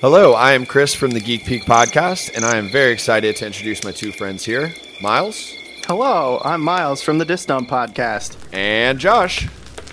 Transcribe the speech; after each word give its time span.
Hello, 0.00 0.32
I 0.32 0.52
am 0.52 0.64
Chris 0.64 0.94
from 0.94 1.10
the 1.10 1.20
Geek 1.20 1.44
Peak 1.44 1.64
podcast, 1.64 2.34
and 2.34 2.44
I 2.44 2.56
am 2.56 2.70
very 2.70 2.92
excited 2.92 3.36
to 3.36 3.46
introduce 3.46 3.84
my 3.84 3.92
two 3.92 4.12
friends 4.12 4.44
here, 4.44 4.72
Miles 5.02 5.52
Hello, 5.86 6.40
I'm 6.44 6.62
Miles 6.62 7.02
from 7.02 7.18
the 7.18 7.26
Disdom 7.26 7.66
podcast. 7.68 8.36
and 8.52 8.98
Josh. 8.98 9.46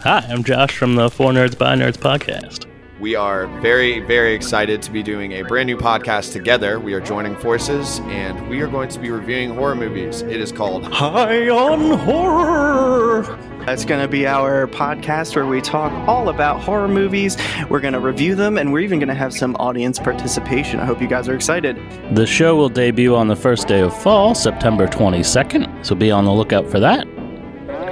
Hi, 0.03 0.19
I'm 0.29 0.43
Josh 0.43 0.77
from 0.77 0.95
the 0.95 1.09
Four 1.09 1.31
Nerds 1.31 1.57
by 1.57 1.75
Nerds 1.75 1.97
podcast. 1.97 2.66
We 2.99 3.13
are 3.13 3.45
very, 3.61 3.99
very 3.99 4.33
excited 4.33 4.81
to 4.81 4.91
be 4.91 5.03
doing 5.03 5.33
a 5.33 5.43
brand 5.43 5.67
new 5.67 5.77
podcast 5.77 6.33
together. 6.33 6.79
We 6.79 6.95
are 6.95 6.99
joining 6.99 7.35
forces, 7.35 7.99
and 8.05 8.49
we 8.49 8.59
are 8.61 8.67
going 8.67 8.89
to 8.89 8.99
be 8.99 9.11
reviewing 9.11 9.51
horror 9.51 9.75
movies. 9.75 10.23
It 10.23 10.41
is 10.41 10.51
called 10.51 10.83
High 10.85 11.47
on 11.47 11.95
Horror! 11.99 13.37
That's 13.67 13.85
going 13.85 14.01
to 14.01 14.07
be 14.07 14.25
our 14.25 14.65
podcast 14.65 15.35
where 15.35 15.45
we 15.45 15.61
talk 15.61 15.91
all 16.07 16.29
about 16.29 16.61
horror 16.61 16.87
movies. 16.87 17.37
We're 17.69 17.81
going 17.81 17.93
to 17.93 17.99
review 17.99 18.33
them, 18.33 18.57
and 18.57 18.73
we're 18.73 18.79
even 18.79 18.97
going 18.97 19.09
to 19.09 19.13
have 19.13 19.31
some 19.31 19.55
audience 19.57 19.99
participation. 19.99 20.79
I 20.79 20.85
hope 20.85 20.99
you 20.99 21.07
guys 21.07 21.29
are 21.29 21.35
excited. 21.35 21.77
The 22.15 22.25
show 22.25 22.55
will 22.55 22.69
debut 22.69 23.15
on 23.15 23.27
the 23.27 23.35
first 23.35 23.67
day 23.67 23.81
of 23.81 23.95
fall, 24.01 24.33
September 24.33 24.87
22nd, 24.87 25.85
so 25.85 25.93
be 25.93 26.09
on 26.09 26.25
the 26.25 26.33
lookout 26.33 26.67
for 26.67 26.79
that. 26.79 27.07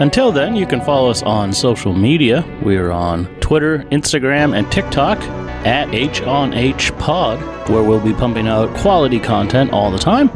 Until 0.01 0.31
then, 0.31 0.55
you 0.55 0.65
can 0.65 0.81
follow 0.81 1.09
us 1.09 1.23
on 1.23 1.53
social 1.53 1.93
media. 1.93 2.43
We 2.63 2.75
are 2.75 2.91
on 2.91 3.33
Twitter, 3.45 3.85
Instagram, 3.91 4.57
and 4.57 4.71
TikTok 4.71 5.19
at 5.67 5.87
HOnHPod, 5.89 7.69
where 7.69 7.83
we'll 7.83 7.99
be 7.99 8.11
pumping 8.11 8.47
out 8.47 8.75
quality 8.77 9.19
content 9.19 9.71
all 9.71 9.91
the 9.91 9.99
time. 9.99 10.31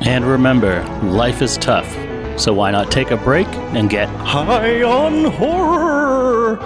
And 0.00 0.24
remember, 0.24 0.82
life 1.04 1.40
is 1.40 1.56
tough, 1.56 1.88
so 2.36 2.52
why 2.52 2.72
not 2.72 2.90
take 2.90 3.12
a 3.12 3.16
break 3.16 3.46
and 3.46 3.88
get 3.88 4.08
high 4.08 4.82
on 4.82 5.26
horror? 5.26 6.56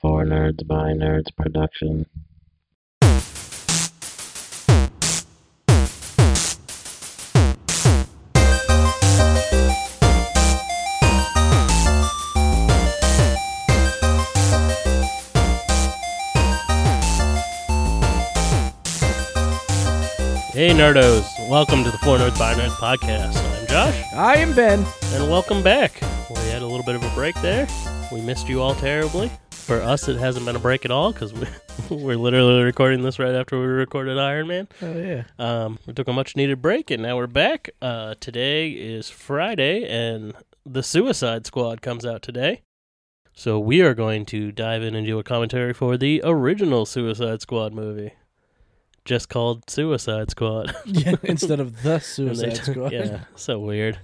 For 0.00 0.24
Nerds 0.24 0.64
by 0.64 0.92
Nerds 0.92 1.34
production. 1.36 2.06
Hey, 20.58 20.70
nerdos! 20.70 21.24
Welcome 21.48 21.84
to 21.84 21.90
the 21.92 21.98
Four 21.98 22.18
Nerds 22.18 22.36
by 22.36 22.52
Nerds 22.52 22.70
podcast. 22.70 23.36
I'm 23.36 23.66
Josh, 23.68 24.12
I 24.12 24.38
am 24.38 24.52
Ben. 24.56 24.84
and 25.12 25.30
welcome 25.30 25.62
back. 25.62 26.00
We 26.30 26.50
had 26.50 26.62
a 26.62 26.66
little 26.66 26.82
bit 26.82 26.96
of 26.96 27.04
a 27.04 27.14
break 27.14 27.36
there. 27.42 27.68
We 28.10 28.22
missed 28.22 28.48
you 28.48 28.60
all 28.60 28.74
terribly. 28.74 29.30
For 29.52 29.80
us, 29.80 30.08
it 30.08 30.16
hasn't 30.16 30.44
been 30.44 30.56
a 30.56 30.58
break 30.58 30.84
at 30.84 30.90
all 30.90 31.12
because 31.12 31.32
we, 31.32 31.46
we're 31.96 32.16
literally 32.16 32.64
recording 32.64 33.02
this 33.02 33.20
right 33.20 33.36
after 33.36 33.56
we 33.56 33.66
recorded 33.66 34.18
Iron 34.18 34.48
Man. 34.48 34.66
Oh 34.82 34.98
yeah. 34.98 35.22
Um, 35.38 35.78
we 35.86 35.92
took 35.92 36.08
a 36.08 36.12
much 36.12 36.34
needed 36.34 36.60
break, 36.60 36.90
and 36.90 37.04
now 37.04 37.16
we're 37.16 37.28
back. 37.28 37.70
Uh, 37.80 38.16
today 38.18 38.70
is 38.70 39.08
Friday, 39.08 39.88
and 39.88 40.34
the 40.66 40.82
Suicide 40.82 41.46
Squad 41.46 41.82
comes 41.82 42.04
out 42.04 42.20
today. 42.20 42.62
So 43.32 43.60
we 43.60 43.80
are 43.82 43.94
going 43.94 44.26
to 44.26 44.50
dive 44.50 44.82
in 44.82 44.96
and 44.96 45.06
do 45.06 45.20
a 45.20 45.22
commentary 45.22 45.72
for 45.72 45.96
the 45.96 46.20
original 46.24 46.84
Suicide 46.84 47.42
Squad 47.42 47.72
movie, 47.72 48.14
just 49.08 49.30
called 49.30 49.68
Suicide 49.68 50.30
Squad. 50.30 50.76
yeah. 50.84 51.16
Instead 51.24 51.58
of 51.58 51.82
the 51.82 51.94
And 51.94 52.02
Suicide 52.02 52.56
Squad. 52.58 52.92
Yeah, 52.92 53.24
so 53.34 53.58
weird. 53.58 53.98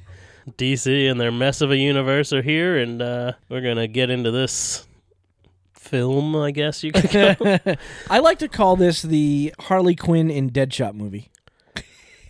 DC 0.59 1.11
and 1.11 1.21
their 1.21 1.31
mess 1.31 1.61
of 1.61 1.71
a 1.71 1.77
universe 1.77 2.33
are 2.33 2.43
here, 2.43 2.77
and 2.79 3.01
uh, 3.01 3.33
we're 3.49 3.61
gonna 3.61 3.87
get 3.87 4.11
into 4.11 4.31
this 4.31 4.87
film, 5.75 6.35
I 6.37 6.51
guess 6.51 6.83
you 6.83 6.93
could 6.93 7.11
call. 7.11 7.77
I 8.11 8.19
like 8.19 8.39
to 8.41 8.49
call 8.49 8.77
this 8.77 9.03
the 9.03 9.55
Harley 9.59 9.95
Quinn 9.95 10.31
in 10.31 10.51
Deadshot 10.51 10.95
movie. 10.95 11.31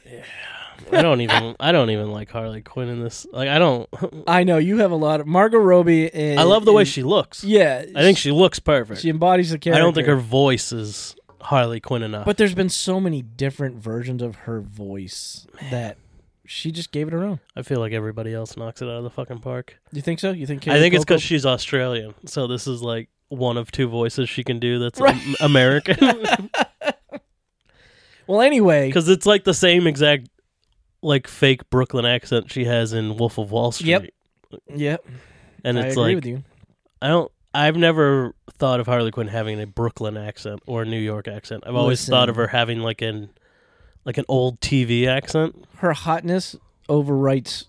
Yeah. 0.05 0.25
I 0.93 1.03
don't 1.03 1.23
even, 1.23 1.57
I 1.59 1.73
don't 1.73 1.91
even 1.91 2.13
like 2.13 2.31
Harley 2.31 2.61
Quinn 2.61 2.89
in 2.89 3.03
this. 3.03 3.27
Like, 3.33 3.49
I 3.49 3.59
don't. 3.59 3.89
I 4.27 4.45
know 4.45 4.59
you 4.59 4.79
have 4.79 4.91
a 4.91 4.97
lot 4.97 5.21
of 5.21 5.27
Margot 5.27 5.59
Robbie. 5.59 6.13
And, 6.13 6.39
I 6.39 6.43
love 6.43 6.65
the 6.65 6.73
way 6.73 6.85
she 6.85 7.03
looks. 7.03 7.43
Yeah, 7.43 7.85
I 7.95 8.03
think 8.03 8.19
she 8.19 8.31
looks 8.31 8.59
perfect. 8.59 9.01
she 9.01 9.09
embodies 9.09 9.51
the 9.51 9.59
character. 9.59 9.81
I 9.81 9.85
don't 9.85 9.95
think 9.95 10.07
her 10.07 10.17
voice 10.17 10.73
is 10.73 11.17
Harley 11.45 11.81
Quinn 11.81 12.03
enough. 12.03 12.25
But 12.25 12.37
there's 12.39 12.55
been 12.55 12.69
so 12.69 12.99
many 13.01 13.23
different 13.23 13.77
versions 13.77 14.23
of 14.23 14.37
her 14.37 14.61
voice 14.61 15.47
that 15.71 15.99
she 16.47 16.71
just 16.73 16.91
gave 16.93 17.07
it 17.09 17.13
her 17.13 17.23
own. 17.25 17.41
I 17.57 17.63
feel 17.63 17.81
like 17.81 17.93
everybody 17.93 18.33
else 18.35 18.57
knocks 18.57 18.83
it 18.83 18.87
out 18.87 18.97
of 18.99 19.05
the 19.05 19.11
fucking 19.11 19.39
park. 19.41 19.79
You 19.93 20.03
think 20.03 20.21
so? 20.21 20.31
You 20.33 20.47
think? 20.47 20.67
I 20.69 20.79
think 20.79 20.95
it's 20.95 21.05
because 21.05 21.23
she's 21.23 21.47
Australian, 21.47 22.15
so 22.27 22.47
this 22.47 22.67
is 22.67 22.83
like 22.83 23.09
one 23.29 23.57
of 23.57 23.71
two 23.73 23.89
voices 23.89 24.29
she 24.29 24.45
can 24.45 24.59
do 24.59 24.79
that's 24.79 25.01
Right. 25.01 25.15
am- 25.17 25.35
American. 25.41 25.99
Well, 28.27 28.41
anyway, 28.41 28.87
Because 28.89 29.09
it's 29.11 29.27
like 29.27 29.45
the 29.45 29.53
same 29.53 29.87
exact, 29.87 30.29
like 31.03 31.29
fake 31.29 31.69
Brooklyn 31.69 32.07
accent 32.07 32.51
she 32.51 32.65
has 32.65 32.95
in 32.95 33.17
Wolf 33.19 33.37
of 33.37 33.51
Wall 33.51 33.71
Street. 33.71 33.89
Yep. 33.91 34.61
yep, 34.75 35.07
And 35.63 35.79
I 35.79 35.83
it's 35.83 35.93
agree 35.93 36.03
like 36.05 36.15
with 36.17 36.27
you. 36.27 36.43
I 37.03 37.09
don't. 37.09 37.31
I've 37.55 37.77
never 37.77 38.35
thought 38.59 38.81
of 38.81 38.87
Harley 38.87 39.11
Quinn 39.11 39.29
having 39.29 39.61
a 39.61 39.67
Brooklyn 39.67 40.17
accent 40.17 40.61
or 40.67 40.83
a 40.83 40.85
New 40.85 40.99
York 40.99 41.29
accent. 41.29 41.65
I've 41.67 41.75
always 41.75 42.07
thought 42.07 42.29
of 42.29 42.37
her 42.37 42.49
having 42.49 42.81
like 42.81 43.01
an, 43.03 43.31
like 44.05 44.19
an 44.19 44.25
old 44.29 44.61
TV 44.61 45.07
accent. 45.07 45.65
Her 45.77 45.93
hotness 45.93 46.57
overwrites 46.89 47.67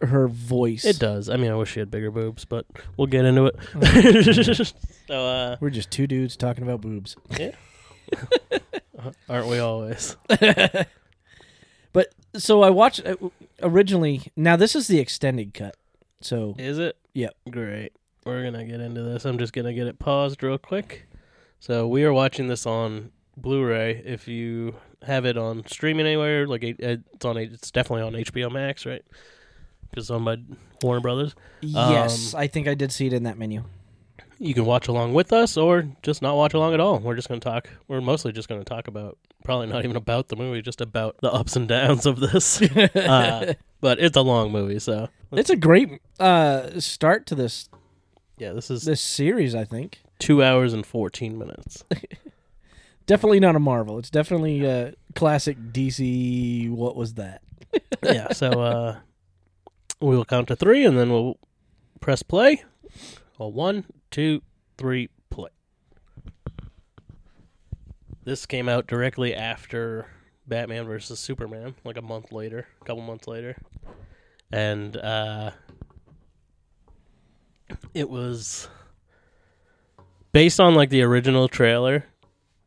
her 0.00 0.28
voice. 0.28 0.84
It 0.84 0.98
does. 0.98 1.28
I 1.28 1.36
mean, 1.36 1.50
I 1.50 1.54
wish 1.56 1.72
she 1.72 1.80
had 1.80 1.90
bigger 1.90 2.10
boobs, 2.10 2.44
but 2.44 2.66
we'll 2.96 3.06
get 3.06 3.24
into 3.24 3.46
it. 3.46 4.66
so, 5.08 5.26
uh, 5.26 5.56
We're 5.60 5.70
just 5.70 5.90
two 5.90 6.06
dudes 6.06 6.36
talking 6.36 6.62
about 6.62 6.80
boobs. 6.80 7.16
yeah. 7.38 7.52
aren't 9.28 9.48
we 9.48 9.58
always? 9.58 10.16
But 11.94 12.12
so 12.36 12.62
I 12.62 12.70
watched 12.70 13.06
uh, 13.06 13.14
originally. 13.62 14.32
Now 14.36 14.56
this 14.56 14.74
is 14.76 14.88
the 14.88 14.98
extended 14.98 15.54
cut. 15.54 15.76
So 16.20 16.54
Is 16.58 16.78
it? 16.78 16.96
Yep. 17.14 17.34
Great. 17.50 17.92
We're 18.24 18.42
gonna 18.42 18.64
get 18.64 18.80
into 18.80 19.02
this. 19.02 19.24
I'm 19.24 19.38
just 19.38 19.52
gonna 19.52 19.74
get 19.74 19.86
it 19.86 19.98
paused 19.98 20.42
real 20.42 20.58
quick. 20.58 21.06
So 21.60 21.86
we 21.86 22.04
are 22.04 22.12
watching 22.12 22.48
this 22.48 22.66
on 22.66 23.10
Blu-ray. 23.36 24.02
If 24.04 24.28
you 24.28 24.76
have 25.02 25.26
it 25.26 25.36
on 25.36 25.66
streaming 25.66 26.06
anywhere, 26.06 26.46
like 26.46 26.62
it's 26.62 27.24
on, 27.24 27.36
it's 27.36 27.70
definitely 27.70 28.02
on 28.02 28.12
HBO 28.12 28.50
Max, 28.50 28.86
right? 28.86 29.04
Because 29.90 30.04
it's 30.04 30.10
owned 30.10 30.24
by 30.24 30.38
Warner 30.82 31.00
Brothers. 31.00 31.34
yes, 31.60 32.34
I 32.34 32.46
think 32.46 32.66
I 32.66 32.74
did 32.74 32.92
see 32.92 33.06
it 33.06 33.12
in 33.12 33.24
that 33.24 33.38
menu. 33.38 33.64
You 34.38 34.52
can 34.52 34.64
watch 34.64 34.88
along 34.88 35.14
with 35.14 35.32
us, 35.32 35.56
or 35.56 35.86
just 36.02 36.20
not 36.20 36.36
watch 36.36 36.54
along 36.54 36.74
at 36.74 36.80
all. 36.80 36.98
We're 36.98 37.14
just 37.14 37.28
gonna 37.28 37.40
talk. 37.40 37.68
We're 37.88 38.00
mostly 38.00 38.32
just 38.32 38.48
gonna 38.48 38.64
talk 38.64 38.88
about, 38.88 39.16
probably 39.44 39.68
not 39.68 39.84
even 39.84 39.96
about 39.96 40.28
the 40.28 40.36
movie, 40.36 40.60
just 40.60 40.80
about 40.80 41.16
the 41.20 41.30
ups 41.32 41.56
and 41.56 41.68
downs 41.68 42.04
of 42.04 42.20
this. 42.20 42.60
uh, 42.96 43.54
but 43.80 44.00
it's 44.00 44.16
a 44.16 44.22
long 44.22 44.50
movie, 44.50 44.78
so 44.80 45.08
It's 45.32 45.50
a 45.50 45.56
great 45.56 46.00
uh, 46.18 46.80
start 46.80 47.26
to 47.26 47.34
this 47.34 47.68
yeah, 48.38 48.52
this 48.52 48.70
is 48.70 48.84
this 48.84 49.00
series. 49.00 49.54
I 49.54 49.64
think 49.64 50.02
two 50.18 50.42
hours 50.42 50.72
and 50.72 50.84
fourteen 50.84 51.38
minutes. 51.38 51.84
definitely 53.06 53.40
not 53.40 53.56
a 53.56 53.60
Marvel. 53.60 53.98
It's 53.98 54.10
definitely 54.10 54.64
a 54.64 54.94
classic 55.14 55.58
DC. 55.72 56.70
What 56.70 56.96
was 56.96 57.14
that? 57.14 57.42
yeah, 58.02 58.32
so 58.32 58.50
uh 58.50 58.96
we 60.00 60.16
will 60.16 60.24
count 60.24 60.48
to 60.48 60.56
three 60.56 60.84
and 60.84 60.98
then 60.98 61.10
we'll 61.10 61.38
press 62.00 62.22
play. 62.22 62.64
Well, 63.38 63.52
one, 63.52 63.84
two, 64.10 64.42
three, 64.76 65.08
play. 65.30 65.50
This 68.24 68.46
came 68.46 68.68
out 68.68 68.86
directly 68.86 69.34
after 69.34 70.06
Batman 70.46 70.86
versus 70.86 71.20
Superman, 71.20 71.74
like 71.84 71.96
a 71.96 72.02
month 72.02 72.32
later, 72.32 72.66
a 72.80 72.84
couple 72.84 73.02
months 73.02 73.26
later. 73.26 73.56
And 74.52 74.96
uh 74.96 75.52
it 77.94 78.08
was 78.10 78.68
based 80.32 80.60
on 80.60 80.74
like 80.74 80.90
the 80.90 81.02
original 81.02 81.48
trailer. 81.48 82.04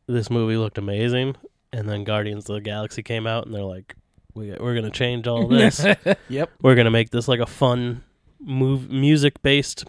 This 0.06 0.30
movie 0.30 0.56
looked 0.56 0.78
amazing, 0.78 1.36
and 1.72 1.88
then 1.88 2.04
Guardians 2.04 2.48
of 2.48 2.54
the 2.54 2.60
Galaxy 2.60 3.02
came 3.02 3.26
out, 3.26 3.44
and 3.46 3.54
they're 3.54 3.62
like, 3.62 3.94
"We 4.34 4.52
we're 4.58 4.74
gonna 4.74 4.90
change 4.90 5.26
all 5.26 5.46
this. 5.48 5.84
Yep. 6.28 6.50
we're 6.62 6.74
gonna 6.74 6.90
make 6.90 7.10
this 7.10 7.28
like 7.28 7.40
a 7.40 7.46
fun 7.46 8.02
move 8.40 8.90
music 8.90 9.42
based 9.42 9.84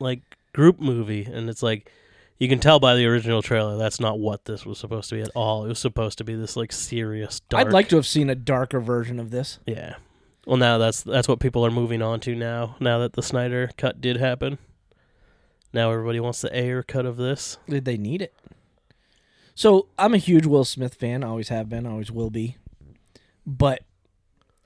like 0.00 0.22
group 0.52 0.80
movie." 0.80 1.24
And 1.24 1.48
it's 1.48 1.62
like 1.62 1.90
you 2.38 2.48
can 2.48 2.58
tell 2.58 2.80
by 2.80 2.96
the 2.96 3.06
original 3.06 3.42
trailer 3.42 3.76
that's 3.76 4.00
not 4.00 4.18
what 4.18 4.44
this 4.46 4.66
was 4.66 4.78
supposed 4.78 5.08
to 5.10 5.14
be 5.14 5.22
at 5.22 5.30
all. 5.36 5.64
It 5.64 5.68
was 5.68 5.78
supposed 5.78 6.18
to 6.18 6.24
be 6.24 6.34
this 6.34 6.56
like 6.56 6.72
serious. 6.72 7.38
Dark, 7.48 7.68
I'd 7.68 7.72
like 7.72 7.88
to 7.90 7.96
have 7.96 8.06
seen 8.06 8.28
a 8.28 8.34
darker 8.34 8.80
version 8.80 9.20
of 9.20 9.30
this. 9.30 9.60
yeah. 9.66 9.94
Well, 10.46 10.56
now 10.56 10.78
that's 10.78 11.02
that's 11.02 11.28
what 11.28 11.40
people 11.40 11.64
are 11.64 11.70
moving 11.70 12.02
on 12.02 12.20
to 12.20 12.34
now. 12.34 12.76
Now 12.80 12.98
that 12.98 13.12
the 13.12 13.22
Snyder 13.22 13.70
cut 13.76 14.00
did 14.00 14.16
happen, 14.16 14.58
now 15.72 15.90
everybody 15.90 16.20
wants 16.20 16.40
the 16.40 16.56
Ayer 16.56 16.82
cut 16.82 17.06
of 17.06 17.16
this. 17.16 17.58
Did 17.68 17.84
they 17.84 17.96
need 17.96 18.22
it? 18.22 18.34
So 19.54 19.88
I'm 19.98 20.14
a 20.14 20.18
huge 20.18 20.46
Will 20.46 20.64
Smith 20.64 20.94
fan. 20.94 21.22
Always 21.22 21.48
have 21.48 21.68
been. 21.68 21.86
Always 21.86 22.10
will 22.10 22.30
be. 22.30 22.56
But 23.46 23.82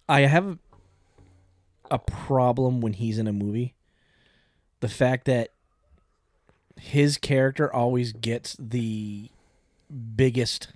I 0.08 0.20
have 0.22 0.58
a 1.90 1.98
problem 1.98 2.80
when 2.80 2.94
he's 2.94 3.18
in 3.18 3.26
a 3.26 3.32
movie. 3.32 3.74
The 4.80 4.88
fact 4.88 5.24
that 5.26 5.50
his 6.78 7.16
character 7.18 7.72
always 7.72 8.12
gets 8.12 8.56
the 8.58 9.30
biggest. 10.14 10.68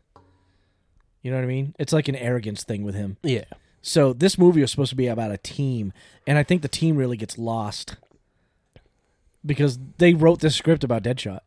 You 1.23 1.31
know 1.31 1.37
what 1.37 1.45
I 1.45 1.49
mean? 1.49 1.75
It's 1.79 1.93
like 1.93 2.09
an 2.09 2.17
arrogance 2.17 2.65
thing 2.65 2.83
with 2.83 2.95
him. 2.95 3.19
Yeah. 3.23 3.45
So 3.83 4.13
this 4.13 4.37
movie 4.37 4.61
was 4.61 4.71
supposed 4.71 4.91
to 4.91 4.97
be 4.97 5.07
about 5.07 5.31
a 5.31 5.39
team, 5.39 5.93
and 6.27 6.37
I 6.39 6.43
think 6.43 6.63
the 6.63 6.69
team 6.69 6.97
really 6.97 7.17
gets 7.17 7.39
lost 7.39 7.97
because 9.45 9.79
they 9.99 10.13
wrote 10.13 10.41
this 10.41 10.55
script 10.55 10.85
about 10.85 11.03
Deadshot. 11.03 11.41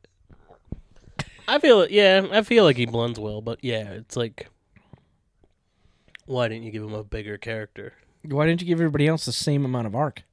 I 1.47 1.59
feel 1.59 1.87
yeah, 1.89 2.25
I 2.31 2.41
feel 2.41 2.63
like 2.63 2.77
he 2.77 2.85
blends 2.85 3.19
well, 3.19 3.41
but 3.41 3.59
yeah, 3.63 3.91
it's 3.91 4.15
like 4.15 4.47
why 6.25 6.47
didn't 6.47 6.63
you 6.63 6.71
give 6.71 6.83
him 6.83 6.93
a 6.93 7.03
bigger 7.03 7.37
character? 7.37 7.93
Why 8.23 8.45
didn't 8.45 8.61
you 8.61 8.67
give 8.67 8.79
everybody 8.79 9.07
else 9.07 9.25
the 9.25 9.33
same 9.33 9.65
amount 9.65 9.87
of 9.87 9.95
arc? 9.95 10.23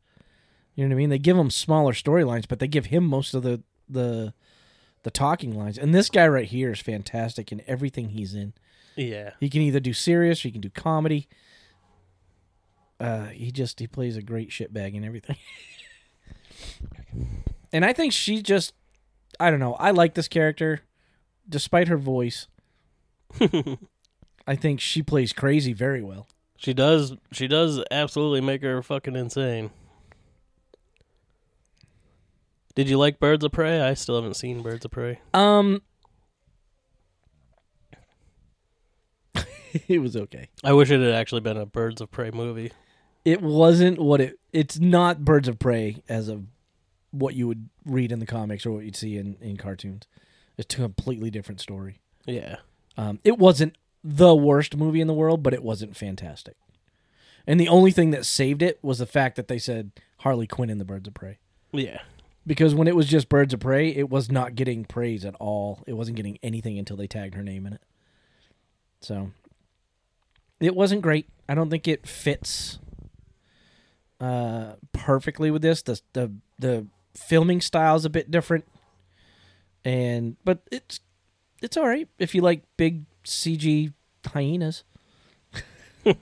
You 0.75 0.85
know 0.85 0.91
what 0.91 0.95
I 0.95 0.99
mean? 0.99 1.11
They 1.11 1.19
give 1.19 1.37
him 1.37 1.51
smaller 1.51 1.93
storylines, 1.93 2.47
but 2.49 2.61
they 2.61 2.69
give 2.69 2.87
him 2.87 3.05
most 3.05 3.35
of 3.35 3.43
the 3.43 3.63
the 3.89 4.33
the 5.03 5.11
talking 5.11 5.57
lines. 5.57 5.79
And 5.79 5.95
this 5.95 6.09
guy 6.11 6.29
right 6.29 6.47
here 6.47 6.73
is 6.73 6.81
fantastic 6.81 7.51
in 7.51 7.63
everything 7.67 8.11
he's 8.11 8.35
in. 8.35 8.53
Yeah. 8.97 9.33
He 9.41 9.49
can 9.49 9.63
either 9.63 9.81
do 9.81 9.93
serious 9.93 10.45
or 10.45 10.49
he 10.49 10.53
can 10.53 10.61
do 10.61 10.71
comedy. 10.71 11.29
Uh, 13.01 13.27
he 13.29 13.51
just 13.51 13.81
he 13.81 13.87
plays 13.87 14.17
a 14.17 14.23
great 14.23 14.51
shitbag 14.51 14.95
and 14.95 15.05
everything. 15.05 15.37
and 17.73 17.85
I 17.85 17.95
think 17.95 18.13
she 18.13 18.43
just 18.43 18.75
I 19.41 19.51
don't 19.51 19.59
know. 19.61 19.75
I 19.75 19.91
like 19.91 20.15
this 20.15 20.29
character 20.29 20.83
despite 21.49 21.89
her 21.89 21.97
voice. 21.97 22.47
I 24.47 24.57
think 24.57 24.81
she 24.81 25.03
plays 25.03 25.33
crazy 25.33 25.73
very 25.73 26.03
well. 26.03 26.27
She 26.59 26.75
does 26.75 27.15
she 27.33 27.49
does 27.49 27.83
absolutely 27.91 28.43
make 28.43 28.63
her 28.63 28.83
fucking 28.83 29.17
insane. 29.17 29.71
Did 32.75 32.89
you 32.89 32.99
like 32.99 33.19
Birds 33.19 33.45
of 33.45 33.53
Prey? 33.53 33.81
I 33.81 33.95
still 33.95 34.17
haven't 34.17 34.35
seen 34.35 34.63
Birds 34.63 34.85
of 34.85 34.91
Prey. 34.91 35.21
Um 35.33 35.81
it 39.89 40.01
was 40.01 40.17
okay. 40.17 40.51
I 40.63 40.75
wish 40.75 40.91
it 40.91 41.01
had 41.01 41.15
actually 41.15 41.41
been 41.41 41.57
a 41.57 41.65
Birds 41.65 42.03
of 42.03 42.11
Prey 42.11 42.31
movie. 42.31 42.73
It 43.25 43.43
wasn't 43.43 43.99
what 43.99 44.21
it 44.21 44.39
it's 44.53 44.79
not 44.79 45.25
Birds 45.25 45.49
of 45.49 45.59
Prey 45.59 46.03
as 46.09 46.29
of 46.29 46.45
what 47.11 47.35
you 47.35 47.47
would 47.49 47.69
read 47.85 48.13
in 48.13 48.19
the 48.19 48.27
comics 48.27 48.65
or 48.65 48.73
what 48.73 48.85
you'd 48.85 48.97
see 48.97 49.17
in, 49.17 49.37
in 49.41 49.57
cartoons. 49.57 50.07
It's 50.57 50.75
a 50.75 50.79
completely 50.79 51.31
different 51.31 51.61
story. 51.61 51.99
Yeah. 52.27 52.57
Um, 52.97 53.19
it 53.25 53.39
wasn't 53.39 53.77
the 54.03 54.35
worst 54.35 54.77
movie 54.77 55.01
in 55.01 55.07
the 55.07 55.15
world, 55.15 55.43
but 55.43 55.55
it 55.55 55.63
wasn't 55.63 55.97
fantastic. 55.97 56.57
And 57.47 57.59
the 57.59 57.69
only 57.69 57.91
thing 57.91 58.11
that 58.11 58.27
saved 58.27 58.63
it 58.63 58.79
was 58.83 58.99
the 58.99 59.07
fact 59.07 59.37
that 59.37 59.49
they 59.49 59.59
said 59.59 59.93
Harley 60.19 60.47
Quinn 60.47 60.71
in 60.71 60.79
the 60.79 60.85
Birds 60.85 61.09
of 61.09 61.15
Prey. 61.15 61.39
Yeah. 61.73 62.01
Because 62.47 62.75
when 62.75 62.89
it 62.89 62.97
was 62.97 63.07
just 63.07 63.29
Birds 63.29 63.55
of 63.55 63.61
Prey, 63.61 63.89
it 63.89 64.11
was 64.11 64.31
not 64.31 64.55
getting 64.55 64.85
praise 64.85 65.25
at 65.25 65.35
all. 65.37 65.83
It 65.87 65.95
wasn't 65.95 66.17
getting 66.17 66.39
anything 66.43 66.79
until 66.79 66.97
they 66.97 67.07
tagged 67.07 67.35
her 67.35 67.43
name 67.43 67.67
in 67.67 67.75
it. 67.75 67.83
So 69.01 69.31
it 70.59 70.75
wasn't 70.75 71.03
great. 71.03 71.29
I 71.49 71.55
don't 71.55 71.71
think 71.71 71.89
it 71.89 72.07
fits 72.07 72.79
uh, 74.21 74.75
perfectly 74.93 75.51
with 75.51 75.63
this. 75.63 75.83
The 75.83 76.01
the 76.13 76.33
the 76.59 76.87
filming 77.17 77.61
style 77.61 77.97
is 77.97 78.05
a 78.05 78.11
bit 78.11 78.31
different, 78.31 78.67
and 79.85 80.37
but 80.45 80.61
it's 80.71 81.01
it's 81.63 81.77
all 81.77 81.89
right 81.89 82.09
if 82.19 82.35
you 82.35 82.43
like 82.43 82.63
big 82.77 83.05
CG 83.25 83.93
hyenas. 84.27 84.85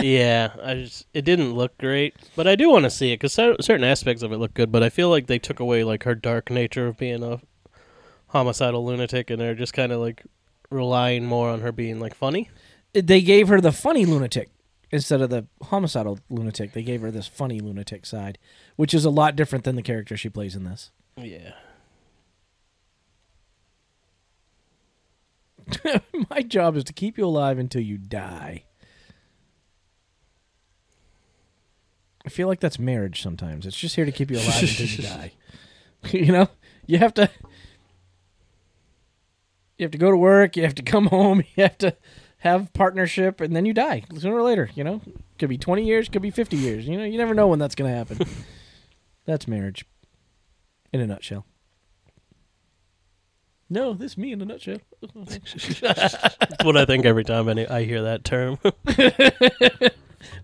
yeah, 0.00 0.54
I 0.62 0.74
just 0.74 1.06
it 1.14 1.24
didn't 1.24 1.54
look 1.54 1.76
great, 1.78 2.14
but 2.36 2.46
I 2.46 2.56
do 2.56 2.70
want 2.70 2.84
to 2.84 2.90
see 2.90 3.12
it 3.12 3.20
because 3.20 3.32
certain 3.32 3.84
aspects 3.84 4.22
of 4.22 4.32
it 4.32 4.38
look 4.38 4.54
good. 4.54 4.72
But 4.72 4.82
I 4.82 4.88
feel 4.88 5.10
like 5.10 5.26
they 5.26 5.38
took 5.38 5.60
away 5.60 5.84
like 5.84 6.02
her 6.04 6.14
dark 6.14 6.50
nature 6.50 6.86
of 6.86 6.98
being 6.98 7.22
a 7.22 7.40
homicidal 8.28 8.84
lunatic, 8.84 9.30
and 9.30 9.40
they're 9.40 9.54
just 9.54 9.74
kind 9.74 9.92
of 9.92 10.00
like 10.00 10.24
relying 10.70 11.24
more 11.24 11.50
on 11.50 11.60
her 11.60 11.72
being 11.72 12.00
like 12.00 12.14
funny. 12.14 12.50
They 12.92 13.22
gave 13.22 13.48
her 13.48 13.60
the 13.60 13.72
funny 13.72 14.04
lunatic 14.06 14.50
instead 14.94 15.20
of 15.20 15.28
the 15.28 15.44
homicidal 15.60 16.20
lunatic. 16.30 16.72
They 16.72 16.84
gave 16.84 17.02
her 17.02 17.10
this 17.10 17.26
funny 17.26 17.58
lunatic 17.58 18.06
side, 18.06 18.38
which 18.76 18.94
is 18.94 19.04
a 19.04 19.10
lot 19.10 19.34
different 19.34 19.64
than 19.64 19.74
the 19.74 19.82
character 19.82 20.16
she 20.16 20.28
plays 20.28 20.54
in 20.54 20.62
this. 20.62 20.92
Yeah. 21.16 21.54
My 26.30 26.42
job 26.42 26.76
is 26.76 26.84
to 26.84 26.92
keep 26.92 27.18
you 27.18 27.24
alive 27.24 27.58
until 27.58 27.82
you 27.82 27.98
die. 27.98 28.66
I 32.24 32.28
feel 32.28 32.46
like 32.46 32.60
that's 32.60 32.78
marriage 32.78 33.20
sometimes. 33.20 33.66
It's 33.66 33.76
just 33.76 33.96
here 33.96 34.04
to 34.04 34.12
keep 34.12 34.30
you 34.30 34.38
alive 34.38 34.62
until 34.62 34.86
you 34.86 35.02
die. 35.02 35.32
you 36.12 36.30
know? 36.30 36.48
You 36.86 36.98
have 36.98 37.14
to 37.14 37.28
you 39.76 39.84
have 39.84 39.90
to 39.90 39.98
go 39.98 40.12
to 40.12 40.16
work, 40.16 40.56
you 40.56 40.62
have 40.62 40.76
to 40.76 40.82
come 40.84 41.06
home, 41.06 41.42
you 41.56 41.64
have 41.64 41.78
to 41.78 41.96
have 42.44 42.72
partnership 42.74 43.40
and 43.40 43.56
then 43.56 43.64
you 43.64 43.72
die 43.72 44.04
sooner 44.18 44.36
or 44.36 44.42
later, 44.42 44.70
you 44.74 44.84
know? 44.84 45.00
Could 45.38 45.48
be 45.48 45.58
20 45.58 45.84
years, 45.84 46.08
could 46.10 46.22
be 46.22 46.30
50 46.30 46.56
years. 46.56 46.86
You 46.86 46.98
know, 46.98 47.04
you 47.04 47.18
never 47.18 47.34
know 47.34 47.48
when 47.48 47.58
that's 47.58 47.74
going 47.74 47.90
to 47.90 47.96
happen. 47.96 48.18
that's 49.24 49.48
marriage 49.48 49.86
in 50.92 51.00
a 51.00 51.06
nutshell. 51.06 51.46
No, 53.70 53.94
this 53.94 54.18
me 54.18 54.30
in 54.30 54.42
a 54.42 54.44
nutshell. 54.44 54.78
That's 55.80 56.54
what 56.62 56.76
I 56.76 56.84
think 56.84 57.06
every 57.06 57.24
time 57.24 57.48
I 57.48 57.82
hear 57.82 58.02
that 58.02 58.24
term. 58.24 58.58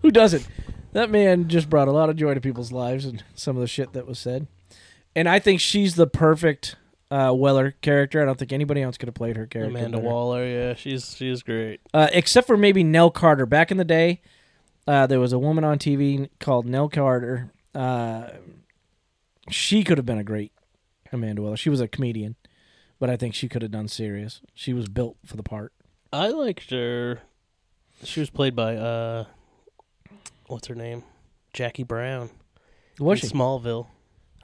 Who 0.01 0.11
doesn't? 0.11 0.47
That 0.93 1.11
man 1.11 1.47
just 1.47 1.69
brought 1.69 1.87
a 1.87 1.91
lot 1.91 2.09
of 2.09 2.15
joy 2.15 2.33
to 2.33 2.41
people's 2.41 2.71
lives 2.71 3.05
and 3.05 3.23
some 3.35 3.55
of 3.55 3.61
the 3.61 3.67
shit 3.67 3.93
that 3.93 4.07
was 4.07 4.17
said. 4.17 4.47
And 5.15 5.29
I 5.29 5.37
think 5.37 5.61
she's 5.61 5.95
the 5.95 6.07
perfect 6.07 6.75
uh, 7.11 7.33
Weller 7.33 7.71
character. 7.81 8.21
I 8.21 8.25
don't 8.25 8.39
think 8.39 8.53
anybody 8.53 8.81
else 8.81 8.97
could 8.97 9.07
have 9.07 9.15
played 9.15 9.35
her 9.35 9.45
character. 9.45 9.69
Amanda 9.69 9.97
better. 9.97 10.09
Waller, 10.09 10.45
yeah, 10.47 10.73
she's 10.73 11.15
she's 11.15 11.43
great. 11.43 11.81
Uh, 11.93 12.07
except 12.13 12.47
for 12.47 12.57
maybe 12.57 12.83
Nell 12.83 13.11
Carter. 13.11 13.45
Back 13.45 13.69
in 13.69 13.77
the 13.77 13.85
day, 13.85 14.21
uh, 14.87 15.05
there 15.07 15.19
was 15.19 15.33
a 15.33 15.39
woman 15.39 15.63
on 15.63 15.77
TV 15.77 16.29
called 16.39 16.65
Nell 16.65 16.87
Carter. 16.89 17.51
Uh, 17.75 18.29
she 19.49 19.83
could 19.83 19.97
have 19.97 20.05
been 20.05 20.17
a 20.17 20.23
great 20.23 20.53
Amanda 21.11 21.41
Weller. 21.41 21.57
She 21.57 21.69
was 21.69 21.81
a 21.81 21.87
comedian, 21.87 22.37
but 22.99 23.09
I 23.09 23.17
think 23.17 23.35
she 23.35 23.49
could 23.49 23.61
have 23.61 23.71
done 23.71 23.89
serious. 23.89 24.41
She 24.53 24.73
was 24.73 24.87
built 24.87 25.17
for 25.25 25.35
the 25.35 25.43
part. 25.43 25.73
I 26.13 26.29
liked 26.29 26.71
her. 26.71 27.21
She 28.03 28.19
was 28.21 28.29
played 28.29 28.55
by 28.55 28.77
uh, 28.77 29.25
what's 30.47 30.67
her 30.67 30.75
name? 30.75 31.03
Jackie 31.53 31.83
Brown. 31.83 32.29
Was 32.99 33.19
she? 33.19 33.27
Smallville? 33.27 33.87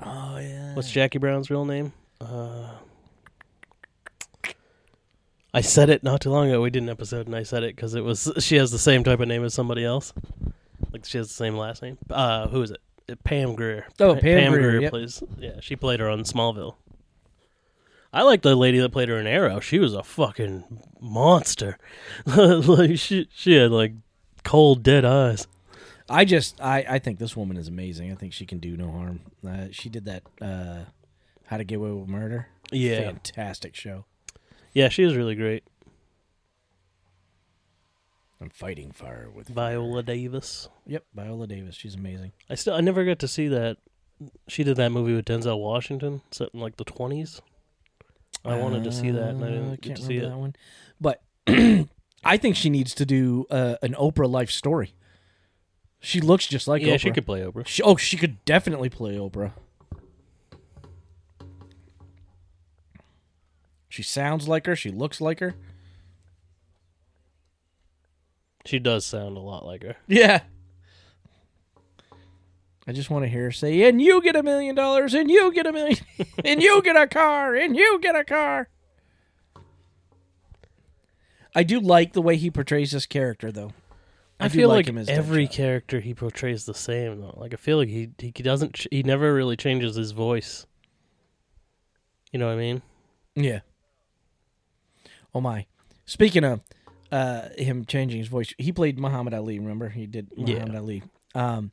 Oh 0.02 0.38
yeah. 0.38 0.76
What's 0.76 0.92
Jackie 0.92 1.18
Brown's 1.18 1.50
real 1.50 1.66
name? 1.66 1.94
Uh, 2.20 2.70
I 5.54 5.62
said 5.62 5.90
it 5.90 6.04
not 6.04 6.22
too 6.22 6.30
long 6.30 6.50
ago. 6.50 6.62
We 6.62 6.70
did 6.70 6.84
an 6.84 6.90
episode, 6.90 7.26
and 7.26 7.36
I 7.36 7.44
said 7.44 7.64
it 7.64 7.76
because 7.76 7.96
it 7.96 8.04
was 8.04 8.32
she 8.40 8.58
has 8.58 8.72
the 8.72 8.80
same 8.80 9.04
type 9.04 9.20
of 9.20 9.28
name 9.28 9.44
as 9.44 9.54
somebody 9.54 9.84
else. 9.84 10.14
Like 10.92 11.06
she 11.06 11.18
has 11.18 11.28
the 11.28 11.34
same 11.34 11.56
last 11.56 11.82
name. 11.82 11.98
Uh, 12.10 12.48
who 12.48 12.62
is 12.62 12.72
it? 12.72 12.82
Uh, 13.10 13.16
Pam 13.24 13.56
Grier. 13.56 13.88
Oh, 14.00 14.16
Pa- 14.16 14.22
Pam 14.22 14.52
Grier. 14.52 14.82
yep. 14.82 14.92
plays. 14.92 15.24
Yeah, 15.38 15.60
she 15.62 15.76
played 15.76 16.00
her 16.00 16.10
on 16.10 16.20
Smallville. 16.22 16.76
I 18.14 18.24
like 18.24 18.42
the 18.42 18.56
lady 18.56 18.80
that 18.80 18.92
played 18.92 19.10
her 19.10 19.18
in 19.18 19.28
Arrow. 19.28 19.60
She 19.60 19.80
was 19.80 19.94
a 19.94 20.04
fucking 20.04 20.64
monster. 21.00 21.78
like 22.26 22.98
she 22.98 23.28
she 23.34 23.54
had 23.56 23.72
like 23.72 23.94
cold 24.44 24.84
dead 24.84 25.06
eyes. 25.06 25.48
I 26.10 26.26
just 26.26 26.60
I 26.62 26.86
I 26.88 27.00
think 27.00 27.20
this 27.20 27.36
woman 27.36 27.58
is 27.58 27.68
amazing. 27.68 28.12
I 28.12 28.16
think 28.16 28.34
she 28.34 28.46
can 28.46 28.60
do 28.60 28.78
no 28.78 28.92
harm. 28.92 29.22
Uh, 29.48 29.68
she 29.72 29.90
did 29.90 30.06
that 30.06 30.24
uh, 30.42 30.86
How 31.48 31.58
to 31.58 31.64
Get 31.64 31.76
Away 31.80 31.92
with 31.92 32.08
Murder. 32.08 32.48
Yeah, 32.72 33.02
Fantastic 33.02 33.76
show. 33.76 34.06
yeah, 34.74 34.90
she 34.90 35.04
was 35.06 35.16
really 35.16 35.36
great. 35.36 35.64
I'm 38.40 38.50
fighting 38.50 38.92
fire 38.92 39.30
with. 39.34 39.48
Viola 39.48 40.04
Davis. 40.04 40.70
Yep, 40.86 41.06
Viola 41.16 41.48
Davis. 41.48 41.76
She's 41.76 41.96
amazing. 41.96 42.34
I 42.50 42.56
still 42.56 42.74
I 42.76 42.82
never 42.82 43.04
got 43.04 43.20
to 43.20 43.28
see 43.28 43.48
that. 43.48 43.78
She 44.48 44.64
did 44.64 44.78
that 44.78 44.92
movie 44.92 45.14
with 45.16 45.26
Denzel 45.26 45.60
Washington, 45.60 46.22
set 46.32 46.50
in 46.54 46.60
like 46.60 46.78
the 46.78 46.84
twenties. 46.84 47.42
I 48.46 48.58
wanted 48.60 48.84
to 48.86 48.92
see 48.92 49.12
that, 49.12 49.30
and 49.30 49.44
I 49.44 49.48
Uh, 49.48 49.52
didn't 49.52 49.70
get 49.72 49.82
can't 49.82 49.98
to 49.98 50.04
see 50.04 50.18
it. 50.18 50.22
that 50.30 50.38
one. 50.38 50.56
But 51.02 51.22
I 52.24 52.38
think 52.38 52.56
she 52.56 52.70
needs 52.70 52.94
to 52.96 53.06
do 53.06 53.46
uh, 53.50 53.76
an 53.82 53.94
Oprah 53.96 54.30
life 54.30 54.52
story. 54.52 54.94
She 56.00 56.22
looks 56.22 56.48
just 56.48 56.68
like 56.68 56.82
Oprah. 56.82 56.86
yeah, 56.88 56.96
Oprah. 56.96 57.00
she 57.00 57.12
could 57.12 57.26
play 57.26 57.42
Oprah. 57.42 57.66
She, 57.68 57.82
oh, 57.82 57.96
she 57.96 58.16
could 58.18 58.44
definitely 58.46 58.90
play 58.90 59.16
Oprah. 59.16 59.52
She 63.98 64.04
sounds 64.04 64.48
like 64.48 64.68
her. 64.68 64.76
She 64.76 64.92
looks 64.92 65.20
like 65.20 65.40
her. 65.40 65.56
She 68.64 68.78
does 68.78 69.08
sound 69.08 69.38
a 69.38 69.40
lot 69.40 69.66
like 69.66 69.82
her. 69.82 69.96
Yeah. 70.08 70.42
I 72.86 72.92
just 72.92 73.10
want 73.10 73.26
to 73.26 73.28
hear 73.28 73.46
her 73.46 73.52
say, 73.52 73.90
and 73.90 74.00
you 74.00 74.22
get 74.22 74.36
a 74.36 74.44
million 74.44 74.76
dollars, 74.76 75.16
and 75.16 75.32
you 75.32 75.52
get 75.52 75.66
a 75.66 75.74
million, 75.74 75.98
and 76.46 76.62
you 76.62 76.84
get 76.84 76.96
a 76.96 77.08
car, 77.08 77.56
and 77.56 77.76
you 77.76 77.98
get 78.00 78.16
a 78.16 78.24
car. 78.24 78.70
I 81.56 81.64
do 81.64 81.80
like 81.80 82.14
the 82.14 82.22
way 82.22 82.36
he 82.36 82.52
portrays 82.52 82.92
this 82.92 83.08
character, 83.08 83.52
though. 83.52 83.72
I, 84.40 84.48
do 84.48 84.60
feel 84.60 84.70
like, 84.70 84.88
him 84.88 85.00
as 85.00 85.10
every 85.10 85.48
character 85.48 86.02
he 86.02 86.14
portrays 86.14 86.68
the 86.68 86.76
same 86.76 87.20
though. 87.20 87.34
Like 87.36 87.56
I 87.56 87.58
feel 87.58 87.78
like 87.78 87.90
he 87.90 88.12
he 88.20 88.30
doesn't 88.30 88.86
he 88.92 89.02
never 89.02 89.34
really 89.34 89.58
changes 89.58 89.96
his 89.96 90.12
voice. 90.12 90.68
You 92.32 92.38
know 92.38 92.46
what 92.46 92.54
I 92.54 92.58
mean? 92.58 92.84
Yeah. 93.36 93.62
Oh 95.38 95.42
my. 95.42 95.68
Speaking 96.08 96.44
of 96.44 96.62
uh 97.12 97.50
him 97.60 97.86
changing 97.86 98.18
his 98.18 98.28
voice, 98.28 98.56
he 98.58 98.72
played 98.72 98.98
Muhammad 98.98 99.36
Ali, 99.36 99.60
remember? 99.60 99.90
He 99.90 100.08
did 100.08 100.32
Yeah. 100.36 100.56
Muhammad 100.56 100.76
Ali. 100.78 101.04
Um 101.36 101.72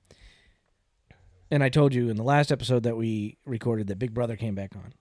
and 1.51 1.65
I 1.65 1.71
told 1.71 1.95
you 1.95 2.11
in 2.11 2.17
the 2.17 2.23
last 2.23 2.53
episode 2.53 2.83
that 2.83 2.95
we 2.99 3.39
recorded 3.47 3.87
that 3.87 3.99
Big 3.99 4.13
Brother 4.13 4.37
came 4.37 4.55
back 4.55 4.77
on. 4.77 4.93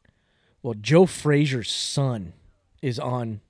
Well, 0.61 0.75
Joe 0.79 1.05
Frazier's 1.05 1.69
son 1.69 2.31
is 2.81 2.99
on 2.99 3.41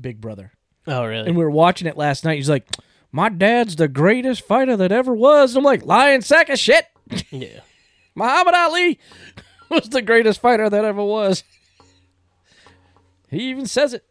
Big 0.00 0.20
Brother. 0.20 0.50
Oh, 0.88 1.04
really? 1.04 1.28
And 1.28 1.36
we 1.36 1.44
were 1.44 1.50
watching 1.50 1.86
it 1.86 1.96
last 1.96 2.24
night. 2.24 2.34
He's 2.36 2.48
like, 2.48 2.66
My 3.12 3.28
dad's 3.28 3.76
the 3.76 3.86
greatest 3.86 4.42
fighter 4.42 4.76
that 4.76 4.90
ever 4.90 5.14
was. 5.14 5.52
And 5.52 5.58
I'm 5.58 5.64
like, 5.64 5.86
lying 5.86 6.20
sack 6.20 6.48
of 6.48 6.58
shit. 6.58 6.84
yeah. 7.30 7.60
Muhammad 8.16 8.54
Ali 8.56 8.98
was 9.70 9.88
the 9.88 10.02
greatest 10.02 10.40
fighter 10.40 10.68
that 10.68 10.84
ever 10.84 11.04
was. 11.04 11.44
He 13.28 13.50
even 13.50 13.66
says 13.66 13.92
it. 13.94 14.04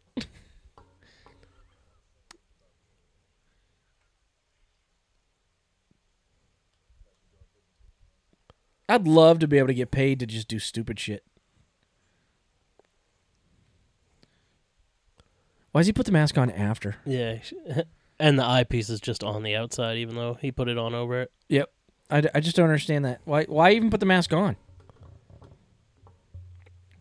I'd 8.88 9.08
love 9.08 9.40
to 9.40 9.48
be 9.48 9.58
able 9.58 9.68
to 9.68 9.74
get 9.74 9.92
paid 9.92 10.20
to 10.20 10.26
just 10.26 10.48
do 10.48 10.60
stupid 10.60 11.00
shit. 11.00 11.24
Why 15.72 15.82
does 15.82 15.88
he 15.88 15.94
put 15.94 16.06
the 16.06 16.12
mask 16.12 16.38
on 16.38 16.50
after? 16.52 16.98
Yeah. 17.06 17.40
And 18.18 18.40
the 18.40 18.46
eyepiece 18.46 18.90
is 18.90 19.02
just 19.02 19.26
on 19.26 19.44
the 19.44 19.58
outside, 19.58 19.98
even 19.98 20.16
though 20.16 20.36
he 20.36 20.50
put 20.50 20.70
it 20.70 20.78
on 20.78 20.96
over 20.96 21.24
it. 21.24 21.34
Yep. 21.50 21.70
I, 22.10 22.22
d- 22.22 22.30
I 22.34 22.40
just 22.40 22.56
don't 22.56 22.70
understand 22.70 23.04
that. 23.04 23.20
Why 23.26 23.44
why 23.44 23.72
even 23.72 23.90
put 23.90 24.00
the 24.00 24.06
mask 24.06 24.32
on? 24.32 24.56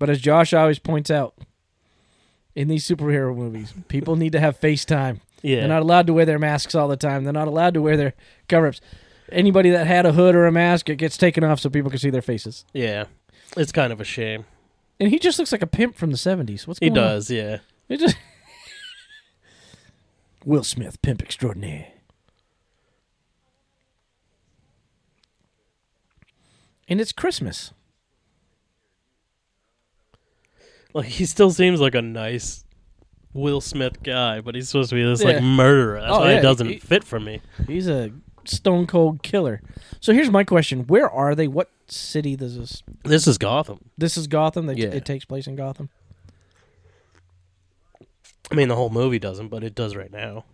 But 0.00 0.10
as 0.10 0.20
Josh 0.20 0.52
always 0.52 0.80
points 0.80 1.12
out, 1.12 1.34
in 2.56 2.66
these 2.66 2.84
superhero 2.84 3.32
movies, 3.36 3.72
people 3.86 4.16
need 4.16 4.32
to 4.32 4.40
have 4.40 4.60
FaceTime. 4.60 5.20
Yeah. 5.40 5.60
They're 5.60 5.68
not 5.68 5.82
allowed 5.82 6.06
to 6.08 6.14
wear 6.14 6.24
their 6.24 6.38
masks 6.40 6.74
all 6.74 6.88
the 6.88 6.96
time. 6.96 7.22
They're 7.22 7.32
not 7.32 7.46
allowed 7.48 7.74
to 7.74 7.82
wear 7.82 7.96
their 7.98 8.14
cover-ups. 8.48 8.80
Anybody 9.32 9.70
that 9.70 9.86
had 9.86 10.04
a 10.06 10.12
hood 10.12 10.34
or 10.34 10.46
a 10.46 10.52
mask, 10.52 10.88
it 10.90 10.96
gets 10.96 11.16
taken 11.16 11.42
off 11.44 11.60
so 11.60 11.70
people 11.70 11.90
can 11.90 11.98
see 11.98 12.10
their 12.10 12.22
faces. 12.22 12.64
yeah. 12.72 13.04
It's 13.56 13.72
kind 13.72 13.92
of 13.92 14.00
a 14.00 14.04
shame. 14.04 14.46
And 14.98 15.10
he 15.10 15.18
just 15.18 15.38
looks 15.38 15.52
like 15.52 15.62
a 15.62 15.66
pimp 15.66 15.96
from 15.96 16.10
the 16.10 16.16
70s. 16.16 16.66
What's 16.66 16.80
He 16.80 16.88
going 16.88 16.98
on? 16.98 17.04
does, 17.14 17.30
yeah. 17.30 17.58
He 17.88 17.96
just 17.96 18.16
Will 20.44 20.64
Smith, 20.64 21.00
pimp 21.02 21.22
extraordinaire. 21.22 21.88
And 26.88 27.00
it's 27.00 27.12
Christmas. 27.12 27.72
Like 30.92 31.06
he 31.06 31.26
still 31.26 31.50
seems 31.50 31.80
like 31.80 31.94
a 31.94 32.02
nice 32.02 32.64
Will 33.32 33.60
Smith 33.60 34.02
guy, 34.02 34.40
but 34.40 34.54
he's 34.54 34.68
supposed 34.68 34.90
to 34.90 34.96
be 34.96 35.02
this 35.04 35.22
Yeah. 35.22 35.28
like 35.28 35.42
murderer. 35.42 36.00
That's 36.00 36.12
Oh, 36.12 36.20
why 36.20 36.32
yeah, 36.32 36.38
it 36.38 36.42
doesn't 36.42 36.68
he- 36.68 36.78
fit 36.78 37.04
for 37.04 37.18
me. 37.18 37.40
He's 37.66 37.88
a 37.88 38.12
stone 38.48 38.86
cold 38.86 39.22
killer. 39.22 39.60
So 40.00 40.12
here's 40.12 40.30
my 40.30 40.44
question: 40.44 40.86
Where 40.86 41.10
are 41.10 41.34
they? 41.34 41.48
What 41.48 41.70
city 41.86 42.36
does 42.36 42.56
this? 42.58 42.82
This 43.04 43.26
is 43.26 43.38
Gotham. 43.38 43.78
This 43.98 44.16
is 44.16 44.26
Gotham. 44.26 44.66
They, 44.66 44.74
Yeah. 44.74 44.88
It 44.88 45.04
takes 45.04 45.24
place 45.24 45.46
in 45.46 45.56
Gotham. 45.56 45.88
I 48.50 48.54
mean, 48.54 48.68
the 48.68 48.76
whole 48.76 48.90
movie 48.90 49.18
doesn't, 49.18 49.48
but 49.48 49.64
it 49.64 49.74
does 49.74 49.96
right 49.96 50.12
now. 50.12 50.44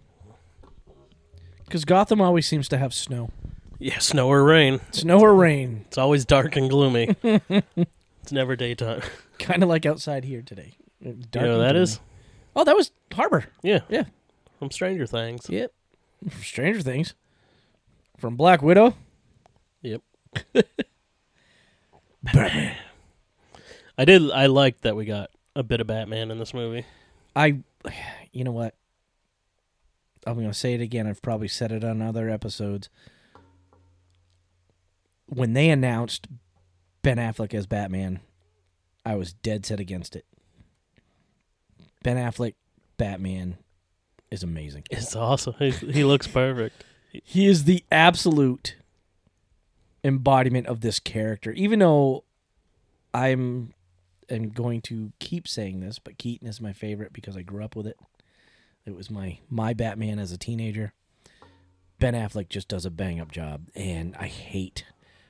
Because 1.65 1.85
Gotham 1.85 2.21
always 2.21 2.47
seems 2.47 2.69
to 2.69 2.79
have 2.79 2.93
snow, 2.95 3.31
Yeah, 3.79 3.99
snow 3.99 4.29
or 4.29 4.43
rain. 4.45 4.81
snow 4.91 5.21
or 5.21 5.35
rain, 5.35 5.85
It's 5.87 5.99
always 5.99 6.25
dark 6.25 6.57
and 6.57 6.69
gloomy. 6.69 7.15
it's 7.23 8.33
never 8.33 8.57
daytime. 8.57 9.03
kind 9.39 9.63
of 9.63 9.69
like 9.69 9.87
outside 9.87 10.25
here 10.25 10.43
today. 10.43 10.75
you 11.01 11.15
know 11.35 11.59
that 11.61 11.77
is? 11.77 12.01
Oh, 12.57 12.65
that 12.65 12.77
was 12.77 12.91
Harbour. 13.13 13.45
Yeah. 13.63 13.81
Yeah. 13.89 14.05
From 14.59 14.71
Stranger 14.71 15.07
Things. 15.07 15.47
Yep. 15.49 15.73
Stranger 16.43 16.83
Things. 16.83 17.15
From 18.21 18.37
Black 18.37 18.61
Widow. 18.61 18.95
Yep. 19.81 20.03
Batman. 22.23 22.77
I 23.97 24.05
did. 24.05 24.31
I 24.31 24.45
liked 24.45 24.83
that 24.83 24.95
we 24.95 25.07
got 25.07 25.31
a 25.57 25.63
bit 25.63 25.81
of 25.81 25.87
Batman 25.87 26.31
in 26.31 26.39
this 26.39 26.53
movie. 26.53 26.85
I, 27.35 27.61
you 28.33 28.45
know 28.45 28.53
what? 28.53 28.75
I'm 30.27 30.35
going 30.35 30.49
to 30.49 30.55
say 30.55 30.75
it 30.75 30.83
again. 30.83 31.07
I've 31.07 31.23
probably 31.23 31.49
said 31.49 31.73
it 31.73 31.83
on 31.83 32.03
other 32.03 32.29
episodes. 32.29 32.91
When 35.27 35.55
they 35.55 35.71
announced 35.71 36.27
Ben 37.01 37.17
Affleck 37.17 37.55
as 37.55 37.67
Batman, 37.67 38.21
I 39.03 39.15
was 39.15 39.33
dead 39.33 39.65
set 39.65 39.81
against 39.81 40.15
it. 40.15 40.27
Ben 42.03 42.19
Affleck, 42.19 42.55
Batman, 42.99 43.57
is 44.31 44.43
amazing. 44.43 44.85
It's 44.91 45.17
awesome. 45.17 45.55
He, 45.59 45.71
he 45.71 46.05
looks 46.05 46.27
perfect. 46.27 46.85
He 47.13 47.47
is 47.47 47.65
the 47.65 47.85
absolute 47.91 48.77
embodiment 50.05 50.67
of 50.67 50.81
this 50.81 50.99
character. 50.99 51.53
Even 51.53 51.81
though 51.81 52.25
I'm 53.13 53.75
am 54.31 54.51
going 54.51 54.81
to 54.83 55.13
keep 55.19 55.49
saying 55.49 55.81
this, 55.81 55.99
but 55.99 56.19
Keaton 56.19 56.49
is 56.49 56.61
my 56.61 56.73
favorite 56.73 57.13
because 57.13 57.37
I 57.37 57.43
grew 57.43 57.65
up 57.65 57.77
with 57.77 57.87
it. 57.87 57.99
It 58.87 58.95
was 58.95 59.11
my 59.11 59.39
my 59.49 59.75
Batman 59.75 60.19
as 60.19 60.33
a 60.33 60.39
teenager. 60.39 60.93
Ben 61.99 62.15
Affleck 62.15 62.49
just 62.49 62.69
does 62.69 62.87
a 62.87 62.91
bang 62.91 63.21
up 63.21 63.31
job, 63.31 63.69
and 63.75 64.17
I 64.17 64.27
hate 64.27 64.87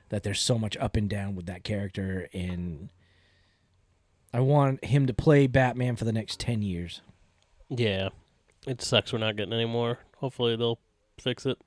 that 0.09 0.23
there's 0.23 0.39
so 0.39 0.57
much 0.57 0.77
up 0.77 0.95
and 0.95 1.09
down 1.09 1.35
with 1.35 1.45
that 1.47 1.63
character. 1.63 2.29
And 2.33 2.89
I 4.33 4.39
want 4.39 4.85
him 4.85 5.05
to 5.07 5.13
play 5.13 5.47
Batman 5.47 5.95
for 5.95 6.05
the 6.05 6.13
next 6.13 6.39
ten 6.39 6.61
years. 6.61 7.01
Yeah. 7.69 8.09
It 8.67 8.81
sucks 8.81 9.11
we're 9.11 9.19
not 9.19 9.35
getting 9.35 9.53
any 9.53 9.65
more. 9.65 9.99
Hopefully 10.17 10.55
they'll 10.55 10.79
fix 11.17 11.45
it. 11.45 11.57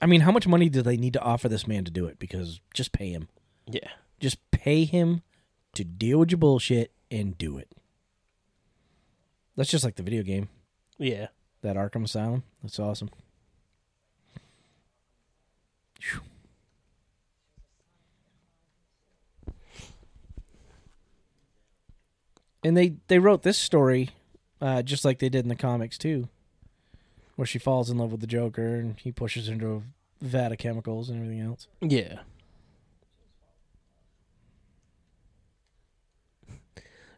I 0.00 0.06
mean, 0.06 0.20
how 0.20 0.30
much 0.30 0.46
money 0.46 0.68
do 0.68 0.82
they 0.82 0.96
need 0.96 1.12
to 1.14 1.20
offer 1.22 1.48
this 1.48 1.66
man 1.66 1.84
to 1.84 1.90
do 1.90 2.06
it? 2.06 2.18
Because 2.18 2.60
just 2.72 2.92
pay 2.92 3.10
him. 3.10 3.28
Yeah. 3.66 3.88
Just 4.20 4.38
pay 4.50 4.84
him 4.84 5.22
to 5.74 5.84
deal 5.84 6.18
with 6.18 6.30
your 6.30 6.38
bullshit 6.38 6.92
and 7.10 7.36
do 7.36 7.58
it. 7.58 7.70
That's 9.56 9.70
just 9.70 9.84
like 9.84 9.96
the 9.96 10.02
video 10.04 10.22
game, 10.22 10.48
Yeah. 10.98 11.28
that 11.62 11.74
Arkham 11.76 12.04
Asylum. 12.04 12.44
That's 12.62 12.78
awesome. 12.78 13.10
Phew. 16.00 16.20
And 22.64 22.76
they 22.76 22.96
they 23.08 23.18
wrote 23.18 23.42
this 23.42 23.58
story 23.58 24.10
uh, 24.60 24.82
just 24.82 25.04
like 25.04 25.18
they 25.20 25.28
did 25.28 25.44
in 25.44 25.48
the 25.48 25.54
comics 25.56 25.96
too, 25.96 26.28
where 27.38 27.46
she 27.46 27.60
falls 27.60 27.88
in 27.88 27.96
love 27.98 28.10
with 28.10 28.20
the 28.20 28.26
Joker 28.26 28.74
and 28.74 28.98
he 28.98 29.12
pushes 29.12 29.46
her 29.46 29.52
into 29.52 29.72
a 29.76 30.24
vat 30.24 30.50
of 30.50 30.58
chemicals 30.58 31.08
and 31.08 31.20
everything 31.22 31.40
else. 31.40 31.68
Yeah. 31.80 32.18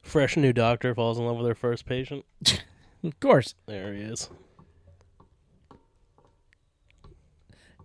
Fresh 0.03 0.37
new 0.37 0.53
doctor 0.53 0.95
falls 0.95 1.19
in 1.19 1.25
love 1.25 1.39
with 1.39 1.47
her 1.47 1.55
first 1.55 1.87
patient. 1.87 2.27
Of 3.03 3.19
course, 3.19 3.55
There 3.65 3.95
he 3.95 4.03
is. 4.03 4.29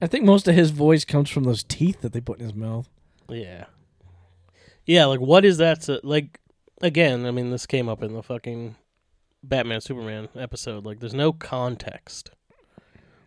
I 0.02 0.08
think 0.08 0.26
most 0.26 0.46
of 0.50 0.56
his 0.56 0.72
voice 0.72 1.06
comes 1.06 1.30
from 1.30 1.46
those 1.46 1.64
teeth 1.64 2.02
that 2.02 2.12
they 2.12 2.20
put 2.20 2.40
in 2.40 2.44
his 2.44 2.54
mouth. 2.54 2.90
Yeah. 3.30 3.68
Yeah, 4.86 5.06
like 5.06 5.22
what 5.22 5.46
is 5.46 5.58
that? 5.60 5.84
So, 5.84 6.02
like 6.04 6.42
again, 6.82 7.26
I 7.26 7.32
mean, 7.32 7.50
this 7.50 7.66
came 7.66 7.88
up 7.88 8.04
in 8.04 8.12
the 8.12 8.22
fucking 8.22 8.76
Batman 9.50 9.82
Superman 9.82 10.30
episode. 10.36 10.86
Like, 10.86 11.00
there's 11.00 11.14
no 11.14 11.34
context. 11.34 12.32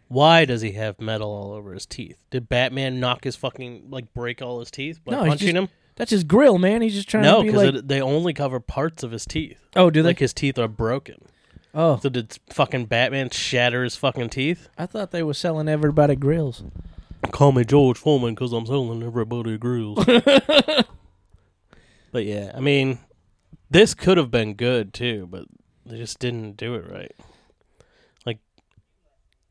Why 0.08 0.44
does 0.46 0.62
he 0.62 0.72
have 0.72 1.00
metal 1.00 1.30
all 1.30 1.52
over 1.52 1.74
his 1.74 1.84
teeth? 1.86 2.16
Did 2.30 2.48
Batman 2.48 2.98
knock 2.98 3.24
his 3.24 3.36
fucking 3.36 3.88
like 3.90 4.12
break 4.14 4.40
all 4.40 4.60
his 4.60 4.70
teeth 4.70 5.00
by 5.04 5.12
No, 5.12 5.24
he's 5.24 5.30
punching 5.32 5.46
just 5.48 5.56
him? 5.56 5.68
That's 5.96 6.10
his 6.10 6.24
grill, 6.24 6.58
man. 6.58 6.80
He's 6.80 6.94
just 6.94 7.08
trying 7.08 7.24
No, 7.24 7.38
to 7.38 7.42
be 7.42 7.48
because 7.50 7.74
like. 7.74 7.86
they 7.88 8.00
only 8.00 8.32
cover 8.32 8.58
parts 8.60 9.02
of 9.02 9.10
his 9.10 9.26
teeth. 9.26 9.58
oh, 9.76 9.90
do 9.90 10.02
they? 10.02 10.10
Like 10.10 10.18
his 10.18 10.32
teeth 10.32 10.58
are 10.58 10.68
broken. 10.68 11.16
oh, 11.74 11.98
So 12.00 12.08
did 12.08 12.38
fucking 12.48 12.86
Batman 12.86 13.28
shatter 13.30 13.84
his 13.84 13.96
fucking 13.96 14.30
teeth? 14.30 14.68
I 14.78 14.86
thought 14.86 15.10
they 15.10 15.22
were 15.22 15.34
selling 15.34 15.68
everybody 15.68 16.16
grills. 16.16 16.62
Call 17.30 17.52
me 17.52 17.64
George 17.64 17.98
Foreman 17.98 18.34
because 18.34 18.54
I'm 18.54 18.64
selling 18.64 19.02
everybody 19.02 19.58
grills. 19.58 20.02
but 22.12 22.24
yeah, 22.24 22.52
I 22.54 22.60
mean, 22.60 22.98
this 23.70 23.92
could 23.92 24.16
have 24.16 24.30
been 24.30 24.54
good 24.54 24.94
too, 24.94 25.26
but 25.30 25.44
they 25.88 25.96
just 25.96 26.18
didn't 26.18 26.56
do 26.56 26.74
it 26.74 26.90
right. 26.90 27.14
Like, 28.26 28.38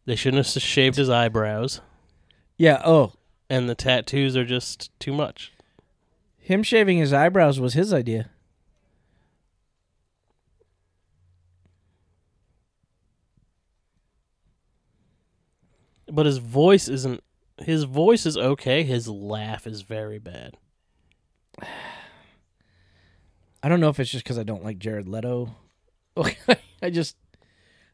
they 0.05 0.15
shouldn't 0.15 0.45
have 0.45 0.61
shaved 0.61 0.97
his 0.97 1.09
eyebrows, 1.09 1.81
Yeah. 2.57 2.81
Oh, 2.85 3.13
and 3.49 3.69
the 3.69 3.75
tattoos 3.75 4.35
are 4.37 4.45
just 4.45 4.91
too 4.99 5.13
much. 5.13 5.51
him 6.37 6.63
shaving 6.63 6.97
his 6.97 7.11
eyebrows 7.11 7.59
was 7.59 7.73
his 7.73 7.91
idea. 7.93 8.29
But 16.09 16.25
his 16.25 16.37
voice 16.37 16.87
isn't. 16.87 17.21
His 17.59 17.83
voice 17.83 18.25
is 18.25 18.37
okay. 18.37 18.83
His 18.83 19.07
laugh 19.09 19.67
is 19.67 19.81
very 19.81 20.19
bad. 20.19 20.55
I 23.63 23.69
don't 23.69 23.79
know 23.81 23.89
if 23.89 23.99
it's 23.99 24.11
just 24.11 24.23
because 24.23 24.37
I 24.37 24.43
don't 24.43 24.63
like 24.63 24.79
Jared 24.79 25.09
Leto. 25.09 25.55
I 26.81 26.89
just, 26.89 27.15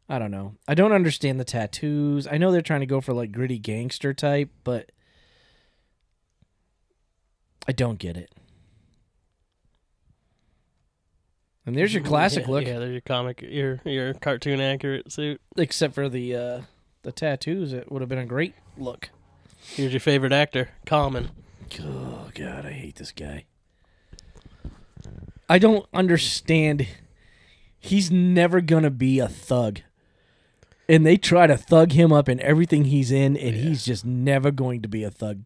I 0.09 0.19
don't 0.19 0.31
know. 0.31 0.55
I 0.67 0.73
don't 0.73 0.91
understand 0.91 1.39
the 1.39 1.45
tattoos. 1.45 2.27
I 2.27 2.37
know 2.37 2.51
they're 2.51 2.61
trying 2.61 2.81
to 2.81 2.85
go 2.85 3.01
for 3.01 3.13
like 3.13 3.31
gritty 3.31 3.59
gangster 3.59 4.13
type, 4.13 4.49
but 4.63 4.91
I 7.67 7.71
don't 7.71 7.99
get 7.99 8.17
it. 8.17 8.31
And 11.65 11.77
there's 11.77 11.93
your 11.93 12.03
classic 12.05 12.45
yeah, 12.45 12.51
look, 12.51 12.65
Yeah, 12.65 12.79
there's 12.79 12.91
your 12.91 13.01
comic, 13.01 13.41
your 13.41 13.79
your 13.85 14.13
cartoon 14.15 14.59
accurate 14.59 15.11
suit. 15.11 15.39
except 15.57 15.93
for 15.95 16.09
the 16.09 16.35
uh, 16.35 16.61
the 17.03 17.11
tattoos. 17.11 17.73
It 17.73 17.91
would 17.91 18.01
have 18.01 18.09
been 18.09 18.19
a 18.19 18.25
great 18.25 18.53
look. 18.77 19.09
Here's 19.65 19.93
your 19.93 20.01
favorite 20.01 20.33
actor, 20.33 20.69
Common. 20.85 21.29
Oh 21.81 22.29
God, 22.35 22.65
I 22.65 22.71
hate 22.71 22.95
this 22.97 23.11
guy. 23.13 23.45
I 25.49 25.57
don't 25.57 25.85
understand. 25.93 26.85
He's 27.83 28.09
never 28.09 28.61
gonna 28.61 28.89
be 28.89 29.19
a 29.19 29.27
thug, 29.27 29.81
and 30.87 31.05
they 31.05 31.17
try 31.17 31.47
to 31.47 31.57
thug 31.57 31.91
him 31.91 32.13
up 32.13 32.29
in 32.29 32.39
everything 32.39 32.85
he's 32.85 33.11
in, 33.11 33.35
and 33.35 33.55
he's 33.57 33.83
just 33.83 34.05
never 34.05 34.51
going 34.51 34.81
to 34.83 34.87
be 34.87 35.03
a 35.03 35.11
thug. 35.11 35.43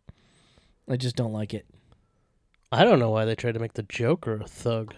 I 0.87 0.97
just 0.97 1.15
don't 1.15 1.33
like 1.33 1.55
it. 1.55 1.65
I 2.71 2.83
don't 2.83 2.99
know 2.99 3.09
why 3.09 3.25
they 3.25 3.33
tried 3.33 3.53
to 3.53 3.59
make 3.59 3.73
the 3.73 3.81
Joker 3.81 4.35
a 4.35 4.47
thug. 4.47 4.93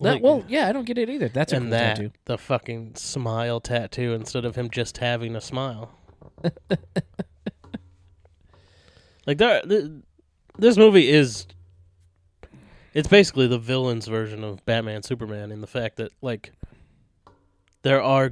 That, 0.00 0.14
Like, 0.14 0.22
well, 0.24 0.44
yeah, 0.48 0.66
I 0.68 0.72
don't 0.72 0.84
get 0.84 0.98
it 0.98 1.08
either. 1.08 1.28
That's 1.28 1.52
a 1.52 1.56
and 1.56 1.66
cool 1.66 1.70
that 1.70 1.96
tattoo. 1.96 2.10
the 2.24 2.36
fucking 2.36 2.96
smile 2.96 3.60
tattoo 3.60 4.12
instead 4.12 4.44
of 4.44 4.56
him 4.56 4.68
just 4.68 4.98
having 4.98 5.36
a 5.36 5.40
smile. 5.40 5.92
like 9.26 9.38
there, 9.38 9.62
this 10.58 10.76
movie 10.76 11.08
is. 11.08 11.46
It's 12.92 13.08
basically 13.08 13.46
the 13.46 13.58
villain's 13.58 14.08
version 14.08 14.42
of 14.42 14.64
Batman 14.66 15.02
Superman 15.04 15.52
in 15.52 15.60
the 15.60 15.66
fact 15.66 15.96
that 15.96 16.12
like 16.20 16.52
there 17.82 18.02
are 18.02 18.30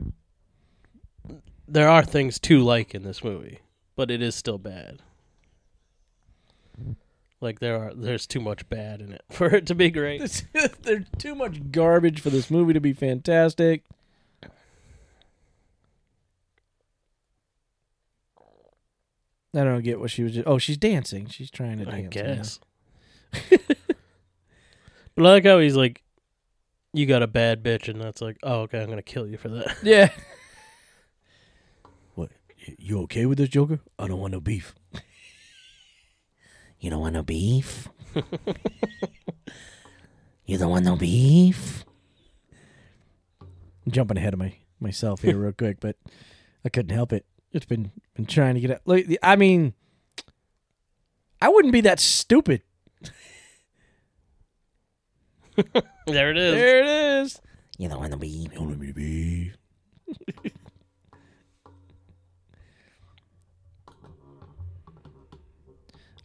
there 1.69 1.89
are 1.89 2.05
things 2.05 2.39
to 2.41 2.61
like 2.61 2.95
in 2.95 3.03
this 3.03 3.23
movie, 3.23 3.61
but 3.97 4.11
it 4.11 4.23
is 4.23 4.35
still 4.35 4.59
bad. 4.59 5.03
Like 7.41 7.61
there 7.61 7.77
are 7.83 7.95
there's 7.95 8.27
too 8.27 8.41
much 8.41 8.69
bad 8.69 9.01
in 9.01 9.13
it 9.13 9.23
for 9.31 9.47
it 9.55 9.67
to 9.67 9.75
be 9.75 9.91
great. 9.91 10.45
There's 10.83 11.07
too 11.17 11.35
much 11.35 11.71
garbage 11.71 12.21
for 12.21 12.29
this 12.29 12.51
movie 12.51 12.75
to 12.75 12.81
be 12.81 12.93
fantastic. 12.93 13.85
I 19.55 19.65
don't 19.65 19.83
get 19.83 19.99
what 19.99 20.11
she 20.11 20.23
was. 20.23 20.35
Just, 20.35 20.47
oh, 20.47 20.59
she's 20.59 20.77
dancing. 20.77 21.27
She's 21.29 21.51
trying 21.51 21.79
to 21.79 21.89
I 21.89 22.03
dance. 22.03 22.15
yeah. 22.15 22.23
guess. 22.37 22.61
but 25.15 25.19
I 25.19 25.23
like 25.23 25.45
how 25.45 25.59
he's 25.59 25.75
like, 25.75 26.03
"You 26.93 27.07
got 27.07 27.23
a 27.23 27.27
bad 27.27 27.63
bitch," 27.63 27.89
and 27.89 28.01
that's 28.01 28.21
like, 28.21 28.37
"Oh, 28.43 28.61
okay, 28.63 28.83
I'm 28.83 28.89
gonna 28.89 29.03
kill 29.03 29.27
you 29.27 29.37
for 29.37 29.49
that." 29.49 29.77
Yeah. 29.83 30.11
What? 32.15 32.31
You 32.79 33.01
okay 33.03 33.27
with 33.27 33.39
this, 33.39 33.49
Joker? 33.49 33.81
I 33.99 34.09
don't 34.09 34.21
want 34.21 34.33
no 34.33 34.41
beef. 34.41 34.75
you 36.81 36.91
don't 36.91 37.01
want 37.01 37.15
no 37.15 37.23
beef? 37.23 37.89
you 40.45 40.59
don't 40.59 40.71
want 40.71 40.85
no 40.85 40.97
beef? 40.97 41.85
I'm 43.41 43.93
jumping 43.93 44.17
ahead 44.19 44.35
of 44.35 44.39
my 44.39 44.55
myself 44.81 45.23
here 45.23 45.37
real 45.37 45.53
quick, 45.53 45.79
but 45.81 45.97
I 46.65 46.69
couldn't 46.69 46.95
help 46.95 47.13
it. 47.13 47.25
It's 47.53 47.67
been 47.67 47.93
been 48.15 48.27
trying 48.27 48.55
to 48.55 48.61
get 48.61 48.71
out. 48.71 48.81
Like, 48.85 49.19
I 49.23 49.37
mean, 49.37 49.75
I 51.41 51.49
wouldn't 51.49 51.73
be 51.73 51.81
that 51.83 52.01
stupid. 52.01 52.63
There 56.07 56.31
it 56.31 56.37
is. 56.37 56.55
There 56.55 56.79
it 56.79 56.87
is. 56.87 57.41
You 57.79 57.89
don't 57.89 58.01
want 58.01 58.13
to 58.13 58.19
be. 58.19 58.29
You 58.29 58.49
don't 58.49 58.67
want 58.67 58.81
me 58.81 58.89
to 58.89 58.93
be. 58.93 59.53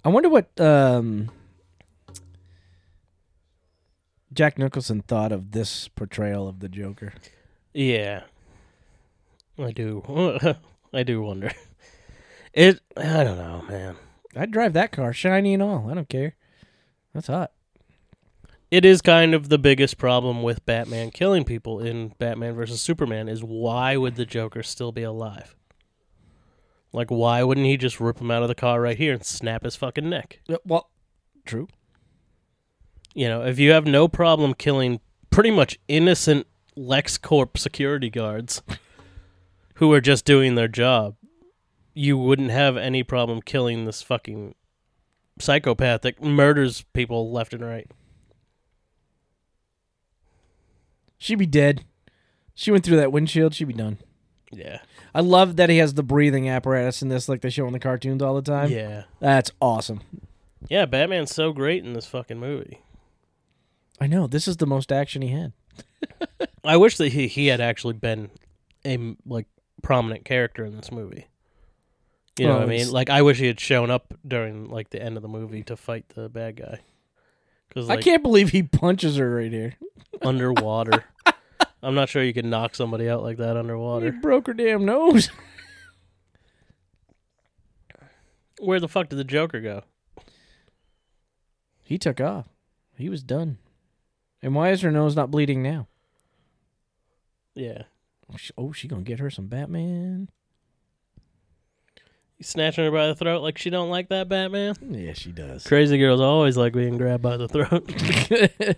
I 0.04 0.10
wonder 0.10 0.30
what 0.30 0.52
um, 0.62 1.32
Jack 4.32 4.60
Nicholson 4.60 5.02
thought 5.02 5.32
of 5.32 5.52
this 5.52 5.88
portrayal 5.88 6.48
of 6.48 6.60
the 6.60 6.70
Joker. 6.70 7.14
Yeah, 7.74 8.22
I 9.58 9.72
do. 9.72 10.04
I 10.94 11.04
do 11.04 11.22
wonder. 11.24 11.52
It. 12.54 12.80
I 12.96 13.24
don't 13.24 13.38
know, 13.38 13.64
man. 13.68 13.96
I'd 14.36 14.52
drive 14.52 14.74
that 14.74 14.92
car, 14.92 15.12
shiny 15.12 15.54
and 15.54 15.64
all. 15.64 15.90
I 15.90 15.94
don't 15.94 16.08
care. 16.08 16.36
That's 17.14 17.28
hot. 17.28 17.52
It 18.76 18.84
is 18.84 19.02
kind 19.02 19.34
of 19.34 19.48
the 19.48 19.58
biggest 19.58 19.98
problem 19.98 20.44
with 20.44 20.66
Batman 20.66 21.10
killing 21.10 21.46
people 21.46 21.80
in 21.80 22.10
Batman 22.20 22.56
versus 22.56 22.82
Superman 22.82 23.30
is 23.30 23.42
why 23.42 23.96
would 23.96 24.18
the 24.18 24.26
Joker 24.26 24.64
still 24.64 24.92
be 24.92 25.04
alive? 25.04 25.56
Like, 26.92 27.10
why 27.10 27.42
wouldn't 27.42 27.68
he 27.68 27.78
just 27.78 28.02
rip 28.02 28.20
him 28.20 28.32
out 28.32 28.42
of 28.42 28.50
the 28.50 28.54
car 28.54 28.82
right 28.82 28.98
here 28.98 29.14
and 29.14 29.24
snap 29.24 29.64
his 29.64 29.78
fucking 29.78 30.10
neck? 30.10 30.42
Well, 30.66 30.90
true. 31.46 31.70
You 33.14 33.30
know, 33.30 33.46
if 33.46 33.60
you 33.60 33.72
have 33.72 33.86
no 33.86 34.10
problem 34.10 34.54
killing 34.54 35.00
pretty 35.30 35.52
much 35.52 35.80
innocent 35.88 36.46
LexCorp 36.78 37.58
security 37.58 38.10
guards 38.10 38.62
who 39.76 39.94
are 39.94 40.02
just 40.02 40.26
doing 40.26 40.56
their 40.56 40.68
job, 40.68 41.16
you 41.94 42.18
wouldn't 42.18 42.52
have 42.52 42.76
any 42.76 43.04
problem 43.04 43.42
killing 43.42 43.86
this 43.86 44.02
fucking 44.02 44.54
psychopath 45.40 46.02
that 46.02 46.22
murders 46.22 46.84
people 46.92 47.32
left 47.32 47.54
and 47.54 47.64
right. 47.64 47.90
She'd 51.18 51.36
be 51.40 51.46
dead. 51.46 51.86
She 52.54 52.72
went 52.72 52.84
through 52.86 52.98
that 52.98 53.12
windshield. 53.12 53.54
She'd 53.54 53.66
be 53.68 53.74
done. 53.74 53.98
Yeah. 54.52 54.80
I 55.14 55.22
love 55.22 55.56
that 55.58 55.70
he 55.70 55.78
has 55.78 55.94
the 55.94 56.04
breathing 56.04 56.48
apparatus 56.50 57.02
in 57.02 57.10
this, 57.10 57.28
like 57.28 57.42
they 57.42 57.50
show 57.50 57.68
in 57.68 57.74
the 57.74 57.80
cartoons 57.80 58.22
all 58.22 58.36
the 58.36 58.42
time. 58.42 58.70
Yeah. 58.72 59.04
That's 59.20 59.52
awesome. 59.62 60.02
Yeah, 60.70 60.86
Batman's 60.86 61.34
so 61.34 61.52
great 61.52 61.84
in 61.86 61.94
this 61.94 62.06
fucking 62.08 62.40
movie. 62.40 62.82
I 64.00 64.08
know. 64.08 64.28
This 64.28 64.48
is 64.48 64.58
the 64.58 64.66
most 64.66 64.92
action 64.92 65.22
he 65.22 65.30
had. 65.30 65.54
I 66.64 66.78
wish 66.78 66.98
that 66.98 67.10
he, 67.14 67.28
he 67.28 67.48
had 67.48 67.62
actually 67.62 67.94
been 67.94 68.30
a 68.86 69.16
like 69.26 69.48
prominent 69.82 70.26
character 70.26 70.66
in 70.66 70.76
this 70.76 70.92
movie. 70.92 71.28
You 72.38 72.48
know 72.48 72.52
Well, 72.54 72.60
what 72.62 72.70
I 72.70 72.78
mean? 72.78 72.92
Like 72.92 73.10
I 73.10 73.22
wish 73.22 73.38
he 73.40 73.48
had 73.48 73.60
shown 73.60 73.90
up 73.90 74.14
during 74.28 74.70
like 74.70 74.90
the 74.90 75.02
end 75.02 75.16
of 75.18 75.22
the 75.22 75.30
movie 75.30 75.64
to 75.64 75.78
fight 75.78 76.10
the 76.10 76.28
bad 76.30 76.58
guy. 76.58 76.80
Cuz 77.74 77.88
like 77.88 78.00
I 78.00 78.02
can't 78.02 78.24
believe 78.24 78.50
he 78.50 78.64
punches 78.64 79.18
her 79.18 79.36
right 79.36 79.52
here. 79.52 79.76
underwater. 80.22 81.04
I'm 81.84 81.96
not 81.96 82.10
sure 82.10 82.24
you 82.24 82.34
can 82.34 82.50
knock 82.50 82.76
somebody 82.76 83.10
out 83.10 83.22
like 83.22 83.38
that 83.38 83.58
underwater. 83.58 84.12
He 84.12 84.20
broke 84.20 84.48
her 84.48 84.54
damn 84.54 84.86
nose. 84.86 85.30
Where 88.60 88.80
the 88.80 88.88
fuck 88.88 89.10
did 89.10 89.18
the 89.18 89.24
Joker 89.24 89.60
go? 89.60 89.84
he 91.84 91.98
took 92.00 92.20
off. 92.20 92.48
He 92.98 93.10
was 93.10 93.24
done. 93.24 93.60
And 94.42 94.56
why 94.56 94.72
is 94.72 94.82
her 94.82 94.92
nose 94.92 95.16
not 95.16 95.32
bleeding 95.32 95.62
now? 95.62 95.88
Yeah. 97.54 97.84
Oh, 98.32 98.38
she, 98.38 98.52
oh, 98.58 98.72
she 98.72 98.88
gonna 98.88 99.04
get 99.04 99.20
her 99.20 99.30
some 99.30 99.48
Batman. 99.48 100.30
Snatching 102.42 102.84
her 102.84 102.92
by 102.92 103.08
the 103.08 103.16
throat 103.16 103.42
like 103.42 103.58
she 103.58 103.70
don't 103.70 103.90
like 103.90 104.10
that 104.10 104.28
Batman. 104.28 104.76
Yeah, 104.82 105.14
she 105.14 105.32
does. 105.32 105.64
Crazy 105.64 105.98
girls 105.98 106.20
always 106.20 106.58
like 106.58 106.74
being 106.74 106.98
grabbed 106.98 107.24
by 107.24 107.38
the 107.38 107.48
throat. 107.48 108.78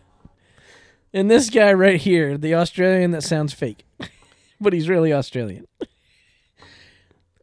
and 1.13 1.30
this 1.30 1.50
guy 1.50 1.74
right 1.74 2.00
here, 2.00 2.38
the 2.38 2.54
Australian 2.54 3.12
that 3.12 3.24
sounds 3.24 3.54
fake, 3.54 3.84
but 4.62 4.74
he's 4.74 4.88
really 4.88 5.12
Australian. 5.12 5.65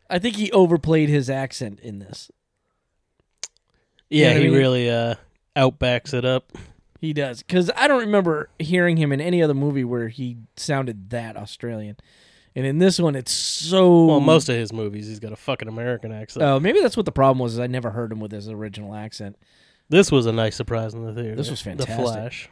I 0.08 0.18
think 0.20 0.36
he 0.36 0.52
overplayed 0.52 1.08
his 1.08 1.28
accent 1.28 1.80
in 1.80 1.98
this. 1.98 2.30
yeah, 4.08 4.28
what 4.28 4.36
I 4.36 4.40
he 4.40 4.48
mean? 4.48 4.58
really 4.58 4.90
uh 4.90 5.14
outbacks 5.56 6.14
it 6.14 6.24
up. 6.24 6.52
He 7.00 7.12
does 7.12 7.42
because 7.42 7.70
I 7.76 7.88
don't 7.88 8.00
remember 8.00 8.48
hearing 8.58 8.96
him 8.98 9.10
in 9.12 9.20
any 9.20 9.42
other 9.42 9.52
movie 9.54 9.84
where 9.84 10.08
he 10.08 10.38
sounded 10.56 11.10
that 11.10 11.36
Australian, 11.36 11.96
and 12.56 12.66
in 12.66 12.78
this 12.78 12.98
one, 12.98 13.16
it's 13.16 13.32
so. 13.32 14.06
Well, 14.06 14.20
most 14.20 14.48
of 14.48 14.56
his 14.56 14.72
movies 14.72 15.06
he's 15.06 15.20
got 15.20 15.32
a 15.32 15.36
fucking 15.36 15.68
American 15.68 16.12
accent. 16.12 16.44
Oh, 16.44 16.60
maybe 16.60 16.80
that's 16.80 16.96
what 16.96 17.06
the 17.06 17.12
problem 17.12 17.38
was. 17.38 17.54
Is 17.54 17.58
I 17.60 17.66
never 17.66 17.90
heard 17.90 18.12
him 18.12 18.20
with 18.20 18.32
his 18.32 18.48
original 18.48 18.94
accent. 18.94 19.36
This 19.88 20.10
was 20.10 20.26
a 20.26 20.32
nice 20.32 20.56
surprise 20.56 20.94
in 20.94 21.04
the 21.04 21.12
theater. 21.12 21.36
This 21.36 21.50
was 21.50 21.60
fantastic. 21.60 21.96
The. 21.96 22.02
Flash. 22.02 22.48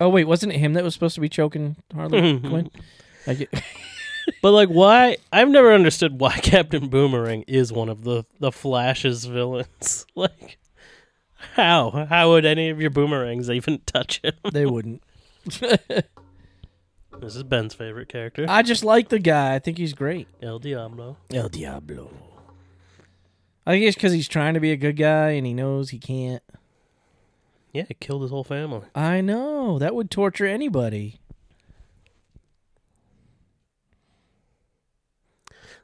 Oh 0.00 0.08
wait, 0.08 0.24
wasn't 0.24 0.52
it 0.52 0.58
him 0.58 0.72
that 0.74 0.82
was 0.82 0.94
supposed 0.94 1.14
to 1.14 1.20
be 1.20 1.28
choking 1.28 1.76
Harley 1.94 2.38
Quinn? 2.40 2.70
Get, 3.26 3.48
But 4.40 4.52
like, 4.52 4.68
why? 4.68 5.16
I've 5.32 5.48
never 5.48 5.72
understood 5.72 6.20
why 6.20 6.32
Captain 6.42 6.88
Boomerang 6.88 7.42
is 7.46 7.72
one 7.72 7.88
of 7.88 8.04
the 8.04 8.24
the 8.40 8.52
Flash's 8.52 9.24
villains. 9.24 10.06
like, 10.14 10.58
how? 11.54 12.06
How 12.08 12.30
would 12.30 12.44
any 12.44 12.70
of 12.70 12.80
your 12.80 12.90
boomerangs 12.90 13.50
even 13.50 13.80
touch 13.86 14.20
him? 14.22 14.34
they 14.52 14.66
wouldn't. 14.66 15.02
This 17.20 17.36
is 17.36 17.42
Ben's 17.44 17.74
favorite 17.74 18.08
character, 18.08 18.46
I 18.48 18.62
just 18.62 18.84
like 18.84 19.08
the 19.08 19.18
guy. 19.18 19.54
I 19.54 19.58
think 19.60 19.78
he's 19.78 19.94
great. 19.94 20.26
El 20.42 20.58
Diablo. 20.58 21.16
El 21.32 21.48
Diablo. 21.48 22.10
I 23.64 23.72
think 23.72 23.84
it's 23.84 23.94
because 23.94 24.12
he's 24.12 24.26
trying 24.28 24.54
to 24.54 24.60
be 24.60 24.72
a 24.72 24.76
good 24.76 24.96
guy 24.96 25.30
and 25.30 25.46
he 25.46 25.54
knows 25.54 25.90
he 25.90 25.98
can't. 25.98 26.42
Yeah, 27.72 27.84
he 27.86 27.94
killed 27.94 28.22
his 28.22 28.30
whole 28.32 28.42
family. 28.44 28.86
I 28.94 29.20
know 29.20 29.78
that 29.78 29.94
would 29.94 30.10
torture 30.10 30.46
anybody. 30.46 31.20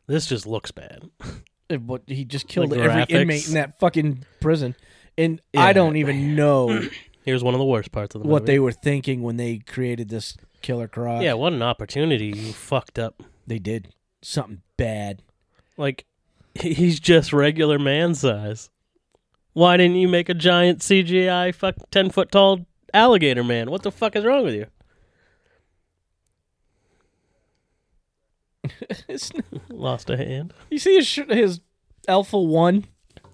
This 0.07 0.27
just 0.27 0.47
looks 0.47 0.71
bad. 0.71 1.11
What 1.85 2.01
he 2.07 2.25
just 2.25 2.49
killed 2.49 2.73
every 2.73 2.89
graphics. 2.89 3.11
inmate 3.11 3.47
in 3.49 3.53
that 3.53 3.79
fucking 3.79 4.25
prison, 4.41 4.75
and 5.19 5.39
Yeah. 5.53 5.61
I 5.65 5.75
don't 5.75 5.97
even 5.97 6.35
know 6.35 6.81
Here's 7.29 7.45
one 7.45 7.53
of 7.53 7.59
the 7.59 7.65
worst 7.67 7.93
parts 7.93 8.15
of 8.15 8.23
the 8.23 8.29
what 8.29 8.41
movie. 8.43 8.53
they 8.53 8.59
were 8.59 8.73
thinking 8.73 9.23
when 9.23 9.37
they 9.37 9.59
created 9.59 10.09
this 10.09 10.35
killer 10.63 10.89
croc. 10.89 11.23
Yeah, 11.23 11.35
what 11.35 11.53
an 11.53 11.61
opportunity 11.63 12.27
you 12.35 12.53
fucked 12.55 12.99
up. 12.99 13.23
they 13.47 13.59
did 13.59 13.89
something 14.23 14.63
bad. 14.79 15.21
Like, 15.77 16.07
he- 16.55 16.73
he's 16.73 16.99
just 16.99 17.35
regular 17.35 17.79
man 17.79 18.15
size. 18.15 18.71
Why 19.53 19.77
didn't 19.77 19.97
you 19.97 20.09
make 20.09 20.31
a 20.31 20.35
giant 20.35 20.79
CGI 20.81 21.55
fuck 21.55 21.75
ten 21.91 22.09
foot 22.09 22.33
tall 22.33 22.65
alligator 22.95 23.45
man? 23.45 23.71
What 23.71 23.83
the 23.83 23.93
fuck 23.93 24.17
is 24.17 24.25
wrong 24.25 24.45
with 24.45 24.55
you? 24.55 24.67
It's- 29.07 29.31
Lost 29.69 30.09
a 30.11 30.17
hand. 30.17 30.53
you 30.71 30.79
see 30.79 30.97
his 30.97 31.07
sh- 31.07 31.21
his 31.29 31.61
Alpha 32.07 32.41
One. 32.41 32.87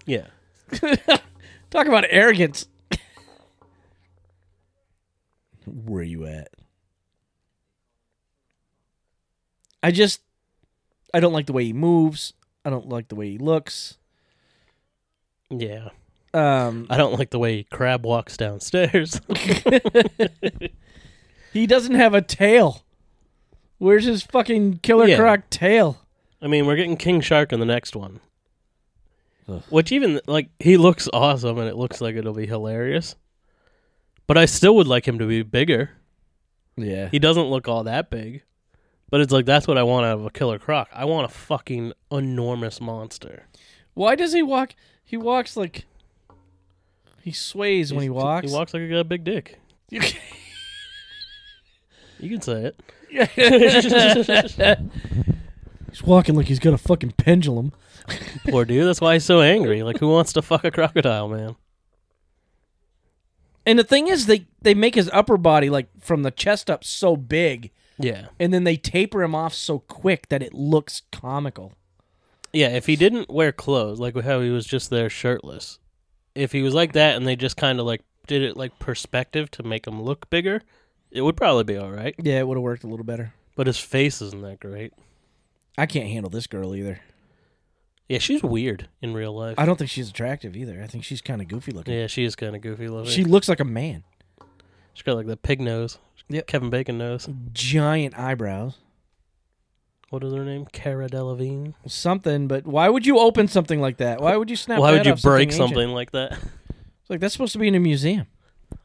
Yeah. 0.05 0.27
Talk 1.69 1.87
about 1.87 2.05
arrogance. 2.09 2.67
Where 5.65 6.01
are 6.01 6.03
you 6.03 6.25
at? 6.25 6.49
I 9.83 9.91
just 9.91 10.21
I 11.13 11.19
don't 11.19 11.33
like 11.33 11.45
the 11.45 11.53
way 11.53 11.65
he 11.65 11.73
moves. 11.73 12.33
I 12.63 12.69
don't 12.69 12.89
like 12.89 13.07
the 13.09 13.15
way 13.15 13.31
he 13.31 13.37
looks. 13.37 13.97
Yeah. 15.49 15.89
Um 16.33 16.87
I 16.89 16.97
don't 16.97 17.17
like 17.17 17.29
the 17.29 17.39
way 17.39 17.63
Crab 17.63 18.05
walks 18.05 18.37
downstairs. 18.37 19.21
he 21.53 21.67
doesn't 21.67 21.95
have 21.95 22.13
a 22.13 22.21
tail. 22.21 22.83
Where's 23.77 24.05
his 24.05 24.23
fucking 24.23 24.79
killer 24.79 25.07
Yeah. 25.07 25.17
croc 25.17 25.49
tail? 25.49 26.01
I 26.41 26.47
mean, 26.47 26.65
we're 26.65 26.75
getting 26.75 26.97
King 26.97 27.21
Shark 27.21 27.53
in 27.53 27.59
the 27.59 27.65
next 27.65 27.95
one. 27.95 28.19
Ugh. 29.47 29.61
Which 29.69 29.91
even 29.91 30.19
like 30.27 30.49
he 30.59 30.77
looks 30.77 31.07
awesome 31.13 31.57
and 31.59 31.69
it 31.69 31.75
looks 31.75 32.01
like 32.01 32.15
it'll 32.15 32.33
be 32.33 32.47
hilarious. 32.47 33.15
But 34.27 34.37
I 34.37 34.45
still 34.45 34.75
would 34.75 34.87
like 34.87 35.07
him 35.07 35.19
to 35.19 35.27
be 35.27 35.43
bigger. 35.43 35.91
Yeah. 36.77 37.09
He 37.09 37.19
doesn't 37.19 37.45
look 37.45 37.67
all 37.67 37.83
that 37.83 38.09
big. 38.09 38.43
But 39.09 39.21
it's 39.21 39.31
like 39.31 39.45
that's 39.45 39.67
what 39.67 39.77
I 39.77 39.83
want 39.83 40.05
out 40.05 40.17
of 40.19 40.25
a 40.25 40.29
killer 40.31 40.57
croc. 40.59 40.89
I 40.91 41.05
want 41.05 41.25
a 41.25 41.33
fucking 41.33 41.93
enormous 42.11 42.81
monster. 42.81 43.45
Why 43.93 44.15
does 44.15 44.33
he 44.33 44.41
walk 44.43 44.75
he 45.03 45.15
walks 45.15 45.55
like 45.55 45.85
he 47.21 47.31
sways 47.31 47.93
when 47.93 48.01
he 48.01 48.07
He's- 48.07 48.15
walks. 48.15 48.47
He 48.49 48.53
walks 48.53 48.73
like 48.73 48.81
he 48.83 48.89
got 48.89 48.97
a 48.99 49.03
big 49.03 49.23
dick. 49.23 49.59
You 49.89 50.01
You 52.19 52.29
can 52.29 52.41
say 52.41 52.71
it. 52.73 52.81
He's 55.91 56.03
walking 56.03 56.35
like 56.35 56.47
he's 56.47 56.59
got 56.59 56.73
a 56.73 56.77
fucking 56.77 57.11
pendulum. 57.17 57.71
Poor 58.49 58.65
dude. 58.65 58.85
That's 58.87 58.99
why 59.01 59.13
he's 59.13 59.23
so 59.25 59.41
angry. 59.41 59.83
Like, 59.83 59.97
who 59.99 60.09
wants 60.09 60.33
to 60.33 60.41
fuck 60.41 60.63
a 60.65 60.71
crocodile, 60.71 61.27
man? 61.29 61.55
And 63.65 63.79
the 63.79 63.83
thing 63.83 64.07
is, 64.07 64.25
they 64.27 64.45
they 64.61 64.73
make 64.73 64.95
his 64.95 65.09
upper 65.13 65.37
body 65.37 65.69
like 65.69 65.87
from 65.99 66.23
the 66.23 66.31
chest 66.31 66.69
up 66.69 66.83
so 66.83 67.15
big, 67.15 67.71
Yeah. 67.97 68.27
and 68.39 68.53
then 68.53 68.63
they 68.63 68.77
taper 68.77 69.23
him 69.23 69.33
off 69.35 69.53
so 69.53 69.79
quick 69.79 70.29
that 70.29 70.43
it 70.43 70.53
looks 70.53 71.01
comical. 71.11 71.73
Yeah, 72.53 72.69
if 72.69 72.85
he 72.85 72.95
didn't 72.95 73.29
wear 73.29 73.51
clothes, 73.51 73.99
like 73.99 74.15
how 74.21 74.39
he 74.41 74.49
was 74.49 74.65
just 74.65 74.89
there 74.89 75.09
shirtless, 75.09 75.79
if 76.35 76.51
he 76.51 76.61
was 76.61 76.73
like 76.73 76.93
that 76.93 77.15
and 77.15 77.25
they 77.27 77.35
just 77.35 77.57
kind 77.57 77.79
of 77.79 77.85
like 77.85 78.01
did 78.27 78.41
it 78.41 78.55
like 78.55 78.77
perspective 78.79 79.51
to 79.51 79.63
make 79.63 79.85
him 79.87 80.01
look 80.01 80.29
bigger, 80.29 80.61
it 81.11 81.21
would 81.21 81.35
probably 81.37 81.63
be 81.63 81.77
all 81.77 81.91
right. 81.91 82.15
Yeah, 82.17 82.39
it 82.39 82.47
would 82.47 82.57
have 82.57 82.63
worked 82.63 82.83
a 82.83 82.87
little 82.87 83.05
better. 83.05 83.33
But 83.55 83.67
his 83.67 83.77
face 83.79 84.21
isn't 84.21 84.41
that 84.41 84.59
great. 84.59 84.93
I 85.77 85.85
can't 85.85 86.07
handle 86.09 86.29
this 86.29 86.47
girl 86.47 86.75
either. 86.75 86.99
Yeah, 88.07 88.19
she's 88.19 88.43
weird 88.43 88.87
in 89.01 89.13
real 89.13 89.33
life. 89.35 89.55
I 89.57 89.65
don't 89.65 89.77
think 89.77 89.89
she's 89.89 90.09
attractive 90.09 90.55
either. 90.55 90.81
I 90.83 90.87
think 90.87 91.03
she's 91.03 91.21
kind 91.21 91.41
of 91.41 91.47
goofy 91.47 91.71
looking. 91.71 91.93
Yeah, 91.93 92.07
she 92.07 92.23
is 92.23 92.35
kind 92.35 92.55
of 92.55 92.61
goofy 92.61 92.87
looking. 92.87 93.09
She 93.11 93.23
looks 93.23 93.49
like 93.49 93.59
a 93.59 93.65
man. 93.65 94.03
She's 94.93 95.03
got 95.03 95.15
like 95.15 95.27
the 95.27 95.37
pig 95.37 95.59
nose. 95.59 95.97
Yep. 96.29 96.47
Kevin 96.47 96.69
Bacon 96.69 96.97
nose. 96.97 97.27
Giant 97.51 98.17
eyebrows. 98.17 98.77
What 100.11 100.23
is 100.23 100.33
her 100.33 100.45
name? 100.45 100.65
Cara 100.71 101.09
Delevingne. 101.09 101.73
Something, 101.87 102.47
but 102.47 102.65
why 102.65 102.89
would 102.89 103.05
you 103.05 103.17
open 103.19 103.47
something 103.47 103.81
like 103.81 103.97
that? 103.97 104.21
Why 104.21 104.37
would 104.37 104.49
you 104.49 104.55
snap? 104.55 104.79
Why 104.79 104.91
that 104.91 104.97
would 104.99 105.05
you 105.07 105.21
break 105.21 105.47
ancient? 105.49 105.57
something 105.69 105.89
like 105.89 106.11
that? 106.11 106.33
It's 106.33 107.09
like 107.09 107.19
that's 107.19 107.33
supposed 107.33 107.53
to 107.53 107.59
be 107.59 107.67
in 107.67 107.75
a 107.75 107.79
museum. 107.79 108.27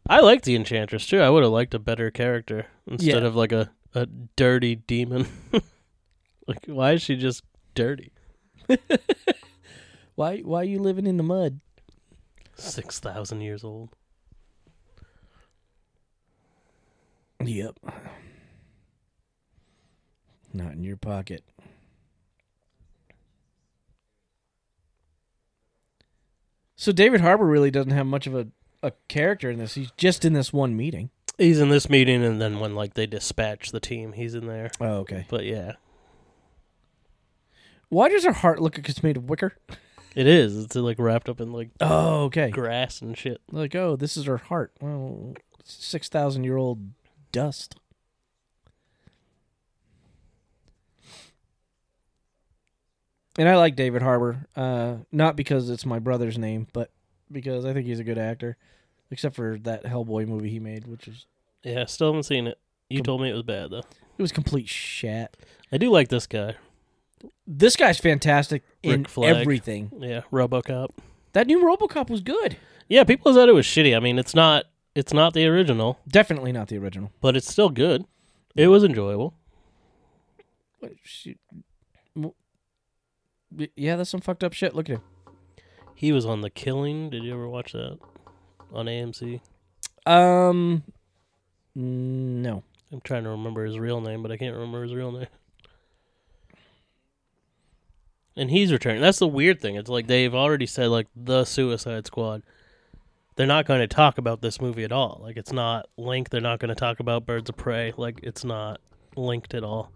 I 0.09 0.21
liked 0.21 0.45
the 0.45 0.57
Enchantress 0.57 1.07
too. 1.07 1.21
I 1.21 1.31
would 1.31 1.43
have 1.43 1.53
liked 1.53 1.73
a 1.75 1.79
better 1.79 2.11
character 2.11 2.67
instead 2.87 3.23
Yeah. 3.23 3.29
of 3.29 3.37
like 3.37 3.53
a, 3.53 3.71
a 3.95 4.07
dirty 4.37 4.77
demon. 4.77 5.27
like, 6.47 6.65
why 6.67 6.93
is 6.93 7.03
she 7.03 7.17
just 7.17 7.45
dirty? 7.75 8.13
Why? 10.15 10.39
Why 10.39 10.61
are 10.61 10.65
you 10.65 10.79
living 10.79 11.07
in 11.07 11.17
the 11.17 11.23
mud? 11.23 11.61
Six 12.57 12.99
thousand 12.99 13.41
years 13.41 13.65
old. 13.65 13.91
Yep. 17.43 17.79
Not 20.53 20.73
in 20.73 20.83
your 20.83 20.97
pocket. 20.97 21.43
So 26.77 26.93
David 26.93 27.21
Harbour 27.21 27.45
really 27.45 27.71
doesn't 27.71 27.93
have 27.93 28.07
much 28.07 28.27
of 28.27 28.35
a, 28.35 28.49
a 28.83 28.93
character 29.09 29.51
in 29.51 29.59
this. 29.59 29.75
He's 29.75 29.91
just 29.97 30.25
in 30.25 30.33
this 30.33 30.53
one 30.53 30.77
meeting. 30.77 31.11
He's 31.39 31.61
in 31.61 31.69
this 31.69 31.89
meeting, 31.89 32.25
and 32.25 32.41
then 32.41 32.59
when 32.59 32.75
like 32.75 32.95
they 32.95 33.07
dispatch 33.07 33.71
the 33.71 33.81
team, 33.81 34.13
he's 34.13 34.35
in 34.35 34.47
there. 34.47 34.71
Oh, 34.81 34.99
okay. 34.99 35.27
But 35.29 35.45
yeah, 35.45 35.73
Why 37.91 38.09
does 38.09 38.25
her 38.25 38.33
heart 38.33 38.61
look 38.61 38.79
like 38.79 38.89
it's 38.89 39.03
made 39.03 39.17
of 39.19 39.29
wicker? 39.29 39.55
it 40.17 40.27
is. 40.27 40.57
It's 40.65 40.75
like 40.75 40.99
wrapped 40.99 41.29
up 41.29 41.41
in 41.41 41.53
like 41.53 41.71
Oh, 41.81 42.25
okay. 42.25 42.51
grass 42.51 43.03
and 43.03 43.17
shit. 43.19 43.41
Like, 43.53 43.75
oh, 43.75 43.95
this 43.97 44.17
is 44.17 44.25
her 44.25 44.39
heart. 44.39 44.73
Well, 44.81 45.35
six 45.65 46.09
thousand 46.09 46.45
year 46.45 46.57
old 46.57 46.91
dust. 47.33 47.77
And 53.39 53.49
I 53.49 53.57
like 53.57 53.77
David 53.77 54.03
Harbour, 54.03 54.47
uh, 54.57 54.97
not 55.13 55.37
because 55.37 55.71
it's 55.71 55.87
my 55.87 55.99
brother's 55.99 56.37
name, 56.37 56.67
but 56.73 56.91
because 57.31 57.65
I 57.65 57.73
think 57.73 57.87
he's 57.87 58.01
a 58.01 58.05
good 58.05 58.19
actor. 58.19 58.57
Except 59.13 59.35
for 59.35 59.59
that 59.63 59.85
Hellboy 59.85 60.27
movie 60.29 60.51
he 60.51 60.61
made, 60.61 60.87
which 60.87 61.09
is 61.09 61.27
Yeah, 61.65 61.85
still 61.87 62.09
haven't 62.09 62.25
seen 62.25 62.47
it. 62.47 62.59
You 62.89 62.99
Com- 62.99 63.05
told 63.05 63.23
me 63.23 63.31
it 63.31 63.35
was 63.35 63.43
bad 63.43 63.71
though. 63.71 63.79
it 64.19 64.23
was 64.23 64.31
complete 64.31 64.69
shat. 64.69 65.37
I 65.73 65.79
do 65.79 65.91
like 65.91 66.09
this 66.09 66.27
guy. 66.29 66.55
This 67.47 67.77
guy's 67.77 67.99
fantastic 67.99 68.63
in 68.83 69.01
Rick 69.03 69.09
Flag. 69.09 69.37
everything. 69.37 69.91
Yeah, 69.99 70.23
RoboCop. 70.33 70.91
That 71.33 71.47
new 71.47 71.63
RoboCop 71.63 72.09
was 72.11 72.21
good. 72.21 72.57
Yeah, 72.89 73.05
people 73.05 73.33
said 73.35 73.49
it 73.49 73.53
was 73.55 73.67
shitty. 73.67 73.97
I 73.97 74.01
mean, 74.01 74.19
it's 74.19 74.35
not. 74.35 74.65
It's 74.95 75.13
not 75.13 75.35
the 75.35 75.47
original, 75.47 76.01
Definitely 76.09 76.51
not 76.51 76.67
the 76.69 76.77
original. 76.79 77.13
but 77.21 77.37
it's 77.37 77.49
still 77.51 77.69
good. 77.71 78.05
It 78.57 78.67
was 78.67 78.83
enjoyable. 78.83 79.35
What, 80.81 80.93
shoot. 81.05 81.39
Yeah, 83.77 83.97
that's 83.97 84.11
some 84.11 84.21
fucked 84.21 84.43
up 84.45 84.53
shit. 84.53 84.75
Look 84.75 84.89
at 84.91 84.97
him. 84.97 85.03
He 85.95 86.13
was 86.13 86.25
on 86.27 86.41
The 86.41 86.51
Killing. 86.51 87.11
Did 87.11 87.23
you 87.25 87.33
ever 87.35 87.49
watch 87.49 87.73
that 87.73 87.99
on 88.73 88.87
AMC? 88.87 89.41
Um, 90.07 90.83
no. 91.75 92.63
I'm 92.93 93.01
trying 93.03 93.25
to 93.25 93.31
remember 93.31 93.65
his 93.65 93.79
real 93.79 94.01
name, 94.01 94.23
but 94.23 94.33
I 94.33 94.37
can't 94.37 94.55
remember 94.55 94.83
his 94.83 94.95
real 94.95 95.13
name. 95.13 95.27
And 98.37 98.51
he's 98.51 98.73
returning. 98.73 99.01
That's 99.03 99.19
the 99.19 99.27
weird 99.29 99.61
thing. 99.61 99.75
It's 99.77 99.91
like 99.91 100.07
they've 100.07 100.35
already 100.35 100.67
said 100.67 100.89
like 100.89 101.09
the 101.17 101.45
Suicide 101.45 102.07
Squad. 102.07 102.43
They're 103.37 103.47
not 103.47 103.67
going 103.67 103.81
to 103.81 103.89
talk 103.89 104.19
about 104.19 104.41
this 104.43 104.61
movie 104.61 104.85
at 104.85 104.93
all. 104.93 105.21
Like 105.23 105.37
it's 105.37 105.53
not 105.53 105.89
linked. 105.97 106.31
They're 106.31 106.41
not 106.41 106.59
going 106.59 106.69
to 106.69 106.75
talk 106.75 107.01
about 107.01 107.27
Birds 107.27 107.49
of 107.49 107.57
Prey. 107.57 107.93
Like 107.97 108.21
it's 108.23 108.45
not 108.45 108.81
linked 109.17 109.55
at 109.55 109.65
all. 109.65 109.93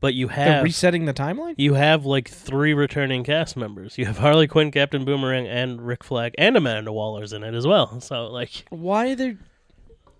But 0.00 0.12
you 0.12 0.26
They're 0.26 0.36
have 0.36 0.64
resetting 0.64 1.06
the 1.06 1.14
timeline. 1.14 1.54
you 1.56 1.74
have 1.74 2.04
like 2.04 2.28
three 2.28 2.74
returning 2.74 3.24
cast 3.24 3.56
members. 3.56 3.96
You 3.96 4.04
have 4.04 4.18
Harley 4.18 4.46
Quinn, 4.46 4.70
Captain 4.70 5.04
Boomerang, 5.06 5.46
and 5.46 5.80
Rick 5.80 6.04
Flag, 6.04 6.34
and 6.36 6.56
Amanda 6.58 6.92
Waller's 6.92 7.32
in 7.32 7.42
it 7.42 7.54
as 7.54 7.66
well. 7.66 8.00
So 8.02 8.26
like, 8.26 8.66
Why 8.68 9.12
are 9.12 9.14
they? 9.14 9.36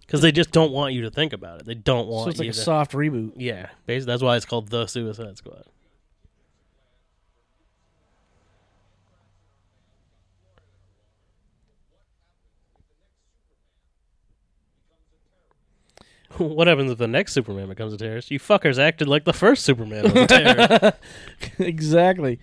because 0.01 0.23
they 0.23 0.33
just 0.33 0.53
don't 0.53 0.73
want 0.73 0.95
you 0.95 1.03
to 1.03 1.11
think 1.11 1.33
about 1.35 1.61
it. 1.61 1.67
They 1.67 1.75
don't 1.75 2.07
want 2.09 2.25
So 2.25 2.31
it's 2.31 2.39
like 2.39 2.49
a 2.49 2.53
to. 2.53 2.59
soft 2.59 2.93
reboot. 2.93 3.33
yeah, 3.37 3.69
basically 3.87 4.13
that's 4.13 4.23
why 4.23 4.37
it's 4.37 4.47
called 4.47 4.69
the 4.69 4.87
Suicide 4.87 5.37
Squad. 5.37 5.65
what 16.39 16.67
happens 16.67 16.91
if 16.91 16.99
the 16.99 17.09
next 17.09 17.33
Superman 17.33 17.69
becomes 17.69 17.93
a 17.93 17.97
terrorist? 17.97 18.31
You 18.31 18.41
fuckers 18.41 18.79
acted 18.79 19.09
like 19.09 19.25
the 19.25 19.33
first 19.33 19.65
Superman 19.65 20.05
was 20.05 20.15
a 20.15 20.27
terrorist. 20.27 20.99
exactly. 21.59 22.41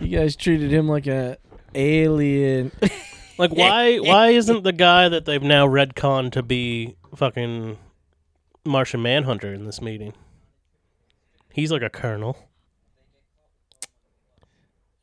You 0.00 0.18
guys 0.18 0.36
treated 0.36 0.72
him 0.72 0.88
like 0.88 1.06
a 1.06 1.38
alien. 1.74 2.72
Like 3.38 3.52
why 3.52 3.98
why 3.98 4.30
isn't 4.30 4.64
the 4.64 4.72
guy 4.72 5.08
that 5.08 5.24
they've 5.24 5.40
now 5.40 5.64
retcon 5.64 6.32
to 6.32 6.42
be 6.42 6.96
fucking 7.14 7.78
Martian 8.64 9.00
Manhunter 9.00 9.54
in 9.54 9.64
this 9.64 9.80
meeting? 9.80 10.12
He's 11.52 11.70
like 11.70 11.82
a 11.82 11.88
colonel. 11.88 12.36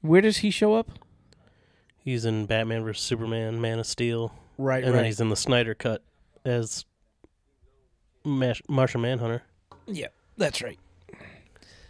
Where 0.01 0.19
does 0.19 0.39
he 0.39 0.51
show 0.51 0.73
up? 0.73 0.99
He's 2.03 2.25
in 2.25 2.45
Batman 2.45 2.83
vs 2.83 3.01
Superman, 3.01 3.61
Man 3.61 3.79
of 3.79 3.87
Steel, 3.87 4.33
Right, 4.57 4.83
and 4.83 4.93
then 4.93 5.05
he's 5.05 5.21
in 5.21 5.29
the 5.29 5.37
Snyder 5.37 5.73
cut 5.73 6.03
as 6.43 6.83
Mash- 8.25 8.61
Martian 8.67 9.01
Manhunter. 9.01 9.43
Yeah, 9.87 10.07
that's 10.37 10.61
right. 10.61 10.79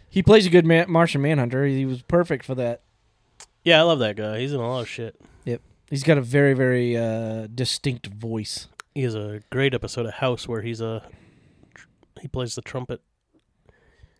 He 0.08 0.22
plays 0.22 0.46
a 0.46 0.50
good 0.50 0.66
man- 0.66 0.90
Martian 0.90 1.20
Manhunter. 1.22 1.66
He 1.66 1.84
was 1.84 2.02
perfect 2.02 2.44
for 2.44 2.54
that. 2.54 2.82
Yeah, 3.64 3.80
I 3.80 3.82
love 3.82 3.98
that 3.98 4.16
guy. 4.16 4.38
He's 4.40 4.52
in 4.52 4.60
a 4.60 4.68
lot 4.68 4.80
of 4.82 4.88
shit. 4.88 5.20
Yep. 5.44 5.60
He's 5.90 6.02
got 6.04 6.18
a 6.18 6.22
very, 6.22 6.54
very 6.54 6.96
uh, 6.96 7.48
distinct 7.52 8.06
voice. 8.06 8.68
He 8.94 9.02
has 9.02 9.14
a 9.14 9.40
great 9.50 9.74
episode 9.74 10.06
of 10.06 10.14
House 10.14 10.46
where 10.48 10.62
he's 10.62 10.80
a 10.80 11.02
he 12.20 12.28
plays 12.28 12.54
the 12.54 12.62
trumpet. 12.62 13.02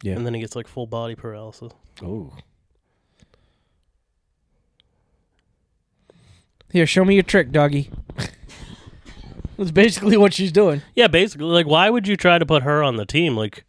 Yeah. 0.03 0.15
And 0.15 0.27
then 0.27 0.35
he 0.35 0.41
gets 0.41 0.55
like 0.55 0.69
full 0.69 0.87
body 0.87 1.15
paralysis. 1.15 1.73
Oh. 2.03 2.35
Here, 6.73 6.87
show 6.87 7.05
me 7.05 7.15
your 7.15 7.23
trick, 7.23 7.53
doggy. 7.53 7.91
That's 9.57 9.71
basically 9.71 10.17
what 10.17 10.35
she's 10.35 10.53
doing. 10.53 10.83
Yeah, 10.95 11.09
basically, 11.09 11.47
like, 11.47 11.67
why 11.67 11.89
would 11.89 12.07
you 12.07 12.17
try 12.17 12.39
to 12.39 12.47
put 12.47 12.63
her 12.63 12.83
on 12.83 12.97
the 12.97 13.07
team? 13.07 13.37
Like, 13.37 13.65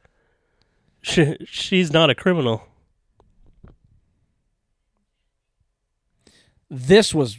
she, 1.01 1.37
she's 1.45 1.91
not 1.91 2.09
a 2.09 2.15
criminal. 2.15 2.63
This 6.69 7.13
was 7.13 7.37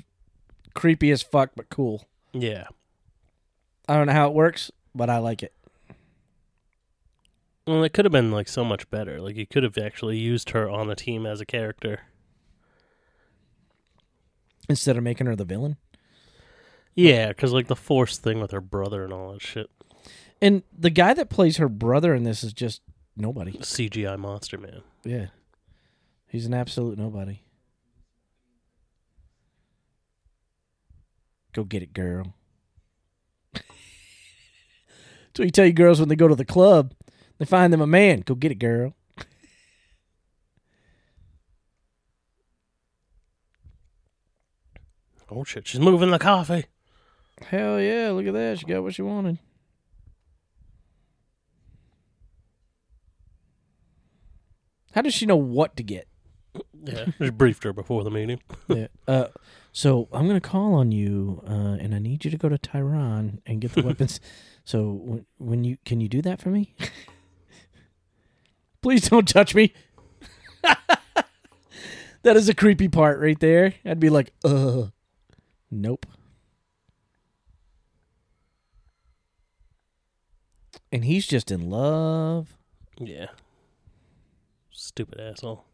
creepy 0.74 1.10
as 1.10 1.22
fuck, 1.22 1.50
but 1.54 1.68
cool. 1.68 2.06
Yeah. 2.32 2.68
I 3.86 3.94
don't 3.94 4.06
know 4.06 4.14
how 4.14 4.28
it 4.28 4.34
works, 4.34 4.70
but 4.94 5.10
I 5.10 5.18
like 5.18 5.42
it. 5.42 5.52
Well, 7.66 7.84
it 7.84 7.92
could 7.92 8.06
have 8.06 8.12
been 8.12 8.32
like 8.32 8.48
so 8.48 8.64
much 8.64 8.88
better. 8.88 9.20
Like, 9.20 9.36
you 9.36 9.46
could 9.46 9.62
have 9.62 9.76
actually 9.76 10.16
used 10.16 10.50
her 10.50 10.70
on 10.70 10.88
the 10.88 10.96
team 10.96 11.26
as 11.26 11.42
a 11.42 11.46
character. 11.46 12.00
Instead 14.70 14.96
of 14.96 15.02
making 15.02 15.26
her 15.26 15.36
the 15.36 15.44
villain. 15.44 15.76
Yeah, 16.98 17.28
because 17.28 17.52
like 17.52 17.68
the 17.68 17.76
force 17.76 18.18
thing 18.18 18.40
with 18.40 18.50
her 18.50 18.60
brother 18.60 19.04
and 19.04 19.12
all 19.12 19.30
that 19.30 19.40
shit. 19.40 19.70
And 20.42 20.64
the 20.76 20.90
guy 20.90 21.14
that 21.14 21.30
plays 21.30 21.58
her 21.58 21.68
brother 21.68 22.12
in 22.12 22.24
this 22.24 22.42
is 22.42 22.52
just 22.52 22.82
nobody. 23.16 23.52
CGI 23.52 24.18
monster 24.18 24.58
man. 24.58 24.82
Yeah. 25.04 25.26
He's 26.26 26.44
an 26.44 26.54
absolute 26.54 26.98
nobody. 26.98 27.42
Go 31.52 31.62
get 31.62 31.84
it, 31.84 31.92
girl. 31.92 32.34
so 35.36 35.44
you 35.44 35.50
tell 35.50 35.66
you 35.66 35.72
girls 35.72 36.00
when 36.00 36.08
they 36.08 36.16
go 36.16 36.26
to 36.26 36.34
the 36.34 36.44
club, 36.44 36.94
they 37.38 37.44
find 37.44 37.72
them 37.72 37.80
a 37.80 37.86
man. 37.86 38.24
Go 38.26 38.34
get 38.34 38.50
it, 38.50 38.58
girl. 38.58 38.92
Oh 45.30 45.44
shit, 45.44 45.68
she's 45.68 45.78
moving 45.78 46.10
the 46.10 46.18
coffee. 46.18 46.64
Hell 47.46 47.80
yeah, 47.80 48.10
look 48.10 48.26
at 48.26 48.34
that. 48.34 48.58
She 48.58 48.66
got 48.66 48.82
what 48.82 48.94
she 48.94 49.02
wanted. 49.02 49.38
How 54.92 55.02
does 55.02 55.14
she 55.14 55.26
know 55.26 55.36
what 55.36 55.76
to 55.76 55.82
get? 55.82 56.08
Yeah, 56.82 57.06
just 57.20 57.38
briefed 57.38 57.64
her 57.64 57.72
before 57.72 58.04
the 58.04 58.10
meeting. 58.10 58.40
yeah. 58.68 58.88
Uh, 59.06 59.28
so 59.72 60.08
I'm 60.12 60.26
gonna 60.26 60.40
call 60.40 60.74
on 60.74 60.92
you, 60.92 61.42
uh, 61.46 61.76
and 61.80 61.94
I 61.94 61.98
need 61.98 62.24
you 62.24 62.30
to 62.30 62.36
go 62.36 62.48
to 62.48 62.58
Tehran 62.58 63.40
and 63.46 63.60
get 63.60 63.72
the 63.72 63.82
weapons. 63.86 64.20
So 64.64 64.90
when, 64.90 65.26
when 65.38 65.64
you 65.64 65.76
can 65.84 66.00
you 66.00 66.08
do 66.08 66.22
that 66.22 66.40
for 66.40 66.48
me? 66.48 66.74
Please 68.82 69.08
don't 69.08 69.28
touch 69.28 69.54
me. 69.54 69.72
that 72.22 72.36
is 72.36 72.48
a 72.48 72.54
creepy 72.54 72.88
part 72.88 73.20
right 73.20 73.38
there. 73.38 73.74
I'd 73.84 74.00
be 74.00 74.10
like, 74.10 74.32
uh, 74.44 74.86
nope. 75.70 76.06
And 80.90 81.04
he's 81.04 81.26
just 81.26 81.50
in 81.50 81.68
love. 81.70 82.56
Yeah. 82.98 83.28
Stupid 84.70 85.20
asshole. 85.20 85.64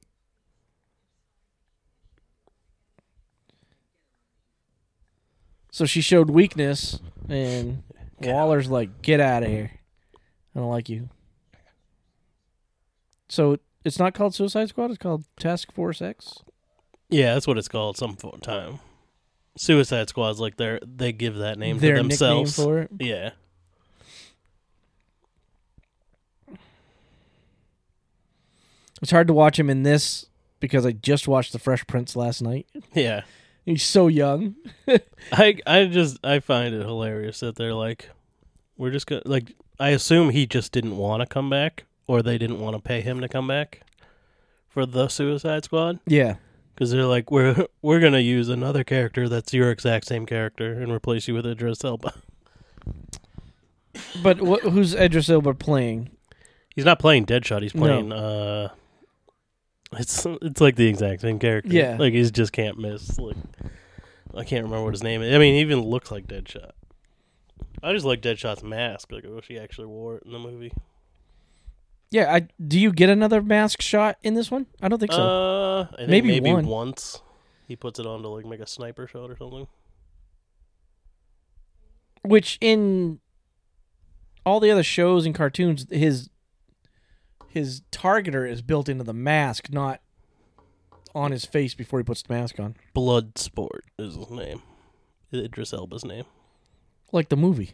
So 5.70 5.86
she 5.86 6.00
showed 6.00 6.30
weakness, 6.30 7.00
and 7.28 7.82
Waller's 8.20 8.68
like, 8.68 9.02
"Get 9.02 9.18
out 9.20 9.42
of 9.42 9.48
here! 9.48 9.72
I 10.54 10.60
don't 10.60 10.70
like 10.70 10.88
you." 10.88 11.08
So 13.28 13.58
it's 13.84 13.98
not 13.98 14.14
called 14.14 14.34
Suicide 14.34 14.68
Squad; 14.68 14.90
it's 14.90 14.98
called 14.98 15.24
Task 15.36 15.72
Force 15.72 16.00
X. 16.00 16.44
Yeah, 17.08 17.34
that's 17.34 17.46
what 17.48 17.58
it's 17.58 17.68
called 17.68 17.96
some 17.96 18.16
time. 18.40 18.78
Suicide 19.56 20.08
Squad's 20.08 20.38
like 20.40 20.56
they 20.56 20.78
they 20.84 21.12
give 21.12 21.36
that 21.36 21.58
name 21.58 21.78
Their 21.78 21.96
to 21.96 22.02
themselves. 22.02 22.56
nickname 22.56 22.66
for 22.66 22.78
it. 22.82 22.90
Yeah. 23.00 23.30
It's 29.04 29.10
hard 29.10 29.26
to 29.26 29.34
watch 29.34 29.58
him 29.58 29.68
in 29.68 29.82
this 29.82 30.24
because 30.60 30.86
I 30.86 30.92
just 30.92 31.28
watched 31.28 31.52
The 31.52 31.58
Fresh 31.58 31.86
Prince 31.86 32.16
last 32.16 32.40
night. 32.40 32.66
Yeah. 32.94 33.20
He's 33.66 33.82
so 33.82 34.08
young. 34.08 34.54
I 35.30 35.58
I 35.66 35.84
just 35.84 36.24
I 36.24 36.38
find 36.40 36.74
it 36.74 36.80
hilarious 36.80 37.40
that 37.40 37.56
they're 37.56 37.74
like 37.74 38.08
we're 38.78 38.90
just 38.90 39.06
gonna 39.06 39.20
like 39.26 39.52
I 39.78 39.90
assume 39.90 40.30
he 40.30 40.46
just 40.46 40.72
didn't 40.72 40.96
want 40.96 41.20
to 41.20 41.26
come 41.26 41.50
back 41.50 41.84
or 42.06 42.22
they 42.22 42.38
didn't 42.38 42.60
want 42.60 42.76
to 42.76 42.80
pay 42.82 43.02
him 43.02 43.20
to 43.20 43.28
come 43.28 43.46
back 43.46 43.82
for 44.70 44.86
the 44.86 45.08
Suicide 45.08 45.64
Squad 45.64 45.98
Yeah, 46.06 46.36
because 46.74 46.90
they're 46.90 47.04
like 47.04 47.30
we're 47.30 47.66
we're 47.82 48.00
gonna 48.00 48.20
use 48.20 48.48
another 48.48 48.84
character 48.84 49.28
that's 49.28 49.52
your 49.52 49.70
exact 49.70 50.06
same 50.06 50.24
character 50.24 50.72
and 50.72 50.90
replace 50.90 51.28
you 51.28 51.34
with 51.34 51.46
Idris 51.46 51.84
Elba. 51.84 52.14
but 54.22 54.38
wh- 54.38 54.62
who's 54.70 54.94
Idris 54.94 55.28
Elba 55.28 55.52
playing? 55.54 56.10
He's 56.74 56.84
not 56.84 56.98
playing 56.98 57.26
Deadshot. 57.26 57.62
He's 57.62 57.74
No. 57.74 57.80
playing 57.82 58.12
uh 58.12 58.68
it's 59.98 60.26
it's 60.26 60.60
like 60.60 60.76
the 60.76 60.86
exact 60.86 61.20
same 61.22 61.38
character. 61.38 61.72
Yeah. 61.72 61.96
Like 61.98 62.12
he 62.12 62.30
just 62.30 62.52
can't 62.52 62.78
miss. 62.78 63.18
Like 63.18 63.36
I 64.36 64.44
can't 64.44 64.64
remember 64.64 64.84
what 64.84 64.94
his 64.94 65.02
name 65.02 65.22
is. 65.22 65.34
I 65.34 65.38
mean, 65.38 65.54
he 65.54 65.60
even 65.60 65.80
looks 65.80 66.10
like 66.10 66.26
Deadshot. 66.26 66.72
I 67.82 67.92
just 67.92 68.06
like 68.06 68.22
Deadshot's 68.22 68.62
mask. 68.62 69.12
Like 69.12 69.24
I 69.24 69.28
wish 69.28 69.46
he 69.48 69.58
actually 69.58 69.86
wore 69.86 70.16
it 70.16 70.24
in 70.24 70.32
the 70.32 70.38
movie. 70.38 70.72
Yeah, 72.10 72.32
I 72.32 72.48
do 72.64 72.78
you 72.78 72.92
get 72.92 73.10
another 73.10 73.42
mask 73.42 73.82
shot 73.82 74.18
in 74.22 74.34
this 74.34 74.50
one? 74.50 74.66
I 74.80 74.88
don't 74.88 74.98
think 74.98 75.12
so. 75.12 75.22
Uh, 75.22 75.96
think 75.96 76.08
Maybe 76.10 76.28
maybe, 76.28 76.52
one. 76.52 76.66
once 76.66 77.22
he 77.66 77.76
puts 77.76 77.98
it 77.98 78.06
on 78.06 78.22
to 78.22 78.28
like 78.28 78.46
make 78.46 78.60
a 78.60 78.66
sniper 78.66 79.06
shot 79.06 79.30
or 79.30 79.36
something. 79.36 79.66
Which 82.22 82.56
in 82.60 83.20
all 84.46 84.60
the 84.60 84.70
other 84.70 84.82
shows 84.82 85.26
and 85.26 85.34
cartoons, 85.34 85.86
his 85.90 86.30
his 87.54 87.80
targeter 87.90 88.48
is 88.48 88.60
built 88.62 88.88
into 88.88 89.04
the 89.04 89.12
mask, 89.14 89.70
not 89.72 90.00
on 91.14 91.30
his 91.30 91.44
face 91.44 91.74
before 91.74 91.98
he 92.00 92.04
puts 92.04 92.22
the 92.22 92.32
mask 92.34 92.58
on, 92.60 92.74
Bloodsport 92.94 93.80
is 93.98 94.16
his 94.16 94.30
name. 94.30 94.62
Idris 95.32 95.72
Elba's 95.72 96.04
name. 96.04 96.24
like 97.12 97.28
the 97.28 97.36
movie. 97.36 97.70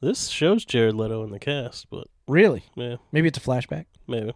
This 0.00 0.28
shows 0.28 0.64
Jared 0.64 0.94
Leto 0.94 1.22
in 1.24 1.30
the 1.30 1.38
cast, 1.38 1.90
but 1.90 2.06
Really? 2.28 2.62
yeah, 2.76 2.96
Maybe 3.12 3.28
it's 3.28 3.38
a 3.38 3.40
flashback. 3.40 3.86
maybe. 4.06 4.32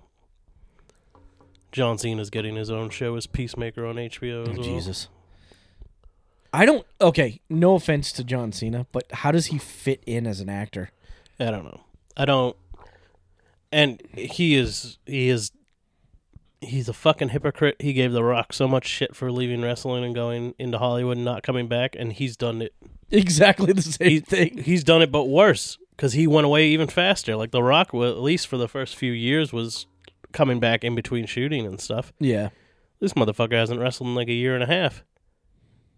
John 1.72 1.98
Cena's 1.98 2.30
getting 2.30 2.54
his 2.56 2.70
own 2.70 2.90
show 2.90 3.16
as 3.16 3.26
Peacemaker 3.26 3.84
on 3.86 3.96
HBO 3.96 4.46
Oh, 4.48 4.52
well. 4.52 4.62
Jesus. 4.62 5.08
I 6.52 6.66
don't. 6.66 6.86
Okay, 7.00 7.40
no 7.50 7.74
offense 7.74 8.12
to 8.12 8.22
John 8.24 8.52
Cena, 8.52 8.86
but 8.92 9.04
how 9.12 9.32
does 9.32 9.46
he 9.46 9.58
fit 9.58 10.02
in 10.06 10.26
as 10.26 10.40
an 10.40 10.48
actor? 10.48 10.90
I 11.40 11.46
don't 11.50 11.64
know. 11.64 11.80
I 12.16 12.24
don't. 12.26 12.56
And 13.74 14.00
he 14.14 14.54
is 14.54 14.98
he 15.04 15.28
is 15.28 15.50
he's 16.60 16.88
a 16.88 16.92
fucking 16.92 17.30
hypocrite. 17.30 17.74
He 17.80 17.92
gave 17.92 18.12
The 18.12 18.22
Rock 18.22 18.52
so 18.52 18.68
much 18.68 18.86
shit 18.86 19.16
for 19.16 19.32
leaving 19.32 19.62
wrestling 19.62 20.04
and 20.04 20.14
going 20.14 20.54
into 20.60 20.78
Hollywood 20.78 21.16
and 21.16 21.24
not 21.24 21.42
coming 21.42 21.66
back, 21.66 21.96
and 21.98 22.12
he's 22.12 22.36
done 22.36 22.62
it. 22.62 22.72
Exactly 23.10 23.72
the 23.72 23.82
same 23.82 24.08
He, 24.10 24.20
thing. 24.20 24.58
he's 24.58 24.82
done 24.82 25.02
it, 25.02 25.12
but 25.12 25.24
worse 25.24 25.78
because 25.90 26.14
he 26.14 26.26
went 26.26 26.46
away 26.46 26.66
even 26.68 26.88
faster. 26.88 27.36
Like 27.36 27.50
The 27.50 27.62
Rock, 27.62 27.92
well, 27.92 28.10
at 28.10 28.18
least 28.18 28.46
for 28.48 28.56
the 28.56 28.66
first 28.66 28.96
few 28.96 29.12
years, 29.12 29.52
was 29.52 29.86
coming 30.32 30.58
back 30.58 30.82
in 30.82 30.94
between 30.94 31.26
shooting 31.26 31.66
and 31.66 31.80
stuff. 31.80 32.12
Yeah. 32.18 32.48
This 33.00 33.12
motherfucker 33.12 33.52
hasn't 33.52 33.78
wrestled 33.80 34.08
in 34.08 34.14
like 34.14 34.28
a 34.28 34.32
year 34.32 34.54
and 34.54 34.62
a 34.64 34.66
half, 34.66 35.04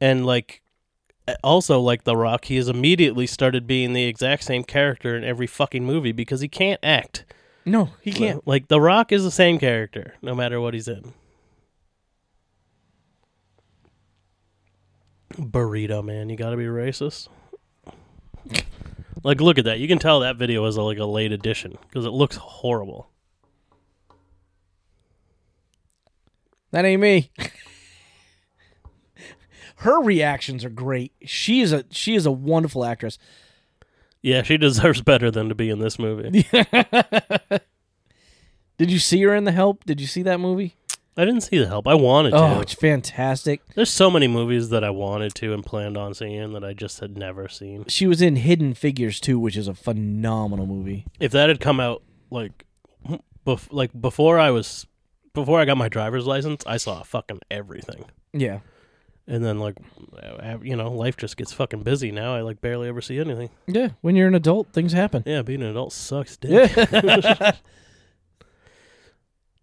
and 0.00 0.24
like. 0.26 0.62
Also, 1.42 1.80
like 1.80 2.04
The 2.04 2.16
Rock, 2.16 2.44
he 2.46 2.56
has 2.56 2.68
immediately 2.68 3.26
started 3.26 3.66
being 3.66 3.92
the 3.94 4.04
exact 4.04 4.44
same 4.44 4.62
character 4.62 5.16
in 5.16 5.24
every 5.24 5.46
fucking 5.48 5.84
movie 5.84 6.12
because 6.12 6.40
he 6.40 6.46
can't 6.48 6.78
act. 6.84 7.24
No, 7.68 7.90
he 8.00 8.12
can't. 8.12 8.46
Like 8.46 8.68
The 8.68 8.81
Rock 8.81 9.11
is 9.11 9.24
the 9.24 9.31
same 9.31 9.59
character 9.59 10.14
no 10.22 10.37
matter 10.37 10.61
what 10.61 10.72
he's 10.72 10.87
in. 10.87 11.12
Burrito 15.33 16.02
man, 16.02 16.31
you 16.31 16.37
got 16.37 16.50
to 16.50 16.57
be 16.57 16.64
racist. 16.64 17.29
like, 19.24 19.40
look 19.40 19.59
at 19.59 19.64
that. 19.64 19.81
You 19.81 19.88
can 19.88 19.98
tell 19.98 20.20
that 20.20 20.37
video 20.37 20.64
is 20.66 20.76
a, 20.76 20.83
like 20.83 20.98
a 20.98 21.05
late 21.05 21.33
edition 21.33 21.76
because 21.83 22.07
it 22.07 22.11
looks 22.11 22.37
horrible. 22.37 23.11
That 26.70 26.85
ain't 26.85 27.02
me. 27.02 27.33
Her 29.76 30.00
reactions 30.00 30.64
are 30.64 30.70
great. 30.70 31.12
She 31.24 31.61
is 31.61 31.72
a 31.72 31.85
she 31.90 32.14
is 32.14 32.26
a 32.26 32.33
wonderful 32.33 32.85
actress. 32.85 33.18
Yeah, 34.26 34.42
she 34.42 34.56
deserves 34.56 35.02
better 35.02 35.30
than 35.30 35.48
to 35.50 35.54
be 35.54 35.70
in 35.70 35.78
this 35.78 36.00
movie. 36.00 36.44
Did 38.76 38.90
you 38.90 38.98
see 38.98 39.22
her 39.22 39.32
in 39.32 39.44
The 39.44 39.52
Help? 39.52 39.84
Did 39.84 40.00
you 40.00 40.08
see 40.08 40.22
that 40.24 40.40
movie? 40.40 40.74
I 41.16 41.24
didn't 41.24 41.42
see 41.42 41.58
the 41.58 41.68
help. 41.68 41.86
I 41.86 41.94
wanted 41.94 42.32
to. 42.32 42.36
Oh, 42.36 42.60
it's 42.60 42.74
fantastic. 42.74 43.62
There's 43.74 43.88
so 43.88 44.10
many 44.10 44.26
movies 44.26 44.68
that 44.70 44.82
I 44.84 44.90
wanted 44.90 45.34
to 45.36 45.54
and 45.54 45.64
planned 45.64 45.96
on 45.96 46.12
seeing 46.12 46.52
that 46.54 46.62
I 46.64 46.74
just 46.74 46.98
had 46.98 47.16
never 47.16 47.48
seen. 47.48 47.84
She 47.86 48.06
was 48.06 48.20
in 48.20 48.34
Hidden 48.36 48.74
Figures 48.74 49.18
too, 49.18 49.38
which 49.38 49.56
is 49.56 49.66
a 49.68 49.74
phenomenal 49.74 50.66
movie. 50.66 51.06
If 51.20 51.30
that 51.32 51.48
had 51.48 51.58
come 51.60 51.78
out 51.80 52.02
like, 52.30 52.66
bef- 53.46 53.68
like 53.70 53.98
before 53.98 54.38
I 54.38 54.50
was, 54.50 54.86
before 55.34 55.58
I 55.60 55.64
got 55.64 55.78
my 55.78 55.88
driver's 55.88 56.26
license, 56.26 56.64
I 56.66 56.76
saw 56.76 57.02
fucking 57.02 57.40
everything. 57.50 58.04
Yeah. 58.34 58.58
And 59.28 59.44
then 59.44 59.58
like, 59.58 59.74
uh, 60.22 60.58
you 60.62 60.76
know, 60.76 60.92
life 60.92 61.16
just 61.16 61.36
gets 61.36 61.52
fucking 61.52 61.82
busy 61.82 62.12
now. 62.12 62.34
I 62.34 62.42
like 62.42 62.60
barely 62.60 62.88
ever 62.88 63.00
see 63.00 63.18
anything. 63.18 63.50
Yeah. 63.66 63.88
When 64.00 64.14
you're 64.14 64.28
an 64.28 64.36
adult, 64.36 64.72
things 64.72 64.92
happen. 64.92 65.24
Yeah, 65.26 65.42
being 65.42 65.62
an 65.62 65.68
adult 65.70 65.92
sucks, 65.92 66.36
dick. 66.36 66.72
Yeah. 66.76 67.52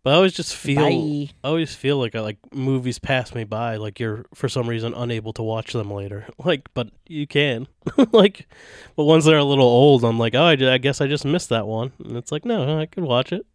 But 0.03 0.11
I 0.11 0.15
always 0.17 0.33
just 0.33 0.53
feel, 0.53 0.81
Bye. 0.81 1.31
I 1.43 1.47
always 1.47 1.73
feel 1.73 1.97
like 1.97 2.13
I 2.13 2.19
like 2.19 2.37
movies 2.53 2.99
pass 2.99 3.33
me 3.33 3.45
by. 3.45 3.77
Like 3.77 4.01
you're 4.01 4.25
for 4.33 4.49
some 4.49 4.67
reason 4.67 4.93
unable 4.93 5.31
to 5.33 5.43
watch 5.43 5.71
them 5.73 5.91
later. 5.91 6.27
Like, 6.43 6.67
but 6.73 6.89
you 7.07 7.25
can. 7.25 7.67
like, 8.11 8.49
but 8.97 9.05
once 9.05 9.23
they're 9.23 9.37
a 9.37 9.45
little 9.45 9.65
old, 9.65 10.03
I'm 10.03 10.19
like, 10.19 10.35
oh, 10.35 10.43
I, 10.43 10.73
I 10.73 10.77
guess 10.77 10.99
I 10.99 11.07
just 11.07 11.23
missed 11.23 11.47
that 11.49 11.67
one. 11.67 11.93
And 12.03 12.17
it's 12.17 12.33
like, 12.33 12.43
no, 12.43 12.79
I 12.79 12.85
could 12.85 13.05
watch 13.05 13.31
it. 13.31 13.45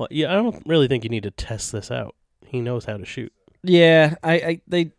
Well, 0.00 0.08
yeah, 0.10 0.32
I 0.32 0.36
don't 0.36 0.62
really 0.64 0.88
think 0.88 1.04
you 1.04 1.10
need 1.10 1.24
to 1.24 1.30
test 1.30 1.72
this 1.72 1.90
out. 1.90 2.14
He 2.46 2.62
knows 2.62 2.86
how 2.86 2.96
to 2.96 3.04
shoot. 3.04 3.34
yeah. 3.62 4.14
I, 4.22 4.32
I 4.32 4.60
they 4.66 4.92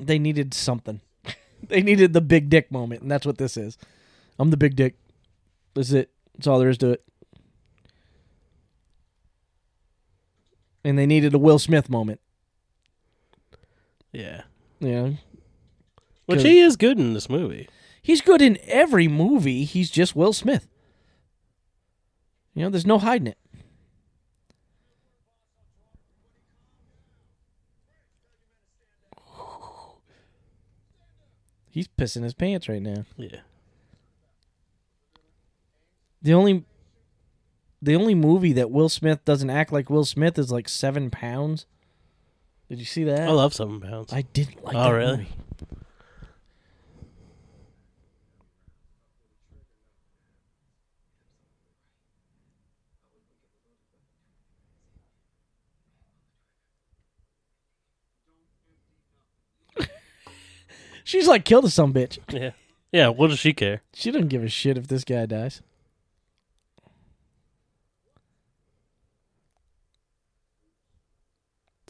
they 0.00 0.18
needed 0.18 0.54
something. 0.54 1.02
they 1.68 1.82
needed 1.82 2.14
the 2.14 2.22
big 2.22 2.48
dick 2.48 2.72
moment, 2.72 3.02
and 3.02 3.10
that's 3.10 3.26
what 3.26 3.36
this 3.36 3.58
is. 3.58 3.76
I'm 4.38 4.48
the 4.48 4.56
big 4.56 4.76
dick. 4.76 4.94
That's 5.74 5.92
it. 5.92 6.10
That's 6.34 6.46
all 6.46 6.58
there 6.58 6.70
is 6.70 6.78
to 6.78 6.92
it. 6.92 7.04
And 10.82 10.98
they 10.98 11.04
needed 11.04 11.34
a 11.34 11.38
Will 11.38 11.58
Smith 11.58 11.90
moment. 11.90 12.22
Yeah, 14.10 14.44
Yeah. 14.80 15.10
which 16.24 16.42
he 16.42 16.60
is 16.60 16.76
good 16.76 16.98
in 16.98 17.12
this 17.12 17.28
movie. 17.28 17.68
He's 18.00 18.22
good 18.22 18.40
in 18.40 18.56
every 18.64 19.06
movie. 19.06 19.64
He's 19.64 19.90
just 19.90 20.16
Will 20.16 20.32
Smith. 20.32 20.66
You 22.54 22.62
know, 22.62 22.70
there's 22.70 22.86
no 22.86 22.98
hiding 22.98 23.26
it. 23.26 23.38
He's 31.72 31.88
pissing 31.88 32.22
his 32.22 32.34
pants 32.34 32.68
right 32.68 32.82
now. 32.82 33.04
Yeah. 33.16 33.38
The 36.20 36.34
only 36.34 36.64
the 37.80 37.96
only 37.96 38.14
movie 38.14 38.52
that 38.52 38.70
Will 38.70 38.88
Smith 38.88 39.24
doesn't 39.24 39.50
act 39.50 39.72
like 39.72 39.90
Will 39.90 40.04
Smith 40.04 40.38
is 40.38 40.52
like 40.52 40.68
Seven 40.68 41.10
Pounds. 41.10 41.66
Did 42.68 42.78
you 42.78 42.84
see 42.84 43.04
that? 43.04 43.22
I 43.28 43.32
love 43.32 43.54
Seven 43.54 43.80
Pounds. 43.80 44.12
I 44.12 44.22
didn't 44.22 44.62
like 44.64 44.76
Oh, 44.76 44.92
really? 44.92 45.16
movie. 45.16 45.28
She's 61.04 61.26
like, 61.26 61.44
kill 61.44 61.62
the 61.62 61.70
some 61.70 61.92
bitch. 61.92 62.18
yeah. 62.30 62.50
Yeah, 62.92 63.08
what 63.08 63.28
does 63.30 63.38
she 63.38 63.52
care? 63.54 63.80
She 63.94 64.10
doesn't 64.10 64.28
give 64.28 64.44
a 64.44 64.48
shit 64.48 64.76
if 64.76 64.86
this 64.88 65.04
guy 65.04 65.24
dies. 65.26 65.62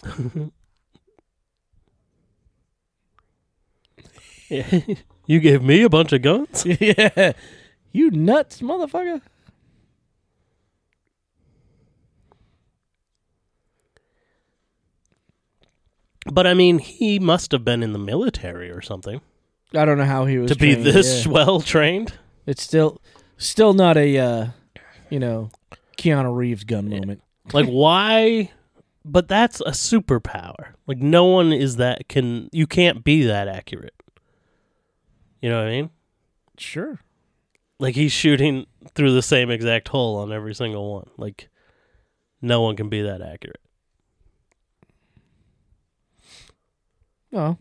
Yeah. 4.48 4.81
you 5.27 5.40
gave 5.40 5.62
me 5.62 5.83
a 5.83 5.88
bunch 5.88 6.12
of 6.12 6.20
guns? 6.20 6.66
yeah. 6.81 7.33
You 7.90 8.11
nuts, 8.11 8.61
motherfucker. 8.61 9.22
But 16.26 16.46
I 16.46 16.54
mean, 16.54 16.78
he 16.78 17.18
must 17.18 17.52
have 17.52 17.64
been 17.64 17.82
in 17.82 17.92
the 17.92 17.98
military 17.98 18.70
or 18.70 18.80
something 18.80 19.20
I 19.74 19.85
don't 19.85 19.98
know 19.98 20.04
how 20.04 20.26
he 20.26 20.38
was 20.38 20.50
to 20.50 20.56
be 20.56 20.74
this 20.74 21.24
yeah. 21.24 21.32
well 21.32 21.61
trained. 21.61 22.12
It's 22.46 22.62
still 22.62 23.00
still 23.38 23.72
not 23.72 23.96
a 23.96 24.18
uh, 24.18 24.46
you 25.11 25.18
know, 25.18 25.50
Keanu 25.96 26.35
Reeves 26.35 26.64
gun 26.64 26.88
moment. 26.88 27.22
Like, 27.52 27.66
why? 27.68 28.50
But 29.04 29.28
that's 29.28 29.61
a 29.61 29.70
superpower. 29.70 30.74
Like, 30.87 30.98
no 30.98 31.24
one 31.24 31.52
is 31.52 31.76
that 31.76 32.08
can. 32.08 32.48
You 32.52 32.66
can't 32.66 33.02
be 33.02 33.24
that 33.26 33.48
accurate. 33.48 33.94
You 35.40 35.50
know 35.50 35.58
what 35.58 35.68
I 35.68 35.70
mean? 35.70 35.90
Sure. 36.58 37.00
Like 37.80 37.96
he's 37.96 38.12
shooting 38.12 38.66
through 38.94 39.12
the 39.12 39.22
same 39.22 39.50
exact 39.50 39.88
hole 39.88 40.18
on 40.18 40.32
every 40.32 40.54
single 40.54 40.92
one. 40.92 41.11
Like, 41.16 41.48
no 42.40 42.61
one 42.61 42.76
can 42.76 42.88
be 42.88 43.02
that 43.02 43.20
accurate. 43.20 43.61
Well, 47.32 47.58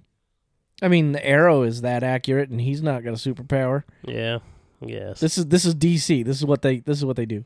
I 0.81 0.87
mean, 0.89 1.13
the 1.13 1.25
arrow 1.25 1.63
is 1.63 1.81
that 1.81 2.03
accurate, 2.03 2.49
and 2.49 2.59
he's 2.61 2.83
not 2.83 3.03
got 3.03 3.11
a 3.11 3.13
superpower. 3.13 3.83
Yeah. 4.03 4.39
Yes. 4.81 5.19
This 5.19 5.37
is 5.37 5.45
this 5.47 5.65
is 5.65 5.75
DC. 5.75 6.25
This 6.25 6.37
is 6.37 6.45
what 6.45 6.61
they 6.61 6.79
this 6.79 6.97
is 6.97 7.05
what 7.05 7.15
they 7.15 7.25
do. 7.25 7.45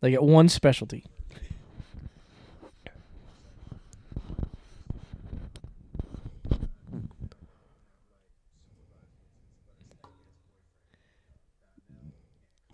They 0.00 0.10
get 0.10 0.22
one 0.22 0.48
specialty. 0.48 1.04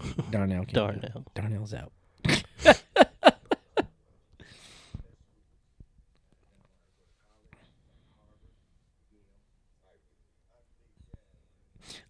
Darnell. 0.31 0.65
can't 0.65 0.73
do 0.75 0.85
it. 0.85 1.13
Darnell. 1.13 1.25
Darnell's 1.35 1.75
out. 1.75 1.93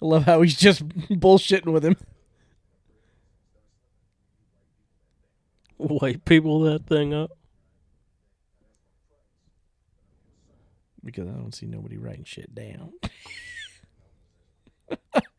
I 0.03 0.07
love 0.07 0.25
how 0.25 0.43
he's 0.43 0.57
just 0.57 0.87
bullshitting 0.89 1.73
with 1.73 1.85
him. 1.85 1.97
White 5.77 6.25
people 6.25 6.61
that 6.61 6.87
thing 6.87 7.13
up. 7.13 7.31
Because 11.05 11.29
I 11.29 11.33
don't 11.33 11.55
see 11.55 11.67
nobody 11.67 11.99
writing 11.99 12.25
shit 12.25 12.55
down. 12.55 12.93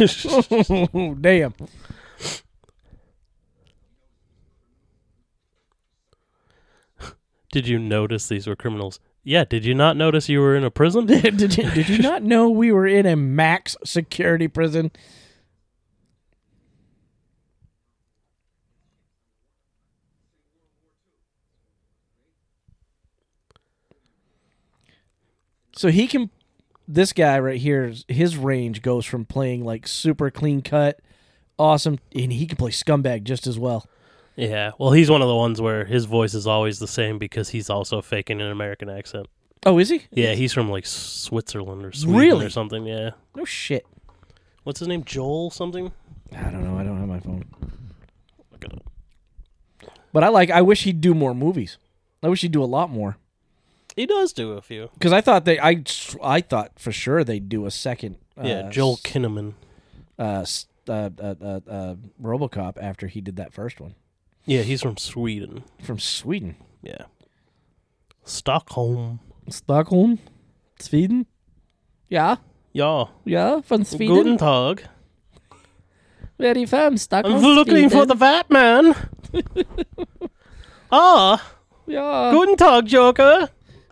Damn. 1.20 1.54
Did 7.52 7.66
you 7.68 7.78
notice 7.78 8.28
these 8.28 8.46
were 8.46 8.56
criminals? 8.56 9.00
Yeah. 9.24 9.44
Did 9.44 9.64
you 9.64 9.74
not 9.74 9.96
notice 9.96 10.28
you 10.28 10.40
were 10.40 10.56
in 10.56 10.64
a 10.64 10.70
prison? 10.70 11.06
did, 11.06 11.40
you, 11.40 11.70
did 11.70 11.88
you 11.88 11.98
not 11.98 12.22
know 12.22 12.48
we 12.48 12.72
were 12.72 12.86
in 12.86 13.04
a 13.04 13.16
max 13.16 13.76
security 13.84 14.48
prison? 14.48 14.90
So 25.76 25.88
he 25.88 26.06
can. 26.06 26.30
This 26.92 27.12
guy 27.12 27.38
right 27.38 27.60
here, 27.60 27.94
his 28.08 28.36
range 28.36 28.82
goes 28.82 29.06
from 29.06 29.24
playing 29.24 29.64
like 29.64 29.86
super 29.86 30.28
clean 30.30 30.60
cut, 30.60 30.98
awesome, 31.56 32.00
and 32.14 32.32
he 32.32 32.46
can 32.46 32.56
play 32.56 32.72
scumbag 32.72 33.22
just 33.22 33.46
as 33.46 33.58
well. 33.58 33.86
Yeah. 34.34 34.72
Well, 34.78 34.90
he's 34.90 35.08
one 35.08 35.22
of 35.22 35.28
the 35.28 35.36
ones 35.36 35.60
where 35.60 35.84
his 35.84 36.06
voice 36.06 36.34
is 36.34 36.46
always 36.48 36.80
the 36.80 36.88
same 36.88 37.18
because 37.18 37.50
he's 37.50 37.70
also 37.70 38.02
faking 38.02 38.40
an 38.40 38.50
American 38.50 38.88
accent. 38.88 39.26
Oh, 39.64 39.78
is 39.78 39.90
he? 39.90 40.02
Yeah, 40.10 40.32
he's 40.32 40.52
from 40.52 40.68
like 40.68 40.84
Switzerland 40.84 41.84
or 41.84 41.92
Sweden 41.92 42.18
Really? 42.18 42.46
or 42.46 42.50
something. 42.50 42.84
Yeah. 42.86 43.10
No 43.36 43.44
shit. 43.44 43.86
What's 44.64 44.80
his 44.80 44.88
name? 44.88 45.04
Joel 45.04 45.50
something. 45.50 45.92
I 46.36 46.50
don't 46.50 46.64
know. 46.64 46.76
I 46.78 46.82
don't 46.82 46.98
have 46.98 47.08
my 47.08 47.20
phone. 47.20 47.44
Look 48.50 48.64
it 48.64 48.72
up. 48.72 49.92
But 50.12 50.24
I 50.24 50.28
like. 50.28 50.50
I 50.50 50.62
wish 50.62 50.82
he'd 50.84 51.00
do 51.00 51.14
more 51.14 51.34
movies. 51.34 51.78
I 52.22 52.28
wish 52.28 52.40
he'd 52.40 52.52
do 52.52 52.62
a 52.62 52.66
lot 52.66 52.90
more. 52.90 53.16
He 54.00 54.06
does 54.06 54.32
do 54.32 54.52
a 54.52 54.62
few. 54.62 54.88
Because 54.94 55.12
I 55.12 55.20
thought 55.20 55.44
they. 55.44 55.60
I 55.60 55.84
I 56.22 56.40
thought 56.40 56.78
for 56.78 56.90
sure 56.90 57.22
they'd 57.22 57.50
do 57.50 57.66
a 57.66 57.70
second. 57.70 58.16
Uh, 58.34 58.46
Yeah, 58.46 58.70
Joel 58.70 58.96
Kinnaman. 58.96 59.52
Uh, 60.18 60.46
uh, 60.88 61.10
uh, 61.20 61.34
uh, 61.42 61.60
uh, 61.68 61.94
RoboCop 62.22 62.78
after 62.80 63.08
he 63.08 63.20
did 63.20 63.36
that 63.36 63.52
first 63.52 63.78
one 63.78 63.94
Yeah, 64.46 64.62
he's 64.62 64.80
from 64.80 64.96
Sweden. 64.96 65.64
from 65.82 65.98
Sweden, 65.98 66.56
Yeah. 66.82 67.04
Stockholm. 68.24 69.20
Stockholm, 69.50 70.18
Sweden. 70.78 71.26
Yeah, 72.08 72.36
Ja. 72.72 73.08
yeah, 73.26 73.60
from 73.60 73.84
Sweden. 73.84 74.16
Guten 74.16 74.38
Tag. 74.38 74.84
You 76.38 76.66
from? 76.66 76.96
Stockholm. 76.96 77.36
I'm 77.36 77.42
looking 77.42 77.90
for 77.90 78.06
the 78.06 78.14
Batman. 78.14 78.94
ah, 80.90 81.36
Yeah, 81.86 82.30
guten 82.32 82.56
Tag, 82.56 82.86
Joker. 82.86 83.50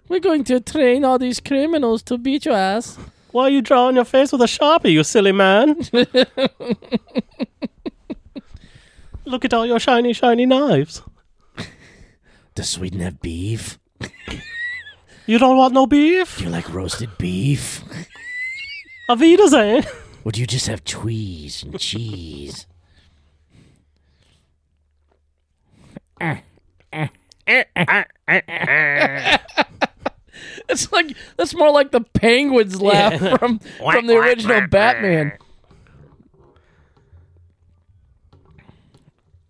We're 0.08 0.20
going 0.20 0.44
to 0.44 0.60
train 0.60 1.04
all 1.04 1.18
these 1.18 1.40
criminals 1.40 2.02
to 2.04 2.18
beat 2.18 2.44
your 2.44 2.54
ass. 2.54 2.96
Why 3.30 3.44
are 3.44 3.50
you 3.50 3.62
drawing 3.62 3.96
your 3.96 4.04
face 4.04 4.32
with 4.32 4.40
a 4.40 4.46
sharpie, 4.46 4.92
you 4.92 5.04
silly 5.04 5.32
man? 5.32 5.76
Look 9.24 9.44
at 9.44 9.52
all 9.52 9.66
your 9.66 9.78
shiny, 9.78 10.14
shiny 10.14 10.46
knives. 10.46 11.02
Does 12.54 12.70
Sweden 12.70 13.00
have 13.00 13.20
beef? 13.20 13.78
You 15.26 15.38
don't 15.38 15.58
want 15.58 15.74
no 15.74 15.86
beef? 15.86 16.40
You 16.40 16.48
like 16.48 16.72
roasted 16.72 17.18
beef? 17.18 17.82
Auf 19.10 19.20
Wiedersehen. 19.20 19.84
Or 20.24 20.32
do 20.32 20.40
you 20.40 20.46
just 20.46 20.66
have 20.66 20.84
cheese 20.84 21.62
and 21.62 21.78
cheese? 21.78 22.66
it's 30.68 30.90
like 30.92 31.16
that's 31.36 31.54
more 31.54 31.70
like 31.70 31.90
the 31.90 32.00
penguins 32.00 32.80
laugh 32.80 33.20
Yeah. 33.20 33.36
from 33.38 33.58
from 33.78 34.06
the 34.06 34.16
original 34.16 34.66
Batman. 34.68 35.32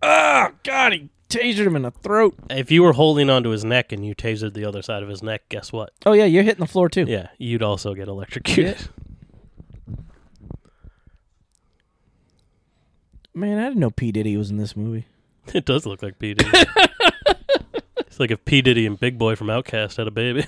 Oh 0.02 0.50
God, 0.62 0.92
he 0.92 1.08
tasered 1.28 1.66
him 1.66 1.76
in 1.76 1.82
the 1.82 1.90
throat. 1.90 2.34
If 2.50 2.70
you 2.70 2.82
were 2.82 2.92
holding 2.92 3.28
onto 3.30 3.50
his 3.50 3.64
neck 3.64 3.90
and 3.92 4.04
you 4.06 4.14
tasered 4.14 4.54
the 4.54 4.64
other 4.64 4.82
side 4.82 5.02
of 5.02 5.08
his 5.08 5.22
neck, 5.22 5.48
guess 5.48 5.72
what? 5.72 5.92
Oh 6.06 6.12
yeah, 6.12 6.24
you're 6.24 6.44
hitting 6.44 6.60
the 6.60 6.66
floor 6.70 6.88
too. 6.88 7.04
Yeah, 7.08 7.28
you'd 7.38 7.62
also 7.62 7.94
get 7.94 8.08
electrocuted. 8.08 8.88
Man, 13.34 13.58
I 13.58 13.64
didn't 13.68 13.78
know 13.80 13.90
P 13.90 14.10
Diddy 14.12 14.36
was 14.36 14.50
in 14.50 14.56
this 14.56 14.76
movie. 14.76 15.06
It 15.54 15.64
does 15.64 15.86
look 15.86 16.02
like 16.02 16.18
P. 16.18 16.34
Diddy. 16.34 16.50
It's 18.18 18.20
like 18.20 18.32
if 18.32 18.44
P. 18.44 18.62
Diddy 18.62 18.84
and 18.84 18.98
Big 18.98 19.16
Boi 19.16 19.36
from 19.36 19.46
Outkast 19.46 19.96
had 19.96 20.08
a 20.08 20.10
baby. 20.10 20.44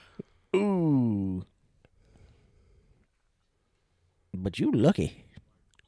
Ooh. 0.54 1.46
But 4.34 4.58
you 4.58 4.70
lucky. 4.70 5.24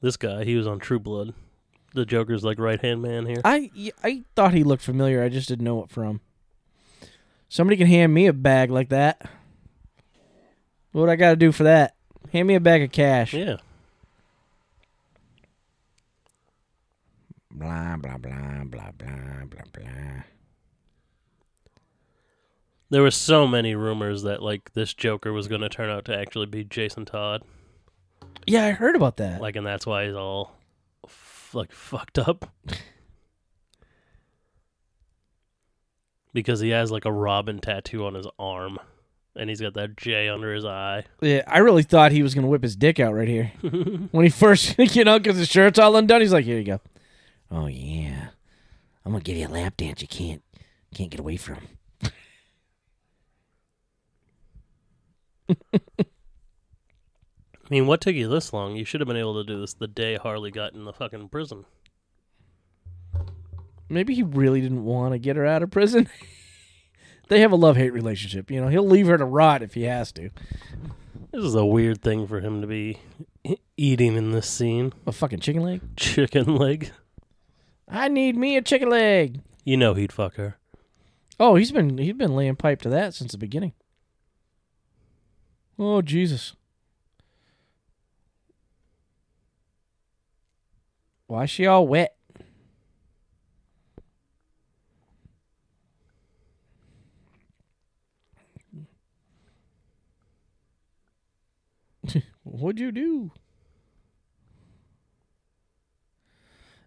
This 0.00 0.16
guy, 0.16 0.44
he 0.44 0.56
was 0.56 0.66
on 0.66 0.78
True 0.78 0.98
Blood. 0.98 1.34
The 1.92 2.06
Joker's 2.06 2.44
like 2.44 2.58
right 2.58 2.80
hand 2.80 3.02
man 3.02 3.26
here. 3.26 3.42
I 3.44 3.70
I 4.02 4.24
thought 4.34 4.54
he 4.54 4.64
looked 4.64 4.82
familiar. 4.82 5.22
I 5.22 5.28
just 5.28 5.48
didn't 5.48 5.66
know 5.66 5.74
what 5.74 5.90
from. 5.90 6.22
Somebody 7.50 7.76
can 7.76 7.88
hand 7.88 8.14
me 8.14 8.26
a 8.26 8.32
bag 8.32 8.70
like 8.70 8.88
that. 8.88 9.20
What 10.92 11.10
I 11.10 11.16
got 11.16 11.30
to 11.32 11.36
do 11.36 11.52
for 11.52 11.64
that? 11.64 11.94
Hand 12.32 12.48
me 12.48 12.54
a 12.54 12.60
bag 12.60 12.82
of 12.82 12.90
cash. 12.90 13.34
Yeah. 13.34 13.56
Blah 17.50 17.98
blah 17.98 18.16
blah 18.16 18.64
blah 18.64 18.92
blah 18.92 19.44
blah 19.44 19.62
blah. 19.74 20.22
There 22.90 23.02
were 23.02 23.10
so 23.10 23.46
many 23.46 23.74
rumors 23.74 24.22
that 24.22 24.42
like 24.42 24.72
this 24.72 24.94
Joker 24.94 25.32
was 25.32 25.46
going 25.48 25.60
to 25.60 25.68
turn 25.68 25.90
out 25.90 26.04
to 26.06 26.16
actually 26.18 26.46
be 26.46 26.64
Jason 26.64 27.04
Todd. 27.04 27.42
Yeah, 28.46 28.64
I 28.64 28.70
heard 28.70 28.96
about 28.96 29.18
that. 29.18 29.40
Like, 29.42 29.56
and 29.56 29.66
that's 29.66 29.86
why 29.86 30.06
he's 30.06 30.14
all 30.14 30.56
f- 31.04 31.50
like 31.52 31.70
fucked 31.72 32.18
up. 32.18 32.50
because 36.32 36.60
he 36.60 36.70
has 36.70 36.90
like 36.90 37.04
a 37.04 37.12
Robin 37.12 37.58
tattoo 37.58 38.06
on 38.06 38.14
his 38.14 38.26
arm, 38.38 38.78
and 39.36 39.48
he's 39.50 39.60
got 39.60 39.74
that 39.74 39.96
J 39.96 40.28
under 40.28 40.54
his 40.54 40.64
eye. 40.64 41.04
yeah, 41.20 41.42
I 41.46 41.58
really 41.58 41.82
thought 41.82 42.12
he 42.12 42.22
was 42.22 42.34
gonna 42.34 42.46
whip 42.46 42.62
his 42.62 42.76
dick 42.76 43.00
out 43.00 43.14
right 43.14 43.28
here 43.28 43.52
when 44.10 44.24
he 44.24 44.30
first, 44.30 44.76
you 44.96 45.04
know, 45.04 45.18
because 45.18 45.36
his 45.36 45.48
shirt's 45.48 45.78
all 45.78 45.96
undone. 45.96 46.20
He's 46.20 46.32
like, 46.32 46.44
"Here 46.44 46.58
you 46.58 46.64
go." 46.64 46.80
Oh 47.50 47.66
yeah, 47.66 48.28
I'm 49.04 49.12
gonna 49.12 49.22
give 49.24 49.36
you 49.36 49.46
a 49.46 49.48
lap 49.48 49.76
dance. 49.76 50.00
You 50.02 50.08
can't 50.08 50.42
can't 50.94 51.10
get 51.10 51.20
away 51.20 51.36
from. 51.36 51.58
I 55.48 56.04
mean, 57.70 57.86
what 57.86 58.00
took 58.00 58.14
you 58.14 58.28
this 58.28 58.52
long? 58.52 58.76
You 58.76 58.84
should 58.84 59.00
have 59.00 59.08
been 59.08 59.16
able 59.16 59.42
to 59.42 59.44
do 59.44 59.60
this 59.60 59.74
the 59.74 59.86
day 59.86 60.16
Harley 60.16 60.50
got 60.50 60.72
in 60.72 60.84
the 60.84 60.92
fucking 60.92 61.28
prison. 61.28 61.64
Maybe 63.88 64.14
he 64.14 64.22
really 64.22 64.60
didn't 64.60 64.84
want 64.84 65.12
to 65.12 65.18
get 65.18 65.36
her 65.36 65.46
out 65.46 65.62
of 65.62 65.70
prison. 65.70 66.08
they 67.28 67.40
have 67.40 67.52
a 67.52 67.56
love 67.56 67.76
hate 67.76 67.92
relationship. 67.92 68.50
You 68.50 68.60
know, 68.60 68.68
he'll 68.68 68.86
leave 68.86 69.06
her 69.06 69.18
to 69.18 69.24
rot 69.24 69.62
if 69.62 69.74
he 69.74 69.82
has 69.84 70.12
to. 70.12 70.30
This 71.32 71.44
is 71.44 71.54
a 71.54 71.64
weird 71.64 72.02
thing 72.02 72.26
for 72.26 72.40
him 72.40 72.60
to 72.62 72.66
be 72.66 72.98
eating 73.76 74.16
in 74.16 74.32
this 74.32 74.48
scene. 74.48 74.92
A 75.06 75.12
fucking 75.12 75.40
chicken 75.40 75.62
leg. 75.62 75.80
Chicken 75.96 76.56
leg. 76.56 76.90
I 77.86 78.08
need 78.08 78.36
me 78.36 78.56
a 78.56 78.62
chicken 78.62 78.90
leg. 78.90 79.40
You 79.64 79.76
know 79.76 79.94
he'd 79.94 80.12
fuck 80.12 80.36
her. 80.36 80.58
Oh, 81.40 81.54
he's 81.54 81.70
been 81.70 81.98
he's 81.98 82.14
been 82.14 82.34
laying 82.34 82.56
pipe 82.56 82.82
to 82.82 82.88
that 82.88 83.14
since 83.14 83.32
the 83.32 83.38
beginning. 83.38 83.72
Oh 85.78 86.02
Jesus. 86.02 86.54
Why 91.26 91.44
is 91.44 91.50
she 91.50 91.66
all 91.66 91.86
wet? 91.86 92.16
What'd 102.44 102.80
you 102.80 102.92
do? 102.92 103.30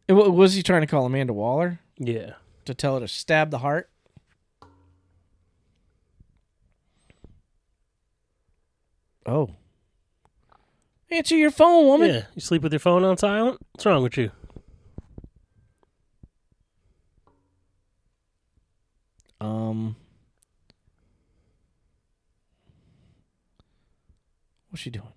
What- 0.07 0.33
Was 0.33 0.53
he 0.55 0.63
trying 0.63 0.81
to 0.81 0.87
call 0.87 1.05
Amanda 1.05 1.33
Waller 1.33 1.79
Yeah. 1.97 2.33
to 2.65 2.73
tell 2.73 2.95
her 2.95 2.99
to 3.01 3.07
stab 3.07 3.51
the 3.51 3.59
heart? 3.59 3.89
Oh. 9.25 9.49
Answer 11.09 11.35
your 11.35 11.51
phone, 11.51 11.85
woman. 11.85 12.09
Yeah. 12.09 12.23
You 12.35 12.41
sleep 12.41 12.61
with 12.61 12.71
your 12.71 12.79
phone 12.79 13.03
on 13.03 13.17
silent? 13.17 13.59
What's 13.73 13.85
wrong 13.85 14.03
with 14.03 14.17
you? 14.17 14.31
Um. 19.41 19.95
What's 24.69 24.83
she 24.83 24.89
doing? 24.89 25.07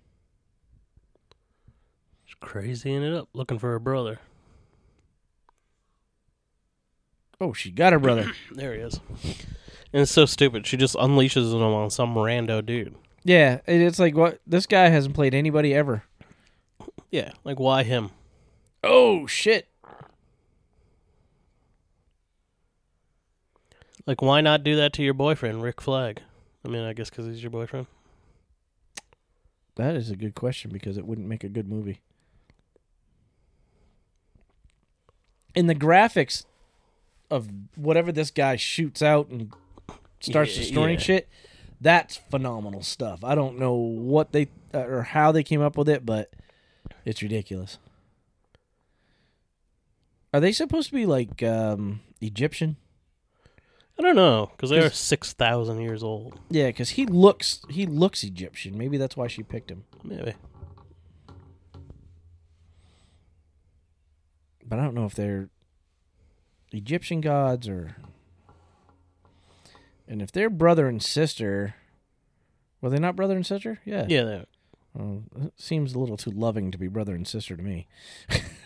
She's 2.25 2.35
crazying 2.41 3.03
it 3.03 3.13
up, 3.13 3.29
looking 3.33 3.59
for 3.59 3.69
her 3.71 3.79
brother. 3.79 4.19
Oh, 7.39 7.53
she 7.53 7.71
got 7.71 7.93
her 7.93 7.99
brother. 7.99 8.31
There 8.51 8.73
he 8.73 8.79
is. 8.81 8.99
And 9.93 10.01
it's 10.01 10.11
so 10.11 10.25
stupid. 10.25 10.65
She 10.67 10.75
just 10.75 10.95
unleashes 10.95 11.53
him 11.53 11.61
on 11.61 11.89
some 11.89 12.15
rando 12.15 12.65
dude. 12.65 12.95
Yeah, 13.25 13.59
it- 13.65 13.81
it's 13.81 13.99
like 13.99 14.15
what 14.15 14.39
this 14.47 14.65
guy 14.65 14.87
hasn't 14.87 15.15
played 15.15 15.33
anybody 15.33 15.73
ever. 15.73 16.03
Yeah. 17.11 17.31
Like, 17.43 17.59
why 17.59 17.83
him? 17.83 18.11
Oh 18.83 19.25
shit! 19.27 19.67
Like, 24.05 24.21
why 24.21 24.41
not 24.41 24.63
do 24.63 24.75
that 24.75 24.93
to 24.93 25.03
your 25.03 25.13
boyfriend, 25.15 25.63
Rick 25.63 25.81
Flag? 25.81 26.21
I 26.63 26.67
mean, 26.67 26.83
I 26.83 26.93
guess 26.93 27.09
because 27.09 27.25
he's 27.25 27.41
your 27.41 27.49
boyfriend. 27.49 27.87
That 29.75 29.95
is 29.95 30.09
a 30.09 30.15
good 30.15 30.35
question 30.35 30.71
because 30.71 30.97
it 30.97 31.05
wouldn't 31.05 31.27
make 31.27 31.43
a 31.43 31.49
good 31.49 31.67
movie. 31.67 32.01
In 35.55 35.67
the 35.67 35.75
graphics 35.75 36.45
of 37.31 37.49
whatever 37.75 38.11
this 38.11 38.29
guy 38.29 38.55
shoots 38.55 39.01
out 39.01 39.29
and 39.29 39.51
starts 40.19 40.55
Yeah, 40.55 40.61
destroying 40.63 40.93
yeah. 40.95 40.99
shit, 40.99 41.29
that's 41.81 42.17
phenomenal 42.17 42.81
stuff. 42.81 43.23
I 43.23 43.35
don't 43.35 43.59
know 43.59 43.73
what 43.73 44.31
they 44.31 44.47
uh, 44.73 44.79
or 44.79 45.03
how 45.03 45.31
they 45.31 45.43
came 45.43 45.61
up 45.61 45.77
with 45.77 45.89
it, 45.89 46.05
but 46.05 46.31
it's 47.03 47.21
ridiculous. 47.21 47.77
Are 50.33 50.39
they 50.39 50.51
supposed 50.51 50.89
to 50.89 50.95
be 50.95 51.05
like 51.05 51.41
um, 51.43 52.01
Egyptian? 52.21 52.77
I 53.97 54.01
don't 54.01 54.15
know 54.15 54.51
because 54.51 54.69
they 54.69 54.79
are 54.79 54.89
six 54.89 55.31
thousand 55.33 55.79
years 55.79 56.03
old. 56.03 56.37
Yeah, 56.49 56.67
because 56.67 56.91
he 56.91 57.05
looks 57.05 57.61
he 57.69 57.85
looks 57.85 58.23
Egyptian. 58.23 58.77
Maybe 58.77 58.97
that's 58.97 59.15
why 59.15 59.27
she 59.27 59.43
picked 59.43 59.71
him. 59.71 59.85
Maybe. 60.03 60.33
But 64.67 64.79
I 64.79 64.83
don't 64.83 64.95
know 64.95 65.05
if 65.05 65.15
they're 65.15 65.49
Egyptian 66.71 67.21
gods 67.21 67.67
or. 67.67 67.95
And 70.07 70.21
if 70.21 70.31
they're 70.31 70.49
brother 70.49 70.87
and 70.87 71.01
sister, 71.01 71.75
were 72.81 72.89
they 72.89 72.99
not 72.99 73.15
brother 73.15 73.35
and 73.35 73.45
sister? 73.45 73.79
Yeah. 73.85 74.05
Yeah. 74.07 74.23
They. 74.23 74.45
Well, 74.93 75.23
it 75.41 75.53
seems 75.57 75.93
a 75.93 75.99
little 75.99 76.17
too 76.17 76.31
loving 76.31 76.71
to 76.71 76.77
be 76.77 76.87
brother 76.87 77.13
and 77.15 77.27
sister 77.27 77.57
to 77.57 77.63
me. 77.63 77.87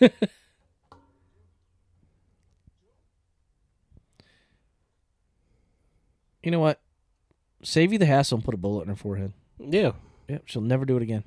you 6.42 6.50
know 6.50 6.60
what? 6.60 6.80
Save 7.62 7.92
you 7.92 7.98
the 7.98 8.06
hassle 8.06 8.36
and 8.36 8.44
put 8.44 8.54
a 8.54 8.58
bullet 8.58 8.82
in 8.82 8.88
her 8.88 8.96
forehead. 8.96 9.32
Yeah. 9.58 9.92
Yep, 10.28 10.44
she'll 10.46 10.62
never 10.62 10.84
do 10.84 10.96
it 10.96 11.02
again. 11.02 11.24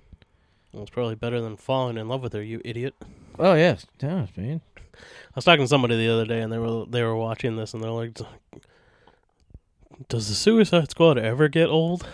Well, 0.72 0.84
it's 0.84 0.90
probably 0.90 1.16
better 1.16 1.42
than 1.42 1.58
falling 1.58 1.98
in 1.98 2.08
love 2.08 2.24
with 2.24 2.34
her, 2.34 2.42
you 2.42 2.62
idiot. 2.64 2.96
Oh 3.38 3.54
yes, 3.54 3.86
yeah, 4.02 4.28
man. 4.38 4.62
I 4.78 5.36
was 5.36 5.46
talking 5.46 5.66
to 5.66 5.68
somebody 5.68 5.98
the 5.98 6.12
other 6.12 6.26
day, 6.26 6.42
and 6.42 6.52
they 6.52 6.58
were 6.58 6.86
they 6.86 7.04
were 7.04 7.16
watching 7.16 7.56
this, 7.58 7.74
and 7.74 7.84
they're 7.84 7.92
like, 7.92 8.18
"Does 10.10 10.30
the 10.30 10.36
Suicide 10.36 10.92
Squad 10.92 11.18
ever 11.18 11.48
get 11.48 11.70
old?" 11.70 12.06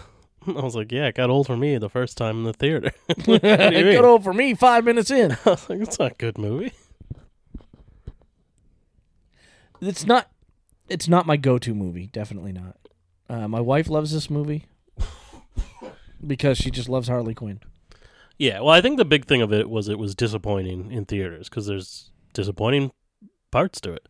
I 0.48 0.52
was 0.52 0.76
like, 0.76 0.92
"Yeah, 0.92 1.08
it 1.08 1.16
got 1.16 1.30
old 1.30 1.48
for 1.48 1.58
me 1.58 1.78
the 1.78 1.90
first 1.90 2.18
time 2.18 2.38
in 2.38 2.44
the 2.44 2.54
theater." 2.54 2.92
it 3.10 3.24
do 3.26 3.32
you 3.34 3.40
mean? 3.42 3.96
Good 3.96 4.06
old 4.06 4.24
for 4.24 4.34
me. 4.34 4.54
Five 4.54 4.86
minutes 4.86 5.12
in. 5.12 5.32
I 5.46 5.50
was 5.50 5.70
like, 5.70 5.82
"It's 5.82 6.00
not 6.00 6.14
a 6.14 6.16
good 6.16 6.38
movie." 6.38 6.74
It's 9.82 10.06
not. 10.06 10.30
It's 10.90 11.08
not 11.08 11.26
my 11.26 11.38
go-to 11.38 11.74
movie. 11.74 12.08
Definitely 12.08 12.52
not. 12.52 12.76
Uh, 13.30 13.48
my 13.48 13.62
wife 13.62 13.88
loves 13.90 14.12
this 14.12 14.30
movie 14.30 14.66
because 16.26 16.58
she 16.58 16.72
just 16.72 16.90
loves 16.90 17.08
Harley 17.08 17.36
Quinn. 17.36 17.60
Yeah, 18.38 18.62
well, 18.62 18.70
I 18.70 18.82
think 18.82 18.98
the 18.98 19.06
big 19.06 19.26
thing 19.26 19.42
of 19.42 19.54
it 19.54 19.70
was 19.70 19.88
it 19.88 20.00
was 20.00 20.16
disappointing 20.16 20.92
in 20.92 21.06
theaters 21.06 21.50
because 21.50 21.68
there's 21.68 22.12
disappointing 22.34 22.92
parts 23.52 23.80
to 23.82 23.94
it. 23.94 24.08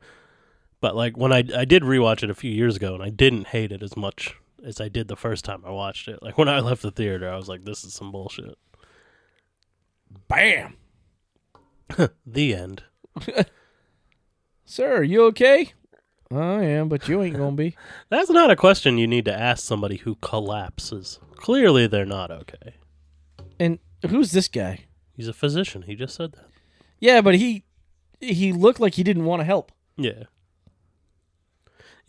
But 0.82 0.96
like 0.96 1.18
when 1.18 1.34
I 1.34 1.44
I 1.56 1.66
did 1.66 1.84
rewatch 1.84 2.24
it 2.24 2.30
a 2.30 2.36
few 2.36 2.52
years 2.52 2.76
ago, 2.76 2.94
and 2.94 3.04
I 3.04 3.10
didn't 3.10 3.48
hate 3.48 3.72
it 3.72 3.84
as 3.84 3.98
much 3.98 4.36
as 4.64 4.80
I 4.80 4.90
did 4.90 5.08
the 5.08 5.16
first 5.16 5.46
time 5.46 5.64
I 5.66 5.72
watched 5.72 6.08
it. 6.08 6.22
Like 6.22 6.38
when 6.38 6.50
I 6.50 6.60
left 6.60 6.82
the 6.82 6.92
theater, 6.92 7.30
I 7.30 7.36
was 7.36 7.48
like, 7.50 7.66
"This 7.66 7.84
is 7.84 7.94
some 7.94 8.12
bullshit." 8.12 8.58
Bam, 10.28 10.76
The 12.26 12.56
end. 12.56 12.84
sir. 14.66 14.98
Are 14.98 15.04
you 15.04 15.26
okay? 15.26 15.74
I 16.32 16.64
am, 16.64 16.90
but 16.90 17.08
you 17.08 17.22
ain't 17.24 17.38
gonna 17.38 17.56
be. 17.56 17.76
That's 18.10 18.30
not 18.30 18.52
a 18.52 18.56
question 18.56 18.98
you 18.98 19.08
need 19.08 19.26
to 19.26 19.34
ask 19.38 19.64
somebody 19.64 19.98
who 19.98 20.16
collapses. 20.16 21.20
Clearly, 21.36 21.88
they're 21.88 22.06
not 22.06 22.30
okay. 22.30 22.76
And 23.60 23.80
who's 24.08 24.32
this 24.32 24.48
guy? 24.48 24.86
He's 25.14 25.28
a 25.28 25.34
physician. 25.34 25.84
He 25.84 25.96
just 25.96 26.16
said 26.16 26.34
that. 26.34 26.48
Yeah, 27.00 27.22
but 27.22 27.36
he 27.36 27.64
he 28.20 28.54
looked 28.54 28.80
like 28.80 28.94
he 28.94 29.04
didn't 29.04 29.26
want 29.26 29.40
to 29.40 29.46
help. 29.46 29.72
Yeah. 29.98 30.24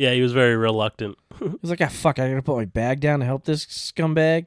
Yeah, 0.00 0.12
he 0.14 0.22
was 0.22 0.32
very 0.32 0.56
reluctant. 0.56 1.18
He 1.40 1.44
was 1.60 1.70
like, 1.70 1.82
"Ah, 1.82 1.88
fuck! 1.88 2.18
I 2.18 2.28
gotta 2.30 2.40
put 2.40 2.56
my 2.56 2.64
bag 2.64 3.00
down 3.00 3.20
to 3.20 3.26
help 3.26 3.44
this 3.44 3.66
scumbag." 3.66 4.46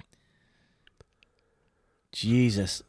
Jesus, 2.12 2.82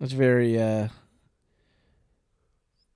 that's 0.00 0.12
very 0.12 0.58
uh 0.58 0.88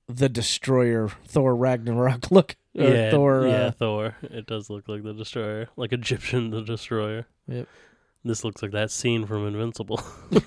the 0.09 0.31
destroyer 0.31 1.09
Thor 1.27 1.55
Ragnarok 1.55 2.31
look. 2.31 2.57
Or 2.79 2.85
yeah, 2.85 3.11
Thor. 3.11 3.47
yeah, 3.47 3.67
Uh, 3.67 3.71
Thor. 3.73 4.17
It 4.23 4.47
does 4.47 4.71
look 4.71 4.89
like 4.89 5.03
the 5.03 5.13
Destroyer, 5.13 5.69
like 5.77 5.93
Egyptian 5.93 6.49
the 6.51 6.63
Destroyer. 6.63 7.27
Yep. 7.47 7.69
This 8.25 8.43
looks 8.43 8.63
like 8.63 8.73
that 8.73 8.91
scene 8.91 9.27
from 9.27 9.47
Invincible. 9.47 10.01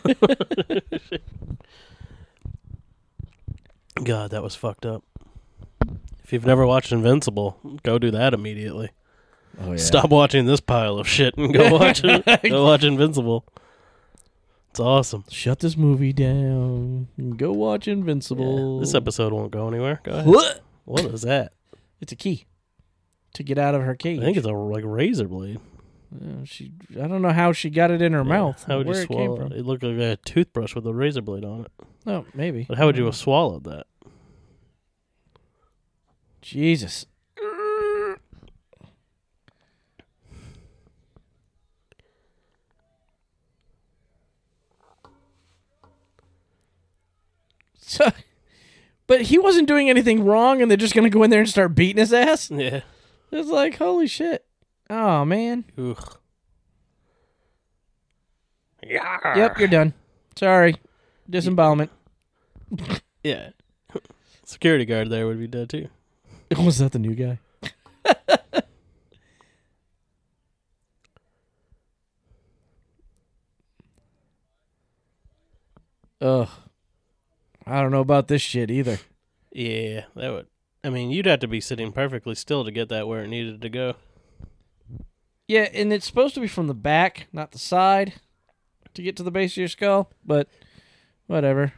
God, 4.04 4.32
that 4.32 4.42
was 4.44 4.56
fucked 4.56 4.86
up. 4.86 5.04
If 6.30 6.34
you've 6.34 6.46
never 6.46 6.68
watched 6.68 6.92
Invincible, 6.92 7.58
go 7.82 7.98
do 7.98 8.12
that 8.12 8.36
immediately. 8.36 8.92
oh 9.60 9.72
yeah. 9.72 9.78
Stop 9.78 10.12
watching 10.12 10.46
this 10.46 10.60
pile 10.60 11.00
of 11.00 11.08
shit 11.08 11.36
and 11.36 11.52
go 11.52 11.72
watch 11.76 12.04
it. 12.04 12.24
go 12.48 12.66
watch 12.66 12.84
Invincible. 12.84 13.48
It's 14.70 14.80
awesome. 14.80 15.24
Shut 15.32 15.58
this 15.58 15.76
movie 15.76 16.14
down. 16.14 17.08
and 17.18 17.36
Go 17.36 17.52
watch 17.52 17.88
Invincible. 17.88 18.76
Yeah, 18.76 18.82
this 18.82 18.94
episode 18.94 19.34
won't 19.34 19.50
go 19.50 19.68
anywhere. 19.68 20.02
Go 20.04 20.12
ahead. 20.12 20.28
What? 20.28 20.62
What 20.86 21.06
is 21.06 21.24
that? 21.24 21.54
It's 22.00 22.12
a 22.12 22.16
key 22.16 22.46
to 23.34 23.42
get 23.42 23.58
out 23.58 23.74
of 23.74 23.82
her 23.82 23.96
cage. 23.96 24.20
I 24.20 24.24
think 24.26 24.38
it's 24.38 24.46
a 24.46 24.52
like 24.52 24.84
razor 24.86 25.28
blade. 25.28 25.60
Uh, 26.16 26.46
she. 26.46 26.74
I 26.92 27.08
don't 27.08 27.24
know 27.24 27.34
how 27.34 27.54
she 27.54 27.72
got 27.72 27.90
it 27.90 28.04
in 28.04 28.14
her 28.14 28.24
mouth. 28.24 28.66
How 28.66 28.78
would 28.78 28.86
you 28.88 28.94
swallow 28.94 29.48
it? 29.48 29.54
It 29.54 29.66
looked 29.66 29.82
like 29.82 29.98
a 29.98 30.18
toothbrush 30.18 30.76
with 30.76 30.86
a 30.86 30.94
razor 30.94 31.24
blade 31.24 31.44
on 31.44 31.62
it. 31.62 31.72
Oh, 32.06 32.26
maybe. 32.36 32.66
But 32.70 32.78
how 32.78 32.86
would 32.86 32.98
you 32.98 33.06
have 33.06 33.16
swallowed 33.16 33.64
that? 33.64 33.88
Jesus. 36.50 37.06
So, 47.82 48.12
but 49.06 49.24
he 49.24 49.38
wasn't 49.38 49.68
doing 49.68 49.90
anything 49.90 50.24
wrong, 50.24 50.62
and 50.62 50.70
they're 50.72 50.78
just 50.78 50.96
gonna 50.96 51.10
go 51.10 51.22
in 51.22 51.30
there 51.30 51.40
and 51.40 51.50
start 51.50 51.76
beating 51.76 51.98
his 51.98 52.14
ass. 52.14 52.50
Yeah. 52.50 52.82
It's 53.32 53.50
like 53.50 53.78
holy 53.78 54.08
shit. 54.08 54.44
Oh 54.90 55.26
man. 55.26 55.66
Ugh. 55.78 56.18
Yep, 58.84 59.60
you're 59.60 59.68
done. 59.68 59.94
Sorry. 60.36 60.76
Disembowelment. 61.30 61.92
Yeah. 63.24 63.50
Security 64.46 64.86
guard 64.86 65.12
there 65.12 65.28
would 65.28 65.40
be 65.40 65.48
dead 65.48 65.70
too. 65.70 65.90
Was 66.58 66.80
that 66.80 66.92
the 66.92 67.00
new 67.00 67.14
guy? 67.14 67.40
Ugh. 76.22 76.50
I 77.66 77.82
don't 77.82 77.92
know 77.92 78.00
about 78.02 78.28
this 78.28 78.42
shit 78.42 78.72
either. 78.72 78.98
Yeah, 79.52 80.06
that 80.16 80.32
would. 80.32 80.48
I 80.84 80.90
mean, 80.90 81.12
you'd 81.12 81.28
have 81.28 81.40
to 81.42 81.48
be 81.48 81.62
sitting 81.62 81.92
perfectly 81.92 82.34
still 82.36 82.66
to 82.66 82.72
get 82.72 82.90
that 82.90 83.08
where 83.08 83.24
it 83.24 83.28
needed 83.28 83.62
to 83.62 83.70
go. 83.70 83.94
Yeah, 85.48 85.68
and 85.74 85.94
it's 85.94 86.06
supposed 86.08 86.36
to 86.36 86.42
be 86.42 86.48
from 86.48 86.68
the 86.68 86.74
back, 86.74 87.28
not 87.32 87.52
the 87.52 87.60
side, 87.60 88.14
to 88.94 89.02
get 89.02 89.16
to 89.18 89.24
the 89.24 89.32
base 89.32 89.54
of 89.54 89.58
your 89.58 89.68
skull, 89.68 90.12
but 90.26 90.48
whatever. 91.28 91.74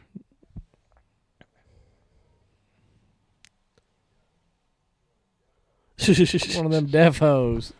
One 6.56 6.66
of 6.66 6.72
them 6.72 6.86
deaf 6.86 7.18
hoes. 7.18 7.72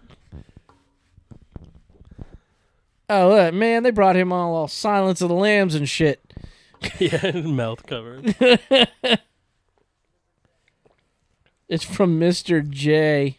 Oh, 3.08 3.28
look, 3.28 3.54
man, 3.54 3.82
they 3.82 3.90
brought 3.90 4.16
him 4.16 4.32
all, 4.32 4.54
all 4.54 4.68
Silence 4.68 5.20
of 5.20 5.28
the 5.28 5.34
Lambs 5.34 5.74
and 5.74 5.88
shit. 5.88 6.32
yeah, 6.98 7.32
mouth 7.32 7.86
covered. 7.86 8.34
It's 11.72 11.84
from 11.84 12.20
Mr. 12.20 12.68
J. 12.68 13.38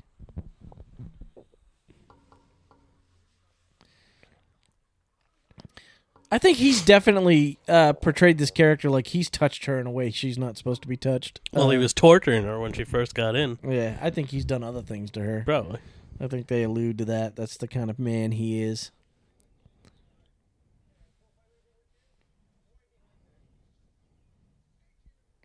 I 6.33 6.39
think 6.39 6.57
he's 6.57 6.81
definitely 6.81 7.59
uh, 7.67 7.93
portrayed 7.93 8.39
this 8.39 8.49
character 8.49 8.89
like 8.89 9.05
he's 9.05 9.29
touched 9.29 9.65
her 9.65 9.79
in 9.79 9.85
a 9.85 9.91
way 9.91 10.09
she's 10.09 10.35
not 10.35 10.57
supposed 10.57 10.81
to 10.81 10.87
be 10.87 10.97
touched. 10.97 11.39
Well, 11.53 11.69
he 11.69 11.77
Uh, 11.77 11.81
was 11.81 11.93
torturing 11.93 12.43
her 12.43 12.59
when 12.59 12.73
she 12.73 12.83
first 12.85 13.13
got 13.13 13.35
in. 13.35 13.59
Yeah, 13.63 13.99
I 14.01 14.09
think 14.09 14.31
he's 14.31 14.43
done 14.43 14.63
other 14.63 14.81
things 14.81 15.11
to 15.11 15.19
her. 15.21 15.43
Probably. 15.45 15.77
I 16.19 16.25
think 16.25 16.47
they 16.47 16.63
allude 16.63 16.97
to 16.97 17.05
that. 17.05 17.35
That's 17.35 17.55
the 17.57 17.67
kind 17.67 17.91
of 17.91 17.99
man 17.99 18.31
he 18.31 18.63
is. 18.63 18.89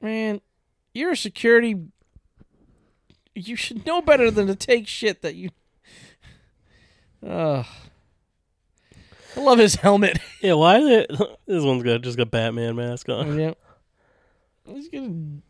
Man, 0.01 0.41
you're 0.95 1.13
a 1.13 1.17
security. 1.17 1.77
You 3.35 3.57
should 3.57 3.85
know 3.85 4.01
better 4.01 4.31
than 4.31 4.47
to 4.47 4.55
take 4.55 4.87
shit 4.87 5.23
that 5.23 5.35
you. 5.35 5.51
Ugh. 7.27 7.67
I 9.39 9.43
love 9.43 9.59
his 9.59 9.77
helmet. 9.77 10.19
Yeah, 10.41 10.53
why 10.55 10.79
is 10.79 10.87
it, 10.89 11.11
this 11.47 11.65
one's 11.65 11.83
got 11.83 12.01
just 12.03 12.17
got 12.17 12.31
Batman 12.31 12.77
mask 12.77 13.09
on? 13.09 13.39
yeah. 13.39 13.55
He's 14.67 14.89
gonna. 14.89 15.41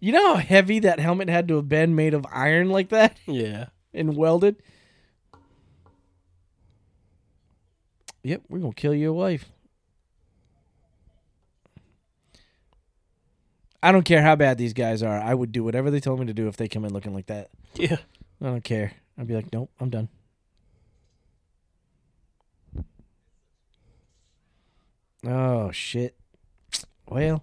You 0.00 0.12
know 0.12 0.34
how 0.34 0.40
heavy 0.40 0.80
that 0.80 0.98
helmet 0.98 1.28
had 1.28 1.46
to 1.48 1.56
have 1.56 1.68
been 1.68 1.94
made 1.94 2.14
of 2.14 2.26
iron 2.32 2.68
like 2.70 2.88
that? 2.88 3.16
Yeah. 3.26 3.66
and 3.94 4.16
welded. 4.16 4.56
Yep, 8.24 8.42
we're 8.48 8.58
gonna 8.58 8.74
kill 8.74 8.94
your 8.94 9.12
wife. 9.12 9.44
I 13.82 13.92
don't 13.92 14.04
care 14.04 14.22
how 14.22 14.34
bad 14.34 14.58
these 14.58 14.72
guys 14.72 15.02
are. 15.02 15.20
I 15.20 15.32
would 15.32 15.52
do 15.52 15.62
whatever 15.62 15.90
they 15.92 16.00
told 16.00 16.18
me 16.18 16.26
to 16.26 16.34
do 16.34 16.48
if 16.48 16.56
they 16.56 16.66
come 16.66 16.84
in 16.84 16.92
looking 16.92 17.14
like 17.14 17.26
that. 17.26 17.50
Yeah. 17.74 17.98
I 18.42 18.46
don't 18.46 18.64
care. 18.64 18.92
I'd 19.16 19.28
be 19.28 19.34
like, 19.34 19.52
nope, 19.52 19.70
I'm 19.78 19.90
done. 19.90 20.08
Oh 25.26 25.70
shit. 25.72 26.14
Well, 27.08 27.42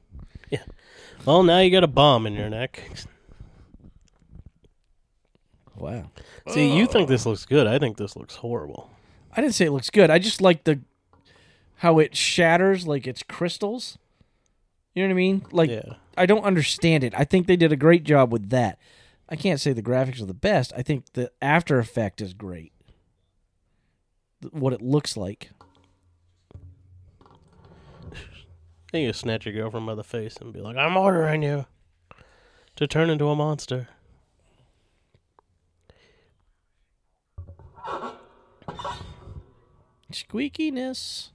yeah. 0.49 0.63
Well, 1.25 1.43
now 1.43 1.59
you 1.59 1.71
got 1.71 1.84
a 1.84 1.88
bomb 1.88 2.25
in 2.27 2.34
your 2.34 2.49
neck. 2.49 2.81
wow. 5.75 6.09
See, 6.49 6.75
you 6.75 6.86
think 6.86 7.07
this 7.09 7.25
looks 7.25 7.45
good. 7.45 7.67
I 7.67 7.79
think 7.79 7.97
this 7.97 8.15
looks 8.15 8.36
horrible. 8.36 8.89
I 9.36 9.41
didn't 9.41 9.55
say 9.55 9.65
it 9.65 9.71
looks 9.71 9.89
good. 9.89 10.09
I 10.09 10.19
just 10.19 10.41
like 10.41 10.63
the 10.63 10.79
how 11.77 11.99
it 11.99 12.15
shatters 12.15 12.86
like 12.88 13.07
it's 13.07 13.23
crystals. 13.23 13.97
You 14.93 15.03
know 15.03 15.07
what 15.09 15.13
I 15.13 15.17
mean? 15.17 15.45
Like 15.51 15.69
yeah. 15.69 15.93
I 16.17 16.25
don't 16.25 16.43
understand 16.43 17.03
it. 17.03 17.13
I 17.17 17.23
think 17.23 17.47
they 17.47 17.55
did 17.55 17.71
a 17.71 17.75
great 17.77 18.03
job 18.03 18.31
with 18.31 18.49
that. 18.51 18.77
I 19.29 19.36
can't 19.36 19.59
say 19.59 19.73
the 19.73 19.81
graphics 19.81 20.21
are 20.21 20.25
the 20.25 20.34
best. 20.34 20.71
I 20.77 20.84
think 20.84 21.13
the 21.13 21.31
after 21.41 21.79
effect 21.79 22.21
is 22.21 22.34
great. 22.34 22.71
Th- 24.41 24.53
What 24.53 24.73
it 24.73 24.81
looks 24.81 25.17
like. 25.17 25.49
Then 28.93 29.01
you 29.01 29.11
snatch 29.11 29.47
your 29.47 29.55
girlfriend 29.55 29.87
by 29.87 29.95
the 29.95 30.03
face 30.03 30.37
and 30.37 30.53
be 30.53 30.61
like, 30.61 30.77
I'm 30.77 30.95
ordering 30.95 31.41
you 31.41 31.65
to 32.75 32.85
turn 32.85 33.09
into 33.09 33.27
a 33.27 33.35
monster. 33.35 33.87
Squeakiness. 40.11 41.31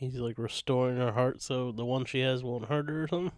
He's 0.00 0.16
like 0.16 0.38
restoring 0.38 0.96
her 0.96 1.12
heart 1.12 1.42
so 1.42 1.72
the 1.72 1.84
one 1.84 2.06
she 2.06 2.20
has 2.20 2.42
won't 2.42 2.70
hurt 2.70 2.88
her 2.88 3.02
or 3.02 3.08
something. 3.08 3.32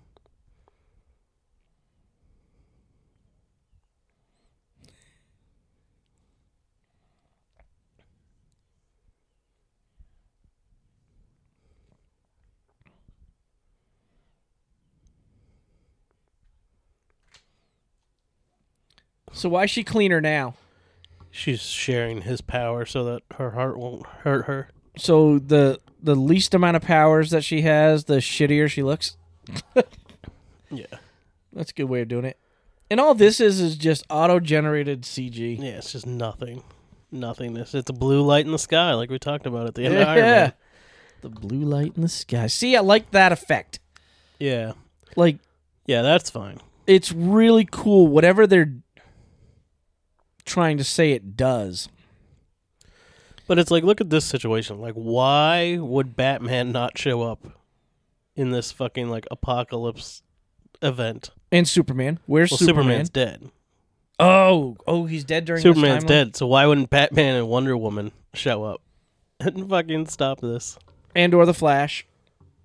So 19.32 19.48
why 19.48 19.64
is 19.64 19.70
she 19.72 19.82
cleaner 19.82 20.20
now? 20.20 20.54
She's 21.32 21.62
sharing 21.62 22.22
his 22.22 22.40
power 22.40 22.86
so 22.86 23.02
that 23.02 23.22
her 23.38 23.50
heart 23.50 23.76
won't 23.76 24.06
hurt 24.06 24.44
her. 24.44 24.68
So 24.96 25.40
the 25.40 25.80
the 26.02 26.14
least 26.16 26.52
amount 26.54 26.76
of 26.76 26.82
powers 26.82 27.30
that 27.30 27.44
she 27.44 27.62
has, 27.62 28.04
the 28.04 28.16
shittier 28.16 28.68
she 28.68 28.82
looks. 28.82 29.16
Yeah. 30.70 30.86
That's 31.52 31.70
a 31.70 31.74
good 31.74 31.84
way 31.84 32.00
of 32.00 32.08
doing 32.08 32.24
it. 32.24 32.38
And 32.90 32.98
all 32.98 33.14
this 33.14 33.40
is 33.40 33.60
is 33.60 33.76
just 33.76 34.06
auto 34.08 34.40
generated 34.40 35.02
CG. 35.02 35.58
Yeah, 35.58 35.72
it's 35.72 35.92
just 35.92 36.06
nothing. 36.06 36.62
Nothingness. 37.10 37.74
It's 37.74 37.90
a 37.90 37.92
blue 37.92 38.22
light 38.22 38.46
in 38.46 38.52
the 38.52 38.58
sky, 38.58 38.94
like 38.94 39.10
we 39.10 39.18
talked 39.18 39.44
about 39.46 39.66
at 39.66 39.74
the 39.74 39.84
end 39.84 39.96
of 39.96 40.08
Iron 40.08 40.16
Yeah. 40.18 40.24
Man. 40.24 40.52
The 41.20 41.28
blue 41.28 41.64
light 41.66 41.92
in 41.94 42.00
the 42.00 42.08
sky. 42.08 42.46
See, 42.46 42.74
I 42.74 42.80
like 42.80 43.10
that 43.10 43.32
effect. 43.32 43.80
Yeah. 44.40 44.72
Like 45.14 45.36
Yeah, 45.86 46.00
that's 46.00 46.30
fine. 46.30 46.58
it's 46.86 47.12
really 47.12 47.68
cool. 47.70 48.08
Whatever 48.08 48.46
they're 48.46 48.72
trying 50.46 50.78
to 50.78 50.84
say 50.84 51.12
it 51.12 51.36
does. 51.36 51.88
But 53.52 53.58
it's 53.58 53.70
like, 53.70 53.84
look 53.84 54.00
at 54.00 54.08
this 54.08 54.24
situation. 54.24 54.80
Like, 54.80 54.94
why 54.94 55.76
would 55.78 56.16
Batman 56.16 56.72
not 56.72 56.96
show 56.96 57.20
up 57.20 57.46
in 58.34 58.50
this 58.50 58.72
fucking 58.72 59.10
like 59.10 59.26
apocalypse 59.30 60.22
event? 60.80 61.28
And 61.50 61.68
Superman. 61.68 62.18
Where's 62.24 62.50
Well, 62.50 62.56
Superman? 62.56 63.04
Superman's 63.04 63.10
dead. 63.10 63.50
Oh, 64.18 64.78
oh, 64.86 65.04
he's 65.04 65.24
dead 65.24 65.44
during 65.44 65.60
Superman's 65.60 66.04
dead. 66.04 66.34
So 66.34 66.46
why 66.46 66.64
wouldn't 66.64 66.88
Batman 66.88 67.36
and 67.36 67.46
Wonder 67.46 67.76
Woman 67.76 68.12
show 68.32 68.64
up 68.64 68.80
and 69.40 69.68
fucking 69.68 70.06
stop 70.06 70.40
this? 70.40 70.78
And 71.14 71.34
or 71.34 71.44
the 71.44 71.52
Flash 71.52 72.06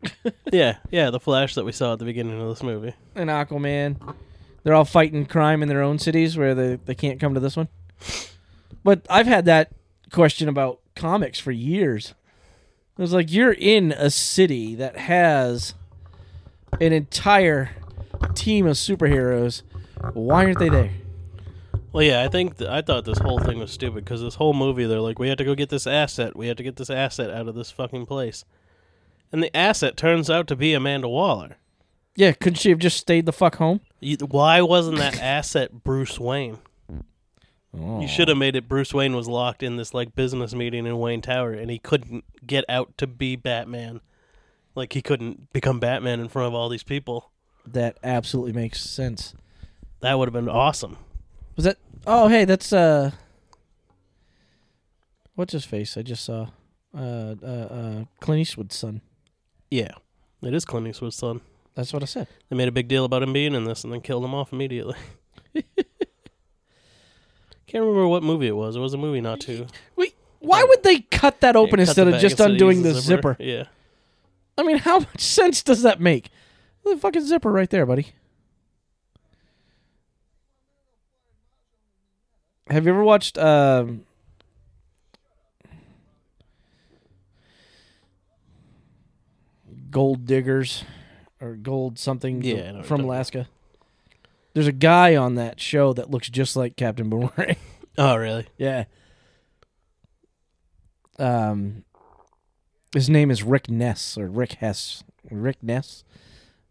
yeah, 0.53 0.77
yeah, 0.89 1.09
the 1.09 1.19
Flash 1.19 1.55
that 1.55 1.65
we 1.65 1.73
saw 1.73 1.91
at 1.91 1.99
the 1.99 2.05
beginning 2.05 2.39
of 2.39 2.47
this 2.47 2.63
movie. 2.63 2.93
and 3.13 3.29
Aquaman. 3.29 4.15
They're 4.63 4.73
all 4.73 4.85
fighting 4.85 5.25
crime 5.25 5.61
in 5.61 5.67
their 5.67 5.81
own 5.81 5.99
cities 5.99 6.37
where 6.37 6.55
they, 6.55 6.75
they 6.77 6.95
can't 6.95 7.19
come 7.19 7.33
to 7.33 7.41
this 7.41 7.57
one. 7.57 7.67
But 8.85 9.05
I've 9.09 9.27
had 9.27 9.43
that 9.45 9.73
question 10.11 10.49
about 10.49 10.79
comics 10.95 11.39
for 11.39 11.51
years. 11.51 12.13
It 12.97 13.01
was 13.01 13.13
like 13.13 13.31
you're 13.31 13.53
in 13.53 13.91
a 13.91 14.09
city 14.09 14.75
that 14.75 14.97
has 14.97 15.75
an 16.81 16.93
entire 16.93 17.71
team 18.33 18.65
of 18.65 18.75
superheroes. 18.75 19.61
Why 20.13 20.45
aren't 20.45 20.59
they 20.59 20.69
there? 20.69 20.91
Well, 21.91 22.03
yeah, 22.03 22.23
I 22.23 22.27
think 22.27 22.57
th- 22.57 22.69
I 22.69 22.81
thought 22.81 23.05
this 23.05 23.19
whole 23.19 23.39
thing 23.39 23.59
was 23.59 23.71
stupid 23.71 24.03
because 24.03 24.21
this 24.21 24.35
whole 24.35 24.53
movie, 24.53 24.85
they're 24.85 24.99
like, 24.99 25.19
we 25.19 25.29
have 25.29 25.37
to 25.37 25.43
go 25.43 25.55
get 25.55 25.69
this 25.69 25.87
asset. 25.87 26.35
We 26.35 26.47
have 26.47 26.57
to 26.57 26.63
get 26.63 26.75
this 26.75 26.89
asset 26.89 27.29
out 27.31 27.47
of 27.47 27.55
this 27.55 27.71
fucking 27.71 28.05
place, 28.05 28.45
and 29.31 29.41
the 29.41 29.55
asset 29.55 29.97
turns 29.97 30.29
out 30.29 30.47
to 30.47 30.55
be 30.55 30.73
Amanda 30.73 31.07
Waller. 31.07 31.57
Yeah, 32.15 32.33
couldn't 32.33 32.57
she 32.59 32.69
have 32.69 32.79
just 32.79 32.97
stayed 32.97 33.25
the 33.25 33.33
fuck 33.33 33.55
home? 33.55 33.81
You, 33.99 34.17
why 34.17 34.61
wasn't 34.61 34.97
that 34.97 35.19
asset 35.21 35.83
Bruce 35.83 36.19
Wayne? 36.19 36.57
Oh. 37.79 38.01
You 38.01 38.07
should 38.07 38.27
have 38.27 38.37
made 38.37 38.55
it 38.55 38.67
Bruce 38.67 38.93
Wayne 38.93 39.15
was 39.15 39.27
locked 39.27 39.61
in 39.61 39.77
this 39.77 39.93
like 39.93 40.15
business 40.15 40.53
meeting 40.53 40.85
in 40.85 40.97
Wayne 40.97 41.21
Tower, 41.21 41.53
and 41.53 41.69
he 41.69 41.79
couldn't 41.79 42.23
get 42.45 42.65
out 42.69 42.97
to 42.97 43.07
be 43.07 43.35
Batman. 43.35 44.01
Like 44.75 44.93
he 44.93 45.01
couldn't 45.01 45.51
become 45.53 45.79
Batman 45.79 46.19
in 46.19 46.29
front 46.29 46.47
of 46.47 46.53
all 46.53 46.69
these 46.69 46.83
people. 46.83 47.31
That 47.65 47.97
absolutely 48.03 48.53
makes 48.53 48.81
sense. 48.81 49.33
That 49.99 50.17
would 50.17 50.27
have 50.27 50.33
been 50.33 50.49
awesome. 50.49 50.97
Was 51.55 51.65
that? 51.65 51.77
Oh, 52.05 52.27
hey, 52.27 52.45
that's 52.45 52.71
uh, 52.71 53.11
what's 55.35 55.53
his 55.53 55.65
face? 55.65 55.97
I 55.97 56.03
just 56.03 56.23
saw, 56.23 56.47
uh, 56.95 57.35
uh, 57.41 57.45
uh 57.45 58.05
Clint 58.19 58.41
Eastwood's 58.41 58.75
son. 58.75 59.01
Yeah, 59.69 59.91
it 60.41 60.53
is 60.53 60.65
Clint 60.65 60.87
Eastwood's 60.87 61.15
son. 61.15 61.41
That's 61.75 61.93
what 61.93 62.01
I 62.01 62.05
said. 62.05 62.27
They 62.49 62.55
made 62.55 62.67
a 62.67 62.71
big 62.71 62.87
deal 62.87 63.05
about 63.05 63.23
him 63.23 63.33
being 63.33 63.53
in 63.53 63.65
this 63.65 63.83
and 63.83 63.91
then 63.93 64.01
killed 64.01 64.23
him 64.23 64.33
off 64.33 64.53
immediately. 64.53 64.95
Can't 67.67 67.81
remember 67.83 68.07
what 68.07 68.23
movie 68.23 68.47
it 68.47 68.55
was. 68.55 68.75
It 68.75 68.79
was 68.79 68.93
a 68.93 68.97
movie 68.97 69.19
not 69.21 69.41
too. 69.41 69.67
Wait, 69.95 70.15
why 70.39 70.63
would 70.63 70.83
they 70.83 70.99
cut 71.01 71.41
that 71.41 71.55
open 71.55 71.79
Yeah, 71.79 71.85
cut 71.85 71.89
instead 71.89 72.03
the 72.05 72.07
of 72.09 72.13
bag 72.13 72.21
just 72.21 72.31
instead 72.33 72.45
of 72.47 72.51
undoing 72.53 72.77
using 72.77 72.93
the 72.93 72.99
zipper? 73.01 73.37
Yeah. 73.41 73.63
I 74.57 74.63
mean, 74.63 74.77
how 74.77 74.99
much 74.99 75.19
sense 75.21 75.61
does 75.61 75.83
that 75.83 75.99
make? 75.99 76.29
The 76.83 76.97
fucking 76.97 77.25
zipper 77.25 77.51
right 77.51 77.69
there, 77.69 77.85
buddy. 77.85 78.07
Have 82.69 82.85
you 82.85 82.91
ever 82.93 83.03
watched 83.03 83.37
um, 83.37 84.03
Gold 89.91 90.25
Diggers 90.25 90.83
or 91.41 91.55
Gold 91.55 91.99
something 91.99 92.41
Yeah, 92.41 92.55
I 92.55 92.57
know 92.57 92.63
what 92.63 92.73
you're 92.75 92.83
from 92.83 92.97
talking 92.97 93.05
about. 93.05 93.13
Alaska? 93.15 93.47
There's 94.57 94.65
a 94.65 94.71
guy 94.71 95.15
on 95.15 95.35
that 95.35 95.59
show 95.59 95.93
that 95.93 96.09
looks 96.09 96.31
just 96.31 96.55
like 96.55 96.75
Captain 96.75 97.09
Boomerang. 97.09 97.57
Oh, 97.99 98.15
really? 98.15 98.47
Yeah. 98.57 98.85
Um, 101.19 101.83
his 102.93 103.07
name 103.07 103.29
is 103.29 103.43
Rick 103.43 103.69
Ness 103.69 104.17
or 104.17 104.27
Rick 104.27 104.53
Hess. 104.53 105.03
Rick 105.29 105.61
Ness. 105.61 106.03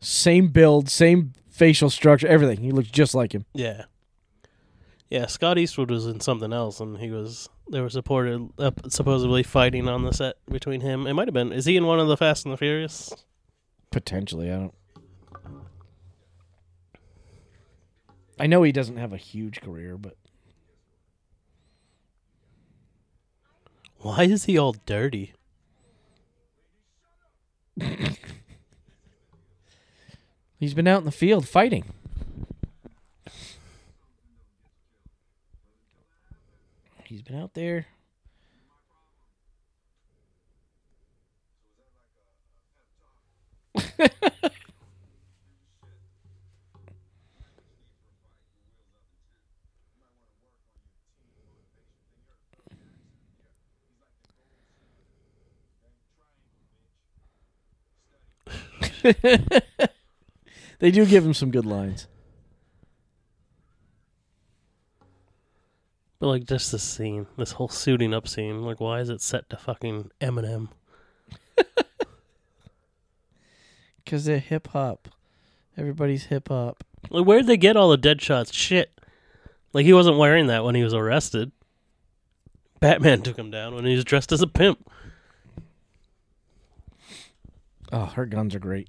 Same 0.00 0.48
build, 0.48 0.88
same 0.88 1.32
facial 1.48 1.88
structure, 1.88 2.26
everything. 2.26 2.58
He 2.58 2.72
looks 2.72 2.90
just 2.90 3.14
like 3.14 3.32
him. 3.32 3.44
Yeah. 3.54 3.84
Yeah, 5.08 5.26
Scott 5.26 5.56
Eastwood 5.56 5.90
was 5.92 6.06
in 6.06 6.18
something 6.18 6.52
else, 6.52 6.80
and 6.80 6.98
he 6.98 7.12
was 7.12 7.48
they 7.70 7.80
were 7.80 7.90
supported 7.90 8.48
uh, 8.58 8.72
supposedly 8.88 9.44
fighting 9.44 9.88
on 9.88 10.02
the 10.04 10.12
set 10.12 10.36
between 10.50 10.80
him. 10.80 11.06
It 11.06 11.14
might 11.14 11.28
have 11.28 11.34
been. 11.34 11.52
Is 11.52 11.66
he 11.66 11.76
in 11.76 11.86
one 11.86 12.00
of 12.00 12.08
the 12.08 12.16
Fast 12.16 12.46
and 12.46 12.52
the 12.52 12.58
Furious? 12.58 13.12
Potentially, 13.92 14.50
I 14.50 14.56
don't. 14.56 14.74
I 18.38 18.46
know 18.46 18.62
he 18.62 18.72
doesn't 18.72 18.98
have 18.98 19.12
a 19.12 19.18
huge 19.18 19.60
career, 19.60 19.96
but 19.96 20.16
Why 24.06 24.22
is 24.22 24.44
he 24.44 24.56
all 24.56 24.76
dirty? 24.86 25.32
he's 30.60 30.74
been 30.74 30.86
out 30.86 31.00
in 31.00 31.04
the 31.04 31.10
field 31.10 31.48
fighting. 31.48 31.84
He's 37.04 37.22
been 37.22 37.36
out 37.36 37.54
there. 37.54 37.86
they 60.78 60.90
do 60.90 61.06
give 61.06 61.24
him 61.24 61.34
some 61.34 61.50
good 61.50 61.66
lines. 61.66 62.06
But 66.18 66.28
like 66.28 66.44
just 66.44 66.72
this 66.72 66.82
scene, 66.82 67.26
this 67.36 67.52
whole 67.52 67.68
suiting 67.68 68.14
up 68.14 68.26
scene, 68.26 68.62
like 68.62 68.80
why 68.80 69.00
is 69.00 69.10
it 69.10 69.20
set 69.20 69.48
to 69.50 69.56
fucking 69.56 70.10
Eminem? 70.20 70.68
Because 74.04 74.24
they're 74.24 74.38
hip 74.38 74.68
hop. 74.68 75.08
Everybody's 75.76 76.26
hip 76.26 76.46
hop. 76.46 76.84
Like 77.10 77.26
where'd 77.26 77.48
they 77.48 77.56
get 77.56 77.76
all 77.76 77.90
the 77.90 77.96
dead 77.96 78.22
shots? 78.22 78.54
Shit. 78.54 79.00
Like 79.72 79.84
he 79.84 79.92
wasn't 79.92 80.16
wearing 80.16 80.46
that 80.46 80.64
when 80.64 80.76
he 80.76 80.84
was 80.84 80.94
arrested. 80.94 81.50
Batman 82.78 83.22
took 83.22 83.36
him 83.36 83.50
down 83.50 83.74
when 83.74 83.84
he 83.84 83.96
was 83.96 84.04
dressed 84.04 84.30
as 84.30 84.42
a 84.42 84.46
pimp. 84.46 84.88
Oh, 87.92 88.06
her 88.06 88.26
guns 88.26 88.54
are 88.54 88.58
great. 88.58 88.88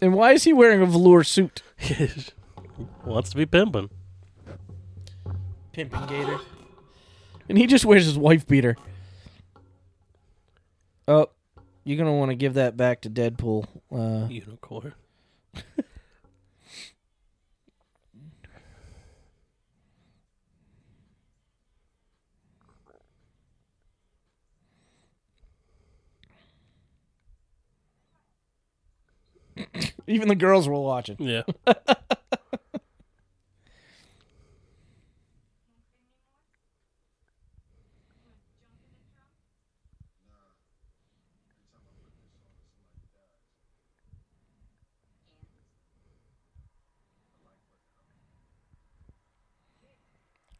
And 0.00 0.14
why 0.14 0.32
is 0.32 0.44
he 0.44 0.52
wearing 0.52 0.80
a 0.80 0.86
velour 0.86 1.24
suit? 1.24 1.62
He 1.78 2.86
Wants 3.04 3.28
to 3.30 3.36
be 3.36 3.44
pimping. 3.44 3.90
Pimping 5.72 6.06
Gator. 6.06 6.38
And 7.46 7.58
he 7.58 7.66
just 7.66 7.84
wears 7.84 8.06
his 8.06 8.16
wife 8.16 8.46
beater. 8.46 8.74
Oh, 11.06 11.28
you're 11.84 11.98
gonna 11.98 12.14
want 12.14 12.30
to 12.30 12.36
give 12.36 12.54
that 12.54 12.78
back 12.78 13.02
to 13.02 13.10
Deadpool. 13.10 13.66
Uh, 13.92 14.28
Unicorn. 14.28 14.94
even 30.06 30.28
the 30.28 30.34
girls 30.34 30.68
were 30.68 30.78
watching. 30.80 31.16
Yeah. 31.18 31.42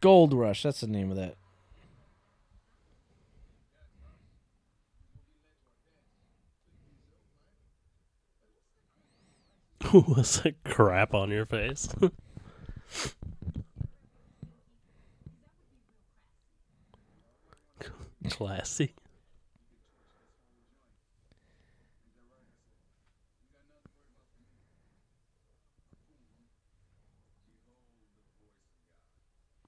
Gold 0.00 0.32
Rush. 0.32 0.62
That's 0.62 0.80
the 0.80 0.86
name 0.86 1.10
of 1.10 1.16
that. 1.16 1.36
What's 9.92 10.40
that 10.40 10.62
crap 10.64 11.14
on 11.14 11.30
your 11.30 11.46
face? 11.46 11.88
Classy. 18.30 18.94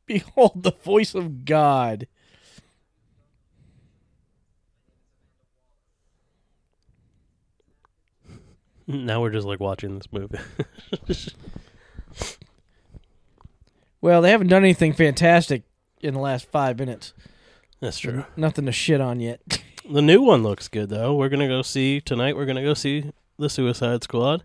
Behold 0.07 0.63
the 0.63 0.73
voice 0.73 1.15
of 1.15 1.45
God. 1.45 2.07
Now 8.89 9.21
we're 9.21 9.31
just 9.31 9.47
like 9.47 9.61
watching 9.61 9.95
this 9.97 10.13
movie. 10.13 10.39
Well, 14.01 14.21
they 14.21 14.31
haven't 14.33 14.49
done 14.49 14.65
anything 14.65 14.93
fantastic 14.95 15.63
in 16.01 16.15
the 16.15 16.21
last 16.21 16.51
five 16.51 16.79
minutes. 16.79 17.15
That's 17.81 17.99
true. 18.01 18.25
Nothing 18.37 18.67
to 18.67 18.73
shit 18.73 19.01
on 19.01 19.21
yet. 19.21 19.41
The 19.89 20.01
new 20.01 20.23
one 20.23 20.45
looks 20.45 20.69
good 20.69 20.91
though. 20.91 21.13
We're 21.15 21.29
gonna 21.29 21.49
go 21.49 21.63
see 21.63 22.01
tonight. 22.01 22.37
We're 22.37 22.47
gonna 22.47 22.63
go 22.63 22.73
see 22.73 23.11
the 23.37 23.49
Suicide 23.51 24.05
Squad. 24.05 24.45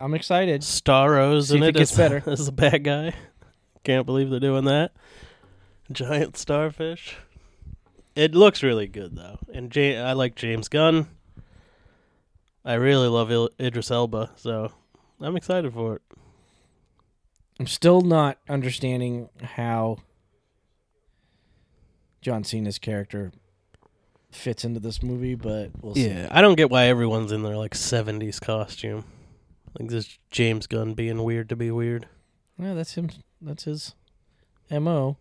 I'm 0.00 0.12
excited. 0.12 0.64
Starro's 0.64 1.50
See 1.50 1.56
in 1.58 1.62
if 1.62 1.68
it 1.68 1.76
it 1.76 1.78
gets 1.78 1.92
as, 1.92 1.96
better. 1.96 2.22
as 2.28 2.46
the 2.46 2.50
bad 2.52 2.82
guy. 2.82 3.14
Can't 3.84 4.04
believe 4.04 4.30
they're 4.30 4.40
doing 4.40 4.64
that. 4.64 4.90
Giant 5.92 6.36
starfish. 6.36 7.16
It 8.16 8.34
looks 8.34 8.64
really 8.64 8.88
good 8.88 9.14
though, 9.14 9.38
and 9.52 9.74
Ja- 9.74 10.02
I 10.04 10.14
like 10.14 10.34
James 10.34 10.66
Gunn. 10.68 11.06
I 12.64 12.74
really 12.74 13.08
love 13.08 13.30
Il- 13.30 13.50
Idris 13.60 13.90
Elba, 13.90 14.30
so 14.36 14.72
I'm 15.20 15.36
excited 15.36 15.72
for 15.72 15.96
it. 15.96 16.02
I'm 17.60 17.66
still 17.66 18.00
not 18.00 18.38
understanding 18.48 19.28
how 19.42 19.98
John 22.20 22.42
Cena's 22.42 22.78
character 22.78 23.32
fits 24.32 24.64
into 24.64 24.80
this 24.80 25.02
movie, 25.02 25.34
but 25.34 25.70
we'll 25.80 25.94
see. 25.94 26.08
Yeah, 26.08 26.28
I 26.30 26.40
don't 26.40 26.56
get 26.56 26.70
why 26.70 26.86
everyone's 26.86 27.32
in 27.32 27.42
their 27.42 27.56
like 27.56 27.74
'70s 27.74 28.40
costume. 28.40 29.04
Like 29.78 29.90
this 29.90 30.18
James 30.30 30.66
Gunn 30.66 30.94
being 30.94 31.22
weird 31.22 31.48
to 31.50 31.56
be 31.56 31.70
weird. 31.70 32.08
Yeah, 32.58 32.74
that's 32.74 32.94
him. 32.94 33.10
That's 33.40 33.64
his 33.64 33.94
mo. 34.70 35.18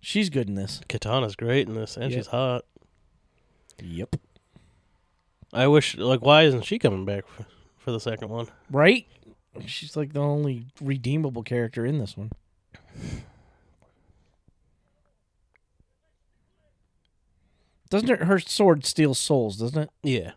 She's 0.00 0.30
good 0.30 0.48
in 0.48 0.54
this. 0.54 0.80
Katana's 0.88 1.36
great 1.36 1.68
in 1.68 1.74
this, 1.74 1.96
and 1.96 2.10
Yep. 2.10 2.18
she's 2.18 2.26
hot. 2.28 2.64
Yep. 3.82 4.16
I 5.52 5.66
wish, 5.66 5.96
like, 5.96 6.20
why 6.20 6.42
isn't 6.42 6.64
she 6.64 6.78
coming 6.78 7.04
back 7.04 7.26
for, 7.26 7.46
for 7.78 7.90
the 7.92 8.00
second 8.00 8.28
one? 8.28 8.46
Right? 8.70 9.06
She's 9.66 9.96
like 9.96 10.12
the 10.12 10.20
only 10.20 10.66
redeemable 10.80 11.42
character 11.42 11.84
in 11.84 11.98
this 11.98 12.16
one. 12.16 12.30
Doesn't 17.90 18.08
her, 18.08 18.24
her 18.24 18.38
sword 18.38 18.84
steal 18.84 19.14
souls, 19.14 19.56
doesn't 19.56 19.82
it? 19.82 19.90
Yeah. 20.02 20.32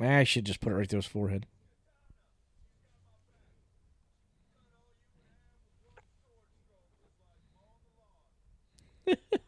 I 0.00 0.24
should 0.24 0.44
just 0.46 0.60
put 0.60 0.72
it 0.72 0.76
right 0.76 0.88
through 0.88 0.98
his 0.98 1.06
forehead. 1.06 1.46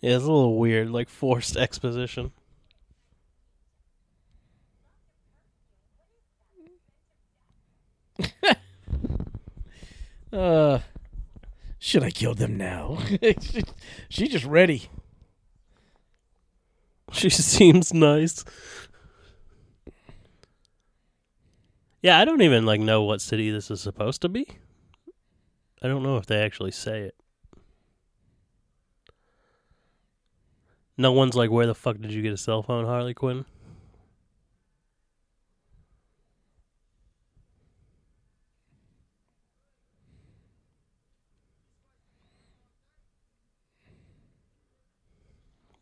Yeah, 0.00 0.16
it's 0.16 0.24
a 0.24 0.32
little 0.32 0.56
weird, 0.58 0.88
like 0.90 1.08
forced 1.10 1.54
exposition. 1.56 2.32
Uh, 10.32 10.80
should 11.78 12.02
I 12.02 12.10
kill 12.10 12.34
them 12.34 12.56
now? 12.56 12.98
she, 13.40 13.62
she 14.08 14.28
just 14.28 14.44
ready. 14.44 14.88
She 17.12 17.30
seems 17.30 17.92
nice. 17.94 18.44
Yeah, 22.02 22.18
I 22.18 22.24
don't 22.24 22.42
even 22.42 22.64
like 22.66 22.80
know 22.80 23.02
what 23.02 23.20
city 23.20 23.50
this 23.50 23.70
is 23.70 23.80
supposed 23.80 24.22
to 24.22 24.28
be. 24.28 24.46
I 25.82 25.88
don't 25.88 26.02
know 26.02 26.16
if 26.16 26.26
they 26.26 26.40
actually 26.42 26.70
say 26.72 27.02
it. 27.02 27.14
No 30.98 31.12
one's 31.12 31.34
like, 31.34 31.50
"Where 31.50 31.66
the 31.66 31.74
fuck 31.74 31.98
did 32.00 32.12
you 32.12 32.22
get 32.22 32.32
a 32.32 32.38
cell 32.38 32.62
phone, 32.62 32.86
Harley 32.86 33.14
Quinn?" 33.14 33.44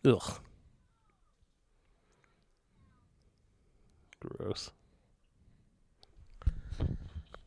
Ugh. 0.05 0.41
Gross. 4.21 4.71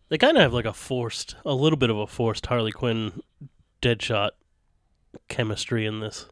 They 0.10 0.18
kind 0.18 0.38
of 0.38 0.42
have 0.44 0.54
like 0.54 0.66
a 0.66 0.74
forced, 0.74 1.36
a 1.46 1.54
little 1.54 1.78
bit 1.78 1.90
of 1.90 1.98
a 1.98 2.08
forced 2.08 2.46
Harley 2.46 2.72
Quinn 2.72 3.22
Deadshot 3.82 4.32
chemistry 5.28 5.86
in 5.86 6.00
this, 6.00 6.28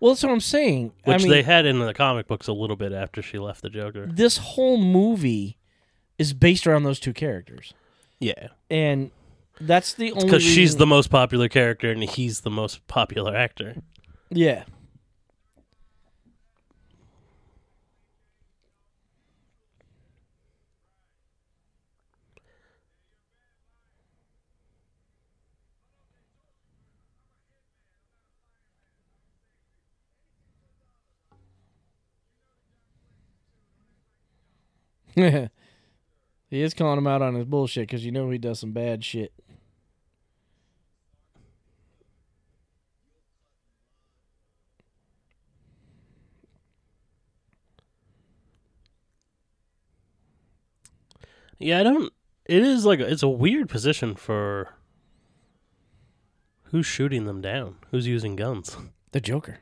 Well, 0.00 0.12
that's 0.12 0.22
what 0.22 0.32
I'm 0.32 0.40
saying. 0.40 0.92
which 1.04 1.14
I 1.14 1.18
mean, 1.18 1.28
they 1.30 1.42
had 1.42 1.64
in 1.66 1.78
the 1.78 1.94
comic 1.94 2.26
books 2.26 2.46
a 2.48 2.52
little 2.52 2.76
bit 2.76 2.92
after 2.92 3.22
she 3.22 3.38
left 3.38 3.62
the 3.62 3.70
Joker. 3.70 4.06
this 4.06 4.36
whole 4.38 4.76
movie 4.76 5.58
is 6.18 6.32
based 6.34 6.66
around 6.66 6.82
those 6.84 7.00
two 7.00 7.12
characters, 7.12 7.72
Yeah, 8.18 8.48
and 8.68 9.10
that's 9.60 9.94
the 9.94 10.12
only 10.12 10.24
because 10.24 10.42
she's 10.42 10.76
the 10.76 10.86
most 10.86 11.08
popular 11.10 11.48
character 11.48 11.90
and 11.90 12.02
he's 12.04 12.40
the 12.42 12.50
most 12.50 12.86
popular 12.88 13.34
actor. 13.36 13.76
yeah. 14.30 14.64
He 35.14 35.48
is 36.50 36.74
calling 36.74 36.98
him 36.98 37.06
out 37.06 37.22
on 37.22 37.34
his 37.34 37.44
bullshit 37.44 37.88
because 37.88 38.04
you 38.04 38.12
know 38.12 38.30
he 38.30 38.38
does 38.38 38.60
some 38.60 38.72
bad 38.72 39.04
shit. 39.04 39.32
Yeah, 51.58 51.80
I 51.80 51.82
don't. 51.82 52.12
It 52.46 52.62
is 52.62 52.86
like 52.86 53.00
it's 53.00 53.22
a 53.22 53.28
weird 53.28 53.68
position 53.68 54.14
for 54.14 54.70
who's 56.64 56.86
shooting 56.86 57.26
them 57.26 57.42
down, 57.42 57.76
who's 57.90 58.06
using 58.06 58.34
guns. 58.34 58.76
The 59.12 59.20
Joker. 59.20 59.58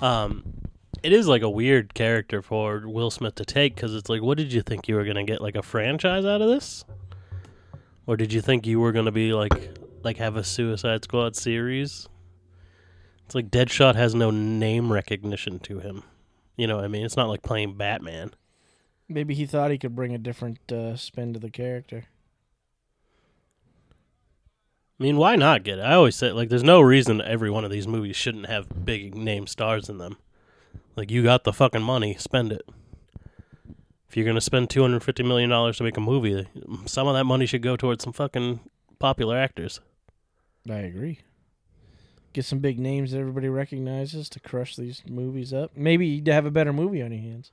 Um, 0.00 0.63
it 1.02 1.12
is 1.12 1.26
like 1.26 1.42
a 1.42 1.50
weird 1.50 1.94
character 1.94 2.42
for 2.42 2.86
Will 2.86 3.10
Smith 3.10 3.34
to 3.36 3.44
take 3.44 3.74
because 3.74 3.94
it's 3.94 4.08
like, 4.08 4.22
what 4.22 4.38
did 4.38 4.52
you 4.52 4.62
think 4.62 4.88
you 4.88 4.94
were 4.94 5.04
gonna 5.04 5.24
get 5.24 5.40
like 5.40 5.56
a 5.56 5.62
franchise 5.62 6.24
out 6.24 6.42
of 6.42 6.48
this, 6.48 6.84
or 8.06 8.16
did 8.16 8.32
you 8.32 8.40
think 8.40 8.66
you 8.66 8.80
were 8.80 8.92
gonna 8.92 9.12
be 9.12 9.32
like 9.32 9.78
like 10.02 10.18
have 10.18 10.36
a 10.36 10.44
Suicide 10.44 11.04
Squad 11.04 11.36
series? 11.36 12.08
It's 13.26 13.34
like 13.34 13.50
Deadshot 13.50 13.94
has 13.94 14.14
no 14.14 14.30
name 14.30 14.92
recognition 14.92 15.58
to 15.60 15.80
him. 15.80 16.02
You 16.56 16.66
know 16.66 16.76
what 16.76 16.84
I 16.84 16.88
mean? 16.88 17.04
It's 17.04 17.16
not 17.16 17.28
like 17.28 17.42
playing 17.42 17.76
Batman. 17.76 18.32
Maybe 19.08 19.34
he 19.34 19.46
thought 19.46 19.70
he 19.70 19.78
could 19.78 19.96
bring 19.96 20.14
a 20.14 20.18
different 20.18 20.70
uh, 20.70 20.96
spin 20.96 21.32
to 21.32 21.40
the 21.40 21.50
character. 21.50 22.04
I 24.98 25.02
mean, 25.02 25.16
why 25.16 25.36
not 25.36 25.64
get 25.64 25.78
it? 25.78 25.82
I 25.82 25.94
always 25.94 26.14
say 26.16 26.30
like, 26.32 26.48
there's 26.48 26.62
no 26.62 26.80
reason 26.80 27.20
every 27.20 27.50
one 27.50 27.64
of 27.64 27.70
these 27.70 27.88
movies 27.88 28.16
shouldn't 28.16 28.46
have 28.46 28.84
big 28.84 29.14
name 29.14 29.46
stars 29.46 29.88
in 29.88 29.98
them. 29.98 30.18
Like, 30.96 31.10
you 31.10 31.22
got 31.22 31.44
the 31.44 31.52
fucking 31.52 31.82
money, 31.82 32.14
spend 32.18 32.52
it. 32.52 32.62
If 34.08 34.16
you're 34.16 34.26
gonna 34.26 34.40
spend 34.40 34.70
two 34.70 34.80
hundred 34.82 35.02
fifty 35.02 35.24
million 35.24 35.50
dollars 35.50 35.78
to 35.78 35.82
make 35.84 35.96
a 35.96 36.00
movie, 36.00 36.46
some 36.86 37.08
of 37.08 37.14
that 37.14 37.24
money 37.24 37.46
should 37.46 37.62
go 37.62 37.76
towards 37.76 38.04
some 38.04 38.12
fucking 38.12 38.60
popular 39.00 39.36
actors. 39.36 39.80
I 40.70 40.74
agree. 40.76 41.18
Get 42.32 42.44
some 42.44 42.60
big 42.60 42.78
names 42.78 43.10
that 43.10 43.18
everybody 43.18 43.48
recognizes 43.48 44.28
to 44.30 44.40
crush 44.40 44.76
these 44.76 45.02
movies 45.08 45.52
up. 45.52 45.72
Maybe 45.76 46.06
you'd 46.06 46.28
have 46.28 46.46
a 46.46 46.50
better 46.52 46.72
movie 46.72 47.02
on 47.02 47.10
your 47.12 47.20
hands. 47.22 47.50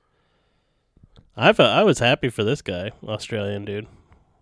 I 1.36 1.52
felt, 1.52 1.70
I 1.70 1.82
was 1.82 1.98
happy 1.98 2.28
for 2.28 2.44
this 2.44 2.62
guy, 2.62 2.92
Australian 3.04 3.64
dude. 3.64 3.86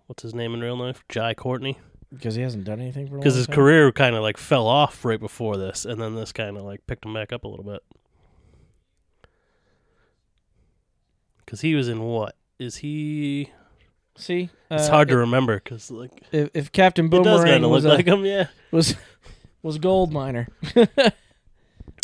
What's 0.06 0.22
his 0.22 0.34
name 0.34 0.52
in 0.54 0.60
real 0.60 0.76
life? 0.76 1.04
Jai 1.08 1.34
Courtney. 1.34 1.78
Because 2.12 2.34
he 2.34 2.42
hasn't 2.42 2.64
done 2.64 2.80
anything 2.80 3.06
for 3.08 3.16
Because 3.16 3.34
his 3.36 3.46
time. 3.46 3.54
career 3.54 3.92
kind 3.92 4.16
of 4.16 4.22
like 4.22 4.36
fell 4.36 4.66
off 4.66 5.04
right 5.04 5.20
before 5.20 5.56
this, 5.56 5.84
and 5.84 6.00
then 6.00 6.14
this 6.16 6.32
kind 6.32 6.56
of 6.56 6.64
like 6.64 6.86
picked 6.86 7.04
him 7.06 7.14
back 7.14 7.32
up 7.32 7.44
a 7.44 7.48
little 7.48 7.64
bit. 7.64 7.82
Because 11.50 11.62
he 11.62 11.74
was 11.74 11.88
in 11.88 12.00
what? 12.00 12.36
Is 12.60 12.76
he? 12.76 13.50
See, 14.16 14.50
It's 14.70 14.86
uh, 14.86 14.90
hard 14.92 15.08
to 15.08 15.16
remember 15.16 15.56
because 15.56 15.90
like 15.90 16.22
If, 16.30 16.50
if 16.54 16.70
Captain 16.70 17.06
it 17.06 17.10
does 17.10 17.24
Boomerang 17.24 17.44
kind 17.54 17.64
of 17.64 17.70
was 17.72 17.82
look 17.84 17.94
a, 17.94 17.96
like 17.96 18.06
him. 18.06 18.24
Yeah. 18.24 18.46
was 18.70 18.94
was 19.60 19.78
gold 19.78 20.12
miner. 20.12 20.46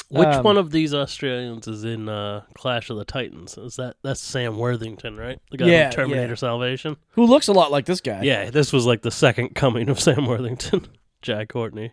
Which 0.08 0.26
Um, 0.26 0.42
one 0.42 0.56
of 0.56 0.72
these 0.72 0.92
Australians 0.92 1.68
is 1.68 1.84
in 1.84 2.08
uh, 2.08 2.42
Clash 2.54 2.90
of 2.90 2.96
the 2.96 3.04
Titans? 3.04 3.56
Is 3.56 3.76
that 3.76 3.94
that's 4.02 4.18
Sam 4.20 4.58
Worthington, 4.58 5.16
right? 5.16 5.38
The 5.52 5.58
guy 5.58 5.66
Yeah, 5.66 5.90
from 5.90 6.10
Terminator. 6.10 6.34
Salvation. 6.34 6.96
Who 7.10 7.24
looks 7.26 7.46
a 7.46 7.52
lot 7.52 7.70
like 7.70 7.86
this 7.86 8.00
guy. 8.00 8.22
Yeah, 8.22 8.50
this 8.50 8.72
was 8.72 8.84
like 8.84 9.02
the 9.02 9.12
second 9.12 9.54
coming 9.54 9.88
of 9.88 10.00
Sam 10.06 10.26
Worthington, 10.26 10.88
Jack 11.22 11.50
Courtney. 11.50 11.92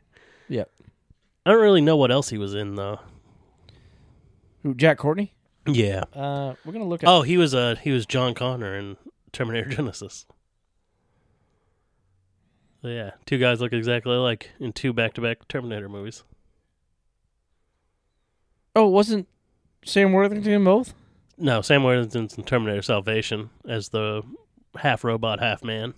Yep. 0.50 0.72
I 1.46 1.52
don't 1.52 1.62
really 1.62 1.82
know 1.82 1.98
what 1.98 2.10
else 2.10 2.30
he 2.30 2.40
was 2.40 2.56
in 2.56 2.74
though. 2.74 3.00
Who? 4.64 4.74
Jack 4.74 4.98
Courtney. 4.98 5.33
Yeah. 5.66 6.04
Uh, 6.14 6.56
we're 6.66 6.74
gonna 6.74 6.86
look 6.86 7.04
at. 7.04 7.10
Oh, 7.10 7.22
he 7.22 7.38
was 7.38 7.54
uh 7.56 7.76
he 7.82 7.92
was 7.92 8.06
John 8.06 8.34
Connor 8.34 8.78
in 8.78 8.98
Terminator 9.32 9.70
Genisys. 9.76 10.26
So 12.82 12.90
yeah, 12.90 13.12
two 13.26 13.38
guys 13.38 13.62
look 13.62 13.72
exactly 13.74 14.14
alike 14.14 14.50
in 14.60 14.74
two 14.74 14.92
back-to-back 14.92 15.48
Terminator 15.48 15.88
movies. 15.88 16.24
Oh, 18.76 18.88
wasn't 18.88 19.28
Sam 19.86 20.12
Worthington 20.12 20.52
in 20.52 20.64
both? 20.64 20.94
No, 21.38 21.62
Sam 21.62 21.84
Worthington's 21.84 22.38
in 22.38 22.44
Terminator 22.44 22.82
Salvation 22.82 23.50
as 23.68 23.90
the 23.90 24.22
half 24.76 25.04
robot, 25.04 25.40
half 25.40 25.64
man, 25.64 25.94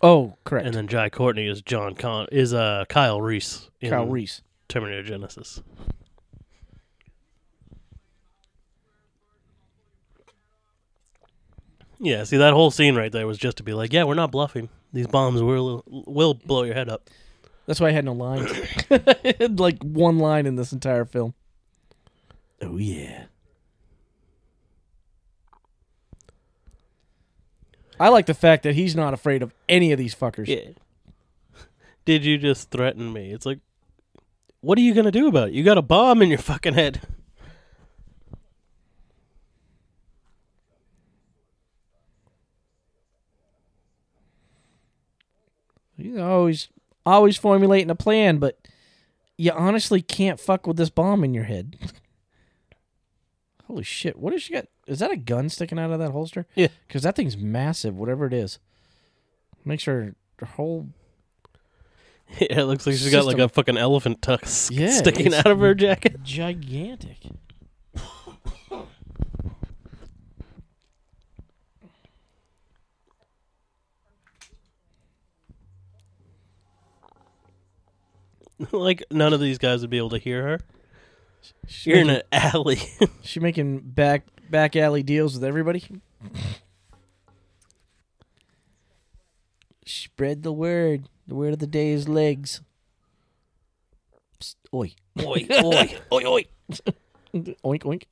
Oh, 0.00 0.36
correct. 0.44 0.66
and 0.66 0.74
then 0.74 0.86
Jai 0.88 1.08
Courtney 1.10 1.46
is 1.48 1.60
John 1.62 1.94
Con 1.94 2.26
is 2.30 2.54
uh 2.54 2.84
Kyle 2.88 3.20
Reese 3.20 3.70
in 3.80 3.90
Kyle 3.90 4.06
Reese. 4.06 4.42
Terminator 4.68 5.02
Genisys. 5.02 5.60
Yeah, 12.04 12.24
see 12.24 12.38
that 12.38 12.52
whole 12.52 12.72
scene 12.72 12.96
right 12.96 13.12
there 13.12 13.28
was 13.28 13.38
just 13.38 13.58
to 13.58 13.62
be 13.62 13.74
like, 13.74 13.92
yeah, 13.92 14.02
we're 14.02 14.14
not 14.14 14.32
bluffing. 14.32 14.68
These 14.92 15.06
bombs 15.06 15.40
will 15.40 15.84
will 15.86 16.34
blow 16.34 16.64
your 16.64 16.74
head 16.74 16.88
up. 16.88 17.08
That's 17.66 17.80
why 17.80 17.88
I 17.88 17.92
had 17.92 18.04
no 18.04 18.12
lines. 18.12 18.50
Had, 18.90 19.60
like 19.60 19.80
one 19.84 20.18
line 20.18 20.46
in 20.46 20.56
this 20.56 20.72
entire 20.72 21.04
film. 21.04 21.32
Oh 22.60 22.76
yeah. 22.76 23.26
I 28.00 28.08
like 28.08 28.26
the 28.26 28.34
fact 28.34 28.64
that 28.64 28.74
he's 28.74 28.96
not 28.96 29.14
afraid 29.14 29.40
of 29.40 29.54
any 29.68 29.92
of 29.92 29.98
these 29.98 30.12
fuckers. 30.12 30.48
Yeah. 30.48 30.72
Did 32.04 32.24
you 32.24 32.36
just 32.36 32.72
threaten 32.72 33.12
me? 33.12 33.30
It's 33.32 33.46
like, 33.46 33.60
what 34.60 34.76
are 34.76 34.82
you 34.82 34.92
gonna 34.92 35.12
do 35.12 35.28
about 35.28 35.50
it? 35.50 35.54
You 35.54 35.62
got 35.62 35.78
a 35.78 35.82
bomb 35.82 36.20
in 36.20 36.30
your 36.30 36.38
fucking 36.38 36.74
head. 36.74 37.00
He's 46.04 46.18
always 46.18 46.68
always 47.04 47.36
formulating 47.36 47.90
a 47.90 47.94
plan, 47.94 48.38
but 48.38 48.58
you 49.36 49.50
honestly 49.52 50.02
can't 50.02 50.38
fuck 50.40 50.66
with 50.66 50.76
this 50.76 50.90
bomb 50.90 51.24
in 51.24 51.34
your 51.34 51.44
head. 51.44 51.76
Holy 53.66 53.82
shit! 53.84 54.18
What 54.18 54.32
has 54.32 54.42
she 54.42 54.52
got? 54.54 54.66
Is 54.86 54.98
that 54.98 55.10
a 55.10 55.16
gun 55.16 55.48
sticking 55.48 55.78
out 55.78 55.90
of 55.92 55.98
that 56.00 56.10
holster? 56.10 56.46
Yeah. 56.54 56.68
because 56.86 57.02
that 57.04 57.16
thing's 57.16 57.36
massive. 57.36 57.96
Whatever 57.96 58.26
it 58.26 58.32
is, 58.34 58.58
makes 59.64 59.84
her 59.84 60.14
her 60.38 60.46
whole 60.46 60.88
Yeah, 62.40 62.60
it 62.60 62.64
looks 62.64 62.86
like 62.86 62.96
she's 62.96 63.10
got 63.12 63.24
like 63.26 63.38
a 63.38 63.48
fucking 63.48 63.76
elephant 63.78 64.22
tusk 64.22 64.72
Yeah, 64.72 64.90
sticking 64.90 65.32
out 65.34 65.46
of 65.46 65.60
her 65.60 65.74
jacket. 65.74 66.22
gigantic. 66.22 67.18
like 78.72 79.04
none 79.10 79.32
of 79.32 79.40
these 79.40 79.58
guys 79.58 79.80
would 79.80 79.90
be 79.90 79.98
able 79.98 80.10
to 80.10 80.18
hear 80.18 80.42
her. 80.42 80.60
She's 81.66 81.86
You're 81.86 81.98
in 81.98 82.06
making, 82.08 82.22
an 82.32 82.52
alley. 82.54 82.80
she 83.22 83.40
making 83.40 83.80
back 83.80 84.26
back 84.50 84.76
alley 84.76 85.02
deals 85.02 85.34
with 85.34 85.44
everybody. 85.44 85.84
Spread 89.84 90.42
the 90.42 90.52
word. 90.52 91.08
The 91.26 91.34
word 91.34 91.52
of 91.52 91.58
the 91.58 91.66
day 91.66 91.90
is 91.90 92.08
legs. 92.08 92.60
Psst, 94.40 94.56
oi. 94.72 94.94
oi, 95.20 95.46
oi, 95.64 95.98
oi, 96.12 96.24
oi. 96.26 96.44
Oink 97.34 97.82
oink. 97.82 98.04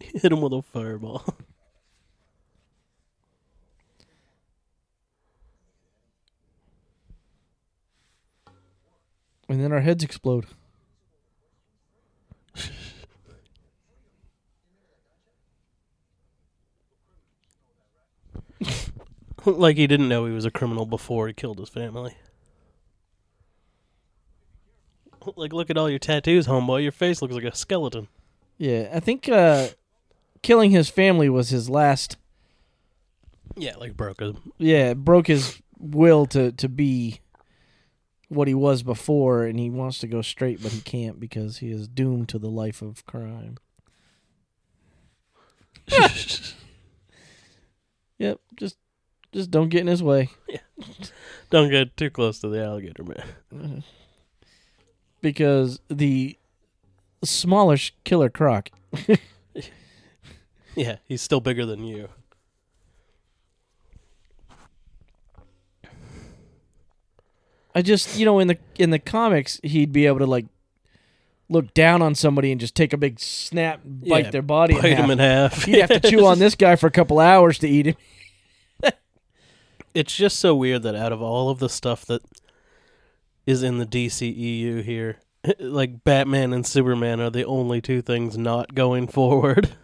Hit 0.00 0.32
him 0.32 0.40
with 0.40 0.52
a 0.52 0.62
fireball. 0.62 1.24
And 9.52 9.62
then 9.62 9.70
our 9.70 9.82
heads 9.82 10.02
explode. 10.02 10.46
like 19.44 19.76
he 19.76 19.86
didn't 19.86 20.08
know 20.08 20.24
he 20.24 20.32
was 20.32 20.46
a 20.46 20.50
criminal 20.50 20.86
before 20.86 21.26
he 21.26 21.34
killed 21.34 21.58
his 21.58 21.68
family. 21.68 22.16
Like, 25.36 25.52
look 25.52 25.70
at 25.70 25.78
all 25.78 25.88
your 25.88 26.00
tattoos, 26.00 26.48
homeboy. 26.48 26.82
Your 26.82 26.90
face 26.90 27.22
looks 27.22 27.34
like 27.34 27.44
a 27.44 27.54
skeleton. 27.54 28.08
Yeah, 28.58 28.88
I 28.92 28.98
think 28.98 29.28
uh, 29.28 29.68
killing 30.42 30.72
his 30.72 30.88
family 30.88 31.28
was 31.28 31.50
his 31.50 31.70
last. 31.70 32.16
Yeah, 33.54 33.76
like 33.76 33.96
broke 33.96 34.20
a 34.20 34.34
Yeah, 34.58 34.94
broke 34.94 35.28
his 35.28 35.62
will 35.78 36.26
to 36.26 36.50
to 36.50 36.68
be 36.68 37.21
what 38.32 38.48
he 38.48 38.54
was 38.54 38.82
before, 38.82 39.44
and 39.44 39.58
he 39.58 39.70
wants 39.70 39.98
to 39.98 40.06
go 40.06 40.22
straight, 40.22 40.62
but 40.62 40.72
he 40.72 40.80
can't 40.80 41.20
because 41.20 41.58
he 41.58 41.70
is 41.70 41.88
doomed 41.88 42.28
to 42.30 42.38
the 42.38 42.50
life 42.50 42.82
of 42.82 43.04
crime. 43.06 43.56
Yep, 48.18 48.40
just 48.56 48.76
just 49.32 49.50
don't 49.50 49.68
get 49.68 49.80
in 49.80 49.86
his 49.88 50.02
way 50.02 50.30
Yeah. 50.48 50.58
Don't 51.50 51.70
get 51.70 51.96
too 51.96 52.10
close 52.10 52.38
to 52.40 52.48
the 52.48 52.62
alligator 52.62 53.02
man. 53.04 53.82
because 55.20 55.80
the 55.88 56.38
smallish 57.24 57.94
Killer 58.04 58.30
Croc. 58.30 58.70
Yeah, 60.74 60.96
he's 61.04 61.20
still 61.20 61.40
bigger 61.40 61.66
than 61.66 61.84
you. 61.84 62.08
I 67.74 67.82
just, 67.82 68.18
you 68.18 68.24
know, 68.24 68.38
in 68.38 68.48
the 68.48 68.58
in 68.78 68.90
the 68.90 68.98
comics, 68.98 69.58
he'd 69.62 69.92
be 69.92 70.06
able 70.06 70.18
to 70.18 70.26
like 70.26 70.46
look 71.48 71.72
down 71.74 72.00
on 72.02 72.14
somebody 72.14 72.50
and 72.52 72.60
just 72.60 72.74
take 72.74 72.92
a 72.92 72.96
big 72.96 73.18
snap, 73.20 73.80
bite 73.84 74.24
Yeah, 74.26 74.30
their 74.30 74.42
body, 74.42 74.74
Bite 74.74 74.84
in 74.84 74.96
half. 74.96 75.04
him 75.04 75.10
in 75.10 75.18
half. 75.18 75.64
He'd 75.64 75.80
have 75.80 76.00
to 76.00 76.00
chew 76.10 76.24
on 76.26 76.38
this 76.38 76.54
guy 76.54 76.76
for 76.76 76.86
a 76.86 76.90
couple 76.90 77.18
hours 77.20 77.58
to 77.60 77.68
eat 77.68 77.86
him. 77.86 77.96
It's 79.94 80.16
just 80.16 80.38
so 80.38 80.54
weird 80.54 80.84
that 80.84 80.94
out 80.94 81.12
of 81.12 81.20
all 81.20 81.50
of 81.50 81.58
the 81.58 81.68
stuff 81.68 82.06
that 82.06 82.22
is 83.46 83.62
in 83.62 83.76
the 83.76 83.84
DCEU 83.84 84.82
here, 84.82 85.18
like 85.58 86.02
Batman 86.04 86.54
and 86.54 86.66
Superman 86.66 87.20
are 87.20 87.28
the 87.28 87.44
only 87.44 87.82
two 87.82 88.00
things 88.00 88.38
not 88.38 88.74
going 88.74 89.06
forward. 89.06 89.76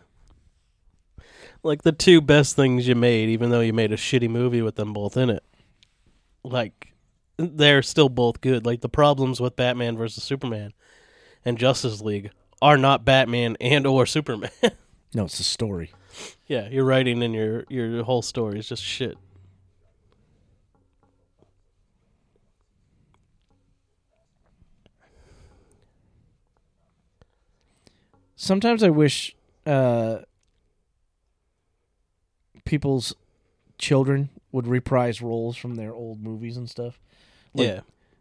like 1.62 1.82
the 1.82 1.93
two 1.93 2.22
best 2.22 2.57
things 2.57 2.89
you 2.89 2.95
made, 2.95 3.28
even 3.28 3.51
though 3.51 3.61
you 3.61 3.74
made 3.74 3.93
a 3.93 3.97
shitty 3.99 4.30
movie 4.30 4.62
with 4.62 4.76
them 4.76 4.95
both 4.95 5.16
in 5.18 5.28
it. 5.28 5.45
Like 6.43 6.95
they're 7.39 7.82
still 7.82 8.09
both 8.09 8.41
good. 8.41 8.66
Like 8.66 8.80
the 8.80 8.89
problems 8.89 9.41
with 9.41 9.57
Batman 9.57 9.97
versus 9.97 10.24
Superman 10.24 10.72
and 11.45 11.57
Justice 11.57 12.01
League 12.01 12.30
are 12.61 12.76
not 12.76 13.05
Batman 13.05 13.57
and 13.61 13.86
or 13.86 14.07
Superman. 14.07 14.51
No, 15.14 15.24
it's 15.24 15.39
the 15.39 15.45
story. 15.45 15.91
yeah, 16.47 16.68
your 16.68 16.84
writing 16.84 17.22
and 17.22 17.32
your 17.34 17.64
your 17.70 18.05
whole 18.05 18.20
story 18.20 18.59
is 18.59 18.68
just 18.68 18.82
shit. 18.82 19.16
Sometimes 28.36 28.82
I 28.82 28.91
wish 28.91 29.34
uh, 29.66 30.18
people's 32.64 33.14
children 33.78 34.30
would 34.53 34.66
reprise 34.66 35.20
roles 35.20 35.57
from 35.57 35.74
their 35.74 35.93
old 35.95 36.22
movies 36.22 36.57
and 36.57 36.68
stuff. 36.68 37.01
Like, 37.59 37.67
yeah. 37.69 37.81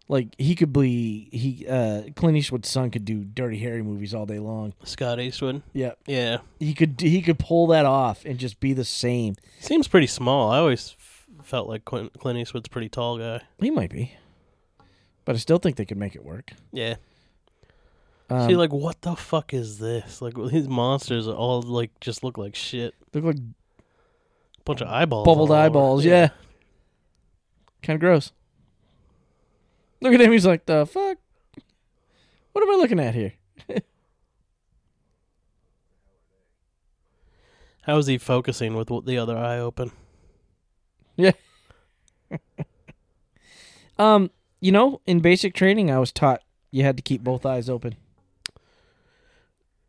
like 0.10 0.28
he 0.38 0.56
could 0.56 0.74
be 0.74 1.30
he 1.32 1.66
uh, 1.68 2.04
Clint 2.16 2.38
Eastwood's 2.38 2.70
son 2.70 2.90
could 2.92 3.06
do 3.06 3.24
Dirty 3.24 3.58
Harry 3.60 3.82
movies 3.84 4.14
all 4.14 4.26
day 4.26 4.40
long. 4.40 4.74
Scott 4.84 5.20
Eastwood. 5.20 5.62
Yeah, 5.74 5.92
Yeah. 6.06 6.40
he 6.60 6.74
could 6.74 7.00
he 7.00 7.22
could 7.22 7.40
pull 7.40 7.68
that 7.68 7.86
off 7.86 8.26
and 8.26 8.38
just 8.38 8.60
be 8.60 8.74
the 8.74 8.86
same. 8.86 9.36
Seems 9.60 9.88
pretty 9.88 10.08
small. 10.08 10.52
I 10.52 10.58
always 10.60 10.96
f- 11.00 11.26
felt 11.44 11.68
like 11.70 11.86
Clint, 11.86 12.14
Clint 12.20 12.40
Eastwood's 12.40 12.68
a 12.68 12.70
pretty 12.72 12.90
tall 12.90 13.18
guy. 13.18 13.42
He 13.60 13.70
might 13.72 13.92
be, 13.92 14.14
but 15.26 15.36
I 15.36 15.40
still 15.40 15.58
think 15.60 15.76
they 15.78 15.86
could 15.86 15.98
make 15.98 16.16
it 16.16 16.24
work. 16.26 16.52
Yeah. 16.72 16.96
Um, 18.30 18.50
See, 18.50 18.58
like, 18.58 18.74
what 18.74 19.02
the 19.04 19.16
fuck 19.16 19.54
is 19.54 19.80
this? 19.80 20.22
Like, 20.22 20.34
these 20.52 20.68
monsters 20.68 21.30
all, 21.30 21.62
like, 21.62 21.98
just 22.02 22.26
look 22.26 22.38
like 22.38 22.56
shit. 22.56 22.94
look 23.14 23.24
like 23.24 23.38
Bunch 24.66 24.82
of 24.82 24.90
eyeballs. 24.90 25.26
bubbled 25.26 25.50
over. 25.50 25.60
eyeballs. 25.62 26.04
Yeah, 26.04 26.32
kind 27.82 27.96
of 27.96 28.02
gross. 28.02 28.34
Look 30.02 30.14
at 30.14 30.22
him. 30.22 30.32
He's 30.32 30.45
like, 30.45 30.66
the 30.66 30.86
fuck. 30.86 31.18
What 32.52 32.62
am 32.64 32.72
I 32.72 32.76
looking 32.76 33.00
at 33.00 33.16
here? 33.16 33.34
How 37.82 37.98
is 37.98 38.08
he 38.08 38.18
focusing 38.18 38.76
with 38.76 38.89
the 39.06 39.18
other 39.18 39.38
eye 39.38 39.60
open? 39.60 39.91
Yeah. 41.16 41.32
um, 43.98 44.30
you 44.60 44.72
know, 44.72 45.02
in 45.06 45.20
basic 45.20 45.54
training, 45.54 45.89
I 45.89 46.00
was 46.00 46.12
taught 46.12 46.41
you 46.72 46.84
had 46.84 46.98
to 46.98 47.04
keep 47.04 47.24
both 47.24 47.45
eyes 47.45 47.70
open. 47.70 47.95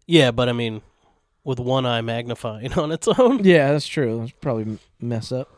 Yeah, 0.07 0.31
but 0.31 0.49
I 0.49 0.53
mean, 0.53 0.83
with 1.45 1.59
one 1.59 1.87
eye 1.87 2.01
magnifying 2.01 2.73
on 2.79 2.93
its 2.93 3.09
own. 3.09 3.45
Yeah, 3.45 3.73
that's 3.73 3.87
true. 3.87 4.21
That's 4.21 4.33
probably 4.33 4.79
mess 5.01 5.33
up. 5.33 5.51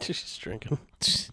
She's 0.00 0.38
drinking. 0.38 0.78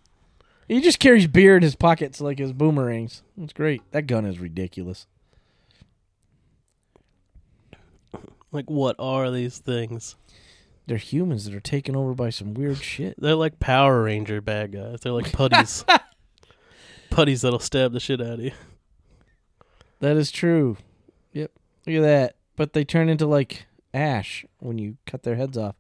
He 0.68 0.82
just 0.82 1.00
carries 1.00 1.28
beer 1.28 1.56
in 1.56 1.64
his 1.64 1.78
pockets 1.78 2.20
like 2.20 2.40
his 2.40 2.52
boomerangs. 2.52 3.24
That's 3.38 3.54
great. 3.54 3.90
That 3.92 4.06
gun 4.06 4.26
is 4.26 4.40
ridiculous. 4.40 5.08
Like, 8.52 8.70
what 8.70 8.96
are 8.98 9.30
these 9.30 9.58
things? 9.58 10.16
They're 10.88 10.98
humans 10.98 11.44
that 11.46 11.54
are 11.54 11.60
taken 11.60 11.98
over 11.98 12.14
by 12.14 12.30
some 12.30 12.54
weird 12.54 12.78
shit. 12.78 13.20
They're 13.20 13.36
like 13.36 13.60
Power 13.60 14.04
Ranger 14.04 14.40
bad 14.40 14.72
guys. 14.72 15.02
They're 15.02 15.12
like 15.12 15.34
putties. 15.34 15.84
putties 17.10 17.42
that'll 17.42 17.60
stab 17.60 17.92
the 17.92 18.00
shit 18.00 18.22
out 18.22 18.36
of 18.36 18.40
you. 18.40 18.54
That 20.00 20.16
is 20.16 20.32
true. 20.32 20.78
Yep. 21.34 21.52
Look 21.86 21.96
at 21.98 22.02
that. 22.02 22.36
But 22.56 22.72
they 22.72 22.86
turn 22.86 23.10
into 23.10 23.28
like 23.28 23.66
ash 23.94 24.46
when 24.60 24.78
you 24.78 24.96
cut 25.06 25.24
their 25.24 25.36
heads 25.36 25.58
off. 25.58 25.76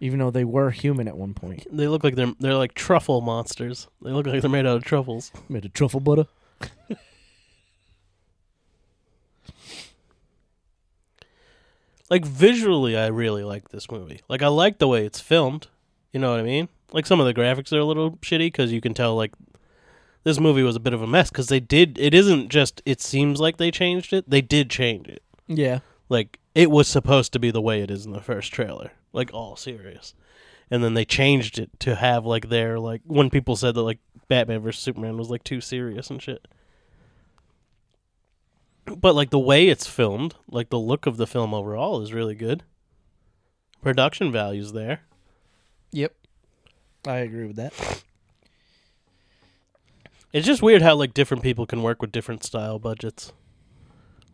Even 0.00 0.18
though 0.18 0.30
they 0.30 0.44
were 0.44 0.70
human 0.70 1.08
at 1.08 1.16
one 1.16 1.32
point. 1.32 1.66
They 1.70 1.88
look 1.88 2.04
like 2.04 2.14
they're 2.14 2.34
they're 2.38 2.54
like 2.54 2.74
truffle 2.74 3.20
monsters. 3.20 3.88
They 4.02 4.10
look 4.10 4.26
like 4.26 4.42
they're 4.42 4.50
made 4.50 4.66
out 4.66 4.76
of 4.76 4.84
truffles. 4.84 5.32
Made 5.48 5.64
of 5.64 5.72
truffle 5.72 6.00
butter. 6.00 6.26
Like 12.08 12.24
visually, 12.24 12.96
I 12.96 13.08
really 13.08 13.42
like 13.42 13.70
this 13.70 13.90
movie. 13.90 14.20
Like 14.28 14.42
I 14.42 14.48
like 14.48 14.78
the 14.78 14.88
way 14.88 15.04
it's 15.04 15.20
filmed. 15.20 15.68
You 16.12 16.20
know 16.20 16.30
what 16.30 16.40
I 16.40 16.44
mean? 16.44 16.68
Like 16.92 17.06
some 17.06 17.20
of 17.20 17.26
the 17.26 17.34
graphics 17.34 17.72
are 17.72 17.80
a 17.80 17.84
little 17.84 18.12
shitty 18.18 18.46
because 18.46 18.72
you 18.72 18.80
can 18.80 18.94
tell 18.94 19.16
like 19.16 19.32
this 20.22 20.38
movie 20.38 20.62
was 20.62 20.76
a 20.76 20.80
bit 20.80 20.92
of 20.92 21.02
a 21.02 21.06
mess 21.06 21.30
because 21.30 21.48
they 21.48 21.60
did. 21.60 21.98
It 21.98 22.14
isn't 22.14 22.48
just. 22.48 22.80
It 22.86 23.00
seems 23.00 23.40
like 23.40 23.56
they 23.56 23.70
changed 23.70 24.12
it. 24.12 24.28
They 24.28 24.40
did 24.40 24.70
change 24.70 25.08
it. 25.08 25.22
Yeah. 25.48 25.80
Like 26.08 26.38
it 26.54 26.70
was 26.70 26.86
supposed 26.86 27.32
to 27.32 27.38
be 27.38 27.50
the 27.50 27.60
way 27.60 27.82
it 27.82 27.90
is 27.90 28.06
in 28.06 28.12
the 28.12 28.20
first 28.20 28.52
trailer. 28.52 28.92
Like 29.12 29.32
all 29.32 29.56
serious. 29.56 30.14
And 30.70 30.82
then 30.82 30.94
they 30.94 31.04
changed 31.04 31.58
it 31.58 31.70
to 31.80 31.94
have 31.94 32.26
like 32.26 32.48
their 32.48 32.78
like 32.78 33.02
when 33.06 33.30
people 33.30 33.56
said 33.56 33.74
that 33.74 33.82
like 33.82 33.98
Batman 34.28 34.60
versus 34.60 34.82
Superman 34.82 35.16
was 35.16 35.30
like 35.30 35.44
too 35.44 35.60
serious 35.60 36.10
and 36.10 36.20
shit. 36.20 36.46
But 38.84 39.14
like 39.14 39.30
the 39.30 39.38
way 39.38 39.68
it's 39.68 39.86
filmed, 39.86 40.34
like 40.48 40.70
the 40.70 40.78
look 40.78 41.06
of 41.06 41.16
the 41.16 41.26
film 41.26 41.54
overall 41.54 42.00
is 42.02 42.12
really 42.12 42.34
good. 42.34 42.62
Production 43.82 44.32
value's 44.32 44.72
there. 44.72 45.00
Yep. 45.92 46.14
I 47.06 47.18
agree 47.18 47.46
with 47.46 47.56
that. 47.56 48.02
It's 50.32 50.46
just 50.46 50.62
weird 50.62 50.82
how 50.82 50.94
like 50.96 51.14
different 51.14 51.42
people 51.42 51.66
can 51.66 51.82
work 51.82 52.02
with 52.02 52.12
different 52.12 52.44
style 52.44 52.78
budgets. 52.78 53.32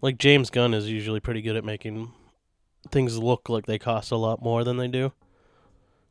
Like 0.00 0.18
James 0.18 0.50
Gunn 0.50 0.74
is 0.74 0.90
usually 0.90 1.20
pretty 1.20 1.42
good 1.42 1.56
at 1.56 1.64
making 1.64 2.12
things 2.90 3.18
look 3.18 3.48
like 3.48 3.66
they 3.66 3.78
cost 3.78 4.10
a 4.10 4.16
lot 4.16 4.42
more 4.42 4.64
than 4.64 4.76
they 4.76 4.88
do. 4.88 5.12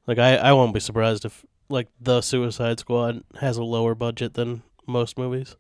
Like 0.08 0.18
I, 0.18 0.36
I 0.38 0.54
won't 0.54 0.74
be 0.74 0.80
surprised 0.80 1.26
if 1.26 1.46
like 1.70 1.88
the 2.00 2.22
Suicide 2.22 2.80
Squad 2.80 3.24
has 3.40 3.58
a 3.58 3.64
lower 3.64 3.96
budget 3.96 4.34
than 4.34 4.64
most 4.88 5.18
movies. 5.18 5.56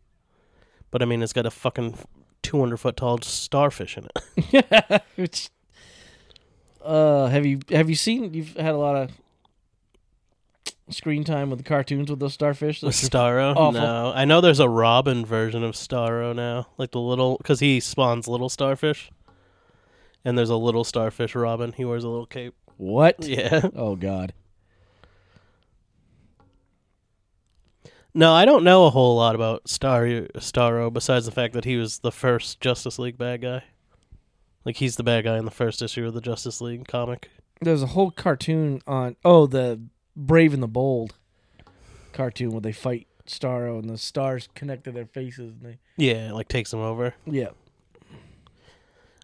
But 0.89 1.01
I 1.01 1.05
mean, 1.05 1.22
it's 1.22 1.34
got 1.34 1.45
a 1.45 1.51
fucking 1.51 1.97
two 2.41 2.59
hundred 2.59 2.78
foot 2.78 2.97
tall 2.97 3.20
starfish 3.22 3.97
in 3.97 4.07
it. 4.07 5.03
Which, 5.16 5.49
uh, 6.84 7.28
have 7.28 7.45
you 7.45 7.59
have 7.70 7.89
you 7.89 7.95
seen? 7.95 8.34
You've 8.34 8.55
had 8.57 8.74
a 8.74 8.78
lot 8.78 8.95
of 8.95 9.12
screen 10.89 11.24
time 11.24 11.49
with 11.49 11.59
the 11.59 11.64
cartoons 11.64 12.09
with 12.09 12.20
those 12.20 12.34
starfish. 12.34 12.82
With 12.82 12.99
Those 12.99 13.09
Starro? 13.09 13.55
awful. 13.55 13.72
No, 13.72 14.12
I 14.14 14.26
know 14.26 14.41
there's 14.41 14.59
a 14.59 14.68
Robin 14.70 15.26
version 15.26 15.64
of 15.64 15.76
Starro 15.76 16.36
now, 16.36 16.68
like 16.78 16.91
the 16.91 16.99
little 16.99 17.38
because 17.38 17.59
he 17.59 17.80
spawns 17.80 18.28
little 18.28 18.49
starfish. 18.49 19.09
And 20.24 20.38
there's 20.38 20.50
a 20.50 20.56
little 20.56 20.84
starfish 20.84 21.34
Robin. 21.36 21.72
He 21.74 21.86
wears 21.86 22.04
a 22.04 22.10
little 22.10 22.26
cape. 22.28 22.54
what? 22.78 23.16
Yeah. 23.28 23.70
Oh 23.76 23.96
God. 23.96 24.34
No, 28.14 28.34
I 28.34 28.44
don't 28.46 28.64
know 28.66 28.86
a 28.86 28.90
whole 28.90 29.16
lot 29.16 29.36
about 29.36 29.70
Star 29.70 30.04
Starro 30.06 30.92
besides 30.92 31.26
the 31.26 31.32
fact 31.32 31.54
that 31.54 31.64
he 31.66 31.78
was 31.78 32.00
the 32.00 32.12
first 32.12 32.60
Justice 32.60 33.00
League 33.00 33.18
bad 33.18 33.42
guy. 33.42 33.64
Like 34.66 34.78
he's 34.78 34.98
the 34.98 35.04
bad 35.04 35.24
guy 35.24 35.38
in 35.38 35.46
the 35.46 35.52
first 35.52 35.82
issue 35.82 36.06
of 36.06 36.14
the 36.14 36.22
Justice 36.22 36.60
League 36.60 36.88
comic. 36.88 37.30
There's 37.62 37.82
a 37.84 37.88
whole 37.88 38.12
cartoon 38.12 38.82
on. 38.86 39.16
Oh, 39.24 39.46
the 39.48 39.80
Brave 40.16 40.54
and 40.54 40.62
the 40.62 40.68
Bold 40.68 41.16
cartoon 42.12 42.52
where 42.52 42.60
they 42.62 42.74
fight 42.74 43.08
Starro 43.26 43.80
and 43.80 43.90
the 43.90 43.98
stars 43.98 44.50
connect 44.56 44.84
to 44.84 44.92
their 44.92 45.06
faces. 45.06 45.54
And 45.54 45.62
they, 45.62 45.80
Yeah, 45.96 46.30
it, 46.30 46.34
like 46.34 46.50
takes 46.50 46.72
them 46.72 46.82
over. 46.82 47.14
yeah. 47.26 47.50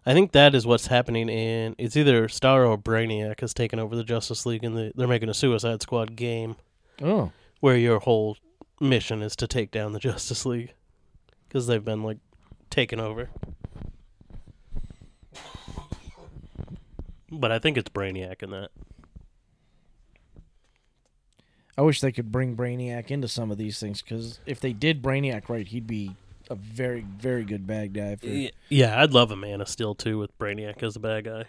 I 0.08 0.14
think 0.14 0.32
that 0.32 0.54
is 0.54 0.66
what's 0.66 0.86
happening 0.86 1.28
in 1.28 1.74
it's 1.76 1.94
either 1.94 2.28
Star 2.30 2.64
or 2.64 2.78
Brainiac 2.78 3.40
has 3.40 3.52
taken 3.52 3.78
over 3.78 3.94
the 3.94 4.02
Justice 4.02 4.46
League 4.46 4.64
and 4.64 4.74
the, 4.74 4.90
they're 4.94 5.06
making 5.06 5.28
a 5.28 5.34
Suicide 5.34 5.82
Squad 5.82 6.16
game 6.16 6.56
Oh. 7.02 7.30
where 7.60 7.76
your 7.76 7.98
whole 7.98 8.38
mission 8.80 9.20
is 9.20 9.36
to 9.36 9.46
take 9.46 9.70
down 9.70 9.92
the 9.92 9.98
Justice 10.08 10.46
League 10.46 10.72
because 11.46 11.66
they've 11.66 11.84
been 11.84 12.02
like 12.02 12.16
taken 12.70 12.98
over. 13.00 13.28
But 17.30 17.52
I 17.52 17.58
think 17.58 17.76
it's 17.76 17.90
Brainiac 17.90 18.42
in 18.42 18.50
that. 18.52 18.70
I 21.76 21.82
wish 21.82 22.00
they 22.00 22.12
could 22.12 22.32
bring 22.32 22.56
Brainiac 22.56 23.10
into 23.10 23.28
some 23.28 23.50
of 23.50 23.58
these 23.58 23.78
things 23.78 24.00
because 24.00 24.40
if 24.46 24.58
they 24.58 24.72
did 24.72 25.02
Brainiac 25.02 25.50
right, 25.50 25.68
he'd 25.68 25.86
be 25.86 26.16
a 26.48 26.54
very 26.54 27.02
very 27.02 27.44
good 27.44 27.66
bad 27.66 27.94
guy. 27.94 28.16
For, 28.16 28.26
Yeah, 28.68 29.00
I'd 29.00 29.12
love 29.12 29.30
a 29.30 29.36
Man 29.36 29.60
of 29.60 29.68
Steel 29.68 29.94
too 29.94 30.18
with 30.18 30.36
Brainiac 30.38 30.82
as 30.82 30.94
the 30.94 31.00
bad 31.00 31.24
guy. 31.24 31.44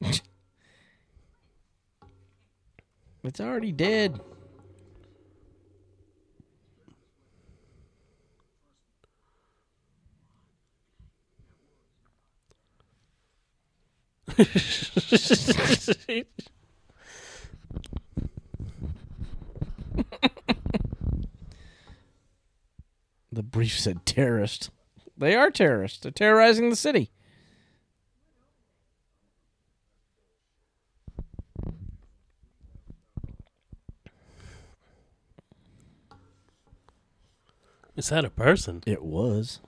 It's 3.24 3.40
already 3.40 3.70
dead. 3.70 4.20
The 23.32 23.42
brief 23.42 23.78
said 23.78 24.04
terrorist. 24.04 24.70
They 25.16 25.34
are 25.34 25.50
terrorists. 25.50 26.00
They're 26.00 26.12
terrorizing 26.12 26.68
the 26.68 26.76
city. 26.76 27.10
Is 37.96 38.08
that 38.10 38.24
a 38.24 38.30
person? 38.30 38.82
It 38.86 39.02
was. 39.02 39.60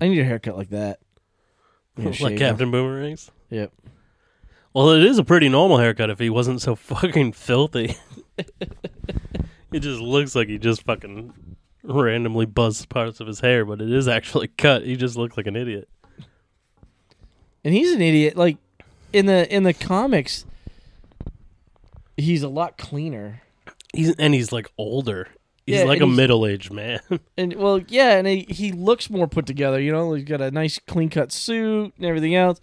I 0.00 0.08
need 0.08 0.20
a 0.20 0.24
haircut 0.24 0.56
like 0.56 0.70
that. 0.70 1.00
Like 1.96 2.36
Captain 2.38 2.72
Boomerang's? 2.72 3.30
Yep. 3.50 3.72
Well, 4.74 4.90
it 4.90 5.04
is 5.04 5.18
a 5.18 5.24
pretty 5.24 5.48
normal 5.48 5.78
haircut 5.78 6.10
if 6.10 6.18
he 6.18 6.28
wasn't 6.30 6.60
so 6.60 6.74
fucking 6.74 7.32
filthy. 7.32 7.96
it 8.36 9.80
just 9.80 10.00
looks 10.00 10.34
like 10.34 10.48
he 10.48 10.58
just 10.58 10.82
fucking 10.82 11.32
randomly 11.84 12.46
buzzed 12.46 12.88
parts 12.88 13.20
of 13.20 13.26
his 13.26 13.40
hair, 13.40 13.64
but 13.64 13.80
it 13.80 13.90
is 13.92 14.08
actually 14.08 14.48
cut. 14.48 14.84
He 14.84 14.96
just 14.96 15.16
looks 15.16 15.36
like 15.36 15.46
an 15.46 15.56
idiot. 15.56 15.88
And 17.64 17.72
he's 17.72 17.92
an 17.92 18.02
idiot. 18.02 18.36
Like 18.36 18.58
in 19.12 19.26
the 19.26 19.52
in 19.54 19.62
the 19.62 19.72
comics, 19.72 20.44
he's 22.16 22.42
a 22.42 22.48
lot 22.48 22.76
cleaner. 22.76 23.42
He's 23.94 24.14
and 24.16 24.34
he's 24.34 24.50
like 24.52 24.70
older. 24.76 25.28
He's 25.66 25.76
Yeah, 25.78 25.84
like 25.84 25.96
and 26.00 26.02
a 26.02 26.06
he's- 26.06 26.16
middle-aged 26.16 26.72
man. 26.72 27.00
And 27.38 27.54
well, 27.54 27.78
yeah, 27.88 28.16
and 28.18 28.26
he, 28.26 28.44
he 28.48 28.70
looks 28.72 29.08
more 29.08 29.26
put 29.26 29.46
together. 29.46 29.80
You 29.80 29.92
know, 29.92 30.12
he's 30.14 30.24
got 30.24 30.40
a 30.40 30.50
nice 30.50 30.78
clean 30.86 31.08
cut 31.10 31.32
suit 31.32 31.94
and 31.96 32.04
everything 32.04 32.34
else, 32.34 32.60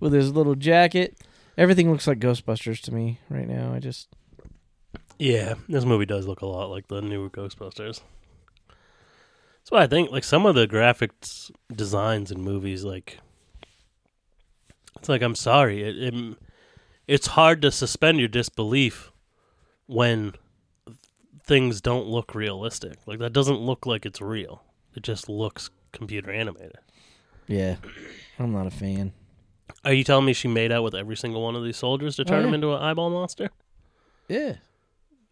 with 0.00 0.12
his 0.12 0.30
little 0.32 0.54
jacket. 0.56 1.16
Everything 1.56 1.90
looks 1.90 2.06
like 2.06 2.18
Ghostbusters 2.18 2.80
to 2.82 2.94
me 2.94 3.20
right 3.30 3.48
now. 3.48 3.72
I 3.72 3.78
just 3.78 4.08
yeah, 5.18 5.54
this 5.68 5.84
movie 5.84 6.06
does 6.06 6.26
look 6.26 6.40
a 6.40 6.46
lot 6.46 6.70
like 6.70 6.88
the 6.88 7.00
new 7.00 7.30
Ghostbusters. 7.30 8.00
That's 8.68 9.70
why 9.70 9.82
I 9.82 9.86
think 9.86 10.10
like 10.10 10.24
some 10.24 10.46
of 10.46 10.54
the 10.54 10.66
graphics 10.66 11.50
designs 11.72 12.30
in 12.30 12.42
movies 12.42 12.84
like 12.84 13.18
it's 14.96 15.08
like 15.08 15.22
I'm 15.22 15.34
sorry, 15.34 15.82
it, 15.82 16.14
it 16.14 16.36
it's 17.06 17.28
hard 17.28 17.62
to 17.62 17.70
suspend 17.70 18.18
your 18.18 18.28
disbelief 18.28 19.12
when 19.86 20.32
things 21.44 21.80
don't 21.80 22.06
look 22.06 22.34
realistic. 22.34 22.98
Like 23.06 23.18
that 23.20 23.32
doesn't 23.32 23.60
look 23.60 23.86
like 23.86 24.04
it's 24.04 24.20
real. 24.20 24.62
It 24.94 25.02
just 25.02 25.28
looks 25.28 25.70
computer 25.92 26.30
animated. 26.30 26.78
yeah, 27.46 27.76
I'm 28.38 28.52
not 28.52 28.66
a 28.66 28.70
fan. 28.70 29.12
Are 29.84 29.92
you 29.92 30.04
telling 30.04 30.24
me 30.24 30.32
she 30.32 30.48
made 30.48 30.72
out 30.72 30.82
with 30.82 30.94
every 30.94 31.16
single 31.16 31.42
one 31.42 31.54
of 31.56 31.62
these 31.62 31.76
soldiers 31.76 32.16
to 32.16 32.24
turn 32.24 32.36
oh, 32.36 32.40
yeah. 32.40 32.44
them 32.46 32.54
into 32.54 32.72
an 32.72 32.82
eyeball 32.82 33.10
monster? 33.10 33.50
Yeah, 34.28 34.54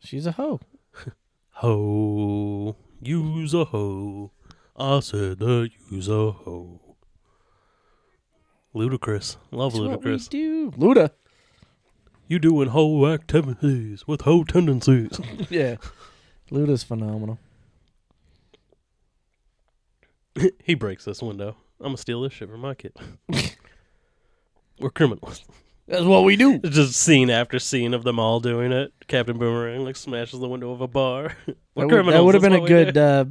she's 0.01 0.27
a 0.27 0.33
hoe. 0.33 0.61
Ho, 1.57 2.77
use 3.01 3.55
a 3.55 3.65
hoe. 3.65 4.31
I 4.77 5.01
said 5.01 5.39
that 5.39 5.71
use 5.91 6.09
a 6.09 6.33
hoe. 6.33 6.97
Ludacris. 8.75 9.37
Love 9.51 9.73
That's 9.73 9.81
what 9.81 10.05
we 10.05 10.11
Ludacris. 10.11 10.29
do. 10.29 10.71
Luda. 10.73 11.11
You 12.27 12.39
doing 12.39 12.69
hoe 12.69 13.07
activities 13.13 14.07
with 14.07 14.23
hoe 14.23 14.45
tendencies. 14.45 15.21
yeah, 15.51 15.77
Luda's 16.51 16.83
phenomenal. 16.83 17.39
he 20.65 20.75
breaks 20.75 21.05
this 21.05 21.23
window. 21.23 21.57
I'm 21.81 21.89
gonna 21.89 21.97
steal 21.97 22.23
this 22.23 22.33
shit 22.33 22.49
from 22.49 22.61
my 22.61 22.75
kid. 22.75 22.93
We're 24.83 24.91
criminals. 24.91 25.45
That's 25.89 26.05
what 26.05 26.25
we 26.25 26.37
do. 26.37 26.59
Just 26.59 26.95
scene 26.95 27.31
after 27.31 27.59
scene 27.59 27.95
of 27.95 28.05
them 28.05 28.19
all 28.19 28.41
doing 28.41 28.73
it. 28.73 28.93
Captain 29.09 29.39
Boomerang 29.39 29.85
like 29.85 29.97
smashes 29.97 30.41
the 30.41 30.49
window 30.49 30.73
of 30.73 30.81
a 30.81 30.89
bar. 30.89 31.37
We're 31.47 31.55
That 31.55 31.57
would, 31.77 31.89
criminals. 31.89 32.15
that 32.15 32.25
would 32.25 32.35
have 32.35 32.43
been 32.43 32.53
a 32.53 32.67
good, 32.67 32.97
uh, 32.99 33.25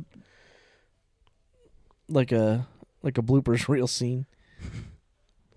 like 2.08 2.32
a 2.32 2.68
like 3.04 3.18
a 3.18 3.22
bloopers 3.22 3.68
reel 3.70 3.88
scene. 3.88 4.26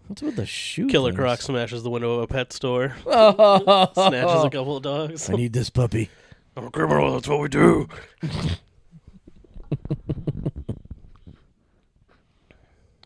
What's 0.06 0.20
with 0.22 0.36
the 0.36 0.44
shoe? 0.46 0.86
Killer 0.86 1.10
things? 1.12 1.18
Croc 1.18 1.40
smashes 1.42 1.82
the 1.82 1.90
window 1.90 2.14
of 2.16 2.22
a 2.22 2.26
pet 2.26 2.52
store. 2.52 2.94
Oh, 3.06 3.88
Snatches 3.94 4.44
a 4.44 4.50
couple 4.50 4.76
of 4.76 4.82
dogs. 4.82 5.30
I 5.30 5.34
need 5.34 5.52
this 5.54 5.70
puppy. 5.70 6.10
I'm 6.56 6.66
a 6.66 6.70
criminal. 6.70 7.14
That's 7.14 7.26
what 7.28 7.40
we 7.40 7.48
do. 7.48 7.88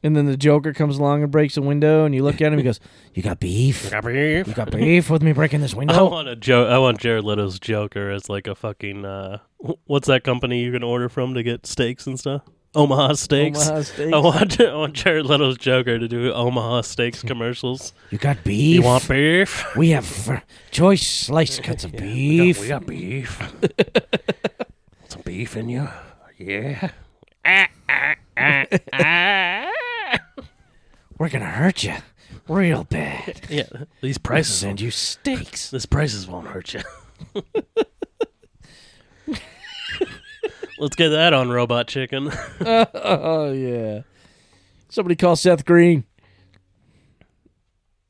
And 0.02 0.16
then 0.16 0.26
the 0.26 0.36
Joker 0.36 0.72
comes 0.72 0.98
along 0.98 1.22
and 1.24 1.32
breaks 1.32 1.56
a 1.56 1.62
window, 1.62 2.04
and 2.04 2.14
you 2.14 2.22
look 2.22 2.36
at 2.36 2.46
him. 2.48 2.52
And 2.54 2.60
he 2.60 2.64
goes, 2.64 2.78
"You 3.14 3.22
got 3.22 3.40
beef? 3.40 3.90
Got 3.90 4.04
beef. 4.04 4.46
You 4.46 4.54
got 4.54 4.70
beef 4.70 5.10
with 5.10 5.22
me 5.22 5.32
breaking 5.32 5.60
this 5.60 5.74
window?" 5.74 5.94
I 5.94 6.02
want 6.02 6.28
a 6.28 6.36
jo- 6.36 6.66
I 6.66 6.78
want 6.78 6.98
Jared 6.98 7.24
Leto's 7.24 7.58
Joker 7.58 8.10
as 8.10 8.28
like 8.28 8.46
a 8.46 8.54
fucking 8.54 9.04
uh, 9.04 9.38
what's 9.86 10.06
that 10.06 10.22
company 10.24 10.62
you 10.62 10.70
can 10.72 10.82
order 10.84 11.08
from 11.08 11.34
to 11.34 11.42
get 11.42 11.66
steaks 11.66 12.06
and 12.06 12.18
stuff? 12.18 12.42
Omaha 12.74 13.14
Steaks. 13.14 13.66
Omaha 13.66 13.82
Steaks. 13.82 14.12
I 14.12 14.18
want 14.18 14.60
I 14.60 14.74
want 14.76 14.92
Jared 14.94 15.26
Leto's 15.26 15.56
Joker 15.58 15.98
to 15.98 16.06
do 16.06 16.32
Omaha 16.32 16.82
Steaks 16.82 17.22
commercials. 17.22 17.92
You 18.10 18.18
got 18.18 18.44
beef? 18.44 18.76
You 18.76 18.82
want 18.82 19.08
beef? 19.08 19.74
We 19.74 19.88
have 19.90 20.06
fr- 20.06 20.36
choice 20.70 21.04
sliced 21.04 21.62
cuts 21.64 21.82
of 21.84 21.92
beef. 21.96 22.60
We 22.60 22.68
got, 22.68 22.86
we 22.86 23.22
got 23.22 23.30
beef. 23.30 23.52
Some 25.08 25.22
beef 25.22 25.56
in 25.56 25.70
you? 25.70 25.88
Yeah. 26.36 26.90
We're 31.18 31.28
gonna 31.28 31.46
hurt 31.46 31.82
you 31.82 31.94
real 32.48 32.84
bad. 32.84 33.40
Yeah. 33.50 33.64
These 34.00 34.18
We'll 34.18 34.22
prices. 34.22 34.54
send 34.56 34.70
Won't, 34.72 34.80
you 34.82 34.90
steaks. 34.90 35.70
These 35.72 35.86
prices 35.86 36.26
won't 36.26 36.46
hurt 36.48 36.74
you. 36.74 36.80
Let's 40.78 40.94
get 40.94 41.08
that 41.08 41.32
on 41.34 41.50
Robot 41.50 41.88
Chicken. 41.88 42.30
oh 42.60 43.52
yeah. 43.52 44.02
Somebody 44.88 45.16
call 45.16 45.34
Seth 45.34 45.64
Green. 45.64 46.04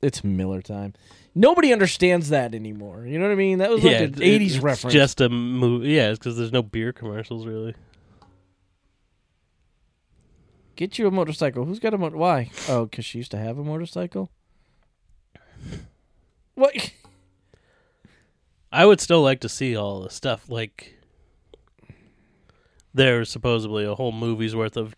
It's 0.01 0.23
Miller 0.23 0.61
time. 0.61 0.93
Nobody 1.33 1.73
understands 1.73 2.29
that 2.29 2.53
anymore. 2.53 3.05
You 3.07 3.17
know 3.17 3.25
what 3.25 3.31
I 3.31 3.35
mean? 3.35 3.57
That 3.57 3.69
was 3.71 3.83
like 3.83 3.95
an 3.95 4.13
it- 4.21 4.41
'80s 4.41 4.45
it's 4.45 4.57
reference. 4.59 4.93
Just 4.93 5.19
a 5.19 5.29
movie. 5.29 5.89
Yeah, 5.89 6.09
it's 6.09 6.19
because 6.19 6.37
there's 6.37 6.51
no 6.51 6.61
beer 6.61 6.93
commercials 6.93 7.45
really. 7.47 7.73
Get 10.79 10.97
you 10.97 11.07
a 11.07 11.11
motorcycle. 11.11 11.65
Who's 11.65 11.77
got 11.79 11.93
a 11.93 11.97
motor? 11.97 12.15
Why? 12.15 12.51
Oh, 12.69 12.85
because 12.85 13.03
she 13.03 13.17
used 13.17 13.31
to 13.31 13.37
have 13.37 13.57
a 13.57 13.63
motorcycle. 13.65 14.31
What? 16.55 16.91
I 18.71 18.85
would 18.85 19.01
still 19.01 19.21
like 19.21 19.41
to 19.41 19.49
see 19.49 19.75
all 19.75 19.99
the 19.99 20.09
stuff. 20.09 20.47
Like, 20.47 20.95
there's 22.93 23.29
supposedly 23.29 23.83
a 23.83 23.93
whole 23.95 24.13
movie's 24.13 24.55
worth 24.55 24.77
of 24.77 24.95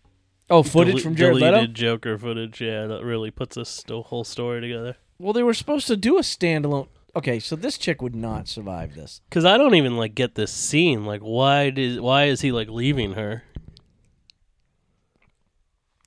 Oh, 0.48 0.62
footage 0.62 0.92
dele- 0.94 1.02
from 1.02 1.16
Jared 1.16 1.38
deleted 1.38 1.60
Leto. 1.62 1.72
Joker 1.72 2.16
footage. 2.16 2.60
Yeah, 2.60 2.86
that 2.86 3.02
really 3.02 3.32
puts 3.32 3.56
this 3.56 3.82
whole 3.90 4.22
story 4.22 4.60
together. 4.60 4.94
Well, 5.18 5.32
they 5.32 5.42
were 5.42 5.52
supposed 5.52 5.88
to 5.88 5.96
do 5.96 6.16
a 6.16 6.20
standalone. 6.20 6.86
Okay, 7.16 7.40
so 7.40 7.56
this 7.56 7.76
chick 7.76 8.00
would 8.00 8.14
not 8.14 8.46
survive 8.46 8.94
this. 8.94 9.20
Because 9.28 9.44
I 9.44 9.58
don't 9.58 9.74
even 9.74 9.96
like 9.96 10.14
get 10.14 10.36
this 10.36 10.52
scene. 10.52 11.04
Like, 11.04 11.22
why 11.22 11.70
did 11.70 11.98
why 11.98 12.26
is 12.26 12.40
he 12.42 12.52
like 12.52 12.68
leaving 12.68 13.14
her? 13.14 13.42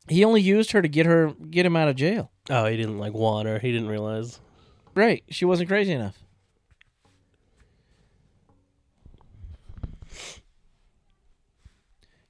He 0.08 0.24
only 0.24 0.42
used 0.42 0.72
her 0.72 0.82
to 0.82 0.88
get 0.88 1.06
her 1.06 1.34
get 1.50 1.66
him 1.66 1.76
out 1.76 1.88
of 1.88 1.96
jail. 1.96 2.32
Oh, 2.50 2.66
he 2.68 2.78
didn't 2.78 3.00
like 3.00 3.14
want 3.14 3.48
her. 3.48 3.60
He 3.60 3.72
didn't 3.72 3.88
realize. 3.90 4.40
Right. 4.94 5.24
She 5.30 5.46
wasn't 5.46 5.68
crazy 5.70 5.92
enough. 5.94 6.18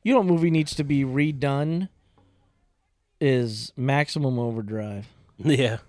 You 0.03 0.13
know 0.13 0.19
what 0.19 0.27
movie 0.27 0.51
needs 0.51 0.75
to 0.75 0.83
be 0.83 1.03
redone 1.03 1.89
is 3.19 3.73
Maximum 3.75 4.39
Overdrive. 4.39 5.07
Yeah, 5.37 5.79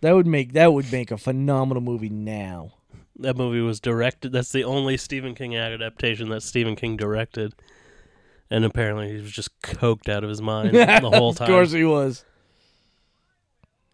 That 0.00 0.12
would 0.12 0.26
make 0.26 0.54
that 0.54 0.72
would 0.72 0.90
make 0.90 1.10
a 1.10 1.18
phenomenal 1.18 1.82
movie 1.82 2.08
now. 2.08 2.72
that 3.18 3.36
movie 3.36 3.60
was 3.60 3.80
directed. 3.80 4.32
That's 4.32 4.50
the 4.50 4.64
only 4.64 4.96
Stephen 4.96 5.34
King 5.34 5.54
adaptation 5.54 6.30
that 6.30 6.42
Stephen 6.42 6.74
King 6.74 6.96
directed. 6.96 7.54
And 8.50 8.64
apparently, 8.64 9.08
he 9.16 9.20
was 9.20 9.32
just 9.32 9.60
coked 9.62 10.08
out 10.08 10.22
of 10.22 10.28
his 10.30 10.42
mind 10.42 10.74
the 10.74 11.10
whole 11.12 11.32
time. 11.34 11.46
of 11.48 11.52
course 11.52 11.72
he 11.72 11.84
was. 11.84 12.24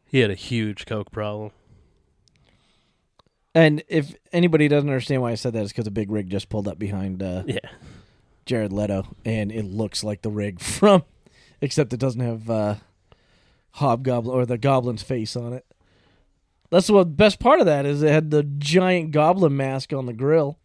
He 0.06 0.18
had 0.18 0.30
a 0.30 0.34
huge 0.34 0.86
coke 0.86 1.10
problem. 1.12 1.52
And 3.54 3.82
if 3.88 4.14
anybody 4.32 4.68
doesn't 4.68 4.88
understand 4.88 5.22
why 5.22 5.32
I 5.32 5.34
said 5.34 5.52
that, 5.54 5.62
it's 5.62 5.72
because 5.72 5.86
a 5.86 5.90
big 5.92 6.10
rig 6.10 6.30
just 6.30 6.48
pulled 6.48 6.68
up 6.68 6.78
behind 6.78 7.22
uh, 7.22 7.42
Yeah. 7.46 7.58
Jared 8.46 8.72
Leto, 8.72 9.06
and 9.24 9.52
it 9.52 9.64
looks 9.64 10.02
like 10.02 10.22
the 10.22 10.30
rig 10.30 10.60
from, 10.60 11.04
except 11.60 11.92
it 11.92 12.00
doesn't 12.00 12.20
have 12.20 12.50
uh, 12.50 12.74
Hobgoblin 13.72 14.34
or 14.34 14.46
the 14.46 14.58
Goblin's 14.58 15.02
face 15.02 15.36
on 15.36 15.52
it. 15.52 15.64
That's 16.70 16.88
what 16.90 17.04
the 17.04 17.10
best 17.14 17.38
part 17.40 17.60
of 17.60 17.66
that 17.66 17.86
is. 17.86 18.02
It 18.02 18.10
had 18.10 18.30
the 18.30 18.44
giant 18.44 19.10
Goblin 19.10 19.56
mask 19.56 19.92
on 19.92 20.06
the 20.06 20.12
grill. 20.12 20.58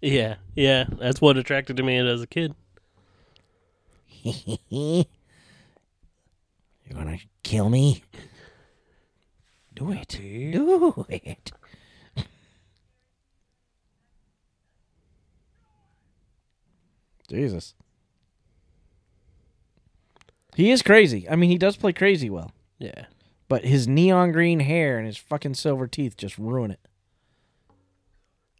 Yeah, 0.00 0.36
yeah. 0.54 0.84
That's 0.98 1.20
what 1.20 1.36
attracted 1.36 1.76
to 1.78 1.82
me 1.82 1.96
as 1.98 2.22
a 2.22 2.26
kid. 2.26 2.54
You're 4.22 5.04
gonna 6.92 7.18
kill 7.42 7.68
me? 7.68 8.02
Do 9.74 9.92
it. 9.92 10.08
Do 10.18 11.06
it. 11.08 11.52
Jesus. 17.28 17.74
He 20.56 20.70
is 20.70 20.82
crazy. 20.82 21.28
I 21.28 21.36
mean, 21.36 21.50
he 21.50 21.58
does 21.58 21.76
play 21.76 21.92
crazy 21.92 22.30
well, 22.30 22.52
Yeah. 22.78 23.06
but 23.48 23.64
his 23.64 23.86
neon 23.86 24.32
green 24.32 24.60
hair 24.60 24.98
and 24.98 25.06
his 25.06 25.16
fucking 25.16 25.54
silver 25.54 25.86
teeth 25.86 26.16
just 26.16 26.36
ruin 26.38 26.70
it. 26.72 26.80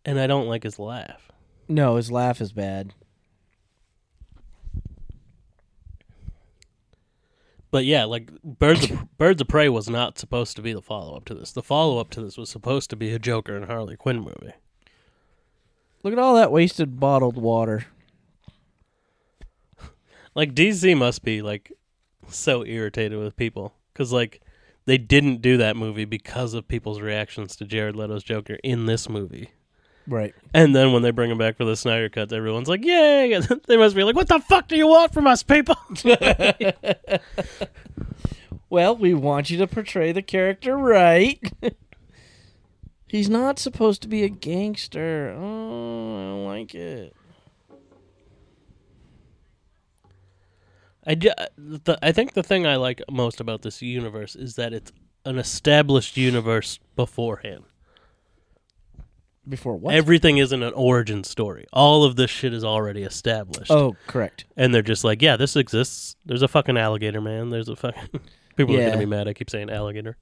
And 0.04 0.18
I 0.20 0.26
don't 0.26 0.46
like 0.46 0.62
his 0.62 0.78
laugh. 0.78 1.27
No, 1.68 1.96
his 1.96 2.10
laugh 2.10 2.40
is 2.40 2.52
bad. 2.52 2.94
But 7.70 7.84
yeah, 7.84 8.04
like 8.04 8.30
Birds 8.42 8.90
of, 8.90 9.06
Birds 9.18 9.40
of 9.40 9.48
Prey 9.48 9.68
was 9.68 9.88
not 9.88 10.18
supposed 10.18 10.56
to 10.56 10.62
be 10.62 10.72
the 10.72 10.82
follow 10.82 11.16
up 11.16 11.24
to 11.26 11.34
this. 11.34 11.52
The 11.52 11.62
follow 11.62 11.98
up 11.98 12.10
to 12.10 12.22
this 12.22 12.38
was 12.38 12.48
supposed 12.48 12.90
to 12.90 12.96
be 12.96 13.12
a 13.12 13.18
Joker 13.18 13.56
and 13.56 13.66
Harley 13.66 13.96
Quinn 13.96 14.20
movie. 14.20 14.54
Look 16.02 16.12
at 16.12 16.18
all 16.18 16.36
that 16.36 16.52
wasted 16.52 16.98
bottled 16.98 17.36
water. 17.36 17.86
Like 20.34 20.54
DC 20.54 20.96
must 20.96 21.24
be 21.24 21.42
like 21.42 21.72
so 22.28 22.64
irritated 22.64 23.18
with 23.18 23.34
people 23.34 23.74
cuz 23.92 24.12
like 24.12 24.40
they 24.84 24.96
didn't 24.96 25.42
do 25.42 25.56
that 25.56 25.74
movie 25.74 26.04
because 26.04 26.54
of 26.54 26.68
people's 26.68 27.00
reactions 27.00 27.56
to 27.56 27.64
Jared 27.64 27.96
Leto's 27.96 28.22
Joker 28.22 28.56
in 28.62 28.86
this 28.86 29.08
movie. 29.08 29.50
Right. 30.08 30.34
And 30.54 30.74
then 30.74 30.92
when 30.92 31.02
they 31.02 31.10
bring 31.10 31.30
him 31.30 31.38
back 31.38 31.58
for 31.58 31.64
the 31.64 31.76
Snyder 31.76 32.08
cut, 32.08 32.32
everyone's 32.32 32.68
like, 32.68 32.84
"Yay!" 32.84 33.38
they 33.66 33.76
must 33.76 33.94
be 33.94 34.02
like, 34.02 34.16
"What 34.16 34.28
the 34.28 34.40
fuck 34.40 34.66
do 34.66 34.76
you 34.76 34.86
want 34.86 35.12
from 35.12 35.26
us, 35.26 35.42
people?" 35.42 35.76
Well, 38.70 38.96
we 38.96 39.14
want 39.14 39.48
you 39.50 39.56
to 39.58 39.66
portray 39.66 40.12
the 40.12 40.22
character 40.22 40.76
right. 40.76 41.40
He's 43.06 43.30
not 43.30 43.58
supposed 43.58 44.02
to 44.02 44.08
be 44.08 44.24
a 44.24 44.28
gangster. 44.28 45.34
Oh, 45.34 46.16
I 46.16 46.20
don't 46.28 46.44
like 46.44 46.74
it. 46.74 47.16
I, 51.06 51.14
ju- 51.14 51.30
the, 51.56 51.98
I 52.02 52.12
think 52.12 52.34
the 52.34 52.42
thing 52.42 52.66
I 52.66 52.76
like 52.76 53.00
most 53.10 53.40
about 53.40 53.62
this 53.62 53.80
universe 53.80 54.36
is 54.36 54.56
that 54.56 54.74
it's 54.74 54.92
an 55.24 55.38
established 55.38 56.18
universe 56.18 56.78
beforehand. 56.96 57.64
Before 59.48 59.76
what? 59.76 59.94
Everything 59.94 60.38
isn't 60.38 60.62
an 60.62 60.72
origin 60.74 61.24
story. 61.24 61.66
All 61.72 62.04
of 62.04 62.16
this 62.16 62.30
shit 62.30 62.52
is 62.52 62.64
already 62.64 63.02
established. 63.02 63.70
oh, 63.70 63.96
correct. 64.06 64.44
And 64.56 64.74
they're 64.74 64.82
just 64.82 65.04
like, 65.04 65.22
yeah, 65.22 65.36
this 65.36 65.56
exists. 65.56 66.16
There's 66.26 66.42
a 66.42 66.48
fucking 66.48 66.76
alligator 66.76 67.20
man. 67.20 67.50
There's 67.50 67.68
a 67.68 67.76
fucking. 67.76 68.20
People 68.56 68.76
are 68.76 68.80
Yeah. 68.80 68.90
to 68.92 68.98
be 68.98 69.06
mad. 69.06 69.28
I 69.28 69.32
keep 69.34 69.48
saying 69.50 69.70
alligator. 69.70 70.16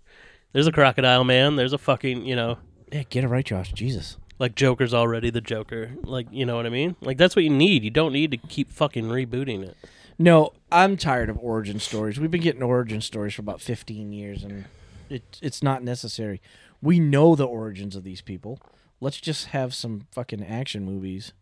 There's 0.53 0.67
a 0.67 0.73
crocodile 0.73 1.25
man. 1.25 1.57
There's 1.57 1.73
a 1.73 1.79
fucking, 1.79 2.25
you 2.27 2.37
know, 2.37 2.59
Yeah, 2.93 3.03
get 3.09 3.25
it 3.25 3.29
right, 3.29 3.45
Josh. 3.45 3.73
Jesus. 3.73 4.17
like 4.39 4.55
Joker's 4.55 4.93
already 4.95 5.31
the 5.31 5.41
Joker. 5.41 5.93
Like, 6.05 6.27
you 6.31 6.45
know 6.47 6.57
what 6.57 6.67
I 6.67 6.69
mean? 6.71 6.95
Like, 7.01 7.17
that's 7.17 7.35
what 7.35 7.45
you 7.45 7.51
need. 7.51 7.83
You 7.83 7.91
don't 7.91 8.13
need 8.13 8.31
to 8.33 8.37
keep 8.37 8.71
fucking 8.71 9.07
rebooting 9.07 9.63
it. 9.65 9.77
No, 10.19 10.53
I'm 10.71 10.97
tired 10.97 11.29
of 11.31 11.39
origin 11.39 11.79
stories. 11.81 12.21
We've 12.21 12.31
been 12.31 12.43
getting 12.43 12.63
origin 12.63 13.01
stories 13.01 13.35
for 13.35 13.41
about 13.43 13.61
15 13.63 14.13
years, 14.13 14.45
and 14.45 14.67
it, 15.11 15.39
it's 15.43 15.63
not 15.63 15.83
necessary. 15.83 16.41
We 16.83 17.01
know 17.01 17.35
the 17.35 17.47
origins 17.47 17.97
of 17.97 18.05
these 18.05 18.21
people. 18.21 18.59
Let's 19.01 19.21
just 19.21 19.47
have 19.49 19.75
some 19.75 20.07
fucking 20.13 20.45
action 20.45 20.85
movies. 20.85 21.33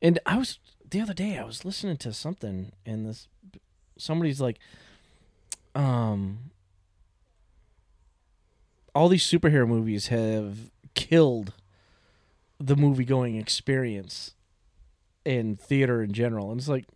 And 0.00 0.18
I 0.26 0.36
was 0.36 0.58
the 0.88 1.00
other 1.00 1.14
day 1.14 1.38
I 1.38 1.44
was 1.44 1.64
listening 1.64 1.96
to 1.98 2.12
something 2.12 2.72
and 2.84 3.06
this 3.06 3.28
somebody's 3.96 4.40
like 4.40 4.58
um 5.74 6.50
all 8.94 9.08
these 9.08 9.24
superhero 9.24 9.66
movies 9.66 10.08
have 10.08 10.70
killed 10.94 11.54
the 12.58 12.76
movie 12.76 13.04
going 13.04 13.36
experience 13.36 14.34
in 15.24 15.56
theater 15.56 16.02
in 16.02 16.12
general. 16.12 16.50
And 16.50 16.60
it's 16.60 16.68
like 16.68 16.86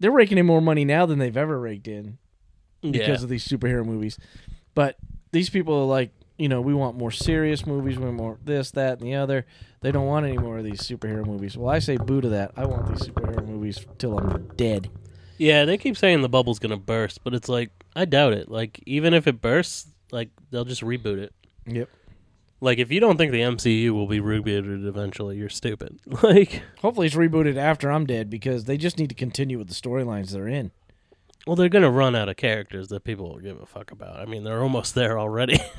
they're 0.00 0.10
raking 0.10 0.38
in 0.38 0.46
more 0.46 0.62
money 0.62 0.84
now 0.84 1.06
than 1.06 1.18
they've 1.18 1.36
ever 1.36 1.58
raked 1.60 1.88
in 1.88 2.18
because 2.82 3.22
of 3.22 3.28
these 3.28 3.46
superhero 3.46 3.84
movies. 3.84 4.18
But 4.74 4.96
these 5.32 5.50
people 5.50 5.74
are 5.74 5.86
like, 5.86 6.10
you 6.36 6.48
know, 6.48 6.60
we 6.60 6.74
want 6.74 6.96
more 6.96 7.10
serious 7.10 7.66
movies, 7.66 7.98
we 7.98 8.04
want 8.04 8.16
more 8.16 8.38
this, 8.42 8.70
that, 8.72 8.98
and 8.98 9.06
the 9.06 9.14
other. 9.14 9.46
They 9.80 9.92
don't 9.92 10.06
want 10.06 10.26
any 10.26 10.38
more 10.38 10.58
of 10.58 10.64
these 10.64 10.80
superhero 10.80 11.26
movies. 11.26 11.56
Well, 11.56 11.70
I 11.70 11.78
say 11.78 11.96
boo 11.96 12.20
to 12.20 12.28
that. 12.30 12.52
I 12.56 12.64
want 12.64 12.88
these 12.88 13.06
superhero 13.06 13.46
movies 13.46 13.84
till 13.98 14.18
I'm 14.18 14.48
dead. 14.56 14.90
Yeah, 15.38 15.64
they 15.64 15.78
keep 15.78 15.96
saying 15.96 16.22
the 16.22 16.28
bubble's 16.28 16.58
gonna 16.58 16.76
burst, 16.76 17.22
but 17.24 17.34
it's 17.34 17.48
like 17.48 17.70
I 17.94 18.04
doubt 18.04 18.32
it. 18.32 18.50
Like 18.50 18.80
even 18.86 19.14
if 19.14 19.26
it 19.26 19.40
bursts, 19.40 19.88
like 20.10 20.30
they'll 20.50 20.64
just 20.64 20.82
reboot 20.82 21.18
it. 21.18 21.32
Yep. 21.66 21.88
Like 22.60 22.78
if 22.78 22.90
you 22.90 23.00
don't 23.00 23.16
think 23.16 23.32
the 23.32 23.40
MCU 23.40 23.90
will 23.90 24.06
be 24.06 24.20
rebooted 24.20 24.86
eventually, 24.86 25.36
you're 25.36 25.48
stupid. 25.48 25.98
Like, 26.22 26.62
Hopefully 26.78 27.06
it's 27.06 27.16
rebooted 27.16 27.56
after 27.56 27.90
I'm 27.90 28.06
dead 28.06 28.30
because 28.30 28.64
they 28.64 28.76
just 28.76 28.98
need 28.98 29.08
to 29.10 29.14
continue 29.14 29.58
with 29.58 29.68
the 29.68 29.74
storylines 29.74 30.30
they're 30.30 30.48
in. 30.48 30.70
Well, 31.46 31.56
they're 31.56 31.68
gonna 31.68 31.90
run 31.90 32.16
out 32.16 32.28
of 32.28 32.36
characters 32.36 32.88
that 32.88 33.04
people 33.04 33.30
will 33.30 33.40
give 33.40 33.60
a 33.60 33.66
fuck 33.66 33.90
about. 33.90 34.20
I 34.20 34.24
mean, 34.24 34.44
they're 34.44 34.62
almost 34.62 34.94
there 34.94 35.18
already. 35.18 35.58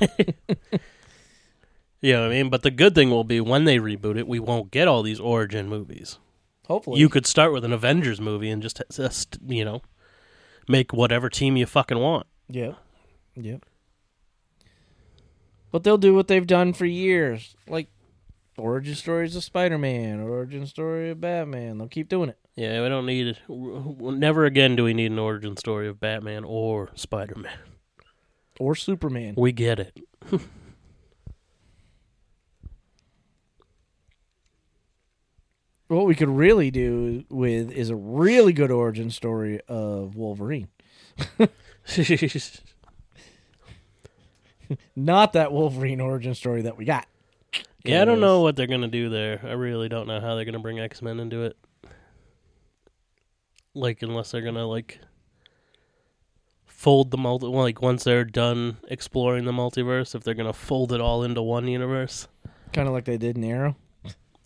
you 2.00 2.12
know 2.12 2.22
what 2.22 2.30
I 2.32 2.34
mean? 2.34 2.50
But 2.50 2.62
the 2.62 2.70
good 2.70 2.94
thing 2.94 3.10
will 3.10 3.24
be 3.24 3.40
when 3.40 3.64
they 3.64 3.78
reboot 3.78 4.16
it, 4.16 4.28
we 4.28 4.38
won't 4.38 4.70
get 4.70 4.88
all 4.88 5.02
these 5.02 5.20
origin 5.20 5.68
movies. 5.68 6.18
Hopefully. 6.66 7.00
You 7.00 7.08
could 7.08 7.26
start 7.26 7.52
with 7.52 7.64
an 7.64 7.72
Avengers 7.72 8.20
movie 8.20 8.50
and 8.50 8.62
just, 8.62 8.82
just 8.92 9.38
you 9.46 9.64
know, 9.64 9.82
make 10.68 10.92
whatever 10.92 11.28
team 11.28 11.56
you 11.56 11.66
fucking 11.66 11.98
want. 11.98 12.26
Yep. 12.48 12.76
Yep. 13.36 13.64
But 15.70 15.84
they'll 15.84 15.98
do 15.98 16.14
what 16.14 16.28
they've 16.28 16.46
done 16.46 16.72
for 16.72 16.86
years. 16.86 17.54
Like 17.68 17.88
origin 18.56 18.94
stories 18.94 19.36
of 19.36 19.44
Spider 19.44 19.78
Man, 19.78 20.20
origin 20.20 20.66
story 20.66 21.10
of 21.10 21.20
Batman. 21.20 21.78
They'll 21.78 21.88
keep 21.88 22.08
doing 22.08 22.30
it. 22.30 22.38
Yeah, 22.56 22.82
we 22.82 22.88
don't 22.88 23.06
need 23.06 23.26
it. 23.26 23.38
Never 23.48 24.46
again 24.46 24.76
do 24.76 24.84
we 24.84 24.94
need 24.94 25.12
an 25.12 25.18
origin 25.18 25.56
story 25.56 25.88
of 25.88 26.00
Batman 26.00 26.44
or 26.44 26.90
Spider 26.94 27.36
Man. 27.36 27.58
Or 28.58 28.74
Superman. 28.74 29.34
We 29.36 29.52
get 29.52 29.78
it. 29.78 29.98
What 35.88 36.06
we 36.06 36.16
could 36.16 36.28
really 36.28 36.70
do 36.72 37.24
with 37.30 37.70
is 37.70 37.90
a 37.90 37.96
really 37.96 38.52
good 38.52 38.72
origin 38.72 39.10
story 39.10 39.60
of 39.68 40.16
Wolverine. 40.16 40.66
Not 44.96 45.32
that 45.34 45.52
Wolverine 45.52 46.00
origin 46.00 46.34
story 46.34 46.62
that 46.62 46.76
we 46.76 46.84
got. 46.86 47.06
yeah, 47.84 48.02
I 48.02 48.04
don't 48.04 48.18
know 48.18 48.40
what 48.40 48.56
they're 48.56 48.66
gonna 48.66 48.88
do 48.88 49.08
there. 49.08 49.40
I 49.44 49.52
really 49.52 49.88
don't 49.88 50.08
know 50.08 50.20
how 50.20 50.34
they're 50.34 50.44
gonna 50.44 50.58
bring 50.58 50.80
X 50.80 51.02
Men 51.02 51.20
into 51.20 51.44
it. 51.44 51.56
Like, 53.76 54.02
unless 54.02 54.30
they're 54.30 54.40
gonna 54.40 54.66
like 54.66 55.00
fold 56.64 57.10
the 57.10 57.18
multi, 57.18 57.46
like 57.46 57.82
once 57.82 58.04
they're 58.04 58.24
done 58.24 58.78
exploring 58.88 59.44
the 59.44 59.52
multiverse, 59.52 60.14
if 60.14 60.24
they're 60.24 60.34
gonna 60.34 60.52
fold 60.52 60.92
it 60.92 61.00
all 61.00 61.22
into 61.22 61.42
one 61.42 61.68
universe. 61.68 62.28
Kind 62.72 62.88
of 62.88 62.94
like 62.94 63.04
they 63.04 63.18
did 63.18 63.36
in 63.36 63.44
Arrow. 63.44 63.76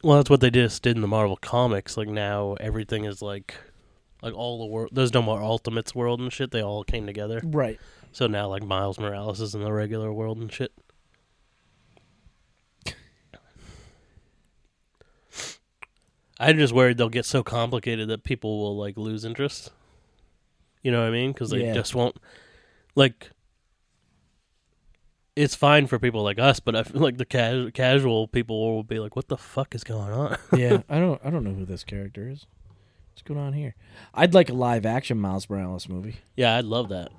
Well, 0.02 0.16
that's 0.16 0.30
what 0.30 0.40
they 0.40 0.50
just 0.50 0.82
did 0.82 0.96
in 0.96 1.02
the 1.02 1.08
Marvel 1.08 1.36
comics. 1.36 1.96
Like 1.96 2.08
now, 2.08 2.54
everything 2.60 3.04
is 3.04 3.20
like, 3.20 3.54
like 4.22 4.34
all 4.34 4.58
the 4.58 4.66
world. 4.66 4.90
There's 4.92 5.12
no 5.12 5.22
more 5.22 5.42
Ultimates 5.42 5.94
world 5.94 6.20
and 6.20 6.32
shit. 6.32 6.50
They 6.50 6.62
all 6.62 6.84
came 6.84 7.06
together. 7.06 7.40
Right. 7.44 7.78
So 8.12 8.26
now, 8.26 8.48
like 8.48 8.62
Miles 8.62 8.98
Morales 8.98 9.40
is 9.40 9.54
in 9.54 9.62
the 9.62 9.72
regular 9.72 10.12
world 10.12 10.38
and 10.38 10.52
shit. 10.52 10.72
I'm 16.40 16.56
just 16.58 16.72
worried 16.72 16.96
they'll 16.96 17.08
get 17.10 17.26
so 17.26 17.42
complicated 17.44 18.08
that 18.08 18.24
people 18.24 18.58
will 18.60 18.76
like 18.76 18.96
lose 18.96 19.24
interest. 19.24 19.70
You 20.82 20.90
know 20.90 21.00
what 21.02 21.08
I 21.08 21.10
mean? 21.10 21.32
Because 21.32 21.50
they 21.50 21.64
Yeah. 21.66 21.74
just 21.74 21.94
won't 21.94 22.16
like. 22.94 23.30
It's 25.36 25.54
fine 25.54 25.86
for 25.86 25.98
people 25.98 26.22
like 26.22 26.38
us, 26.38 26.58
but 26.60 26.74
I 26.74 26.82
feel 26.82 27.00
like 27.00 27.16
the 27.18 27.24
cas- 27.24 27.70
casual 27.72 28.26
people 28.26 28.74
will 28.74 28.82
be 28.82 28.98
like, 28.98 29.14
"What 29.16 29.28
the 29.28 29.36
fuck 29.36 29.74
is 29.74 29.84
going 29.84 30.10
on?" 30.12 30.36
Yeah, 30.56 30.82
I 30.88 30.98
don't 30.98 31.20
I 31.24 31.28
don't 31.30 31.44
know 31.44 31.52
who 31.54 31.64
this 31.66 31.84
character 31.84 32.28
is. 32.28 32.46
What's 33.12 33.22
going 33.22 33.38
on 33.40 33.52
here? 33.52 33.74
I'd 34.14 34.32
like 34.34 34.48
a 34.48 34.54
live 34.54 34.86
action 34.86 35.18
Miles 35.20 35.48
Morales 35.50 35.88
movie 35.88 36.16
Yeah, 36.36 36.56
I'd 36.56 36.64
love 36.64 36.88
that. 36.88 37.10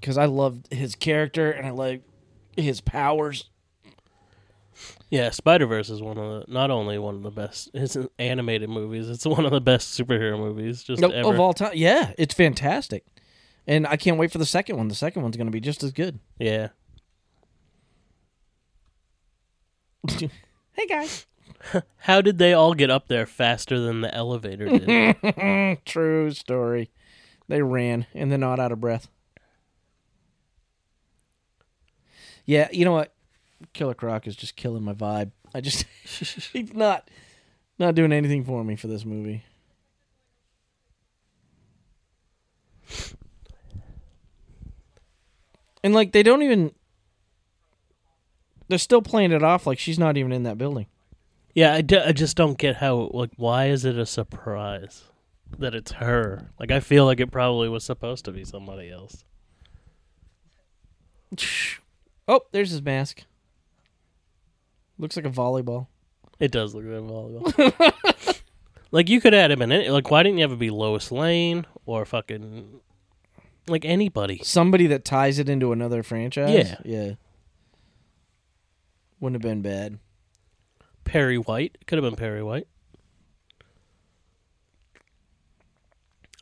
because 0.00 0.18
I 0.18 0.26
love 0.26 0.60
his 0.70 0.94
character 0.94 1.50
and 1.50 1.66
I 1.66 1.70
like 1.70 2.02
his 2.56 2.80
powers. 2.80 3.48
Yeah, 5.10 5.30
Spider 5.30 5.66
Verse 5.66 5.90
is 5.90 6.02
one 6.02 6.18
of 6.18 6.46
the 6.46 6.52
not 6.52 6.70
only 6.70 6.98
one 6.98 7.14
of 7.14 7.22
the 7.22 7.30
best. 7.30 7.70
It's 7.74 7.96
an 7.96 8.08
animated 8.18 8.68
movies. 8.70 9.08
It's 9.08 9.24
one 9.26 9.44
of 9.44 9.50
the 9.52 9.60
best 9.60 9.98
superhero 9.98 10.38
movies 10.38 10.82
just 10.82 11.00
No, 11.00 11.08
ever. 11.10 11.32
of 11.34 11.40
all 11.40 11.52
time. 11.54 11.72
Yeah, 11.74 12.12
it's 12.18 12.34
fantastic. 12.34 13.04
And 13.66 13.86
I 13.86 13.96
can't 13.96 14.18
wait 14.18 14.30
for 14.32 14.38
the 14.38 14.46
second 14.46 14.76
one. 14.76 14.88
The 14.88 14.94
second 14.94 15.22
one's 15.22 15.36
going 15.36 15.46
to 15.46 15.52
be 15.52 15.60
just 15.60 15.82
as 15.82 15.92
good. 15.92 16.18
yeah, 16.38 16.68
hey 20.08 20.86
guys. 20.88 21.26
how 21.98 22.20
did 22.20 22.36
they 22.38 22.52
all 22.52 22.74
get 22.74 22.90
up 22.90 23.08
there 23.08 23.24
faster 23.26 23.78
than 23.80 24.02
the 24.02 24.14
elevator 24.14 24.66
did? 24.78 25.78
True 25.86 26.30
story. 26.30 26.90
They 27.48 27.62
ran 27.62 28.06
and 28.14 28.30
they're 28.30 28.38
not 28.38 28.60
out 28.60 28.72
of 28.72 28.80
breath. 28.80 29.08
Yeah, 32.44 32.68
you 32.70 32.84
know 32.84 32.92
what? 32.92 33.13
Killer 33.72 33.94
Croc 33.94 34.26
is 34.26 34.36
just 34.36 34.56
killing 34.56 34.82
my 34.82 34.94
vibe. 34.94 35.30
I 35.54 35.60
just 35.60 35.84
he's 36.52 36.72
not 36.74 37.08
not 37.78 37.94
doing 37.94 38.12
anything 38.12 38.44
for 38.44 38.62
me 38.64 38.76
for 38.76 38.86
this 38.86 39.04
movie. 39.04 39.42
And 45.82 45.94
like 45.94 46.12
they 46.12 46.22
don't 46.22 46.42
even 46.42 46.72
they're 48.68 48.78
still 48.78 49.02
playing 49.02 49.32
it 49.32 49.42
off 49.42 49.66
like 49.66 49.78
she's 49.78 49.98
not 49.98 50.16
even 50.16 50.32
in 50.32 50.44
that 50.44 50.56
building. 50.58 50.86
yeah, 51.54 51.74
I, 51.74 51.82
d- 51.82 51.98
I 51.98 52.12
just 52.12 52.36
don't 52.36 52.56
get 52.56 52.76
how. 52.76 53.10
Like, 53.12 53.30
why 53.36 53.66
is 53.66 53.84
it 53.84 53.98
a 53.98 54.06
surprise 54.06 55.04
that 55.58 55.74
it's 55.74 55.92
her? 55.92 56.50
Like, 56.58 56.70
I 56.70 56.80
feel 56.80 57.04
like 57.04 57.20
it 57.20 57.30
probably 57.30 57.68
was 57.68 57.84
supposed 57.84 58.24
to 58.24 58.32
be 58.32 58.44
somebody 58.44 58.90
else. 58.90 59.24
Oh, 62.26 62.40
there's 62.52 62.70
his 62.70 62.80
mask. 62.82 63.24
Looks 64.98 65.16
like 65.16 65.26
a 65.26 65.30
volleyball. 65.30 65.88
It 66.38 66.50
does 66.50 66.74
look 66.74 66.84
like 66.84 66.94
a 66.94 67.02
volleyball. 67.02 68.40
like, 68.90 69.08
you 69.08 69.20
could 69.20 69.34
add 69.34 69.50
him 69.50 69.62
in 69.62 69.72
it. 69.72 69.90
Like, 69.90 70.10
why 70.10 70.22
didn't 70.22 70.38
you 70.38 70.42
have 70.44 70.52
it 70.52 70.58
be 70.58 70.70
Lois 70.70 71.10
Lane 71.12 71.66
or 71.86 72.04
fucking 72.04 72.80
like 73.66 73.84
anybody? 73.84 74.40
Somebody 74.42 74.86
that 74.88 75.04
ties 75.04 75.38
it 75.38 75.48
into 75.48 75.72
another 75.72 76.02
franchise. 76.02 76.50
Yeah. 76.50 76.76
Yeah. 76.84 77.12
Wouldn't 79.20 79.42
have 79.42 79.48
been 79.48 79.62
bad. 79.62 79.98
Perry 81.04 81.38
White. 81.38 81.78
Could 81.86 81.96
have 81.96 82.04
been 82.04 82.16
Perry 82.16 82.42
White. 82.42 82.66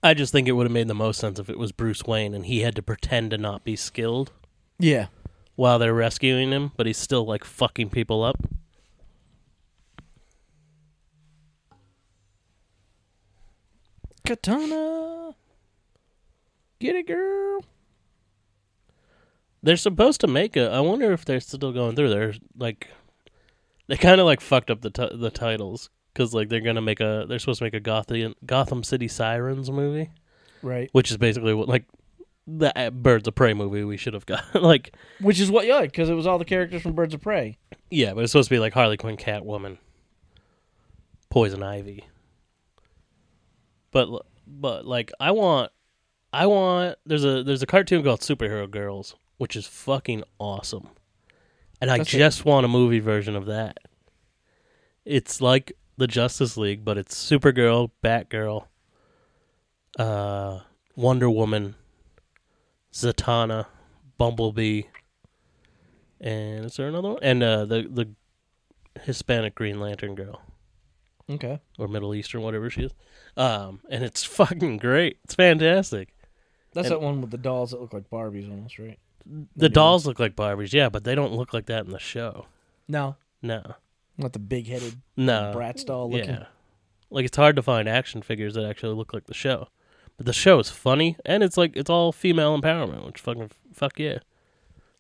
I 0.02 0.14
just 0.14 0.32
think 0.32 0.48
it 0.48 0.52
would 0.52 0.64
have 0.66 0.72
made 0.72 0.88
the 0.88 0.94
most 0.94 1.20
sense 1.20 1.38
if 1.38 1.48
it 1.48 1.58
was 1.58 1.70
Bruce 1.70 2.02
Wayne 2.04 2.34
and 2.34 2.46
he 2.46 2.60
had 2.60 2.74
to 2.74 2.82
pretend 2.82 3.30
to 3.30 3.38
not 3.38 3.62
be 3.62 3.76
skilled 3.76 4.32
Yeah. 4.78 5.06
While 5.54 5.78
they're 5.78 5.94
rescuing 5.94 6.50
him, 6.50 6.72
but 6.76 6.86
he's 6.86 6.98
still 6.98 7.24
like 7.24 7.44
fucking 7.44 7.90
people 7.90 8.22
up. 8.22 8.36
Katana. 14.26 15.34
Get 16.78 16.96
it, 16.96 17.06
girl. 17.06 17.64
They're 19.62 19.76
supposed 19.76 20.20
to 20.22 20.26
make 20.26 20.56
a. 20.56 20.70
I 20.70 20.80
wonder 20.80 21.12
if 21.12 21.24
they're 21.24 21.40
still 21.40 21.72
going 21.72 21.94
through. 21.94 22.10
They're 22.10 22.34
like, 22.56 22.88
they 23.86 23.96
kind 23.96 24.20
of 24.20 24.26
like 24.26 24.40
fucked 24.40 24.70
up 24.70 24.80
the 24.80 24.90
ti- 24.90 25.16
the 25.16 25.30
titles 25.30 25.90
because 26.12 26.34
like 26.34 26.48
they're 26.48 26.60
gonna 26.60 26.82
make 26.82 27.00
a. 27.00 27.26
They're 27.28 27.38
supposed 27.38 27.58
to 27.58 27.64
make 27.64 27.74
a 27.74 27.80
Gotham 27.80 28.34
Gotham 28.44 28.82
City 28.82 29.06
Sirens 29.08 29.70
movie. 29.70 30.10
Right. 30.64 30.88
which 30.92 31.10
is 31.10 31.16
basically 31.16 31.54
what 31.54 31.68
like 31.68 31.84
the 32.46 32.76
uh, 32.78 32.90
Birds 32.90 33.28
of 33.28 33.34
Prey 33.34 33.54
movie 33.54 33.84
we 33.84 33.96
should 33.96 34.14
have 34.14 34.26
got. 34.26 34.44
like, 34.60 34.94
Which 35.20 35.38
is 35.40 35.50
what, 35.50 35.66
yeah, 35.66 35.82
because 35.82 36.08
it 36.08 36.14
was 36.14 36.26
all 36.26 36.38
the 36.38 36.44
characters 36.44 36.82
from 36.82 36.92
Birds 36.92 37.14
of 37.14 37.20
Prey. 37.20 37.58
yeah, 37.90 38.14
but 38.14 38.24
it's 38.24 38.32
supposed 38.32 38.48
to 38.48 38.54
be 38.54 38.58
like 38.58 38.72
Harley 38.74 38.96
Quinn, 38.96 39.16
Catwoman, 39.16 39.78
Poison 41.30 41.62
Ivy. 41.62 42.04
But 43.90 44.08
but 44.46 44.86
like 44.86 45.12
I 45.20 45.30
want, 45.32 45.70
I 46.32 46.46
want. 46.46 46.96
There's 47.06 47.24
a 47.24 47.42
there's 47.42 47.62
a 47.62 47.66
cartoon 47.66 48.02
called 48.02 48.20
Superhero 48.20 48.70
Girls, 48.70 49.14
which 49.36 49.54
is 49.54 49.66
fucking 49.66 50.24
awesome, 50.38 50.88
and 51.80 51.90
I 51.90 51.98
That's 51.98 52.14
it. 52.14 52.18
just 52.18 52.44
want 52.44 52.64
a 52.64 52.68
movie 52.68 53.00
version 53.00 53.36
of 53.36 53.46
that. 53.46 53.78
It's 55.04 55.40
like 55.40 55.72
the 55.98 56.06
Justice 56.06 56.56
League, 56.56 56.84
but 56.84 56.96
it's 56.96 57.14
Supergirl, 57.14 57.90
Batgirl, 58.02 58.64
uh, 59.98 60.60
Wonder 60.96 61.28
Woman, 61.28 61.74
Zatanna, 62.92 63.66
Bumblebee, 64.18 64.82
and 66.20 66.64
is 66.64 66.76
there 66.76 66.88
another 66.88 67.10
one? 67.10 67.18
And 67.22 67.42
uh, 67.42 67.64
the 67.64 67.82
the 67.90 68.08
Hispanic 69.02 69.54
Green 69.54 69.80
Lantern 69.80 70.14
girl 70.14 70.42
Okay. 71.30 71.60
or 71.78 71.88
Middle 71.88 72.14
Eastern, 72.14 72.42
whatever 72.42 72.68
she 72.68 72.82
is. 72.82 72.92
Um, 73.36 73.80
and 73.88 74.04
it's 74.04 74.22
fucking 74.38 74.76
great. 74.78 75.18
It's 75.24 75.34
fantastic. 75.34 76.14
That's 76.74 76.88
And- 76.88 76.96
that 76.96 77.00
one 77.00 77.20
with 77.20 77.30
the 77.30 77.38
dolls 77.38 77.70
that 77.70 77.80
look 77.80 77.92
like 77.92 78.10
Barbies 78.10 78.50
almost, 78.50 78.78
right? 78.78 78.98
The 79.56 79.68
dolls 79.68 80.04
look 80.04 80.18
like 80.18 80.34
Barbies, 80.34 80.72
yeah, 80.72 80.88
but 80.88 81.04
they 81.04 81.14
don't 81.14 81.32
look 81.32 81.54
like 81.54 81.66
that 81.66 81.84
in 81.84 81.92
the 81.92 81.98
show. 82.00 82.46
No. 82.88 83.16
No, 83.40 83.62
Not 84.18 84.32
the 84.34 84.38
big 84.40 84.66
headed 84.68 85.00
no, 85.16 85.52
Bratz 85.54 85.84
doll 85.84 86.08
looking. 86.10 86.28
yeah. 86.30 86.46
Like 87.10 87.24
it's 87.24 87.36
hard 87.36 87.56
to 87.56 87.62
find 87.62 87.88
action 87.88 88.22
figures 88.22 88.54
that 88.54 88.64
actually 88.64 88.94
look 88.94 89.12
like 89.12 89.26
the 89.26 89.34
show, 89.34 89.68
the 90.22 90.32
show 90.32 90.58
is 90.58 90.70
funny 90.70 91.16
and 91.24 91.42
it's 91.42 91.56
like 91.56 91.76
it's 91.76 91.90
all 91.90 92.12
female 92.12 92.58
empowerment, 92.58 93.06
which 93.06 93.20
fucking 93.20 93.50
fuck 93.72 93.98
yeah. 93.98 94.18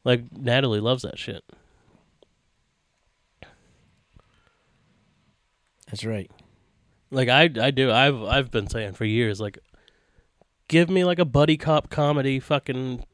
Like 0.04 0.24
Natalie 0.32 0.80
loves 0.80 1.02
that 1.02 1.18
shit. 1.18 1.42
That's 5.86 6.04
right. 6.04 6.30
Like 7.10 7.28
I 7.28 7.50
I 7.60 7.70
do. 7.70 7.90
I've 7.90 8.22
I've 8.22 8.50
been 8.50 8.66
saying 8.66 8.94
for 8.94 9.04
years 9.04 9.40
like 9.40 9.58
give 10.68 10.88
me 10.88 11.04
like 11.04 11.18
a 11.18 11.24
buddy 11.24 11.56
cop 11.56 11.90
comedy 11.90 12.40
fucking 12.40 13.04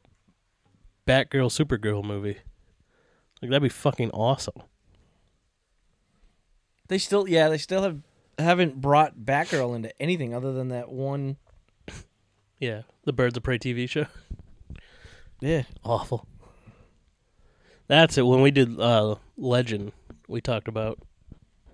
Batgirl 1.06 1.50
Supergirl 1.50 2.04
movie. 2.04 2.38
Like 3.42 3.50
that'd 3.50 3.62
be 3.62 3.68
fucking 3.68 4.10
awesome. 4.10 4.62
They 6.88 6.98
still, 6.98 7.28
yeah, 7.28 7.48
they 7.48 7.58
still 7.58 7.82
have 7.82 8.00
haven't 8.38 8.80
brought 8.80 9.18
Batgirl 9.18 9.74
into 9.74 10.00
anything 10.00 10.34
other 10.34 10.52
than 10.52 10.68
that 10.68 10.90
one. 10.90 11.36
Yeah, 12.58 12.82
the 13.04 13.12
Birds 13.12 13.36
of 13.36 13.42
Prey 13.42 13.58
TV 13.58 13.88
show. 13.88 14.06
Yeah. 15.40 15.62
Awful. 15.84 16.26
That's 17.86 18.18
it. 18.18 18.26
When 18.26 18.42
we 18.42 18.50
did 18.50 18.78
uh 18.80 19.16
Legend, 19.36 19.92
we 20.26 20.40
talked 20.40 20.68
about 20.68 20.98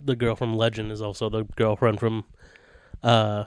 the 0.02 0.14
girl 0.14 0.36
from 0.36 0.54
Legend 0.54 0.92
is 0.92 1.00
also 1.00 1.28
the 1.30 1.44
girlfriend 1.56 1.98
from 2.00 2.24
uh 3.02 3.44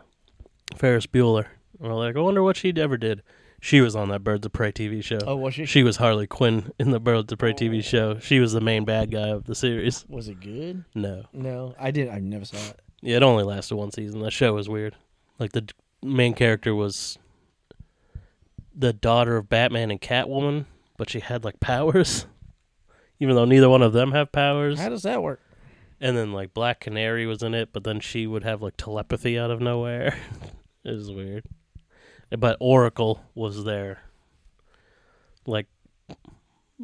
Ferris 0.75 1.05
Bueller. 1.07 1.45
And 1.79 1.89
we're 1.89 1.95
like, 1.95 2.15
I 2.15 2.19
wonder 2.19 2.41
what 2.41 2.57
she 2.57 2.73
ever 2.75 2.97
did. 2.97 3.21
She 3.59 3.81
was 3.81 3.95
on 3.95 4.09
that 4.09 4.23
Birds 4.23 4.45
of 4.45 4.53
Prey 4.53 4.71
TV 4.71 5.03
show. 5.03 5.19
Oh, 5.25 5.35
was 5.35 5.55
she? 5.55 5.65
She 5.65 5.83
was 5.83 5.97
Harley 5.97 6.27
Quinn 6.27 6.71
in 6.77 6.91
the 6.91 6.99
Birds 6.99 7.31
of 7.31 7.39
Prey 7.39 7.53
TV 7.53 7.83
show. 7.83 8.19
She 8.19 8.39
was 8.39 8.53
the 8.53 8.61
main 8.61 8.85
bad 8.85 9.11
guy 9.11 9.29
of 9.29 9.45
the 9.45 9.55
series. 9.55 10.05
Was 10.07 10.27
it 10.27 10.39
good? 10.39 10.83
No. 10.93 11.25
No, 11.33 11.73
I 11.79 11.91
did. 11.91 12.09
I 12.09 12.19
never 12.19 12.45
saw 12.45 12.57
it. 12.57 12.79
Yeah, 13.01 13.17
it 13.17 13.23
only 13.23 13.43
lasted 13.43 13.75
one 13.75 13.91
season. 13.91 14.19
The 14.19 14.29
show 14.31 14.53
was 14.53 14.69
weird. 14.69 14.95
Like 15.39 15.53
the 15.53 15.67
main 16.03 16.33
character 16.33 16.75
was 16.75 17.17
the 18.77 18.93
daughter 18.93 19.37
of 19.37 19.49
Batman 19.49 19.89
and 19.89 19.99
Catwoman, 19.99 20.65
but 20.97 21.09
she 21.09 21.19
had 21.19 21.43
like 21.43 21.59
powers, 21.59 22.27
even 23.19 23.35
though 23.35 23.45
neither 23.45 23.69
one 23.69 23.81
of 23.81 23.93
them 23.93 24.11
have 24.11 24.31
powers. 24.31 24.79
How 24.79 24.89
does 24.89 25.03
that 25.03 25.23
work? 25.23 25.41
And 25.99 26.15
then 26.15 26.31
like 26.31 26.53
Black 26.53 26.79
Canary 26.79 27.25
was 27.25 27.41
in 27.41 27.55
it, 27.55 27.69
but 27.73 27.83
then 27.83 27.99
she 27.99 28.27
would 28.27 28.43
have 28.43 28.61
like 28.61 28.77
telepathy 28.77 29.37
out 29.39 29.49
of 29.49 29.59
nowhere. 29.59 30.15
it 30.85 30.91
was 30.91 31.11
weird. 31.11 31.43
But 32.37 32.57
Oracle 32.59 33.23
was 33.33 33.63
there, 33.63 34.01
like 35.45 35.65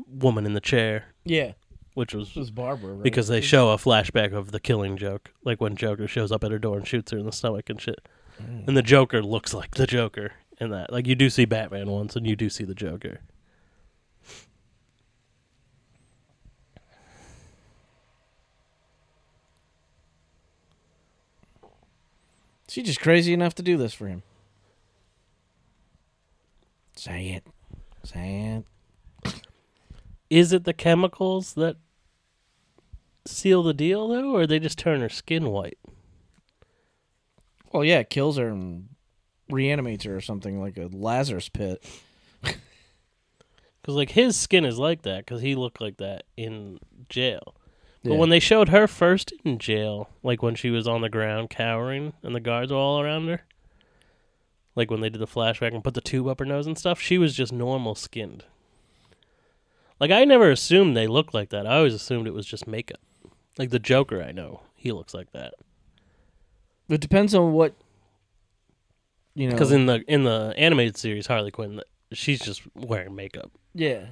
woman 0.08 0.46
in 0.46 0.54
the 0.54 0.62
chair, 0.62 1.06
Yeah, 1.26 1.52
which 1.94 2.14
was 2.16 2.36
was 2.36 2.50
Barbara. 2.50 2.94
Right? 2.94 3.04
because 3.04 3.28
they 3.28 3.42
show 3.42 3.70
a 3.72 3.78
flashback 3.78 4.34
of 4.34 4.52
the 4.52 4.60
killing 4.60 4.98
joke, 4.98 5.32
like 5.44 5.62
when 5.62 5.76
Joker 5.76 6.08
shows 6.08 6.32
up 6.32 6.44
at 6.44 6.52
her 6.52 6.60
door 6.60 6.78
and 6.78 6.88
shoots 6.88 7.12
her 7.12 7.18
in 7.18 7.26
the 7.26 7.32
stomach 7.32 7.70
and 7.70 7.80
shit. 7.80 8.08
Mm. 8.42 8.68
And 8.70 8.78
the 8.78 8.82
Joker 8.82 9.22
looks 9.22 9.54
like 9.54 9.76
the 9.76 9.86
Joker 9.86 10.32
in 10.60 10.72
that. 10.72 10.92
Like 10.92 11.08
you 11.08 11.16
do 11.16 11.30
see 11.30 11.46
Batman 11.46 11.90
once, 11.90 12.16
and 12.16 12.28
you 12.28 12.36
do 12.36 12.50
see 12.50 12.64
the 12.64 12.76
Joker. 12.76 13.20
she's 22.74 22.86
just 22.86 23.02
crazy 23.02 23.34
enough 23.34 23.54
to 23.54 23.62
do 23.62 23.78
this 23.78 23.94
for 23.94 24.08
him. 24.08 24.24
Say 26.96 27.30
it. 27.30 27.46
Say 28.04 28.64
it. 29.26 29.42
Is 30.30 30.52
it 30.52 30.64
the 30.64 30.74
chemicals 30.74 31.54
that 31.54 31.76
seal 33.26 33.62
the 33.62 33.76
deal 33.76 34.08
though, 34.08 34.36
or 34.36 34.48
they 34.48 34.58
just 34.58 34.80
turn 34.80 35.02
her 35.02 35.10
skin 35.10 35.52
white? 35.52 35.78
Well, 37.72 37.84
yeah, 37.84 38.00
it 38.00 38.10
kills 38.10 38.38
her 38.38 38.48
and 38.48 38.90
reanimates 39.50 40.06
her 40.06 40.16
or 40.16 40.22
something 40.22 40.60
like 40.60 40.78
a 40.78 40.90
Lazarus 40.92 41.50
pit. 41.50 41.84
Because 42.42 43.96
like 43.96 44.12
his 44.12 44.36
skin 44.38 44.64
is 44.64 44.78
like 44.80 45.02
that 45.02 45.26
because 45.26 45.42
he 45.42 45.56
looked 45.56 45.82
like 45.82 45.98
that 45.98 46.24
in 46.38 46.80
jail. 47.10 47.54
But 48.04 48.14
Yeah. 48.14 48.18
when 48.18 48.30
they 48.30 48.40
showed 48.40 48.70
her 48.70 48.88
first 48.88 49.34
in 49.44 49.60
jail, 49.60 50.10
like 50.24 50.42
when 50.42 50.56
she 50.56 50.70
was 50.70 50.88
on 50.88 51.02
the 51.02 51.10
ground 51.10 51.50
cowering 51.50 52.14
and 52.24 52.34
the 52.34 52.40
guards 52.40 52.72
were 52.72 52.78
all 52.78 53.02
around 53.02 53.28
her, 53.28 53.44
like 54.76 54.90
when 54.90 55.02
they 55.02 55.10
did 55.10 55.20
the 55.20 55.28
flashback 55.28 55.74
and 55.74 55.84
put 55.84 55.94
the 55.96 56.02
tube 56.02 56.28
up 56.28 56.40
her 56.40 56.46
nose 56.46 56.66
and 56.66 56.78
stuff, 56.78 57.00
she 57.02 57.18
was 57.18 57.34
just 57.36 57.52
normal 57.52 57.94
skinned. 57.96 58.46
Like 60.00 60.12
I 60.12 60.24
never 60.26 60.50
assumed 60.50 60.96
they 60.96 61.08
looked 61.08 61.34
like 61.34 61.50
that. 61.50 61.68
I 61.68 61.78
always 61.78 61.94
assumed 61.94 62.26
it 62.28 62.34
was 62.34 62.46
just 62.46 62.68
makeup. 62.68 63.00
Like 63.58 63.70
the 63.70 63.80
Joker, 63.80 64.24
I 64.24 64.32
know 64.32 64.62
he 64.76 64.92
looks 64.92 65.14
like 65.14 65.32
that 65.34 65.54
It 66.90 67.00
depends 67.02 67.36
on 67.36 67.54
what 67.54 67.74
you 69.36 69.48
know. 69.48 69.54
because 69.54 69.72
in 69.72 69.86
the 69.86 70.04
in 70.08 70.24
the 70.24 70.54
animated 70.58 70.98
series 70.98 71.28
Harley 71.28 71.52
Quinn, 71.52 71.82
she's 72.12 72.40
just 72.40 72.62
wearing 72.76 73.16
makeup. 73.16 73.52
yeah. 73.74 74.08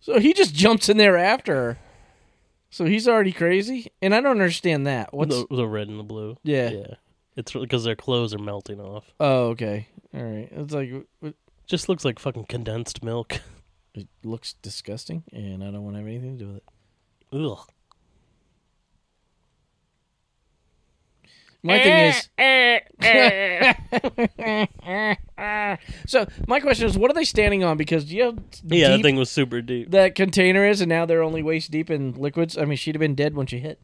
So 0.00 0.20
he 0.20 0.32
just 0.32 0.54
jumps 0.54 0.88
in 0.88 0.96
there 0.96 1.16
after 1.16 1.54
her. 1.54 1.78
So 2.70 2.84
he's 2.84 3.08
already 3.08 3.32
crazy, 3.32 3.90
and 4.00 4.14
I 4.14 4.20
don't 4.20 4.32
understand 4.32 4.86
that. 4.86 5.12
What's 5.12 5.34
the, 5.34 5.46
the 5.50 5.66
red 5.66 5.88
and 5.88 5.98
the 5.98 6.04
blue? 6.04 6.36
yeah? 6.44 6.70
Yeah, 6.70 6.94
it's 7.36 7.52
because 7.52 7.82
their 7.84 7.96
clothes 7.96 8.32
are 8.34 8.38
melting 8.38 8.80
off. 8.80 9.12
Oh, 9.18 9.48
okay, 9.48 9.88
all 10.14 10.22
right. 10.22 10.48
It's 10.52 10.72
like 10.72 10.90
it 11.22 11.34
Just 11.66 11.88
looks 11.88 12.04
like 12.04 12.18
fucking 12.18 12.44
condensed 12.44 13.02
milk. 13.02 13.40
it 13.94 14.06
looks 14.22 14.52
disgusting, 14.62 15.24
and 15.32 15.64
I 15.64 15.70
don't 15.70 15.82
want 15.82 15.96
to 15.96 16.00
have 16.00 16.06
anything 16.08 16.38
to 16.38 16.44
do 16.44 16.48
with 16.52 16.56
it. 16.58 16.64
Ugh. 17.32 17.58
My 21.62 21.78
thing 21.82 22.06
is. 22.08 22.28
Eh, 22.38 22.78
eh, 23.02 23.74
eh. 25.36 25.76
so 26.06 26.26
my 26.46 26.60
question 26.60 26.86
is, 26.86 26.96
what 26.96 27.10
are 27.10 27.14
they 27.14 27.24
standing 27.24 27.64
on? 27.64 27.76
Because 27.76 28.12
you 28.12 28.22
know, 28.24 28.38
Yeah, 28.64 28.90
that 28.90 29.02
thing 29.02 29.16
was 29.16 29.28
super 29.28 29.60
deep. 29.60 29.90
that 29.90 30.14
container 30.14 30.64
is, 30.66 30.80
and 30.80 30.88
now 30.88 31.04
they're 31.04 31.22
only 31.22 31.42
waist 31.42 31.70
deep 31.70 31.90
in 31.90 32.12
liquids. 32.14 32.56
I 32.56 32.64
mean, 32.64 32.76
she'd 32.76 32.94
have 32.94 33.00
been 33.00 33.16
dead 33.16 33.34
when 33.34 33.46
she 33.46 33.58
hit. 33.58 33.80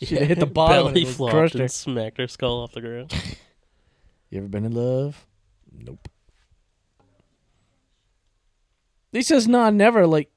She'd 0.00 0.18
have 0.18 0.28
hit 0.28 0.38
the 0.40 0.46
bottom 0.60 0.86
and 0.86 0.94
Belly 0.94 1.00
it 1.02 1.04
would've 1.04 1.16
flopped 1.16 1.32
crushed 1.32 1.58
her. 1.58 1.68
smacked 1.68 2.18
her 2.18 2.28
skull 2.28 2.60
off 2.62 2.72
the 2.72 2.80
ground. 2.80 3.12
You 4.30 4.38
ever 4.38 4.48
been 4.48 4.64
in 4.64 4.72
love? 4.72 5.26
Nope. 5.72 6.08
He 9.12 9.22
says, 9.22 9.46
"Nah, 9.46 9.70
never." 9.70 10.08
Like, 10.08 10.28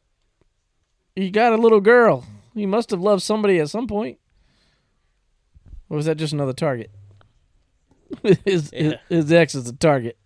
you 1.15 1.31
got 1.31 1.53
a 1.53 1.57
little 1.57 1.81
girl. 1.81 2.23
You 2.53 2.67
must 2.67 2.91
have 2.91 3.01
loved 3.01 3.23
somebody 3.23 3.57
at 3.59 3.69
some 3.69 3.88
point. 3.88 4.19
Or 5.89 5.97
was 5.97 6.05
that 6.05 6.18
just 6.18 6.34
another 6.34 6.53
target? 6.53 6.91
his, 8.23 8.39
his 8.45 8.72
Yeah. 8.73 8.97
his 9.09 9.31
ex 9.31 9.55
is 9.55 9.68
a 9.68 9.73
target. 9.73 10.18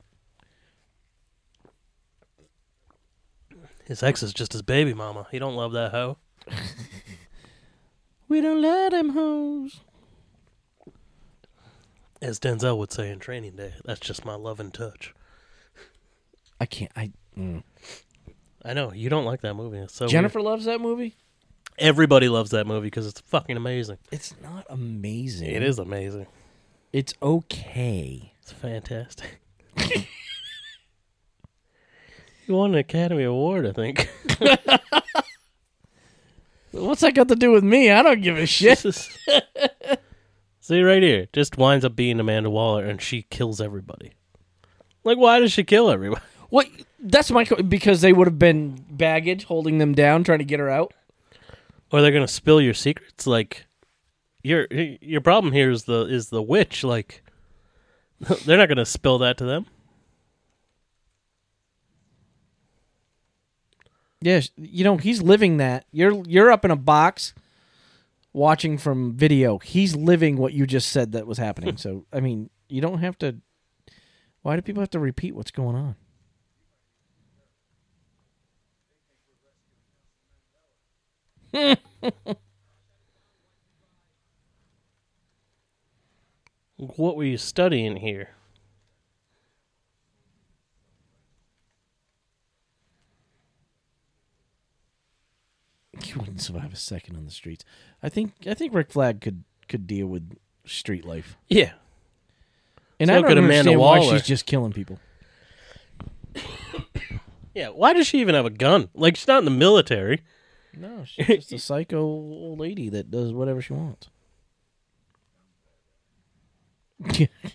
His 3.85 4.01
ex 4.03 4.23
is 4.23 4.33
just 4.33 4.53
his 4.53 4.61
baby 4.61 4.93
mama. 4.93 5.27
He 5.31 5.39
don't 5.39 5.55
love 5.55 5.73
that 5.73 5.91
hoe. 5.91 6.17
We 8.31 8.39
don't 8.39 8.61
let 8.61 8.93
him 8.93 9.09
hoes. 9.09 9.81
As 12.21 12.39
Denzel 12.39 12.77
would 12.77 12.93
say 12.93 13.09
in 13.11 13.19
Training 13.19 13.57
Day, 13.57 13.73
that's 13.83 13.99
just 13.99 14.23
my 14.23 14.35
love 14.35 14.61
and 14.61 14.73
touch. 14.73 15.13
I 16.57 16.65
can't. 16.65 16.93
I 16.95 17.11
mm. 17.38 17.61
I 18.63 18.71
know 18.71 18.93
you 18.93 19.09
don't 19.09 19.25
like 19.25 19.41
that 19.41 19.55
movie. 19.55 19.79
It's 19.79 19.93
so 19.93 20.07
Jennifer 20.07 20.39
loves 20.39 20.63
that 20.63 20.79
movie. 20.79 21.17
Everybody 21.81 22.29
loves 22.29 22.51
that 22.51 22.67
movie 22.67 22.85
because 22.85 23.07
it's 23.07 23.19
fucking 23.21 23.57
amazing. 23.57 23.97
It's 24.11 24.35
not 24.43 24.67
amazing. 24.69 25.49
It 25.49 25.63
is 25.63 25.79
amazing. 25.79 26.27
It's 26.93 27.15
okay. 27.23 28.33
It's 28.43 28.51
fantastic. 28.51 29.39
you 32.45 32.53
won 32.53 32.73
an 32.73 32.77
Academy 32.77 33.23
Award, 33.23 33.65
I 33.65 33.71
think. 33.71 34.07
What's 36.71 37.01
that 37.01 37.15
got 37.15 37.29
to 37.29 37.35
do 37.35 37.49
with 37.51 37.63
me? 37.63 37.89
I 37.89 38.03
don't 38.03 38.21
give 38.21 38.37
a 38.37 38.45
shit. 38.45 38.77
See 40.59 40.83
right 40.83 41.01
here, 41.01 41.27
just 41.33 41.57
winds 41.57 41.83
up 41.83 41.95
being 41.95 42.19
Amanda 42.19 42.51
Waller, 42.51 42.85
and 42.85 43.01
she 43.01 43.23
kills 43.23 43.59
everybody. 43.59 44.11
Like, 45.03 45.17
why 45.17 45.39
does 45.39 45.51
she 45.51 45.63
kill 45.63 45.89
everybody? 45.89 46.21
What? 46.49 46.67
That's 46.99 47.31
my 47.31 47.45
co- 47.45 47.63
because 47.63 48.01
they 48.01 48.13
would 48.13 48.27
have 48.27 48.37
been 48.37 48.85
baggage 48.89 49.45
holding 49.45 49.79
them 49.79 49.93
down, 49.95 50.23
trying 50.23 50.37
to 50.39 50.45
get 50.45 50.59
her 50.59 50.69
out. 50.69 50.93
Or 51.91 52.01
they're 52.01 52.11
gonna 52.11 52.27
spill 52.27 52.61
your 52.61 52.73
secrets? 52.73 53.27
Like, 53.27 53.65
your 54.43 54.68
your 54.72 55.22
problem 55.22 55.53
here 55.53 55.69
is 55.69 55.84
the 55.84 56.01
is 56.05 56.30
the 56.30 56.41
witch. 56.41 56.84
Like, 56.84 57.23
they're 58.45 58.57
not 58.57 58.69
gonna 58.69 58.85
spill 58.85 59.19
that 59.19 59.38
to 59.38 59.45
them. 59.45 59.65
Yes, 64.22 64.51
you 64.55 64.84
know 64.84 64.97
he's 64.97 65.22
living 65.22 65.57
that. 65.57 65.85
You're 65.91 66.23
you're 66.27 66.51
up 66.51 66.63
in 66.63 66.72
a 66.72 66.76
box, 66.76 67.34
watching 68.34 68.77
from 68.77 69.13
video. 69.15 69.57
He's 69.57 69.95
living 69.95 70.38
what 70.38 70.53
you 70.53 70.68
just 70.68 70.89
said 70.89 71.11
that 71.13 71.27
was 71.27 71.38
happening. 71.38 71.72
Hmm. 71.72 71.77
so 71.77 72.05
I 72.13 72.19
mean, 72.19 72.49
you 72.69 72.81
don't 72.81 72.99
have 72.99 73.18
to. 73.19 73.38
Why 74.43 74.55
do 74.55 74.61
people 74.61 74.81
have 74.81 74.89
to 74.91 74.99
repeat 74.99 75.35
what's 75.35 75.51
going 75.51 75.76
on? 75.76 75.95
What 86.77 87.15
were 87.15 87.23
you 87.23 87.37
studying 87.37 87.97
here? 87.97 88.29
You 96.05 96.15
wouldn't 96.19 96.41
survive 96.41 96.73
a 96.73 96.77
second 96.77 97.15
on 97.15 97.25
the 97.25 97.31
streets. 97.31 97.63
I 98.01 98.09
think 98.09 98.33
I 98.47 98.53
think 98.53 98.73
Rick 98.73 98.91
Flag 98.91 99.21
could 99.21 99.43
could 99.67 99.87
deal 99.87 100.07
with 100.07 100.37
street 100.65 101.05
life, 101.05 101.37
Yeah, 101.47 101.73
and 102.99 103.07
So 103.09 103.13
I 103.13 103.17
don't 103.17 103.27
could 103.27 103.37
Amanda 103.37 103.57
understand 103.59 103.79
why 103.79 103.99
Waller. 103.99 104.13
she's 104.17 104.27
just 104.27 104.45
killing 104.45 104.73
people. 104.73 104.99
yeah. 107.53 107.69
Why 107.69 107.93
does 107.93 108.07
she 108.07 108.19
even 108.19 108.35
have 108.35 108.45
a 108.45 108.49
gun? 108.49 108.89
Like, 108.93 109.15
she's 109.15 109.27
not 109.27 109.39
in 109.39 109.45
the 109.45 109.51
military. 109.51 110.21
No, 110.73 111.03
she's 111.06 111.27
just 111.27 111.53
a 111.53 111.60
psycho 111.60 112.02
old 112.02 112.60
lady 112.60 112.89
that 112.89 113.10
does 113.11 113.31
whatever 113.34 113.61
she 113.61 113.73
wants. 113.73 114.10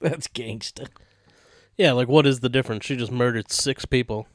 That's 0.00 0.28
gangsta. 0.28 0.88
Yeah, 1.76 1.92
like, 1.92 2.08
what 2.08 2.26
is 2.26 2.40
the 2.40 2.48
difference? 2.50 2.86
She 2.86 2.96
just 2.96 3.12
murdered 3.12 3.50
six 3.52 3.84
people. 3.84 4.28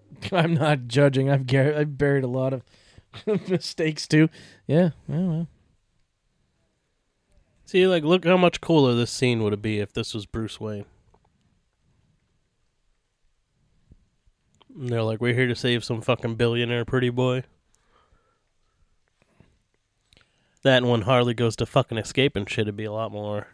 I'm 0.32 0.54
not 0.54 0.88
judging. 0.88 1.30
I've 1.30 1.46
gar- 1.46 1.74
I've 1.74 1.98
buried 1.98 2.24
a 2.24 2.28
lot 2.28 2.52
of 2.52 2.62
mistakes 3.48 4.06
too. 4.06 4.28
Yeah, 4.66 4.90
well, 5.08 5.26
well. 5.26 5.48
See, 7.72 7.86
like, 7.86 8.04
look 8.04 8.26
how 8.26 8.36
much 8.36 8.60
cooler 8.60 8.94
this 8.94 9.10
scene 9.10 9.42
would 9.42 9.62
be 9.62 9.80
if 9.80 9.94
this 9.94 10.12
was 10.12 10.26
Bruce 10.26 10.60
Wayne. 10.60 10.84
And 14.78 14.90
they're 14.90 15.02
like, 15.02 15.22
we're 15.22 15.32
here 15.32 15.46
to 15.46 15.56
save 15.56 15.82
some 15.82 16.02
fucking 16.02 16.34
billionaire 16.34 16.84
pretty 16.84 17.08
boy. 17.08 17.44
That 20.62 20.82
and 20.82 20.90
when 20.90 21.00
Harley 21.00 21.32
goes 21.32 21.56
to 21.56 21.64
fucking 21.64 21.96
escape 21.96 22.36
and 22.36 22.46
shit, 22.46 22.64
it'd 22.64 22.76
be 22.76 22.84
a 22.84 22.92
lot 22.92 23.10
more 23.10 23.46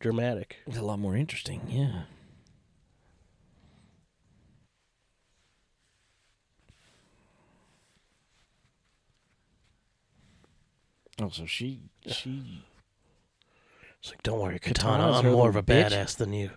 dramatic. 0.00 0.58
It's 0.66 0.76
a 0.76 0.82
lot 0.82 0.98
more 0.98 1.16
interesting. 1.16 1.62
Yeah. 1.66 2.02
Oh, 11.22 11.30
so 11.30 11.46
she 11.46 11.80
she 12.06 12.64
It's 14.02 14.10
like, 14.10 14.22
don't 14.24 14.40
worry, 14.40 14.58
Katana's 14.58 15.16
Katana, 15.16 15.28
I'm 15.28 15.32
more 15.32 15.48
of 15.48 15.54
a 15.54 15.60
little 15.60 15.74
bitch. 15.74 15.90
badass 15.92 16.16
than 16.16 16.32
you. 16.32 16.50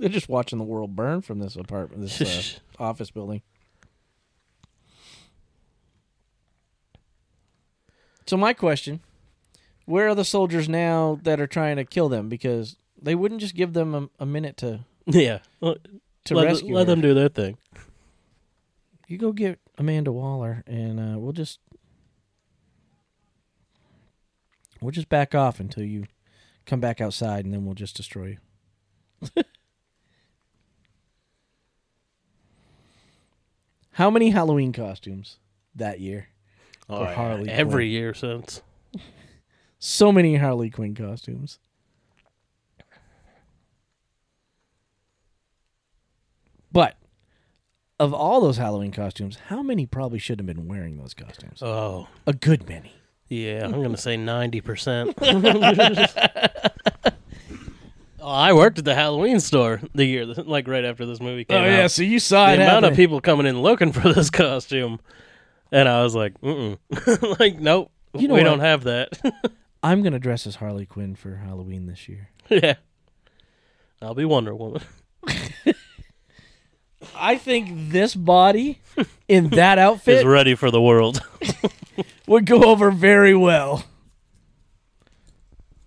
they're 0.00 0.08
just 0.08 0.28
watching 0.28 0.58
the 0.58 0.64
world 0.64 0.96
burn 0.96 1.20
from 1.20 1.38
this 1.40 1.56
apartment, 1.56 2.00
this 2.02 2.20
uh, 2.20 2.60
office 2.82 3.10
building. 3.10 3.42
So 8.26 8.36
my 8.36 8.52
question: 8.52 9.00
Where 9.84 10.08
are 10.08 10.14
the 10.14 10.24
soldiers 10.24 10.68
now 10.68 11.18
that 11.24 11.40
are 11.40 11.46
trying 11.46 11.76
to 11.76 11.84
kill 11.84 12.08
them? 12.08 12.28
Because 12.28 12.76
they 13.00 13.14
wouldn't 13.14 13.40
just 13.40 13.54
give 13.54 13.72
them 13.72 13.94
a, 13.94 14.08
a 14.22 14.26
minute 14.26 14.56
to 14.58 14.80
yeah, 15.06 15.40
well, 15.60 15.76
to 16.24 16.34
let, 16.34 16.46
rescue 16.46 16.74
let 16.74 16.86
her. 16.86 16.94
them 16.94 17.00
do 17.00 17.12
their 17.12 17.28
thing. 17.28 17.58
You 19.10 19.18
go 19.18 19.32
get 19.32 19.58
Amanda 19.76 20.12
Waller, 20.12 20.62
and 20.68 21.00
uh, 21.00 21.18
we'll 21.18 21.32
just 21.32 21.58
we'll 24.80 24.92
just 24.92 25.08
back 25.08 25.34
off 25.34 25.58
until 25.58 25.82
you 25.82 26.04
come 26.64 26.78
back 26.78 27.00
outside, 27.00 27.44
and 27.44 27.52
then 27.52 27.64
we'll 27.64 27.74
just 27.74 27.96
destroy 27.96 28.38
you. 29.34 29.42
How 33.94 34.10
many 34.10 34.30
Halloween 34.30 34.72
costumes 34.72 35.38
that 35.74 35.98
year? 35.98 36.28
Oh, 36.88 37.02
yeah, 37.02 37.14
Harley 37.14 37.48
every 37.50 37.86
Quinn. 37.86 37.90
year 37.90 38.14
since. 38.14 38.62
So 39.82 40.12
many 40.12 40.36
Harley 40.36 40.68
Quinn 40.68 40.94
costumes. 40.94 41.58
But 46.70 46.99
of 48.00 48.12
all 48.12 48.40
those 48.40 48.56
Halloween 48.56 48.90
costumes, 48.90 49.38
how 49.46 49.62
many 49.62 49.86
probably 49.86 50.18
should 50.18 50.40
have 50.40 50.46
been 50.46 50.66
wearing 50.66 50.96
those 50.96 51.14
costumes? 51.14 51.62
Oh, 51.62 52.08
A 52.26 52.32
good 52.32 52.68
many. 52.68 52.92
yeah. 53.28 53.64
I'm 53.64 53.80
gonna 53.82 53.96
say 53.96 54.16
ninety 54.16 54.60
percent. 54.60 55.16
Oh, 58.22 58.28
I 58.28 58.52
worked 58.52 58.78
at 58.78 58.84
the 58.84 58.94
Halloween 58.94 59.40
store 59.40 59.80
the 59.94 60.04
year, 60.04 60.26
like 60.26 60.68
right 60.68 60.84
after 60.84 61.06
this 61.06 61.20
movie 61.20 61.44
came 61.46 61.56
out. 61.56 61.64
Oh, 61.66 61.70
yeah. 61.70 61.86
so 61.86 62.02
you 62.02 62.18
saw 62.18 62.48
the 62.48 62.56
amount 62.62 62.84
of 62.84 62.94
people 62.94 63.18
coming 63.22 63.46
in 63.46 63.62
looking 63.62 63.92
for 63.92 64.12
this 64.12 64.28
costume, 64.28 65.00
and 65.72 65.88
I 65.88 66.02
was 66.02 66.14
like, 66.14 66.38
mm 66.42 66.76
like, 67.40 67.58
nope, 67.58 67.90
You 68.12 68.28
know 68.28 68.34
we 68.34 68.40
what? 68.40 68.44
don't 68.44 68.60
have 68.60 68.84
that. 68.84 69.18
I'm 69.82 70.02
gonna 70.02 70.18
dress 70.18 70.46
as 70.46 70.56
Harley 70.56 70.84
Quinn 70.84 71.16
for 71.16 71.36
Halloween 71.36 71.86
this 71.86 72.10
year. 72.10 72.28
yeah, 72.50 72.74
I'll 74.02 74.14
be 74.14 74.26
Wonder 74.26 74.54
Woman. 74.54 74.82
I 77.14 77.36
think 77.36 77.90
this 77.90 78.14
body 78.14 78.80
in 79.28 79.50
that 79.50 79.78
outfit 79.78 80.18
is 80.18 80.24
ready 80.24 80.54
for 80.54 80.70
the 80.70 80.80
world. 80.82 81.22
would 82.26 82.46
go 82.46 82.62
over 82.64 82.90
very 82.90 83.34
well. 83.34 83.84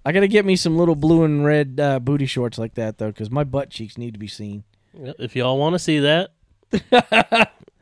I 0.06 0.12
gotta 0.12 0.28
get 0.28 0.46
me 0.46 0.56
some 0.56 0.78
little 0.78 0.96
blue 0.96 1.24
and 1.24 1.46
red 1.46 1.80
uh, 1.80 2.00
booty 2.00 2.26
shorts 2.26 2.58
like 2.58 2.76
that 2.76 2.98
though, 2.98 3.08
because 3.08 3.32
my 3.32 3.44
butt 3.44 3.70
cheeks 3.70 3.98
need 3.98 4.14
to 4.14 4.20
be 4.20 4.28
seen. 4.28 4.64
If 4.94 5.36
y'all 5.36 5.58
want 5.58 5.74
to 5.74 5.80
see 5.80 6.00
that, 6.00 6.32
we're 6.72 6.82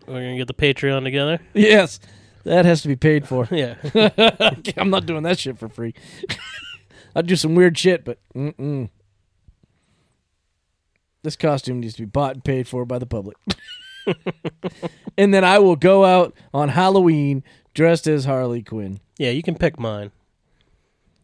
gonna 0.08 0.38
get 0.38 0.48
the 0.48 0.54
Patreon 0.54 1.04
together. 1.04 1.40
Yes, 1.54 2.00
that 2.44 2.66
has 2.66 2.82
to 2.84 2.88
be 2.88 2.96
paid 2.96 3.28
for. 3.28 3.48
Yeah, 3.52 3.76
I'm 4.78 4.90
not 4.90 5.06
doing 5.06 5.24
that 5.24 5.40
shit 5.40 5.58
for 5.58 5.68
free. 5.68 5.94
I'd 7.16 7.28
do 7.28 7.36
some 7.36 7.56
weird 7.56 7.78
shit, 7.78 8.06
but 8.06 8.20
mm-mm. 8.36 8.90
This 11.24 11.36
costume 11.36 11.80
needs 11.80 11.96
to 11.96 12.02
be 12.02 12.06
bought 12.06 12.36
and 12.36 12.44
paid 12.44 12.68
for 12.68 12.86
by 12.86 13.00
the 13.00 13.06
public. 13.06 13.38
and 15.18 15.34
then 15.34 15.44
I 15.44 15.60
will 15.60 15.76
go 15.76 16.06
out 16.06 16.34
on 16.54 16.70
Halloween 16.70 17.44
dressed 17.74 18.08
as 18.08 18.26
Harley 18.26 18.64
Quinn. 18.64 19.00
yeah, 19.18 19.30
you 19.30 19.44
can 19.44 19.56
pick 19.56 19.80
mine. 19.80 20.12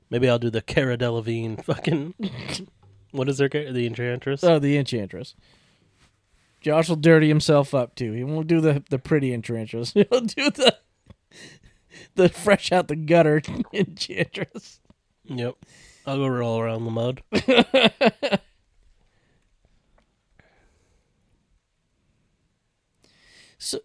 Maybe 0.10 0.30
I'll 0.30 0.40
do 0.40 0.50
the 0.50 0.62
Cara 0.62 0.98
Delevingne 0.98 1.64
fucking. 1.64 2.14
what 3.12 3.28
is 3.28 3.40
her 3.40 3.50
character? 3.50 3.74
The 3.74 3.88
Enchantress. 3.88 4.44
Oh, 4.44 4.60
the 4.60 4.78
Enchantress. 4.78 5.36
Josh 6.62 6.90
will 6.90 6.96
dirty 6.96 7.28
himself 7.28 7.74
up 7.74 7.96
too. 7.96 8.14
He 8.14 8.24
won't 8.24 8.48
do 8.48 8.62
the 8.62 8.84
the 8.90 9.00
pretty 9.00 9.34
Enchantress. 9.34 9.94
He'll 9.94 10.22
do 10.22 10.50
the 10.50 10.78
the 12.16 12.30
fresh 12.30 12.72
out 12.72 12.88
the 12.88 12.96
gutter 12.96 13.42
Enchantress. 13.74 14.80
Yep. 15.26 15.56
I'll 16.06 16.18
go 16.18 16.28
roll 16.28 16.60
around 16.60 16.86
the 16.86 16.92
mud. 16.92 17.22
So, 23.58 23.80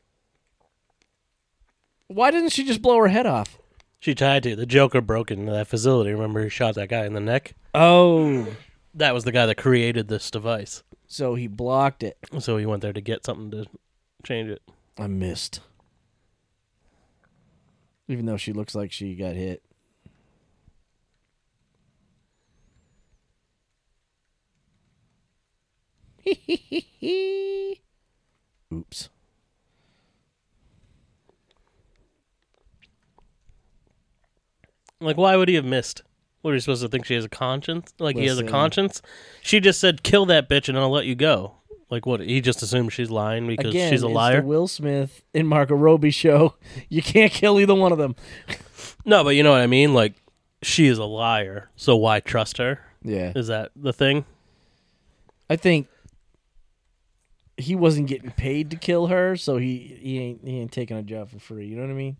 why 2.15 2.31
didn't 2.31 2.51
she 2.51 2.65
just 2.65 2.83
blow 2.83 2.99
her 2.99 3.09
head 3.09 3.27
off? 3.27 3.59
She 4.01 4.15
tried 4.15 4.43
to. 4.45 4.57
The 4.57 4.67
Joker 4.67 5.01
broke 5.01 5.31
into 5.31 5.53
that 5.53 5.69
facility. 5.69 6.11
Remember, 6.13 6.43
he 6.43 6.49
shot 6.49 6.75
that 6.75 6.89
guy 6.89 7.05
in 7.07 7.13
the 7.15 7.21
neck. 7.21 7.55
Oh, 7.75 8.49
That 8.95 9.15
was 9.15 9.25
the 9.25 9.33
guy 9.33 9.47
that 9.47 9.57
created 9.57 10.09
this 10.09 10.31
device. 10.31 10.83
so 11.07 11.35
he 11.35 11.47
blocked 11.47 12.03
it. 12.03 12.17
So 12.41 12.57
he 12.57 12.67
went 12.67 12.83
there 12.83 12.93
to 12.93 13.01
get 13.01 13.25
something 13.25 13.51
to 13.53 13.67
change 14.25 14.51
it. 14.51 14.63
I 14.99 15.07
missed. 15.07 15.61
Even 18.09 18.27
though 18.27 18.37
she 18.37 18.53
looks 18.53 18.75
like 18.75 18.91
she 18.93 19.15
got 19.15 19.35
hit. 19.37 19.63
Oops. 28.73 29.09
Like, 35.05 35.17
why 35.17 35.37
would 35.37 35.49
he 35.49 35.55
have 35.57 35.65
missed? 35.65 36.03
What 36.43 36.51
are 36.51 36.55
you 36.55 36.61
supposed 36.61 36.83
to 36.83 36.89
think? 36.89 37.05
She 37.07 37.15
has 37.15 37.25
a 37.25 37.29
conscience? 37.29 37.95
Like 37.99 38.17
he 38.17 38.27
has 38.27 38.39
a 38.39 38.41
Listen. 38.43 38.49
conscience? 38.53 39.03
She 39.43 39.61
just 39.61 39.79
said, 39.81 40.03
"Kill 40.03 40.27
that 40.27 40.49
bitch, 40.49 40.69
and 40.69 40.77
I'll 40.79 40.91
let 40.91 41.07
you 41.07 41.15
go." 41.15 41.55
Like 41.89 42.05
what? 42.07 42.21
He 42.21 42.41
just 42.41 42.63
assumes 42.63 42.93
she's 42.95 43.11
lying 43.11 43.47
because 43.47 43.71
Again, 43.71 43.93
she's 43.93 44.03
a 44.03 44.07
it's 44.07 44.15
liar. 44.15 44.41
the 44.41 44.47
Will 44.47 44.67
Smith 44.67 45.23
and 45.35 45.47
Margot 45.47 45.75
Robbie 45.77 46.11
show. 46.11 46.55
You 46.89 47.01
can't 47.03 47.31
kill 47.31 47.61
either 47.61 47.75
one 47.75 47.93
of 47.93 47.99
them. 47.99 48.17
no, 49.05 49.23
but 49.23 49.37
you 49.37 49.43
know 49.43 49.53
what 49.53 49.61
I 49.61 49.67
mean. 49.67 49.95
Like 49.95 50.15
she 50.63 50.87
is 50.87 50.99
a 50.99 51.05
liar, 51.05 51.71
so 51.77 51.97
why 51.97 52.21
trust 52.21 52.59
her? 52.59 52.81
Yeah. 53.03 53.33
Is 53.37 53.47
that 53.49 53.71
the 53.77 53.93
thing? 53.93 54.25
I 55.51 55.57
think 55.57 55.87
he 57.57 57.75
wasn't 57.77 58.09
getting 58.09 58.31
paid 58.31 58.71
to 58.71 58.77
kill 58.77 59.09
her, 59.09 59.37
so 59.37 59.59
he 59.59 59.99
he 60.01 60.19
ain't 60.19 60.41
he 60.45 60.59
ain't 60.61 60.73
taking 60.73 60.97
a 60.97 61.03
job 61.03 61.31
for 61.31 61.39
free. 61.39 61.67
You 61.67 61.77
know 61.77 61.83
what 61.83 61.91
I 61.91 61.95
mean? 61.95 62.17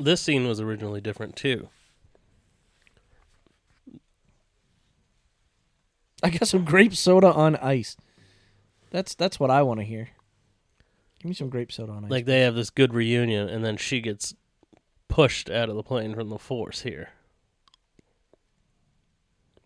This 0.00 0.20
scene 0.20 0.48
was 0.48 0.60
originally 0.60 1.00
different 1.00 1.36
too. 1.36 1.68
I 6.22 6.30
got 6.30 6.48
some 6.48 6.64
grape 6.64 6.94
soda 6.94 7.32
on 7.32 7.56
ice. 7.56 7.96
That's 8.90 9.14
that's 9.14 9.38
what 9.40 9.50
I 9.50 9.62
want 9.62 9.80
to 9.80 9.84
hear. 9.84 10.10
Give 11.20 11.28
me 11.28 11.34
some 11.34 11.48
grape 11.50 11.70
soda 11.72 11.92
on 11.92 12.04
ice. 12.04 12.10
Like 12.10 12.26
they 12.26 12.40
have 12.40 12.54
this 12.54 12.70
good 12.70 12.94
reunion, 12.94 13.48
and 13.48 13.64
then 13.64 13.76
she 13.76 14.00
gets 14.00 14.34
pushed 15.08 15.50
out 15.50 15.68
of 15.68 15.76
the 15.76 15.82
plane 15.82 16.14
from 16.14 16.28
the 16.28 16.38
force 16.38 16.82
here. 16.82 17.10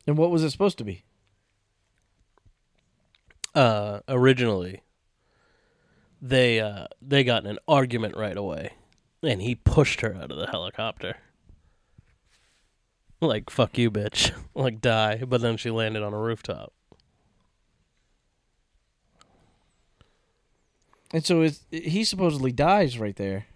and 0.06 0.18
what 0.18 0.30
was 0.30 0.42
it 0.42 0.50
supposed 0.50 0.78
to 0.78 0.84
be? 0.84 1.04
uh 3.54 4.00
originally 4.08 4.82
they 6.20 6.58
uh 6.58 6.88
they 7.00 7.22
got 7.22 7.44
in 7.44 7.50
an 7.50 7.58
argument 7.68 8.16
right 8.16 8.36
away 8.36 8.72
and 9.26 9.42
he 9.42 9.54
pushed 9.54 10.00
her 10.00 10.14
out 10.14 10.30
of 10.30 10.38
the 10.38 10.46
helicopter. 10.46 11.16
Like 13.20 13.50
fuck 13.50 13.78
you 13.78 13.90
bitch. 13.90 14.32
Like 14.56 14.80
die. 14.80 15.24
But 15.26 15.40
then 15.40 15.56
she 15.56 15.70
landed 15.70 16.04
on 16.04 16.14
a 16.14 16.18
rooftop. 16.18 16.72
And 21.12 21.24
so 21.24 21.42
is 21.42 21.64
he 21.72 22.04
supposedly 22.04 22.52
dies 22.52 22.98
right 23.00 23.16
there. 23.16 23.46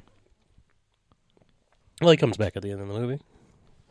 well 2.00 2.10
he 2.10 2.16
comes 2.16 2.36
back 2.36 2.56
at 2.56 2.62
the 2.62 2.72
end 2.72 2.80
of 2.80 2.88
the 2.88 2.98
movie. 2.98 3.20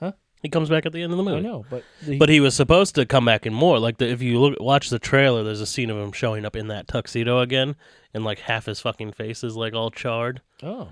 Huh? 0.01 0.11
he 0.41 0.49
comes 0.49 0.69
back 0.69 0.85
at 0.85 0.91
the 0.91 1.01
end 1.01 1.13
of 1.13 1.17
the 1.17 1.23
movie. 1.23 1.37
I 1.37 1.41
know, 1.41 1.65
but 1.69 1.83
the, 2.01 2.17
but 2.17 2.27
he 2.27 2.41
was 2.41 2.55
supposed 2.55 2.95
to 2.95 3.05
come 3.05 3.23
back 3.23 3.45
in 3.45 3.53
more. 3.53 3.79
Like 3.79 3.97
the, 3.97 4.09
if 4.09 4.21
you 4.21 4.37
look 4.39 4.59
watch 4.59 4.89
the 4.89 4.99
trailer 4.99 5.43
there's 5.43 5.61
a 5.61 5.65
scene 5.65 5.89
of 5.89 5.97
him 5.97 6.11
showing 6.11 6.43
up 6.43 6.57
in 6.57 6.67
that 6.67 6.89
tuxedo 6.89 7.39
again 7.39 7.77
and 8.13 8.25
like 8.25 8.39
half 8.39 8.65
his 8.65 8.81
fucking 8.81 9.13
face 9.13 9.45
is 9.45 9.55
like 9.55 9.73
all 9.73 9.91
charred. 9.91 10.41
Oh 10.61 10.91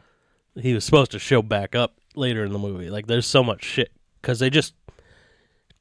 he 0.60 0.74
was 0.74 0.86
supposed 0.86 1.12
to 1.12 1.20
show 1.20 1.42
back 1.42 1.76
up 1.76 1.96
later 2.16 2.44
in 2.44 2.54
the 2.54 2.60
movie. 2.60 2.90
Like, 2.90 3.08
there's 3.08 3.26
so 3.26 3.44
much 3.44 3.64
shit 3.64 3.92
because 4.22 4.40
they 4.40 4.50
just 4.50 4.74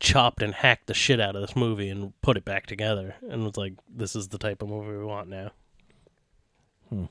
chopped 0.00 0.42
and 0.42 0.54
hacked 0.54 0.86
the 0.86 0.94
shit 0.94 1.20
out 1.20 1.36
of 1.36 1.42
this 1.42 1.56
movie 1.56 1.88
and 1.88 2.12
put 2.20 2.36
it 2.36 2.44
back 2.44 2.66
together, 2.66 3.14
and 3.28 3.44
was 3.44 3.56
like, 3.56 3.74
"This 3.88 4.14
is 4.16 4.28
the 4.28 4.38
type 4.38 4.62
of 4.62 4.68
movie 4.68 4.96
we 4.96 5.04
want 5.04 5.28
now." 5.28 5.52
Hmm. 6.90 7.04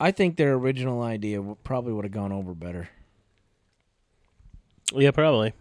I 0.00 0.10
think 0.10 0.36
their 0.36 0.54
original 0.54 1.02
idea 1.02 1.42
probably 1.64 1.92
would 1.92 2.04
have 2.04 2.12
gone 2.12 2.32
over 2.32 2.54
better. 2.54 2.88
Yeah, 4.92 5.10
probably. 5.10 5.52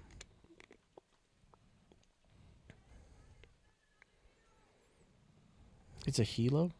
It's 6.05 6.19
a 6.19 6.23
helo. 6.23 6.71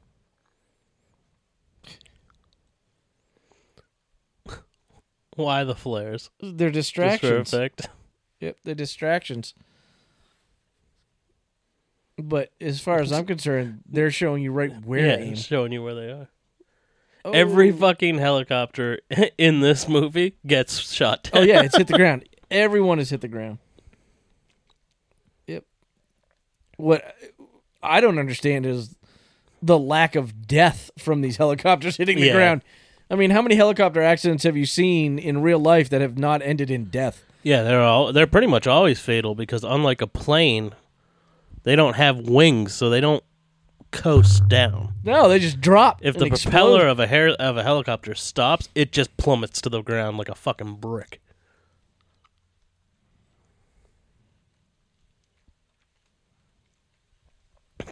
Why 5.37 5.63
the 5.63 5.75
flares? 5.75 6.29
They're 6.41 6.69
Just 6.71 6.93
for 6.93 7.03
distractions. 7.05 7.53
effect. 7.53 7.89
Yep, 8.41 8.57
they're 8.63 8.75
distractions. 8.75 9.53
But 12.17 12.51
as 12.59 12.79
far 12.79 12.99
as 12.99 13.11
I'm 13.11 13.25
concerned, 13.33 13.81
they're 13.87 14.11
showing 14.11 14.43
you 14.43 14.51
right 14.51 14.71
where 14.85 15.19
yeah, 15.21 15.33
showing 15.35 15.71
you 15.71 15.83
where 15.83 15.95
they 15.95 16.09
are. 16.11 16.27
Oh. 17.25 17.31
Every 17.31 17.71
Oh. 17.71 17.75
fucking 17.77 18.17
helicopter 18.17 18.99
in 19.37 19.59
this 19.61 19.87
movie 19.87 20.35
gets 20.45 20.79
shot 20.79 21.29
Oh 21.33 21.41
yeah, 21.41 21.61
it's 21.63 21.77
hit 21.77 21.87
the 21.87 21.93
ground. 21.97 22.27
Everyone 22.49 22.97
has 22.97 23.09
hit 23.09 23.21
the 23.21 23.27
ground. 23.27 23.59
Yep. 25.47 25.63
What 26.77 27.15
I 27.83 27.99
don't 28.01 28.17
understand 28.17 28.65
is 28.65 28.95
the 29.61 29.77
lack 29.77 30.15
of 30.15 30.47
death 30.47 30.89
from 30.97 31.21
these 31.21 31.37
helicopters 31.37 31.97
hitting 31.97 32.17
the 32.19 32.27
Yeah. 32.27 32.33
ground. 32.33 32.63
I 33.09 33.15
mean, 33.15 33.31
how 33.31 33.41
many 33.41 33.55
helicopter 33.55 34.01
accidents 34.01 34.43
have 34.43 34.57
you 34.57 34.65
seen 34.65 35.17
in 35.17 35.41
real 35.41 35.59
life 35.59 35.89
that 35.89 36.01
have 36.01 36.17
not 36.17 36.41
ended 36.41 36.69
in 36.69 36.85
death? 36.85 37.23
Yeah, 37.41 37.63
they're 37.63 37.81
all 37.81 38.11
they're 38.11 38.27
pretty 38.27 38.47
much 38.47 38.67
always 38.67 38.99
fatal 38.99 39.33
because 39.33 39.63
unlike 39.63 40.01
a 40.01 40.07
plane, 40.07 40.73
they 41.63 41.75
don't 41.75 41.95
have 41.95 42.27
wings, 42.27 42.73
so 42.73 42.89
they 42.89 42.99
don't 42.99 43.23
coast 43.91 44.47
down. 44.49 44.93
No, 45.03 45.29
they 45.29 45.39
just 45.39 45.61
drop. 45.61 45.99
If 46.01 46.17
the 46.17 46.25
explode. 46.25 46.51
propeller 46.51 46.87
of 46.87 46.99
a 46.99 47.07
hair 47.07 47.29
of 47.29 47.55
a 47.55 47.63
helicopter 47.63 48.15
stops, 48.15 48.67
it 48.75 48.91
just 48.91 49.15
plummets 49.15 49.61
to 49.61 49.69
the 49.69 49.81
ground 49.81 50.17
like 50.17 50.29
a 50.29 50.35
fucking 50.35 50.75
brick. 50.75 51.21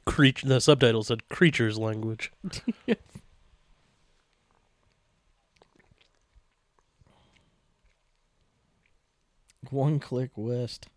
Creature. 0.04 0.48
The 0.48 0.60
subtitle 0.60 1.04
said 1.04 1.30
"creatures 1.30 1.78
language." 1.78 2.32
one 9.72 10.00
click 10.00 10.32
west. 10.36 10.88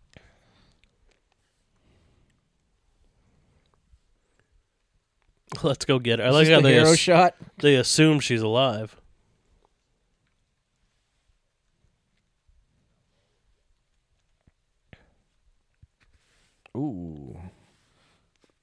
Let's 5.63 5.85
go 5.85 5.99
get 5.99 6.19
her. 6.19 6.25
I 6.25 6.29
like 6.29 6.47
how 6.47 6.57
the 6.57 6.63
they 6.63 6.73
hero 6.75 6.91
ass- 6.91 6.97
shot. 6.97 7.35
they 7.57 7.75
assume 7.75 8.19
she's 8.19 8.41
alive. 8.41 8.95
Ooh. 16.77 17.37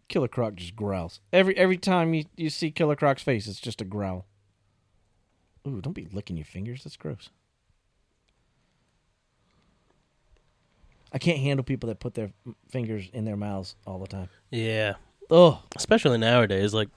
Killer 0.09 0.29
Croc 0.29 0.55
just 0.55 0.77
growls. 0.77 1.21
Every 1.33 1.57
every 1.57 1.77
time 1.77 2.15
you, 2.15 2.25
you 2.37 2.51
see 2.51 2.71
Killer 2.71 2.97
Croc's 2.97 3.23
face, 3.23 3.47
it's 3.47 3.61
just 3.61 3.81
a 3.81 3.85
growl. 3.85 4.27
Ooh, 5.67 5.81
don't 5.81 5.93
be 5.93 6.07
licking 6.13 6.37
your 6.37 6.45
fingers. 6.47 6.85
That's 6.85 6.97
gross. 6.97 7.31
I 11.13 11.19
can't 11.19 11.39
handle 11.39 11.65
people 11.65 11.89
that 11.89 12.01
put 12.01 12.15
their 12.15 12.31
fingers 12.69 13.09
in 13.13 13.25
their 13.25 13.37
mouths 13.37 13.77
all 13.87 13.99
the 13.99 14.07
time. 14.07 14.29
Yeah, 14.51 14.95
Oh, 15.31 15.63
especially 15.77 16.19
nowadays. 16.19 16.73
Like, 16.75 16.89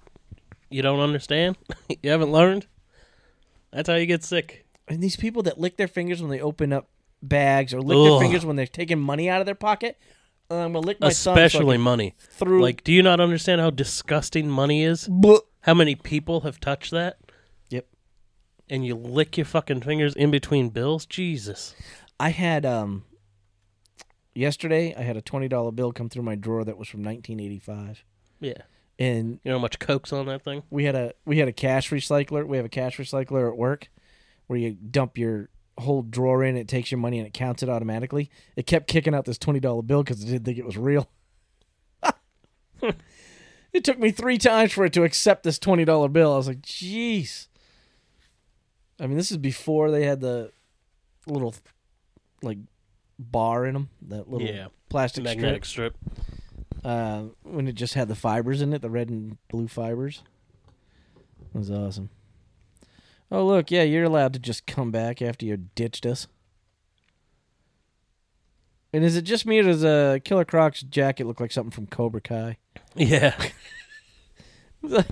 you 0.69 0.81
don't 0.81 0.99
understand. 0.99 1.57
you 2.03 2.10
haven't 2.11 2.31
learned. 2.31 2.68
That's 3.72 3.88
how 3.90 3.95
you 3.95 4.06
get 4.06 4.23
sick. 4.23 4.65
and 4.88 5.02
these 5.02 5.15
people 5.15 5.44
that 5.44 5.60
lick 5.60 5.77
their 5.77 5.88
fingers 5.88 6.22
when 6.22 6.30
they 6.31 6.41
open 6.41 6.73
up 6.73 6.90
bags 7.22 7.73
or 7.73 7.81
lick 7.81 7.98
their 7.98 8.19
fingers 8.19 8.45
when 8.45 8.56
they're 8.56 8.65
taking 8.68 8.99
money 8.99 9.30
out 9.30 9.41
of 9.41 9.45
their 9.45 9.56
pocket. 9.56 9.98
Uh, 10.52 10.56
I'm 10.56 10.73
gonna 10.73 10.86
lick 10.86 10.99
my 10.99 11.10
thumb 11.10 11.14
so 11.14 11.31
especially 11.34 11.77
money. 11.77 12.15
through. 12.31 12.61
Like, 12.61 12.84
do 12.84 12.91
you 12.91 13.03
not 13.03 13.19
understand 13.19 13.61
how 13.61 13.69
disgusting 13.69 14.49
money 14.49 14.84
is? 14.84 15.07
How 15.61 15.73
many 15.76 15.94
people 15.95 16.41
have 16.41 16.60
touched 16.60 16.91
that? 16.91 17.18
Yep. 17.69 17.86
And 18.69 18.86
you 18.86 18.95
lick 18.95 19.38
your 19.38 19.45
fucking 19.45 19.81
fingers 19.81 20.15
in 20.15 20.31
between 20.31 20.69
bills? 20.69 21.06
Jesus. 21.06 21.76
I 22.19 22.30
had 22.30 22.65
um 22.65 23.03
yesterday 24.40 24.95
I 24.98 25.02
had 25.02 25.18
a 25.18 25.22
twenty 25.22 25.48
dollar 25.48 25.72
bill 25.72 25.91
come 25.91 26.10
through 26.10 26.24
my 26.24 26.36
drawer 26.36 26.64
that 26.64 26.78
was 26.78 26.88
from 26.88 27.03
nineteen 27.03 27.40
eighty 27.40 27.60
five. 27.60 28.03
Yeah. 28.40 28.61
And 28.98 29.40
You 29.44 29.52
know 29.52 29.57
how 29.57 29.61
much 29.61 29.80
coke's 29.80 30.11
on 30.11 30.26
that 30.26 30.44
thing? 30.44 30.64
we 30.70 30.86
had 30.86 30.95
a 30.95 31.14
we 31.26 31.38
had 31.40 31.48
a 31.48 31.53
cash 31.53 31.90
recycler. 31.90 32.45
We 32.48 32.57
have 32.57 32.66
a 32.66 32.70
cash 32.70 32.98
recycler 32.98 33.49
at 33.49 33.57
work 33.57 33.90
where 34.48 34.57
you 34.60 34.72
dump 34.72 35.18
your 35.18 35.49
whole 35.78 36.02
drawer 36.02 36.44
in, 36.44 36.57
it 36.57 36.68
takes 36.68 36.91
your 36.91 36.98
money 36.98 37.18
and 37.20 37.26
it 37.28 37.34
counts 37.34 37.64
it 37.64 37.70
automatically. 37.70 38.30
It 38.57 38.66
kept 38.68 38.88
kicking 38.88 39.14
out 39.16 39.26
this 39.26 39.38
twenty 39.38 39.60
dollar 39.60 39.82
bill 39.84 40.03
because 40.03 40.22
it 40.24 40.28
didn't 40.28 40.44
think 40.45 40.57
it 40.57 40.66
was 40.66 40.78
real. 40.78 41.10
it 42.82 43.84
took 43.84 43.99
me 43.99 44.11
three 44.11 44.38
times 44.38 44.72
for 44.74 44.86
it 44.86 44.94
to 44.94 45.03
accept 45.03 45.44
this 45.44 45.60
twenty 45.60 45.86
dollar 45.86 46.07
bill. 46.10 46.34
I 46.34 46.38
was 46.38 46.48
like, 46.48 46.61
jeez. 46.61 47.48
I 48.99 49.07
mean, 49.07 49.16
this 49.18 49.32
is 49.32 49.38
before 49.38 49.91
they 49.91 50.03
had 50.06 50.20
the 50.20 50.52
little 51.28 51.56
like 52.41 52.57
bar 53.20 53.66
in 53.66 53.74
them, 53.74 53.90
that 54.04 54.30
little 54.30 54.48
Yeah. 54.48 54.68
plastic 54.90 55.24
Magnetic 55.24 55.66
strip. 55.66 55.96
strip. 56.04 56.86
Uh, 56.86 57.24
when 57.44 57.68
it 57.68 57.76
just 57.76 57.94
had 57.94 58.08
the 58.08 58.16
fibers 58.16 58.62
in 58.62 58.72
it, 58.74 58.82
the 58.82 58.90
red 58.90 59.10
and 59.10 59.38
blue 59.50 59.68
fibers. 59.68 60.24
It 61.54 61.58
was 61.58 61.70
awesome. 61.70 62.10
Oh 63.32 63.46
look, 63.46 63.70
yeah, 63.70 63.84
you're 63.84 64.06
allowed 64.06 64.34
to 64.34 64.40
just 64.40 64.66
come 64.66 64.90
back 64.90 65.22
after 65.22 65.46
you 65.46 65.58
ditched 65.58 66.06
us. 66.06 66.28
And 68.91 69.04
is 69.04 69.16
it 69.16 69.22
just 69.24 69.46
me 69.46 69.60
or 69.60 69.64
does 69.64 69.84
uh, 69.84 70.18
Killer 70.24 70.46
Croc's 70.46 70.82
jacket 70.82 71.28
look 71.28 71.40
like 71.40 71.52
something 71.52 71.70
from 71.72 71.86
Cobra 71.88 72.22
Kai? 72.22 72.58
Yeah. 72.96 73.36
you 74.82 75.04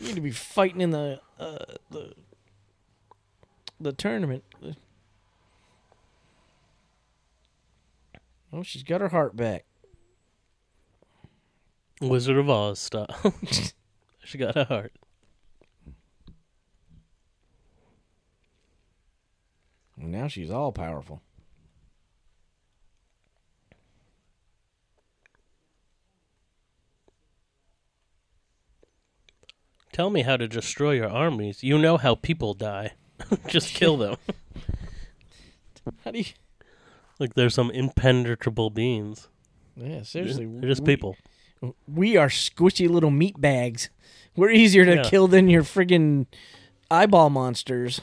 need 0.00 0.14
to 0.14 0.20
be 0.20 0.30
fighting 0.30 0.80
in 0.80 0.90
the 0.90 1.20
uh, 1.38 1.64
the 1.90 2.14
the 3.80 3.92
tournament. 3.92 4.44
Oh, 8.52 8.62
she's 8.62 8.82
got 8.82 9.00
her 9.00 9.08
heart 9.08 9.36
back. 9.36 9.64
Wizard 12.00 12.36
of 12.36 12.48
Oz 12.48 12.78
style. 12.78 13.34
she 14.24 14.38
got 14.38 14.56
a 14.56 14.64
heart. 14.64 14.92
Now 19.96 20.28
she's 20.28 20.50
all 20.50 20.72
powerful. 20.72 21.22
Tell 29.92 30.08
me 30.08 30.22
how 30.22 30.36
to 30.36 30.48
destroy 30.48 30.92
your 30.92 31.10
armies. 31.10 31.62
You 31.62 31.76
know 31.76 31.98
how 31.98 32.14
people 32.14 32.54
die. 32.54 32.92
Just 33.48 33.74
kill 33.74 33.98
them. 33.98 34.16
How 36.04 36.12
do 36.12 36.20
you? 36.20 36.24
Like 37.20 37.34
they're 37.34 37.50
some 37.50 37.70
impenetrable 37.70 38.70
beings. 38.70 39.28
Yeah, 39.76 40.02
seriously, 40.02 40.46
They're 40.46 40.68
just 40.70 40.80
we- 40.82 40.86
people. 40.86 41.16
We 41.86 42.16
are 42.16 42.28
squishy 42.28 42.88
little 42.88 43.10
meat 43.10 43.38
bags. 43.40 43.90
We're 44.34 44.50
easier 44.50 44.84
to 44.86 44.96
Yeah. 44.96 45.02
kill 45.02 45.28
than 45.28 45.48
your 45.50 45.62
friggin' 45.62 46.26
eyeball 46.90 47.28
monsters. 47.30 48.00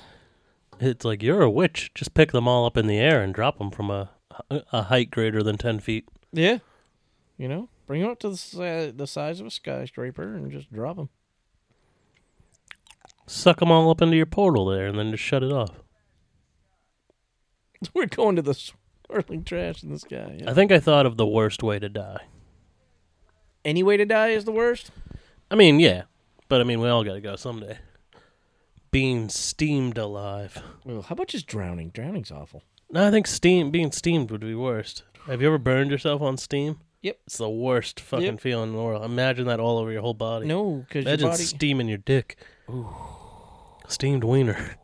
It's 0.79 1.03
like 1.03 1.23
you're 1.23 1.41
a 1.41 1.49
witch. 1.49 1.91
Just 1.95 2.13
pick 2.13 2.31
them 2.31 2.47
all 2.47 2.65
up 2.67 2.77
in 2.77 2.85
the 2.85 2.99
air 2.99 3.21
and 3.23 3.33
drop 3.33 3.57
them 3.57 3.71
from 3.71 3.89
a 3.89 4.11
a 4.51 4.83
height 4.83 5.09
greater 5.09 5.41
than 5.41 5.57
ten 5.57 5.79
feet. 5.79 6.07
Yeah, 6.31 6.59
you 7.39 7.47
know, 7.47 7.69
bring 7.87 8.01
them 8.03 8.11
up 8.11 8.19
to 8.19 8.29
the 8.29 8.93
the 8.95 9.07
size 9.07 9.39
of 9.39 9.47
a 9.47 9.51
skyscraper 9.51 10.35
and 10.35 10.51
just 10.51 10.71
drop 10.71 10.97
them. 10.97 11.09
Suck 13.25 13.59
them 13.59 13.71
all 13.71 13.89
up 13.89 14.01
into 14.03 14.15
your 14.15 14.27
portal 14.27 14.67
there, 14.67 14.85
and 14.85 14.99
then 14.99 15.09
just 15.11 15.23
shut 15.23 15.41
it 15.43 15.51
off. 15.51 15.79
We're 17.95 18.05
going 18.05 18.35
to 18.35 18.43
the 18.43 18.53
swirling 19.07 19.43
trash 19.43 19.83
in 19.83 19.89
the 19.91 19.99
sky. 19.99 20.37
Yeah. 20.39 20.51
I 20.51 20.53
think 20.53 20.71
I 20.71 20.79
thought 20.79 21.05
of 21.05 21.17
the 21.17 21.25
worst 21.27 21.63
way 21.63 21.79
to 21.79 21.89
die. 21.89 22.21
Any 23.65 23.83
way 23.83 23.97
to 23.97 24.05
die 24.05 24.29
is 24.29 24.45
the 24.45 24.51
worst. 24.51 24.91
I 25.51 25.55
mean, 25.55 25.79
yeah, 25.79 26.03
but 26.47 26.61
I 26.61 26.63
mean, 26.63 26.79
we 26.79 26.87
all 26.89 27.03
got 27.03 27.13
to 27.13 27.21
go 27.21 27.35
someday. 27.35 27.77
Being 28.91 29.29
steamed 29.29 29.97
alive. 29.97 30.61
Well, 30.85 31.01
how 31.01 31.13
about 31.13 31.27
just 31.27 31.47
drowning? 31.47 31.89
Drowning's 31.89 32.31
awful. 32.31 32.63
No, 32.89 33.05
I 33.07 33.11
think 33.11 33.27
steam 33.27 33.69
being 33.69 33.91
steamed 33.91 34.31
would 34.31 34.41
be 34.41 34.55
worst. 34.55 35.03
Have 35.27 35.41
you 35.41 35.47
ever 35.47 35.57
burned 35.57 35.91
yourself 35.91 36.21
on 36.21 36.37
steam? 36.37 36.79
Yep. 37.01 37.19
It's 37.27 37.37
the 37.37 37.49
worst 37.49 37.99
fucking 37.99 38.25
Yep. 38.25 38.39
feeling 38.39 38.69
in 38.69 38.75
the 38.75 38.81
world. 38.81 39.03
Imagine 39.03 39.45
that 39.47 39.59
all 39.59 39.77
over 39.77 39.91
your 39.91 40.01
whole 40.01 40.13
body. 40.13 40.47
No, 40.47 40.85
because 40.87 41.03
your 41.03 41.13
Imagine 41.13 41.29
body. 41.29 41.43
steaming 41.43 41.87
your 41.89 41.97
dick. 41.97 42.37
Ooh. 42.69 42.87
Steamed 43.89 44.23
wiener. 44.23 44.75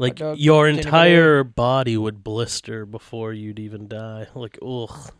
Like 0.00 0.16
dog 0.16 0.38
your 0.38 0.68
entire 0.68 1.44
body 1.44 1.96
would 1.96 2.24
blister 2.24 2.86
before 2.86 3.32
you'd 3.32 3.58
even 3.58 3.86
die. 3.88 4.26
Like, 4.34 4.58
ugh. 4.66 5.12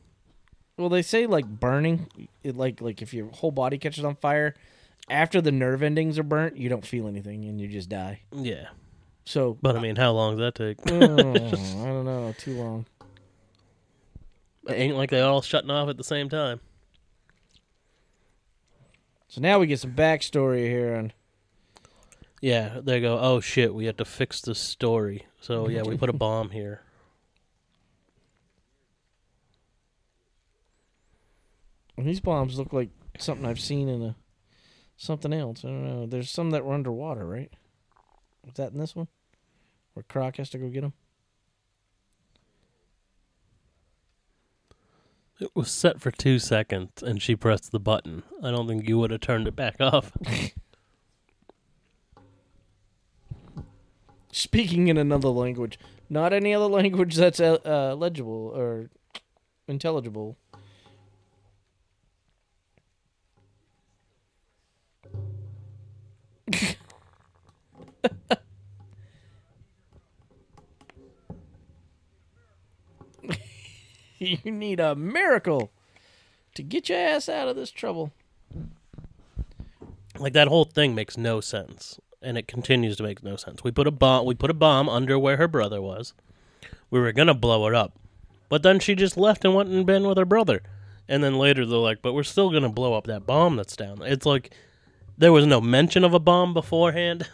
Well, 0.77 0.89
they 0.89 1.03
say 1.03 1.27
like 1.27 1.47
burning, 1.47 2.09
it 2.43 2.57
like 2.57 2.81
like 2.81 3.03
if 3.03 3.13
your 3.13 3.29
whole 3.29 3.51
body 3.51 3.77
catches 3.79 4.05
on 4.05 4.17
fire, 4.17 4.55
after 5.11 5.41
the 5.41 5.53
nerve 5.53 5.83
endings 5.83 6.19
are 6.19 6.23
burnt, 6.23 6.57
you 6.57 6.69
don't 6.69 6.87
feel 6.87 7.07
anything 7.07 7.45
and 7.45 7.61
you 7.61 7.69
just 7.69 7.89
die. 7.89 8.23
Yeah. 8.33 8.69
So, 9.27 9.59
But 9.61 9.77
I 9.77 9.81
mean, 9.81 9.97
how 9.97 10.13
long 10.13 10.37
does 10.37 10.41
that 10.41 10.55
take? 10.55 10.79
oh, 10.91 10.95
I 11.85 11.87
don't 11.87 12.05
know, 12.05 12.35
too 12.39 12.57
long. 12.57 12.87
It 14.67 14.73
ain't 14.73 14.97
like 14.97 15.11
they 15.11 15.21
all 15.21 15.43
shutting 15.43 15.71
off 15.71 15.89
at 15.89 15.97
the 15.99 16.05
same 16.05 16.29
time. 16.29 16.61
So 19.29 19.41
now 19.41 19.59
we 19.59 19.67
get 19.67 19.79
some 19.79 19.93
backstory 19.93 20.67
here 20.69 20.97
on. 20.97 21.13
Yeah, 22.41 22.81
they 22.83 23.01
go, 23.01 23.19
oh 23.19 23.41
shit, 23.41 23.75
we 23.75 23.85
have 23.85 23.99
to 23.99 24.05
fix 24.05 24.41
the 24.41 24.55
story. 24.55 25.27
So 25.41 25.69
yeah, 25.69 25.83
we 25.83 25.97
put 25.97 26.09
a 26.09 26.15
bomb 26.15 26.51
here. 26.51 26.83
And 31.97 32.09
these 32.09 32.21
bombs 32.21 32.59
look 32.59 32.73
like 32.73 32.89
something 33.19 33.45
I've 33.45 33.61
seen 33.61 33.87
in 33.87 34.01
a 34.03 34.17
something 34.97 35.35
else. 35.35 35.67
I 35.67 35.69
don't 35.69 35.85
know. 35.85 36.07
There's 36.07 36.31
some 36.31 36.51
that 36.53 36.65
were 36.65 36.73
underwater, 36.73 37.27
right? 37.27 37.53
Was 38.43 38.55
that 38.55 38.73
in 38.73 38.79
this 38.79 38.97
one? 38.97 39.09
Where 39.93 40.03
Croc 40.05 40.39
has 40.39 40.49
to 40.51 40.59
go 40.59 40.71
get 40.71 40.81
them? 40.81 40.95
It 45.41 45.51
was 45.55 45.71
set 45.71 46.01
for 46.01 46.11
two 46.11 46.39
seconds, 46.39 47.03
and 47.03 47.21
she 47.21 47.37
pressed 47.37 47.71
the 47.71 47.79
button. 47.79 48.23
I 48.43 48.51
don't 48.51 48.67
think 48.67 48.89
you 48.89 48.99
would 48.99 49.11
have 49.11 49.21
turned 49.21 49.47
it 49.47 49.55
back 49.57 49.77
off. 49.81 50.13
Speaking 54.33 54.89
in 54.89 54.97
another 54.97 55.29
language, 55.29 55.79
not 56.09 56.33
any 56.33 56.55
other 56.55 56.67
language 56.67 57.17
that's 57.17 57.41
uh, 57.41 57.59
uh, 57.65 57.95
legible 57.97 58.53
or 58.55 58.91
intelligible. 59.67 60.37
you 74.19 74.39
need 74.45 74.81
a 74.81 74.95
miracle 74.95 75.71
to 76.55 76.63
get 76.63 76.89
your 76.89 76.99
ass 76.99 77.29
out 77.29 77.49
of 77.49 77.57
this 77.57 77.71
trouble. 77.71 78.13
Like 80.19 80.35
that 80.35 80.49
whole 80.49 80.65
thing 80.65 80.95
makes 80.95 81.17
no 81.17 81.41
sense, 81.41 81.99
and 82.23 82.37
it 82.39 82.47
continues 82.49 82.97
to 82.97 83.03
make 83.03 83.23
no 83.23 83.37
sense. 83.37 83.65
We 83.65 83.71
put 83.71 83.87
a 83.87 83.91
bomb. 83.91 84.27
We 84.27 84.35
put 84.35 84.51
a 84.51 84.55
bomb 84.55 84.89
under 84.89 85.19
where 85.19 85.37
her 85.37 85.49
brother 85.49 85.81
was. 85.81 86.15
We 86.91 87.01
were 87.01 87.13
gonna 87.13 87.35
blow 87.35 87.67
it 87.69 87.75
up, 87.75 87.93
but 88.49 88.63
then 88.63 88.81
she 88.81 88.95
just 88.95 89.17
left 89.17 89.45
and 89.45 89.55
went 89.55 89.69
and 89.71 89.87
been 89.87 90.07
with 90.07 90.19
her 90.19 90.25
brother. 90.25 90.63
And 91.09 91.25
then 91.25 91.39
later 91.39 91.65
they're 91.67 91.79
like, 91.79 92.03
"But 92.03 92.13
we're 92.13 92.23
still 92.23 92.51
gonna 92.51 92.69
blow 92.69 92.95
up 92.95 93.05
that 93.07 93.27
bomb 93.27 93.57
that's 93.57 93.77
down." 93.77 94.03
It's 94.03 94.27
like 94.27 94.55
there 95.19 95.33
was 95.33 95.47
no 95.47 95.61
mention 95.61 96.05
of 96.05 96.15
a 96.15 96.21
bomb 96.21 96.55
beforehand. 96.55 97.29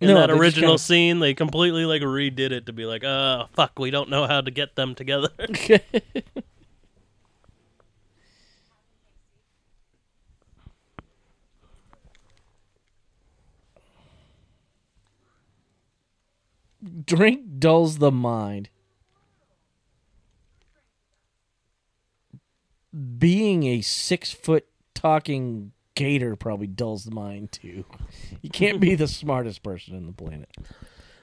In 0.00 0.08
No, 0.08 0.14
that 0.14 0.30
original 0.32 0.70
kinda- 0.70 0.78
scene, 0.82 1.18
they 1.20 1.32
completely 1.32 1.84
like 1.84 2.02
redid 2.02 2.50
it 2.50 2.66
to 2.66 2.72
be 2.72 2.84
like, 2.86 3.04
"Uh, 3.04 3.46
fuck, 3.54 3.78
we 3.78 3.90
don't 3.92 4.08
know 4.10 4.26
how 4.26 4.40
to 4.40 4.50
get 4.50 4.74
them 4.74 4.94
together." 4.96 5.28
Drink 17.04 17.58
dulls 17.58 17.98
the 17.98 18.10
mind. 18.10 18.68
Being 23.18 23.64
a 23.64 23.80
six 23.80 24.32
foot 24.32 24.66
talking 24.94 25.72
gator 25.94 26.36
probably 26.36 26.66
dulls 26.66 27.04
the 27.04 27.10
mind 27.14 27.52
too. 27.52 27.84
You 28.42 28.50
can't 28.50 28.80
be 28.80 28.94
the 28.94 29.08
smartest 29.08 29.62
person 29.62 29.94
in 29.94 30.06
the 30.06 30.12
planet. 30.12 30.50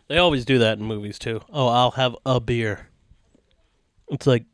They 0.08 0.18
always 0.18 0.46
do 0.46 0.58
that 0.60 0.80
in 0.80 0.86
movies 0.86 1.20
too. 1.20 1.42
Oh, 1.52 1.68
I'll 1.68 1.92
have 1.92 2.16
a 2.26 2.40
beer. 2.40 2.88
It's 4.08 4.26
like, 4.26 4.46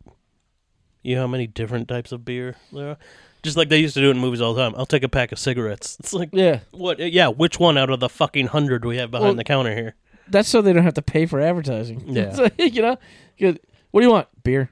you 1.04 1.16
know 1.16 1.22
how 1.22 1.28
many 1.28 1.48
different 1.48 1.88
types 1.88 2.12
of 2.12 2.26
beer 2.26 2.58
there 2.74 2.90
are? 2.90 2.98
Just 3.44 3.56
like 3.56 3.70
they 3.70 3.78
used 3.80 3.94
to 3.94 4.02
do 4.02 4.08
it 4.08 4.12
in 4.12 4.20
movies 4.20 4.42
all 4.42 4.54
the 4.54 4.62
time. 4.62 4.74
I'll 4.76 4.86
take 4.88 5.04
a 5.04 5.10
pack 5.10 5.32
of 5.32 5.40
cigarettes. 5.40 5.96
It's 6.00 6.12
like, 6.14 6.30
Yeah, 6.34 6.62
what? 6.72 7.00
Yeah, 7.00 7.28
which 7.30 7.60
one 7.60 7.78
out 7.78 7.90
of 7.92 8.00
the 8.02 8.10
fucking 8.10 8.48
hundred 8.48 8.84
we 8.84 8.98
have 8.98 9.12
behind 9.12 9.26
Well- 9.28 9.36
the 9.36 9.44
counter 9.46 9.74
here? 9.74 9.96
That's 10.30 10.50
so 10.50 10.62
they 10.62 10.74
don't 10.74 10.84
have 10.84 10.94
to 10.96 11.02
pay 11.02 11.26
for 11.26 11.40
advertising. 11.42 12.04
Yeah. 12.08 12.34
So, 12.34 12.50
you 12.58 12.82
know, 12.82 12.98
Good. 13.38 13.60
what 13.92 14.02
do 14.02 14.08
you 14.08 14.12
want? 14.14 14.28
Beer. 14.44 14.70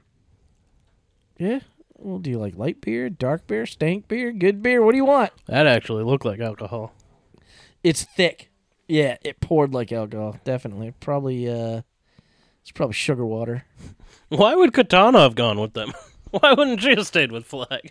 Yeah. 1.38 1.60
Well, 1.96 2.18
do 2.18 2.30
you 2.30 2.38
like 2.38 2.56
light 2.56 2.80
beer, 2.80 3.08
dark 3.08 3.46
beer, 3.46 3.64
stank 3.66 4.08
beer, 4.08 4.30
good 4.32 4.62
beer? 4.62 4.82
What 4.82 4.92
do 4.92 4.98
you 4.98 5.04
want? 5.04 5.32
That 5.46 5.66
actually 5.66 6.04
looked 6.04 6.24
like 6.24 6.40
alcohol. 6.40 6.92
It's 7.82 8.04
thick. 8.04 8.50
Yeah, 8.88 9.16
it 9.22 9.40
poured 9.40 9.72
like 9.72 9.90
alcohol. 9.92 10.38
Definitely. 10.44 10.92
Probably. 11.00 11.48
uh 11.48 11.82
It's 12.62 12.70
probably 12.72 12.94
sugar 12.94 13.24
water. 13.24 13.64
Why 14.28 14.54
would 14.54 14.72
Katana 14.74 15.20
have 15.20 15.34
gone 15.34 15.58
with 15.60 15.72
them? 15.74 15.92
Why 16.30 16.52
wouldn't 16.52 16.80
she 16.82 16.90
have 16.90 17.06
stayed 17.06 17.32
with 17.32 17.46
Flag? 17.46 17.90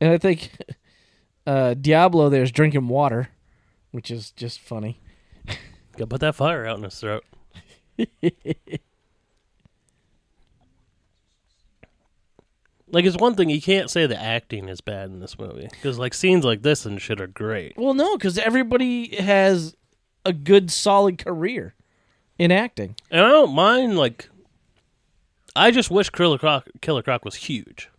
And 0.00 0.12
I 0.12 0.18
think 0.18 0.50
uh 1.46 1.74
Diablo 1.74 2.28
there's 2.28 2.52
drinking 2.52 2.88
water, 2.88 3.28
which 3.90 4.10
is 4.10 4.30
just 4.32 4.60
funny. 4.60 5.00
Gotta 5.92 6.06
put 6.06 6.20
that 6.20 6.34
fire 6.34 6.66
out 6.66 6.78
in 6.78 6.84
his 6.84 6.98
throat. 6.98 7.24
like 12.92 13.04
it's 13.04 13.16
one 13.16 13.34
thing 13.34 13.50
you 13.50 13.60
can't 13.60 13.90
say 13.90 14.06
the 14.06 14.20
acting 14.20 14.68
is 14.68 14.80
bad 14.80 15.10
in 15.10 15.20
this 15.20 15.38
movie 15.38 15.68
because 15.70 15.98
like 15.98 16.14
scenes 16.14 16.44
like 16.44 16.62
this 16.62 16.86
and 16.86 17.00
shit 17.00 17.20
are 17.20 17.26
great. 17.26 17.74
Well, 17.76 17.94
no, 17.94 18.16
because 18.16 18.38
everybody 18.38 19.16
has 19.16 19.76
a 20.24 20.32
good, 20.32 20.70
solid 20.70 21.18
career 21.18 21.74
in 22.38 22.50
acting. 22.50 22.96
And 23.10 23.20
I 23.24 23.28
don't 23.28 23.54
mind 23.54 23.96
like. 23.96 24.28
I 25.56 25.72
just 25.72 25.90
wish 25.90 26.10
Killer 26.10 26.38
Croc, 26.38 26.68
Killer 26.80 27.02
Croc 27.02 27.24
was 27.24 27.34
huge. 27.34 27.90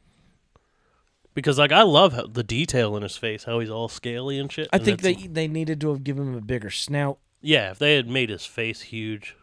Because 1.34 1.58
like 1.58 1.72
I 1.72 1.84
love 1.84 2.14
how, 2.14 2.28
the 2.28 2.44
detail 2.44 2.95
in 2.98 3.03
his 3.03 3.18
face, 3.18 3.45
how 3.45 3.60
he's 3.60 3.70
all 3.70 3.88
scaly 3.88 4.38
and 4.38 4.52
shit. 4.52 4.68
I 4.74 4.78
and 4.78 4.86
think 4.86 5.02
they 5.02 5.14
they 5.14 5.48
needed 5.48 5.80
to 5.82 5.90
have 5.90 6.03
given 6.03 6.28
him 6.28 6.36
a 6.36 6.41
bigger 6.41 6.70
snout. 6.70 7.20
yeah, 7.41 7.72
if 7.72 7.80
they 7.80 7.95
had 7.95 8.10
made 8.10 8.30
his 8.30 8.45
face 8.45 8.82
huge, 8.82 9.36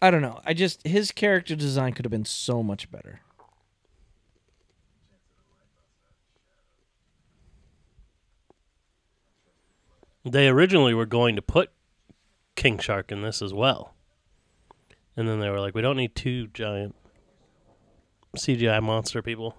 I 0.00 0.10
don't 0.10 0.22
know. 0.22 0.40
I 0.44 0.52
just 0.52 0.84
his 0.86 1.12
character 1.12 1.54
design 1.54 1.92
could 1.92 2.04
have 2.04 2.10
been 2.10 2.24
so 2.24 2.62
much 2.62 2.90
better. 2.90 3.20
They 10.24 10.48
originally 10.48 10.94
were 10.94 11.06
going 11.06 11.36
to 11.36 11.42
put 11.42 11.70
King 12.54 12.78
Shark 12.78 13.10
in 13.10 13.22
this 13.22 13.42
as 13.42 13.52
well. 13.52 13.94
And 15.16 15.28
then 15.28 15.40
they 15.40 15.50
were 15.50 15.60
like, 15.60 15.74
we 15.74 15.82
don't 15.82 15.96
need 15.96 16.14
two 16.14 16.46
giant 16.48 16.94
CGI 18.36 18.82
monster 18.82 19.22
people. 19.22 19.54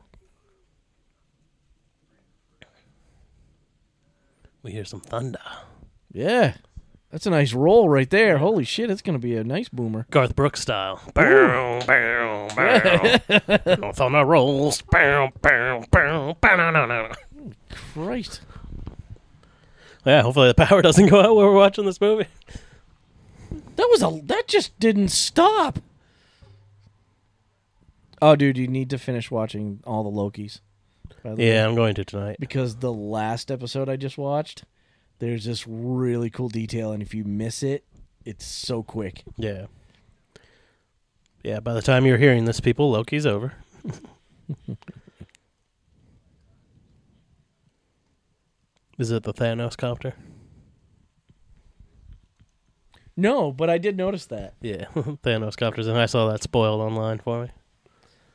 We 4.62 4.72
hear 4.72 4.86
some 4.86 5.02
thunder. 5.02 5.40
Yeah, 6.12 6.56
that's 7.12 7.26
a 7.26 7.30
nice 7.30 7.54
roll 7.54 7.90
right 7.90 8.10
there. 8.10 8.38
Holy 8.38 8.64
shit, 8.64 8.90
it's 8.90 9.02
gonna 9.02 9.20
be 9.20 9.36
a 9.36 9.44
nice 9.44 9.70
boomer. 9.70 10.08
Garth 10.10 10.36
Brooks 10.36 10.62
style. 10.62 11.02
Bow, 11.14 11.82
bow, 11.86 12.48
bow. 12.56 13.91
thunder 13.91 14.26
rolls. 14.26 14.82
Bow, 14.84 15.30
bow, 15.41 15.84
bow. 15.91 16.36
Christ. 17.94 18.41
Yeah, 20.06 20.22
hopefully 20.22 20.48
the 20.48 20.56
power 20.56 20.82
doesn't 20.82 21.08
go 21.08 21.20
out 21.20 21.36
while 21.36 21.45
we're 21.45 21.54
watching 21.56 21.86
this 21.86 22.02
movie. 22.02 22.28
That 23.76 23.88
was 23.91 24.02
a 24.02 24.22
that 24.26 24.48
just 24.48 24.78
didn't 24.80 25.10
stop. 25.10 25.80
Oh, 28.26 28.38
dude, 28.38 28.58
you 28.58 28.70
need 28.70 28.90
to 28.91 28.98
finish 28.98 29.30
watching 29.30 29.82
all 29.86 30.02
the 30.02 30.10
Lokis. 30.10 30.62
by 31.26 31.32
the 31.32 31.36
way. 31.36 31.50
Yeah, 31.50 31.68
I'm 31.68 31.76
going 31.76 31.94
to 31.95 32.06
tonight. 32.06 32.38
because 32.40 32.78
the 32.78 32.94
last 32.94 33.52
episode 33.52 33.90
I 33.90 33.98
just 33.98 34.18
watched, 34.18 34.64
there's 35.20 35.44
this 35.44 35.68
really 35.68 36.30
cool 36.30 36.48
detail, 36.48 36.94
and 36.94 37.04
if 37.04 37.14
you 37.14 37.26
miss 37.26 37.64
it, 37.64 37.84
it's 38.24 38.45
so 38.45 38.82
quick. 38.82 39.24
Yeah. 39.36 39.66
Yeah, 41.44 41.60
by 41.60 41.74
the 41.74 41.82
time 41.82 42.06
you're 42.06 42.18
hearing 42.18 42.45
this, 42.45 42.62
people, 42.62 42.90
Loki's 42.90 43.26
over. 43.26 43.56
Is 48.98 49.12
it 49.12 49.24
the 49.24 49.34
Thanos 49.34 49.76
copter? 49.76 50.14
No, 53.18 53.52
but 53.52 53.70
I 53.70 53.78
did 53.78 53.98
notice 53.98 54.28
that. 54.28 54.54
Yeah, 54.62 54.86
Thanos 54.95 55.58
copters, 55.58 55.88
and 55.88 55.98
I 55.98 56.06
saw 56.06 56.32
that 56.32 56.41
spoiled 56.41 56.80
online 56.80 57.20
for 57.20 57.44
me. 57.44 57.50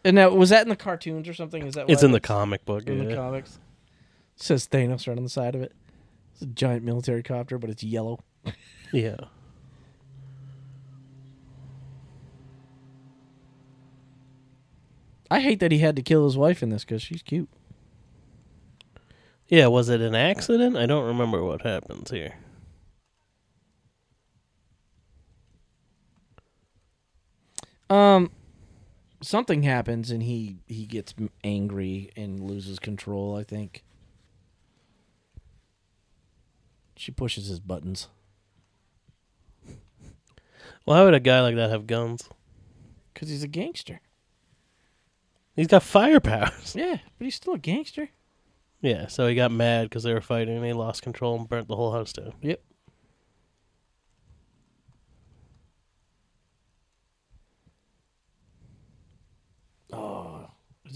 And 0.08 0.14
now, 0.14 0.30
was 0.30 0.48
that 0.48 0.62
in 0.62 0.70
the 0.70 0.76
cartoons 0.76 1.28
or 1.28 1.34
something? 1.34 1.66
Is 1.66 1.74
that 1.74 1.90
It's 1.90 2.02
in 2.02 2.12
the 2.12 2.18
comic 2.20 2.64
book. 2.64 2.88
in 2.88 2.98
the 3.04 3.10
yeah. 3.10 3.14
comics? 3.16 3.58
says 4.36 4.66
Thanos 4.66 5.06
right 5.06 5.18
on 5.18 5.22
the 5.22 5.28
side 5.28 5.54
of 5.54 5.60
it. 5.60 5.74
It's 6.32 6.40
a 6.40 6.46
giant 6.46 6.82
military 6.82 7.22
copter, 7.22 7.58
but 7.58 7.68
it's 7.68 7.84
yellow. 7.84 8.18
yeah. 8.90 9.16
I 15.30 15.40
hate 15.40 15.60
that 15.60 15.72
he 15.72 15.80
had 15.80 15.94
to 15.96 16.02
kill 16.02 16.24
his 16.24 16.38
wife 16.38 16.62
in 16.62 16.70
this 16.70 16.86
because 16.86 17.02
she's 17.02 17.22
cute. 17.22 17.50
Yeah, 19.48 19.66
was 19.66 19.90
it 19.90 20.00
an 20.00 20.14
accident? 20.14 20.74
I 20.78 20.86
don't 20.86 21.04
remember 21.04 21.44
what 21.44 21.60
happens 21.60 22.10
here. 22.10 22.36
Um, 27.90 28.30
something 29.20 29.62
happens 29.62 30.10
and 30.10 30.22
he 30.22 30.58
he 30.66 30.86
gets 30.86 31.14
angry 31.44 32.10
and 32.16 32.40
loses 32.40 32.78
control. 32.78 33.36
I 33.36 33.44
think 33.44 33.84
she 36.96 37.12
pushes 37.12 37.46
his 37.46 37.60
buttons 37.60 38.08
Why 40.84 41.02
would 41.04 41.14
a 41.14 41.20
guy 41.20 41.40
like 41.42 41.54
that 41.56 41.70
have 41.70 41.86
guns? 41.86 42.28
because 43.12 43.28
he's 43.28 43.42
a 43.42 43.48
gangster. 43.48 44.00
He's 45.56 45.66
got 45.66 45.82
fire 45.82 46.20
powers. 46.20 46.74
Yeah, 46.76 46.98
but 47.18 47.24
he's 47.24 47.34
still 47.34 47.54
a 47.54 47.58
gangster. 47.58 48.10
Yeah, 48.80 49.08
so 49.08 49.26
he 49.26 49.34
got 49.34 49.50
mad 49.50 49.84
because 49.88 50.04
they 50.04 50.14
were 50.14 50.20
fighting 50.20 50.56
and 50.56 50.64
he 50.64 50.72
lost 50.72 51.02
control 51.02 51.36
and 51.36 51.48
burnt 51.48 51.66
the 51.66 51.74
whole 51.74 51.90
house 51.92 52.12
down. 52.12 52.32
Yep. 52.42 52.62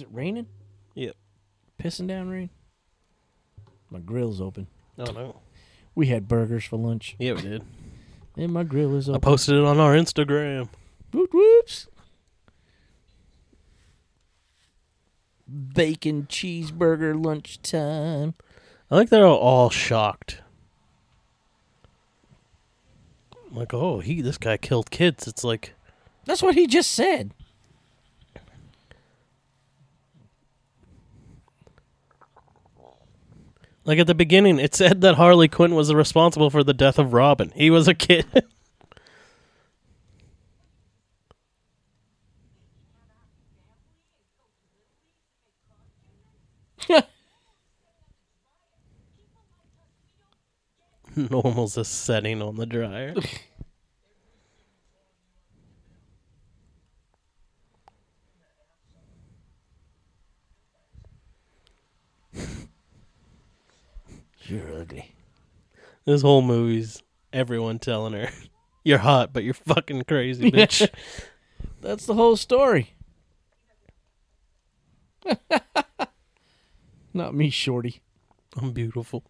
It 0.01 0.09
raining? 0.11 0.47
Yep. 0.95 1.15
Pissing 1.83 2.07
down 2.09 2.29
rain? 2.31 2.51
My 3.91 3.99
grill's 3.99 4.41
open. 4.41 4.67
Oh 4.99 5.11
no. 5.13 5.41
We 5.95 6.07
had 6.07 6.27
burgers 6.29 6.65
for 6.65 6.77
lunch, 6.79 7.17
Yeah, 7.19 7.33
we 7.35 7.43
did. 7.43 7.63
and 8.37 8.53
my 8.53 8.63
grill 8.63 8.97
is 8.97 9.09
open. 9.09 9.17
I 9.17 9.19
posted 9.25 9.57
it 9.57 9.65
on 9.65 9.79
our 9.79 9.93
Instagram. 9.95 10.69
Whoop 11.13 11.31
whoops. 11.35 11.87
Bacon 15.75 16.27
cheeseburger 16.29 17.23
lunchtime. 17.23 18.35
I 18.91 18.97
like 18.97 19.11
they're 19.11 19.27
all 19.27 19.71
shocked. 19.71 20.41
Like, 23.51 23.75
oh, 23.75 24.01
he 24.01 24.23
this 24.23 24.39
guy 24.39 24.57
killed 24.57 24.91
kids. 24.91 25.27
It's 25.29 25.45
like, 25.45 25.75
That's 26.25 26.43
what 26.43 26.55
he 26.55 26.67
just 26.67 26.91
said. 26.93 27.35
Like 33.85 33.99
at 33.99 34.07
the 34.07 34.15
beginning, 34.15 34.59
it 34.59 34.75
said 34.75 35.01
that 35.01 35.17
Harley 35.17 35.49
Quinn 35.49 35.75
was 35.75 35.93
responsible 35.93 36.51
for 36.51 36.63
the 36.65 36.75
death 36.75 36.99
of 36.99 37.13
Robin. 37.13 37.53
He 37.55 37.71
was 37.71 37.89
a 37.89 37.95
kid. 37.95 38.27
Normal's 51.17 51.77
a 51.77 51.85
setting 51.85 52.41
on 52.41 52.57
the 52.57 52.67
dryer. 52.67 53.15
You're 64.47 64.81
ugly. 64.81 65.15
This 66.05 66.23
whole 66.23 66.43
movie's 66.43 67.03
everyone 67.33 67.79
telling 67.79 68.13
her, 68.15 68.29
"You're 68.85 68.99
hot, 68.99 69.33
but 69.33 69.45
you're 69.45 69.55
fucking 69.55 70.03
crazy, 70.05 70.51
bitch." 70.51 70.89
That's 71.81 72.07
the 72.07 72.15
whole 72.15 72.37
story. 72.37 72.95
Not 77.15 77.35
me, 77.35 77.51
Shorty. 77.51 78.01
I'm 78.57 78.73
beautiful. 78.73 79.25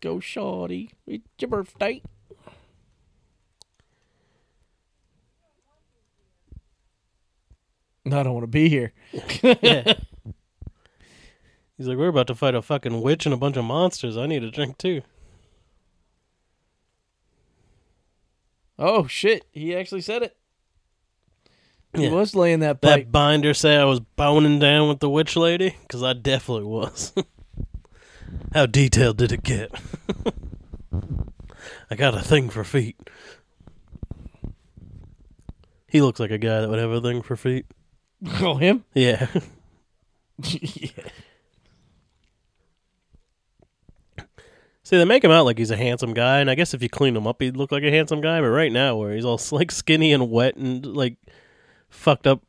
Go, 0.00 0.20
Shorty. 0.20 0.92
It's 1.06 1.24
your 1.40 1.48
birthday. 1.48 2.02
I 8.14 8.22
don't 8.22 8.34
want 8.34 8.44
to 8.44 8.48
be 8.48 8.68
here. 8.68 8.92
Yeah. 9.42 9.94
He's 11.76 11.86
like, 11.86 11.96
"We're 11.96 12.08
about 12.08 12.26
to 12.28 12.34
fight 12.34 12.54
a 12.56 12.62
fucking 12.62 13.00
witch 13.02 13.24
and 13.26 13.32
a 13.32 13.36
bunch 13.38 13.56
of 13.56 13.64
monsters. 13.64 14.16
I 14.16 14.26
need 14.26 14.42
a 14.42 14.50
drink 14.50 14.78
too." 14.78 15.02
Oh 18.78 19.06
shit! 19.06 19.44
He 19.52 19.74
actually 19.76 20.00
said 20.02 20.22
it. 20.22 20.36
He 21.94 22.04
Yeah. 22.04 22.10
was 22.10 22.34
laying 22.36 22.60
that 22.60 22.80
That 22.82 23.10
binder 23.10 23.54
say 23.54 23.76
I 23.76 23.84
was 23.84 24.00
boning 24.00 24.58
down 24.58 24.88
with 24.88 25.00
the 25.00 25.08
witch 25.10 25.36
lady? 25.36 25.76
Because 25.82 26.02
I 26.02 26.12
definitely 26.12 26.64
was. 26.64 27.12
How 28.54 28.66
detailed 28.66 29.16
did 29.16 29.32
it 29.32 29.42
get? 29.42 29.72
I 31.90 31.94
got 31.96 32.14
a 32.14 32.20
thing 32.20 32.50
for 32.50 32.62
feet. 32.64 32.96
He 35.88 36.02
looks 36.02 36.20
like 36.20 36.30
a 36.30 36.36
guy 36.38 36.60
that 36.60 36.68
would 36.68 36.78
have 36.78 36.90
a 36.90 37.00
thing 37.00 37.22
for 37.22 37.36
feet. 37.36 37.64
oh, 38.40 38.56
him? 38.56 38.84
Yeah. 38.94 39.26
yeah. 40.42 40.90
See, 44.88 44.96
they 44.96 45.04
make 45.04 45.22
him 45.22 45.30
out 45.30 45.44
like 45.44 45.58
he's 45.58 45.70
a 45.70 45.76
handsome 45.76 46.14
guy, 46.14 46.38
and 46.38 46.50
I 46.50 46.54
guess 46.54 46.72
if 46.72 46.82
you 46.82 46.88
clean 46.88 47.14
him 47.14 47.26
up, 47.26 47.42
he'd 47.42 47.58
look 47.58 47.70
like 47.70 47.82
a 47.82 47.90
handsome 47.90 48.22
guy. 48.22 48.40
But 48.40 48.46
right 48.46 48.72
now, 48.72 48.96
where 48.96 49.12
he's 49.12 49.24
all 49.24 49.38
like 49.52 49.70
skinny 49.70 50.12
and 50.14 50.30
wet 50.30 50.56
and 50.56 50.86
like 50.86 51.16
fucked 51.90 52.26
up 52.26 52.40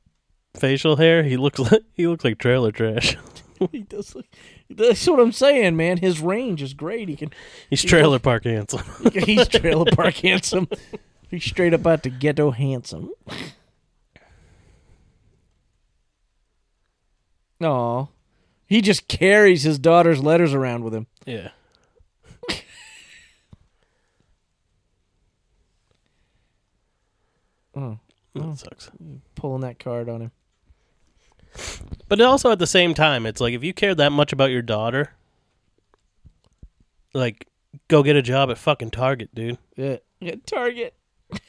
facial 0.56 0.96
hair, 0.96 1.24
he 1.24 1.36
looks 1.36 1.60
like 1.60 1.82
he 1.94 2.08
looks 2.08 2.24
like 2.24 2.38
trailer 2.38 2.72
trash. 2.72 3.18
he 3.74 3.80
does. 3.80 4.16
Look, 4.16 4.26
that's 4.70 5.06
what 5.06 5.20
I'm 5.20 5.34
saying, 5.34 5.76
man. 5.76 5.98
His 5.98 6.22
range 6.22 6.62
is 6.62 6.74
great. 6.74 7.10
He 7.10 7.18
can. 7.18 7.32
He's 7.70 7.84
trailer 7.84 8.20
park 8.20 8.46
handsome. 8.46 8.86
He's 9.12 9.48
trailer 9.50 9.92
park 9.92 10.16
handsome. 10.16 10.70
He's 11.30 11.44
straight 11.44 11.74
up 11.74 11.86
out 11.86 12.04
to 12.04 12.10
ghetto 12.10 12.52
handsome. 12.52 13.10
Aw. 17.62 18.06
He 18.68 18.82
just 18.82 19.08
carries 19.08 19.64
his 19.64 19.80
daughter's 19.80 20.22
letters 20.24 20.54
around 20.54 20.84
with 20.84 20.94
him. 20.94 21.08
yeah. 21.26 21.50
Oh, 27.76 28.00
That 28.36 28.44
oh. 28.44 28.56
sucks. 28.56 28.92
pulling 29.36 29.62
that 29.62 29.80
card 29.80 30.10
on 30.10 30.22
him. 30.22 30.32
But 32.08 32.22
also 32.22 32.52
at 32.52 32.60
the 32.60 32.68
same 32.68 32.94
time, 32.94 33.26
it's 33.26 33.42
like 33.42 33.54
if 33.54 33.64
you 33.64 33.74
care 33.74 33.96
that 33.96 34.12
much 34.12 34.34
about 34.34 34.52
your 34.52 34.62
daughter, 34.62 35.14
like 37.14 37.48
go 37.88 38.04
get 38.04 38.16
a 38.16 38.22
job 38.22 38.50
at 38.52 38.58
fucking 38.58 38.92
Target, 38.92 39.34
dude. 39.34 39.58
Yeah. 39.76 39.98
yeah 40.20 40.36
Target. 40.46 40.94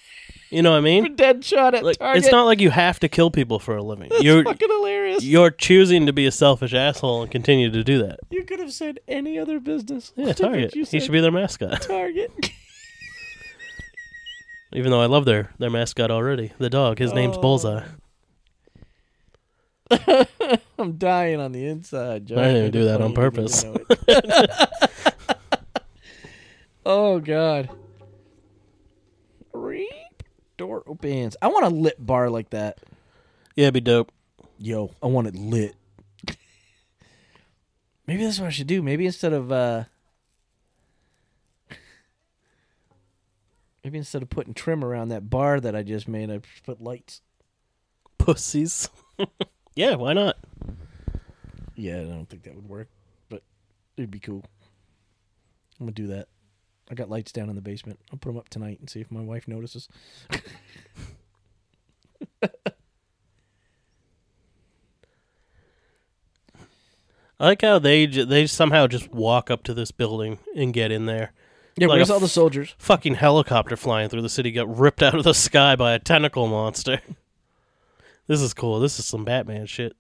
You 0.51 0.63
know 0.63 0.73
what 0.73 0.79
I 0.79 0.81
mean? 0.81 1.15
Deadshot 1.17 1.75
at 1.75 1.85
Like 1.85 1.99
Target. 1.99 2.25
it's 2.25 2.33
not 2.33 2.45
like 2.45 2.61
you 2.61 2.71
have 2.71 2.99
to 3.01 3.09
kill 3.09 3.31
people 3.31 3.59
for 3.61 3.77
a 3.77 3.83
living. 3.83 4.09
That's 4.11 4.23
You're 4.25 4.43
fucking 4.43 4.69
hilarious. 4.69 5.23
you're 5.23 5.51
choosing 5.53 6.07
to 6.07 6.13
be 6.13 6.27
a 6.27 6.33
selfish 6.33 6.75
asshole 6.75 7.23
and 7.23 7.31
continue 7.31 7.71
to 7.71 7.85
do 7.85 7.99
that. 8.03 8.19
You 8.31 8.43
could 8.45 8.59
have 8.59 8.73
said 8.73 8.99
any 9.07 9.39
other 9.39 9.61
business. 9.61 10.13
Yeah, 10.17 10.33
Target. 10.33 10.75
He 10.75 10.85
should 10.99 11.13
be 11.13 11.21
their 11.21 11.31
mascot. 11.31 11.81
Target. 11.87 12.33
Even 14.73 14.91
though 14.91 15.01
I 15.01 15.07
love 15.07 15.25
their 15.25 15.51
their 15.59 15.71
mascot 15.71 16.11
already, 16.11 16.53
the 16.59 16.71
dog. 16.71 16.99
His 16.99 17.13
name's 17.13 17.37
Oh. 17.37 17.41
Bullseye. 17.41 17.85
I'm 20.79 20.97
dying 20.99 21.41
on 21.41 21.51
the 21.53 21.67
inside, 21.67 22.27
Josh. 22.27 22.39
I 22.39 22.43
didn't 22.43 22.57
even 22.59 22.71
do 22.71 22.85
that 22.87 23.01
on 23.01 23.13
purpose. 23.13 23.65
oh 26.87 27.19
God. 27.21 27.69
Reap. 29.53 29.89
Door 30.61 30.83
opens. 30.87 31.39
I 31.41 31.47
want 31.49 31.65
a 31.65 31.71
lit 31.71 31.97
bar 32.05 32.29
like 32.29 32.51
that. 32.51 32.77
Yeah, 33.57 33.69
it'd 33.69 33.73
be 33.73 33.81
dope. 33.81 34.13
Yo, 34.59 34.91
I 35.03 35.07
want 35.07 35.27
it 35.27 35.35
lit. 35.35 35.75
Maybe 38.07 38.23
that's 38.23 38.39
what 38.39 38.49
I 38.49 38.51
should 38.51 38.67
do. 38.67 38.83
Maybe 38.83 39.07
instead 39.07 39.33
of 39.33 39.51
uh 39.51 39.85
Maybe 43.83 43.97
instead 43.97 44.21
of 44.21 44.29
putting 44.29 44.53
trim 44.53 44.85
around 44.85 45.09
that 45.09 45.31
bar 45.31 45.61
that 45.61 45.75
I 45.75 45.83
just 45.83 46.07
made, 46.07 46.31
I 46.31 46.37
just 46.37 46.65
put 46.67 46.83
lights. 46.83 47.23
Pussies. 48.19 48.91
yeah, 49.75 49.95
why 49.95 50.13
not? 50.13 50.37
Yeah, 51.75 52.01
I 52.01 52.05
don't 52.05 52.29
think 52.29 52.43
that 52.43 52.55
would 52.55 52.69
work, 52.69 52.89
but 53.31 53.43
it'd 53.97 54.11
be 54.11 54.21
cool. 54.21 54.45
I'm 55.81 55.87
gonna 55.87 55.93
do 55.93 56.09
that. 56.09 56.29
I 56.91 56.95
got 56.95 57.09
lights 57.09 57.31
down 57.33 57.49
in 57.49 57.55
the 57.55 57.63
basement. 57.63 58.01
I'll 58.13 58.19
put 58.19 58.31
them 58.31 58.37
up 58.39 58.49
tonight 58.49 58.81
and 58.81 58.91
see 58.91 59.01
if 59.01 59.11
my 59.13 59.21
wife 59.21 59.47
notices. 59.47 59.89
I 67.39 67.47
like 67.47 67.63
how 67.63 67.79
they 67.79 68.07
j- 68.07 68.25
they 68.25 68.47
somehow 68.47 68.87
just 68.87 69.11
walk 69.13 69.51
up 69.51 69.63
to 69.65 69.75
this 69.75 69.91
building 69.91 70.39
and 70.55 70.75
get 70.75 70.93
in 70.93 71.07
there. 71.07 71.33
Yeah, 71.77 71.87
Like 71.87 71.97
where's 71.97 72.11
all 72.11 72.21
the 72.21 72.29
soldiers? 72.29 72.75
Fucking 72.79 73.15
helicopter 73.15 73.77
flying 73.77 74.11
through 74.11 74.23
the 74.23 74.29
city 74.29 74.51
got 74.51 74.75
ripped 74.77 75.03
out 75.03 75.15
of 75.15 75.25
the 75.25 75.33
sky 75.33 75.77
by 75.77 75.93
a 75.93 75.99
tentacle 75.99 76.47
monster. 76.47 77.01
This 78.27 78.43
is 78.43 78.55
cool. 78.55 78.79
This 78.79 79.01
is 79.01 79.07
some 79.07 79.25
Batman 79.25 79.67
shit. 79.67 79.97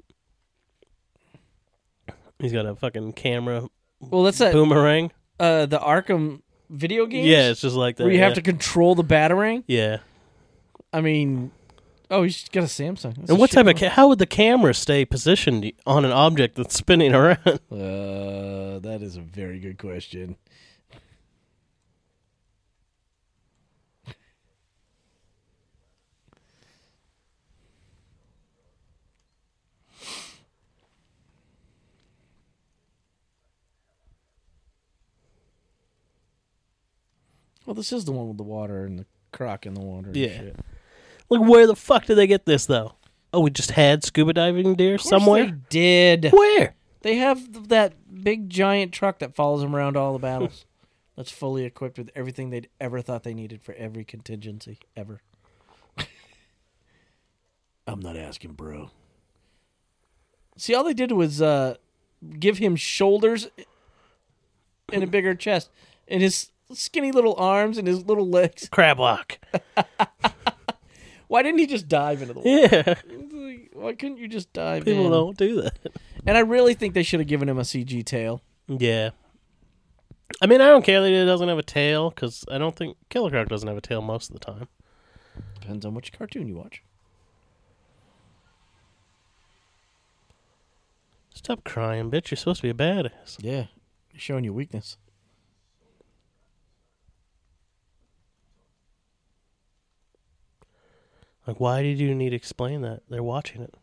He's 2.38 2.52
got 2.52 2.64
a 2.64 2.76
fucking 2.76 3.14
camera 3.14 3.66
Well, 3.98 4.22
that's 4.22 4.38
that. 4.38 4.52
boomerang. 4.52 5.10
Uh, 5.40 5.66
the 5.66 5.80
Arkham 5.80 6.42
video 6.70 7.06
games. 7.06 7.26
Yeah, 7.26 7.50
it's 7.50 7.60
just 7.60 7.76
like 7.76 7.96
that. 7.96 8.04
where 8.04 8.12
you 8.12 8.20
have 8.20 8.34
to 8.34 8.42
control 8.42 8.94
the 8.94 9.04
batarang. 9.04 9.64
Yeah. 9.66 9.98
I 10.92 11.00
mean, 11.00 11.50
oh, 12.10 12.22
he's 12.24 12.48
got 12.48 12.62
a 12.64 12.66
Samsung. 12.66 13.14
That's 13.16 13.18
And 13.18 13.30
a 13.30 13.34
what 13.36 13.50
shit 13.50 13.56
type 13.64 13.66
of 13.74 13.78
ca- 13.80 13.90
how 13.90 14.08
would 14.08 14.18
the 14.18 14.26
camera 14.26 14.74
stay 14.74 15.04
positioned 15.04 15.70
on 15.86 16.04
an 16.04 16.12
object 16.12 16.56
that's 16.56 16.74
spinning 16.74 17.14
around? 17.14 17.38
Uh, 17.70 18.78
that 18.80 18.98
is 19.02 19.16
a 19.16 19.20
very 19.20 19.58
good 19.60 19.78
question. 19.78 20.36
Well, 37.70 37.76
this 37.76 37.92
is 37.92 38.04
the 38.04 38.10
one 38.10 38.26
with 38.26 38.36
the 38.36 38.42
water 38.42 38.84
and 38.84 38.98
the 38.98 39.06
croc 39.30 39.64
in 39.64 39.74
the 39.74 39.80
water. 39.80 40.08
And 40.08 40.16
Yeah. 40.16 40.36
shit. 40.38 40.56
Like, 41.28 41.40
where 41.48 41.68
the 41.68 41.76
fuck 41.76 42.04
did 42.06 42.16
they 42.16 42.26
get 42.26 42.44
this 42.44 42.66
though? 42.66 42.96
Oh, 43.32 43.42
we 43.42 43.50
just 43.50 43.70
had 43.70 44.02
scuba 44.02 44.32
diving 44.32 44.74
deer 44.74 44.96
Of 44.96 45.02
course 45.02 45.08
somewhere. 45.08 45.44
they 45.46 45.52
did. 45.68 46.32
Where? 46.32 46.74
They 47.02 47.14
have 47.18 47.52
th- 47.52 47.68
that 47.68 48.24
big 48.24 48.50
giant 48.50 48.90
truck 48.92 49.20
that 49.20 49.36
follows 49.36 49.60
them 49.60 49.76
around 49.76 49.96
all 49.96 50.12
the 50.12 50.18
battles. 50.18 50.66
That's 51.16 51.30
fully 51.30 51.64
equipped 51.64 51.96
with 51.96 52.10
everything 52.16 52.50
they'd 52.50 52.68
ever 52.80 53.02
thought 53.02 53.22
they 53.22 53.34
needed 53.34 53.62
for 53.62 53.72
every 53.74 54.04
contingency 54.04 54.80
ever. 54.96 55.20
I'm 57.86 58.00
not 58.00 58.16
asking, 58.16 58.54
bro. 58.54 58.90
See, 60.56 60.74
all 60.74 60.82
they 60.82 60.92
did 60.92 61.12
was 61.12 61.40
uh, 61.40 61.76
give 62.40 62.58
him 62.58 62.74
shoulders 62.74 63.46
and 64.92 65.04
a 65.04 65.06
bigger 65.06 65.36
chest, 65.36 65.70
and 66.08 66.20
his 66.20 66.50
skinny 66.72 67.12
little 67.12 67.34
arms 67.36 67.78
and 67.78 67.86
his 67.88 68.04
little 68.06 68.28
legs. 68.28 68.68
Crab 68.72 68.98
walk. 68.98 69.38
Why 71.28 71.42
didn't 71.42 71.58
he 71.60 71.66
just 71.66 71.86
dive 71.88 72.22
into 72.22 72.34
the 72.34 72.40
water? 72.40 72.48
Yeah, 72.50 72.94
like, 73.32 73.70
Why 73.72 73.92
couldn't 73.94 74.18
you 74.18 74.26
just 74.28 74.52
dive 74.52 74.84
people 74.84 75.06
in? 75.06 75.10
don't 75.12 75.36
do 75.36 75.62
that. 75.62 75.78
And 76.26 76.36
I 76.36 76.40
really 76.40 76.74
think 76.74 76.94
they 76.94 77.02
should 77.04 77.20
have 77.20 77.28
given 77.28 77.48
him 77.48 77.58
a 77.58 77.62
CG 77.62 78.04
tail. 78.04 78.42
Yeah. 78.66 79.10
I 80.42 80.46
mean, 80.46 80.60
I 80.60 80.68
don't 80.68 80.84
care 80.84 81.00
that 81.00 81.08
he 81.08 81.24
doesn't 81.24 81.48
have 81.48 81.58
a 81.58 81.62
tail 81.62 82.10
because 82.10 82.44
I 82.50 82.58
don't 82.58 82.74
think 82.74 82.96
Killer 83.10 83.30
Croc 83.30 83.48
doesn't 83.48 83.68
have 83.68 83.76
a 83.76 83.80
tail 83.80 84.00
most 84.02 84.30
of 84.30 84.34
the 84.34 84.44
time. 84.44 84.68
Depends 85.60 85.84
on 85.86 85.94
which 85.94 86.12
cartoon 86.12 86.48
you 86.48 86.56
watch. 86.56 86.82
Stop 91.34 91.64
crying, 91.64 92.10
bitch. 92.10 92.30
You're 92.30 92.36
supposed 92.38 92.60
to 92.62 92.66
be 92.66 92.70
a 92.70 92.74
badass. 92.74 93.36
Yeah, 93.40 93.66
You're 94.12 94.20
showing 94.20 94.44
your 94.44 94.52
weakness. 94.52 94.96
Like, 101.50 101.58
why 101.58 101.82
did 101.82 101.98
you 101.98 102.14
need 102.14 102.30
to 102.30 102.36
explain 102.36 102.82
that? 102.82 103.02
They're 103.10 103.24
watching 103.24 103.60
it. 103.60 103.74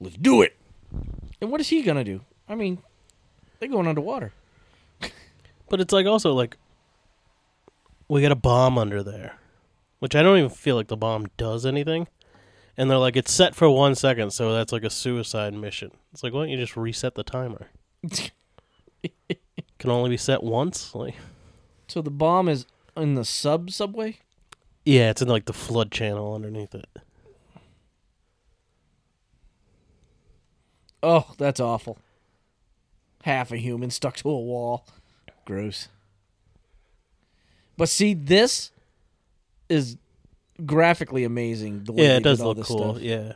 Let's 0.00 0.16
do 0.16 0.40
it. 0.40 0.56
And 1.42 1.50
what 1.50 1.60
is 1.60 1.68
he 1.68 1.82
gonna 1.82 2.04
do? 2.04 2.22
I 2.48 2.54
mean, 2.54 2.78
they're 3.58 3.68
going 3.68 3.86
underwater. 3.86 4.32
But 5.68 5.82
it's 5.82 5.92
like 5.92 6.06
also 6.06 6.32
like 6.32 6.56
we 8.08 8.22
got 8.22 8.32
a 8.32 8.34
bomb 8.34 8.78
under 8.78 9.02
there, 9.02 9.36
which 9.98 10.16
I 10.16 10.22
don't 10.22 10.38
even 10.38 10.48
feel 10.48 10.76
like 10.76 10.88
the 10.88 10.96
bomb 10.96 11.26
does 11.36 11.66
anything. 11.66 12.08
And 12.76 12.90
they're 12.90 12.98
like, 12.98 13.16
it's 13.16 13.32
set 13.32 13.54
for 13.54 13.70
one 13.70 13.94
second, 13.94 14.32
so 14.32 14.52
that's 14.52 14.72
like 14.72 14.82
a 14.84 14.90
suicide 14.90 15.54
mission. 15.54 15.90
It's 16.12 16.22
like, 16.24 16.32
why 16.32 16.40
don't 16.40 16.48
you 16.50 16.56
just 16.56 16.76
reset 16.76 17.14
the 17.14 17.22
timer? 17.22 17.68
Can 19.78 19.90
only 19.90 20.10
be 20.10 20.16
set 20.16 20.42
once. 20.42 20.94
Like, 20.94 21.14
So 21.86 22.02
the 22.02 22.10
bomb 22.10 22.48
is 22.48 22.66
in 22.96 23.14
the 23.14 23.24
sub 23.24 23.70
subway. 23.70 24.18
yeah, 24.84 25.10
it's 25.10 25.22
in 25.22 25.28
like 25.28 25.44
the 25.44 25.52
flood 25.52 25.92
channel 25.92 26.34
underneath 26.34 26.74
it. 26.74 26.86
Oh, 31.02 31.34
that's 31.38 31.60
awful. 31.60 31.98
Half 33.24 33.52
a 33.52 33.56
human 33.56 33.90
stuck 33.90 34.16
to 34.16 34.28
a 34.30 34.38
wall. 34.40 34.86
Gross. 35.44 35.88
But 37.76 37.88
see, 37.88 38.14
this 38.14 38.70
is 39.68 39.96
graphically 40.64 41.24
amazing. 41.24 41.84
The 41.84 41.92
way 41.92 42.04
Yeah, 42.04 42.16
it 42.16 42.22
does 42.22 42.40
look 42.40 42.62
cool. 42.62 42.94
stuff. 42.94 43.02
Yeah. 43.02 43.32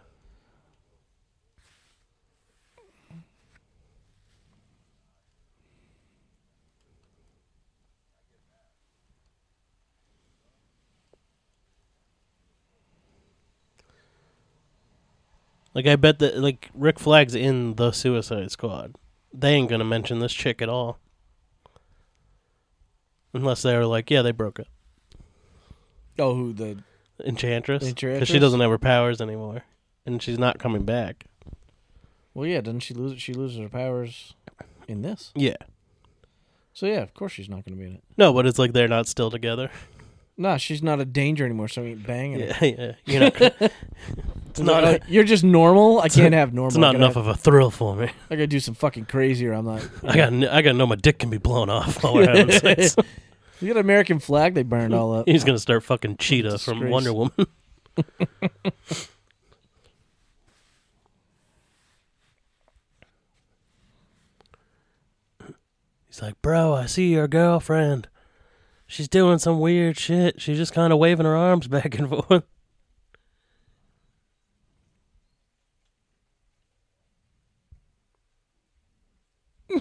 Like 15.74 15.86
I 15.86 15.96
bet 15.96 16.18
that 16.18 16.38
like 16.38 16.70
Rick 16.74 16.98
Flag's 16.98 17.34
in 17.34 17.74
the 17.74 17.92
Suicide 17.92 18.50
Squad. 18.50 18.96
They 19.32 19.52
ain't 19.52 19.68
gonna 19.70 19.84
mention 19.84 20.18
this 20.18 20.32
chick 20.32 20.60
at 20.60 20.68
all. 20.68 20.98
Unless 23.32 23.62
they 23.62 23.76
were 23.76 23.86
like, 23.86 24.10
yeah, 24.10 24.22
they 24.22 24.32
broke 24.32 24.58
up. 24.58 24.66
Oh, 26.18 26.34
who 26.34 26.52
the? 26.52 26.78
Enchantress. 27.24 27.92
Because 27.92 28.28
she 28.28 28.38
doesn't 28.38 28.60
have 28.60 28.70
her 28.70 28.78
powers 28.78 29.20
anymore. 29.20 29.64
And 30.06 30.22
she's 30.22 30.38
not 30.38 30.58
coming 30.58 30.84
back. 30.84 31.26
Well, 32.34 32.46
yeah. 32.46 32.60
Doesn't 32.60 32.80
she 32.80 32.94
lose? 32.94 33.20
She 33.20 33.34
loses 33.34 33.58
her 33.58 33.68
powers 33.68 34.34
in 34.86 35.02
this. 35.02 35.32
Yeah. 35.34 35.56
So 36.72 36.86
yeah, 36.86 37.02
of 37.02 37.12
course 37.12 37.32
she's 37.32 37.48
not 37.48 37.64
going 37.64 37.76
to 37.76 37.82
be 37.82 37.86
in 37.86 37.94
it. 37.96 38.04
No, 38.16 38.32
but 38.32 38.46
it's 38.46 38.58
like 38.58 38.72
they're 38.72 38.88
not 38.88 39.06
still 39.06 39.30
together. 39.30 39.70
Nah, 40.40 40.56
she's 40.56 40.84
not 40.84 41.00
a 41.00 41.04
danger 41.04 41.44
anymore. 41.44 41.66
So 41.66 41.82
we 41.82 41.88
ain't 41.90 42.06
banging. 42.06 42.38
her. 42.48 42.64
Yeah, 42.64 42.74
yeah. 42.78 42.92
You're 43.06 43.20
not, 43.22 43.40
it's 44.50 44.60
not, 44.60 44.84
like, 44.84 45.02
oh, 45.02 45.06
you're 45.08 45.24
just 45.24 45.42
normal. 45.42 45.98
I 46.00 46.08
can't 46.08 46.32
have 46.32 46.54
normal. 46.54 46.68
it's 46.68 46.76
not 46.76 46.94
enough 46.94 47.14
have- 47.14 47.26
of 47.26 47.34
a 47.34 47.36
thrill 47.36 47.72
for 47.72 47.96
me. 47.96 48.08
I 48.30 48.36
gotta 48.36 48.46
do 48.46 48.60
some 48.60 48.74
fucking 48.74 49.06
crazy, 49.06 49.48
or 49.48 49.54
I'm 49.54 49.64
not. 49.64 49.82
I 50.04 50.16
got 50.16 50.32
I 50.32 50.62
got 50.62 50.70
to 50.70 50.78
know 50.78 50.86
my 50.86 50.94
dick 50.94 51.18
can 51.18 51.28
be 51.28 51.38
blown 51.38 51.68
off 51.68 52.04
while 52.04 52.14
we're 52.14 52.28
having 52.28 52.52
sex. 52.52 52.94
You 53.60 53.68
got 53.68 53.76
an 53.76 53.84
American 53.84 54.18
flag? 54.20 54.54
They 54.54 54.62
burned 54.62 54.94
all 54.94 55.12
up. 55.14 55.28
He's 55.28 55.44
gonna 55.44 55.58
start 55.58 55.82
fucking 55.82 56.16
Cheetah 56.18 56.58
from 56.58 56.88
Wonder 56.90 57.12
Woman. 57.12 57.46
He's 66.06 66.22
like, 66.22 66.40
bro, 66.42 66.74
I 66.74 66.86
see 66.86 67.12
your 67.12 67.28
girlfriend. 67.28 68.08
She's 68.86 69.08
doing 69.08 69.38
some 69.38 69.60
weird 69.60 69.98
shit. 69.98 70.40
She's 70.40 70.56
just 70.56 70.72
kind 70.72 70.92
of 70.92 70.98
waving 70.98 71.26
her 71.26 71.36
arms 71.36 71.68
back 71.68 71.98
and 71.98 72.08
forth. 72.28 72.44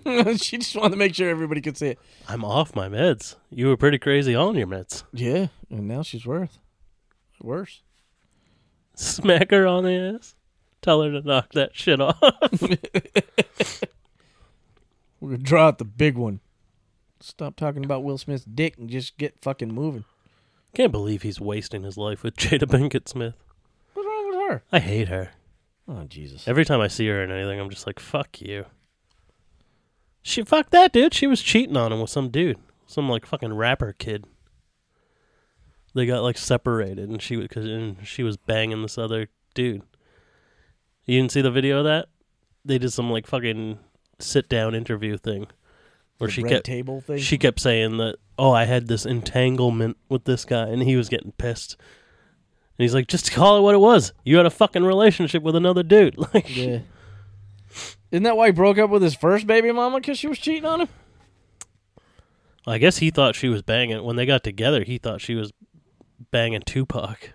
she 0.37 0.57
just 0.57 0.75
wanted 0.75 0.91
to 0.91 0.97
make 0.97 1.15
sure 1.15 1.29
everybody 1.29 1.61
could 1.61 1.77
see 1.77 1.87
it. 1.89 1.99
I'm 2.27 2.43
off 2.43 2.75
my 2.75 2.87
meds. 2.89 3.35
You 3.49 3.67
were 3.67 3.77
pretty 3.77 3.97
crazy 3.97 4.35
on 4.35 4.55
your 4.55 4.67
meds. 4.67 5.03
Yeah, 5.13 5.47
and 5.69 5.87
now 5.87 6.01
she's 6.01 6.25
worth 6.25 6.59
worse. 7.41 7.81
Smack 8.95 9.51
her 9.51 9.67
on 9.67 9.83
the 9.83 10.15
ass. 10.15 10.35
Tell 10.81 11.01
her 11.01 11.11
to 11.11 11.21
knock 11.21 11.53
that 11.53 11.75
shit 11.75 11.99
off. 12.01 12.19
We're 15.19 15.31
gonna 15.31 15.43
draw 15.43 15.67
out 15.67 15.77
the 15.79 15.85
big 15.85 16.15
one. 16.15 16.39
Stop 17.19 17.55
talking 17.55 17.83
about 17.83 18.03
Will 18.03 18.17
Smith's 18.17 18.45
dick 18.45 18.77
and 18.77 18.89
just 18.89 19.17
get 19.17 19.39
fucking 19.41 19.73
moving. 19.73 20.05
Can't 20.73 20.91
believe 20.91 21.23
he's 21.23 21.41
wasting 21.41 21.83
his 21.83 21.97
life 21.97 22.23
with 22.23 22.35
Jada 22.37 22.63
Pinkett 22.63 23.07
Smith. 23.07 23.33
What's 23.93 24.05
wrong 24.05 24.27
with 24.27 24.49
her? 24.49 24.63
I 24.71 24.79
hate 24.79 25.07
her. 25.07 25.31
Oh 25.87 26.03
Jesus! 26.03 26.47
Every 26.47 26.65
time 26.65 26.81
I 26.81 26.87
see 26.87 27.07
her 27.07 27.23
in 27.23 27.31
anything, 27.31 27.59
I'm 27.59 27.69
just 27.69 27.87
like, 27.87 27.99
fuck 27.99 28.41
you. 28.41 28.65
She 30.27 30.43
fuck 30.43 30.71
that 30.71 30.91
dude. 30.91 31.13
She 31.13 31.25
was 31.25 31.41
cheating 31.41 31.77
on 31.77 31.93
him 31.93 32.01
with 32.01 32.09
some 32.09 32.27
dude, 32.27 32.57
some 32.85 33.07
like 33.07 33.25
fucking 33.25 33.53
rapper 33.53 33.93
kid. 33.93 34.25
They 35.95 36.05
got 36.05 36.21
like 36.21 36.37
separated, 36.37 37.07
and 37.09 37.21
she 37.21 37.37
because 37.37 37.65
and 37.65 38.05
she 38.05 38.23
was 38.23 38.35
banging 38.35 38.81
this 38.81 38.97
other 38.97 39.29
dude. 39.53 39.83
You 41.05 41.19
didn't 41.19 41.31
see 41.31 41.39
the 41.39 41.49
video 41.49 41.77
of 41.79 41.85
that? 41.85 42.09
They 42.65 42.77
did 42.77 42.91
some 42.91 43.09
like 43.09 43.25
fucking 43.25 43.79
sit 44.19 44.49
down 44.49 44.75
interview 44.75 45.17
thing 45.17 45.47
where 46.17 46.27
The 46.27 46.33
she 46.33 46.43
kept 46.43 46.65
table 46.65 46.99
thing. 46.99 47.19
she 47.19 47.37
kept 47.37 47.61
saying 47.61 47.95
that 47.97 48.17
oh 48.37 48.51
I 48.51 48.65
had 48.65 48.87
this 48.87 49.05
entanglement 49.05 49.95
with 50.09 50.25
this 50.25 50.43
guy, 50.43 50.67
and 50.67 50.83
he 50.83 50.97
was 50.97 51.07
getting 51.07 51.31
pissed. 51.37 51.77
And 52.77 52.83
he's 52.83 52.93
like, 52.93 53.07
just 53.07 53.31
call 53.31 53.57
it 53.57 53.61
what 53.61 53.75
it 53.75 53.79
was. 53.79 54.11
You 54.25 54.35
had 54.35 54.45
a 54.45 54.49
fucking 54.49 54.83
relationship 54.83 55.41
with 55.41 55.55
another 55.55 55.83
dude. 55.83 56.17
Like, 56.33 56.53
yeah. 56.53 56.79
Isn't 58.11 58.23
that 58.23 58.37
why 58.37 58.47
he 58.47 58.51
broke 58.51 58.77
up 58.77 58.89
with 58.89 59.01
his 59.01 59.15
first 59.15 59.47
baby 59.47 59.71
mama? 59.71 59.99
Because 59.99 60.17
she 60.17 60.27
was 60.27 60.39
cheating 60.39 60.65
on 60.65 60.81
him. 60.81 60.89
I 62.65 62.77
guess 62.77 62.97
he 62.97 63.11
thought 63.11 63.35
she 63.35 63.49
was 63.49 63.61
banging. 63.61 64.03
When 64.03 64.15
they 64.15 64.25
got 64.25 64.43
together, 64.43 64.83
he 64.83 64.97
thought 64.97 65.21
she 65.21 65.35
was 65.35 65.51
banging 66.31 66.61
Tupac. 66.65 67.31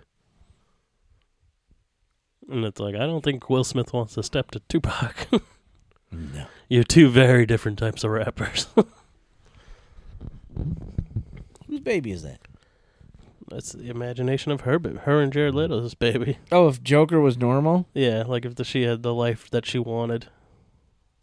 And 2.49 2.65
it's 2.65 2.79
like, 2.79 2.93
I 2.95 2.99
don't 2.99 3.23
think 3.23 3.49
Will 3.49 3.63
Smith 3.63 3.93
wants 3.93 4.13
to 4.15 4.23
step 4.23 4.51
to 4.51 4.59
Tupac. 4.69 5.27
No. 6.15 6.45
You're 6.69 6.83
two 6.83 7.09
very 7.09 7.47
different 7.47 7.79
types 7.79 8.03
of 8.03 8.11
rappers. 8.11 8.67
Whose 11.67 11.79
baby 11.79 12.11
is 12.11 12.21
that? 12.21 12.39
That's 13.49 13.71
the 13.71 13.89
imagination 13.89 14.51
of 14.51 14.61
her, 14.61 14.77
ba- 14.77 14.99
her 15.05 15.21
and 15.21 15.33
Jared 15.33 15.55
Leto's 15.55 15.95
baby. 15.95 16.37
Oh, 16.51 16.67
if 16.67 16.83
Joker 16.83 17.19
was 17.19 17.35
normal, 17.37 17.87
Yeah, 17.95 18.23
like 18.27 18.45
if 18.45 18.53
the, 18.53 18.63
she 18.63 18.83
had 18.83 19.01
the 19.01 19.11
life 19.13 19.49
that 19.49 19.65
she 19.65 19.79
wanted. 19.79 20.27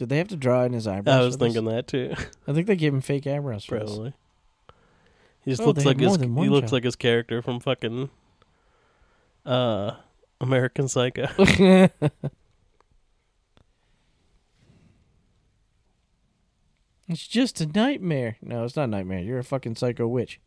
Did 0.00 0.08
they 0.08 0.16
have 0.16 0.28
to 0.28 0.36
draw 0.36 0.64
in 0.64 0.72
his 0.72 0.86
eyebrows? 0.86 1.14
I 1.14 1.20
was 1.20 1.34
for 1.34 1.40
this? 1.44 1.52
thinking 1.54 1.70
that 1.70 1.86
too, 1.86 2.14
I 2.48 2.54
think 2.54 2.66
they 2.66 2.74
gave 2.74 2.94
him 2.94 3.02
fake 3.02 3.26
eyebrows 3.26 3.66
probably. 3.66 4.14
He 5.44 5.50
just 5.50 5.60
Oh, 5.60 5.66
looks 5.66 5.84
like 5.84 6.00
his. 6.00 6.16
He 6.16 6.26
one 6.26 6.48
looks 6.48 6.72
like 6.72 6.84
his 6.84 6.96
character 6.96 7.42
from 7.42 7.60
fucking 7.60 8.08
Uh, 9.44 9.92
American 10.40 10.88
Psycho. 10.88 11.26
It's 17.08 17.26
just 17.26 17.60
a 17.60 17.66
nightmare. 17.66 18.36
No, 18.40 18.64
it's 18.64 18.76
not 18.76 18.84
a 18.84 18.86
nightmare. 18.86 19.18
You're 19.18 19.40
a 19.40 19.44
fucking 19.44 19.74
psycho 19.76 20.06
witch. 20.06 20.38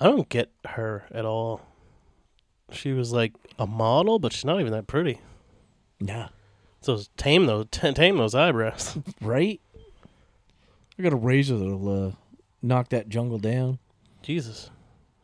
I 0.00 0.06
don't 0.06 0.28
get 0.28 0.50
her 0.66 1.04
at 1.12 1.24
all. 1.24 1.60
She 2.72 2.92
was 2.92 3.12
like 3.12 3.32
a 3.58 3.66
model, 3.66 4.18
but 4.18 4.32
she's 4.32 4.44
not 4.44 4.60
even 4.60 4.72
that 4.72 4.86
pretty. 4.88 5.20
Nah. 6.00 6.28
So 6.80 7.00
tame 7.16 7.46
those, 7.46 7.66
t- 7.70 7.92
tame 7.92 8.16
those 8.16 8.34
eyebrows. 8.34 8.98
Right? 9.20 9.60
I 10.98 11.02
got 11.02 11.12
a 11.12 11.16
razor 11.16 11.56
that'll 11.56 12.06
uh, 12.08 12.12
knock 12.60 12.88
that 12.88 13.08
jungle 13.08 13.38
down. 13.38 13.78
Jesus, 14.20 14.70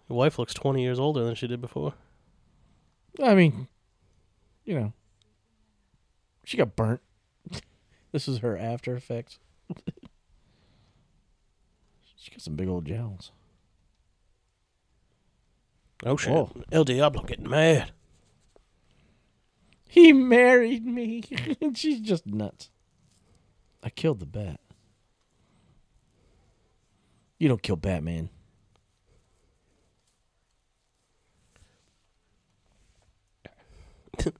your 0.08 0.16
wife 0.16 0.38
looks 0.38 0.54
twenty 0.54 0.82
years 0.82 1.00
older 1.00 1.24
than 1.24 1.34
she 1.34 1.48
did 1.48 1.60
before. 1.60 1.94
I 3.20 3.34
mean, 3.34 3.66
you 4.64 4.78
know, 4.78 4.92
she 6.44 6.56
got 6.56 6.76
burnt. 6.76 7.00
this 8.12 8.28
is 8.28 8.38
her 8.38 8.56
after 8.56 8.94
effects. 8.94 9.40
she 12.16 12.30
got 12.30 12.40
some 12.40 12.54
big 12.54 12.68
old 12.68 12.84
jowls. 12.84 13.32
Oh 16.06 16.16
shit, 16.16 16.32
Whoa. 16.32 16.52
El 16.70 16.84
Diablo 16.84 17.22
getting 17.24 17.48
mad. 17.50 17.90
He 19.88 20.12
married 20.12 20.84
me. 20.84 21.22
She's 21.74 22.00
just 22.00 22.26
nuts. 22.26 22.70
I 23.82 23.90
killed 23.90 24.20
the 24.20 24.26
bat. 24.26 24.60
You 27.38 27.48
don't 27.48 27.62
kill 27.62 27.76
Batman. 27.76 28.30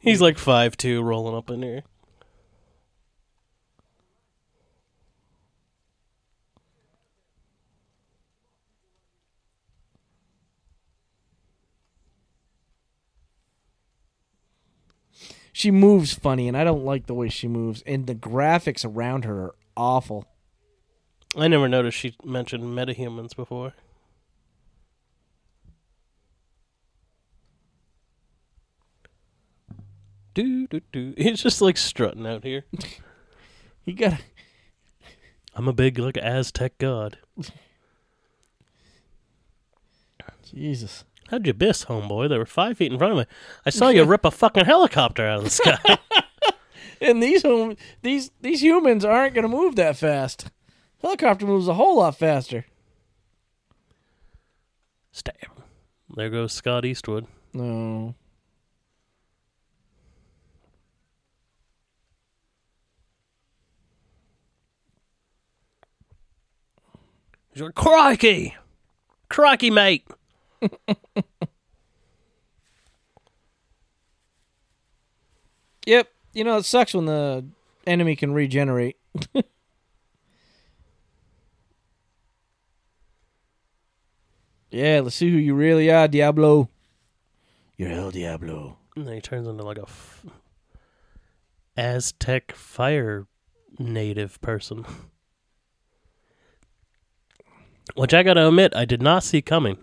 He's 0.00 0.20
like 0.20 0.38
five 0.38 0.76
two, 0.76 1.02
rolling 1.02 1.36
up 1.36 1.50
in 1.50 1.62
here. 1.62 1.82
She 15.58 15.72
moves 15.72 16.14
funny, 16.14 16.46
and 16.46 16.56
I 16.56 16.62
don't 16.62 16.84
like 16.84 17.06
the 17.06 17.14
way 17.14 17.28
she 17.28 17.48
moves. 17.48 17.82
And 17.82 18.06
the 18.06 18.14
graphics 18.14 18.84
around 18.84 19.24
her 19.24 19.46
are 19.46 19.54
awful. 19.76 20.24
I 21.36 21.48
never 21.48 21.66
noticed 21.68 21.98
she 21.98 22.14
mentioned 22.22 22.62
metahumans 22.62 23.34
before. 23.34 23.72
Do 30.32 30.68
do 30.68 30.80
do. 30.92 31.14
He's 31.18 31.42
just 31.42 31.60
like 31.60 31.76
strutting 31.76 32.24
out 32.24 32.44
here. 32.44 32.64
He 33.84 33.94
got 33.94 34.20
I'm 35.56 35.66
a 35.66 35.72
big 35.72 35.98
like 35.98 36.18
Aztec 36.18 36.78
god. 36.78 37.18
Jesus. 40.44 41.04
How'd 41.30 41.46
you 41.46 41.54
miss, 41.58 41.84
homeboy? 41.84 42.28
They 42.28 42.38
were 42.38 42.46
five 42.46 42.78
feet 42.78 42.90
in 42.92 42.98
front 42.98 43.12
of 43.12 43.18
me. 43.18 43.26
I 43.66 43.70
saw 43.70 43.88
you 43.88 44.04
rip 44.06 44.24
a 44.24 44.30
fucking 44.30 44.64
helicopter 44.64 45.26
out 45.26 45.38
of 45.38 45.44
the 45.44 45.50
sky. 45.50 45.98
And 47.00 47.22
these 47.22 47.42
hum- 47.42 47.76
these 48.02 48.32
these 48.40 48.60
humans 48.60 49.04
aren't 49.04 49.34
going 49.34 49.44
to 49.44 49.48
move 49.48 49.76
that 49.76 49.96
fast. 49.96 50.50
Helicopter 51.00 51.46
moves 51.46 51.68
a 51.68 51.74
whole 51.74 51.98
lot 51.98 52.16
faster. 52.18 52.66
Stab. 55.12 55.34
There 56.14 56.28
goes 56.28 56.52
Scott 56.52 56.84
Eastwood. 56.84 57.26
No. 57.52 58.14
He's 67.52 67.62
like, 67.62 67.74
crikey! 67.74 68.56
Crikey, 69.28 69.70
mate! 69.70 70.04
Yep. 75.88 76.08
You 76.34 76.44
know 76.44 76.58
it 76.58 76.66
sucks 76.66 76.92
when 76.92 77.06
the 77.06 77.46
enemy 77.86 78.14
can 78.14 78.34
regenerate. 78.34 78.98
yeah, 84.70 85.00
let's 85.02 85.16
see 85.16 85.30
who 85.30 85.38
you 85.38 85.54
really 85.54 85.90
are, 85.90 86.06
Diablo. 86.06 86.68
You're 87.78 87.92
El 87.92 88.10
Diablo. 88.10 88.76
And 88.96 89.08
then 89.08 89.14
he 89.14 89.22
turns 89.22 89.48
into 89.48 89.62
like 89.62 89.78
a 89.78 89.84
f- 89.84 90.26
Aztec 91.74 92.52
fire 92.52 93.26
native 93.78 94.38
person. 94.42 94.84
Which 97.94 98.12
I 98.12 98.22
gotta 98.22 98.46
admit, 98.46 98.76
I 98.76 98.84
did 98.84 99.00
not 99.00 99.24
see 99.24 99.40
coming. 99.40 99.78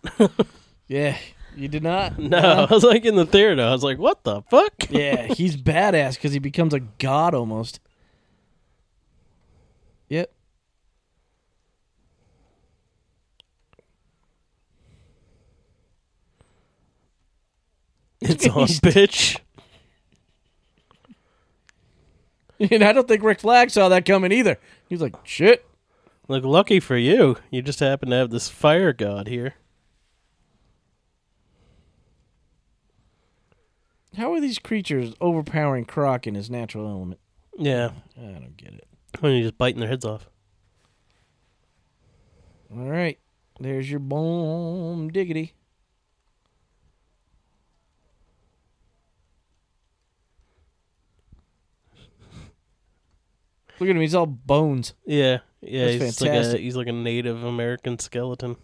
Yeah, 0.87 1.17
you 1.55 1.67
did 1.67 1.83
not. 1.83 2.19
no, 2.19 2.37
I 2.69 2.73
was 2.73 2.83
like 2.83 3.05
in 3.05 3.15
the 3.15 3.25
theater. 3.25 3.61
I 3.63 3.71
was 3.71 3.83
like, 3.83 3.97
"What 3.97 4.23
the 4.23 4.41
fuck?" 4.43 4.89
yeah, 4.89 5.23
he's 5.33 5.57
badass 5.57 6.15
because 6.15 6.33
he 6.33 6.39
becomes 6.39 6.73
a 6.73 6.79
god 6.79 7.33
almost. 7.33 7.79
Yep. 10.09 10.31
It's 18.21 18.47
on, 18.49 18.67
bitch. 18.67 19.39
And 22.59 22.83
I 22.83 22.93
don't 22.93 23.07
think 23.07 23.23
Rick 23.23 23.41
Flag 23.41 23.69
saw 23.69 23.89
that 23.89 24.05
coming 24.05 24.31
either. 24.31 24.57
He's 24.87 25.01
like, 25.01 25.15
shit. 25.23 25.65
Look, 26.27 26.43
lucky 26.43 26.79
for 26.79 26.97
you, 26.97 27.35
you 27.51 27.61
just 27.61 27.79
happen 27.79 28.09
to 28.09 28.15
have 28.15 28.29
this 28.29 28.49
fire 28.49 28.93
god 28.93 29.27
here. 29.27 29.55
How 34.17 34.33
are 34.33 34.39
these 34.39 34.59
creatures 34.59 35.13
overpowering 35.19 35.85
Croc 35.85 36.25
in 36.27 36.35
his 36.35 36.49
natural 36.49 36.87
element? 36.87 37.19
Yeah, 37.57 37.91
I 38.17 38.21
don't 38.21 38.57
get 38.57 38.73
it. 38.73 38.87
when 39.19 39.33
you 39.33 39.43
just 39.43 39.57
biting 39.57 39.79
their 39.79 39.89
heads 39.89 40.05
off. 40.05 40.29
All 42.75 42.89
right. 42.89 43.19
There's 43.59 43.89
your 43.89 43.99
boom 43.99 45.09
diggity. 45.09 45.53
Look 53.79 53.89
at 53.89 53.95
him. 53.95 54.01
He's 54.01 54.15
all 54.15 54.25
bones. 54.25 54.93
Yeah, 55.05 55.39
yeah, 55.61 55.97
That's 55.97 56.19
he's 56.19 56.21
like 56.21 56.31
a 56.31 56.57
he's 56.57 56.75
like 56.75 56.87
a 56.87 56.93
Native 56.93 57.43
American 57.43 57.99
skeleton. 57.99 58.55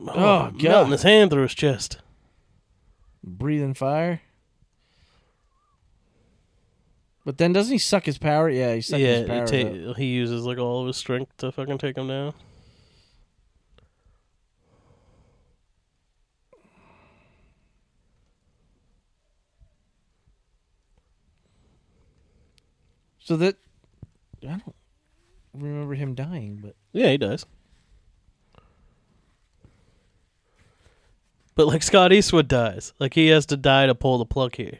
Oh, 0.00 0.12
oh, 0.14 0.42
melting 0.44 0.60
God. 0.60 0.90
his 0.90 1.02
hand 1.02 1.30
through 1.30 1.42
his 1.42 1.54
chest. 1.54 1.98
Breathing 3.22 3.74
fire. 3.74 4.22
But 7.24 7.36
then 7.38 7.52
doesn't 7.52 7.72
he 7.72 7.78
suck 7.78 8.06
his 8.06 8.16
power? 8.18 8.48
Yeah, 8.48 8.74
he 8.74 8.80
sucks 8.80 9.00
yeah, 9.00 9.16
his 9.18 9.28
power. 9.28 9.46
he, 9.46 9.84
ta- 9.84 9.92
he 9.94 10.06
uses 10.06 10.44
like 10.44 10.58
all 10.58 10.80
of 10.80 10.86
his 10.86 10.96
strength 10.96 11.36
to 11.38 11.52
fucking 11.52 11.78
take 11.78 11.96
him 11.96 12.08
down. 12.08 12.32
So 23.18 23.36
that 23.36 23.56
I 24.42 24.46
don't 24.46 24.74
remember 25.54 25.94
him 25.94 26.14
dying, 26.14 26.58
but 26.62 26.74
Yeah, 26.92 27.10
he 27.10 27.18
does. 27.18 27.46
But 31.60 31.66
like 31.66 31.82
Scott 31.82 32.10
Eastwood 32.10 32.48
dies, 32.48 32.94
like 32.98 33.12
he 33.12 33.26
has 33.26 33.44
to 33.44 33.56
die 33.58 33.84
to 33.84 33.94
pull 33.94 34.16
the 34.16 34.24
plug 34.24 34.56
here. 34.56 34.78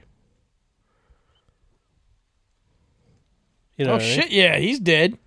You 3.76 3.84
know 3.84 3.90
oh 3.90 3.94
what 3.96 4.02
I 4.02 4.06
mean? 4.06 4.14
shit, 4.14 4.30
yeah, 4.30 4.56
he's 4.56 4.80
dead. 4.80 5.18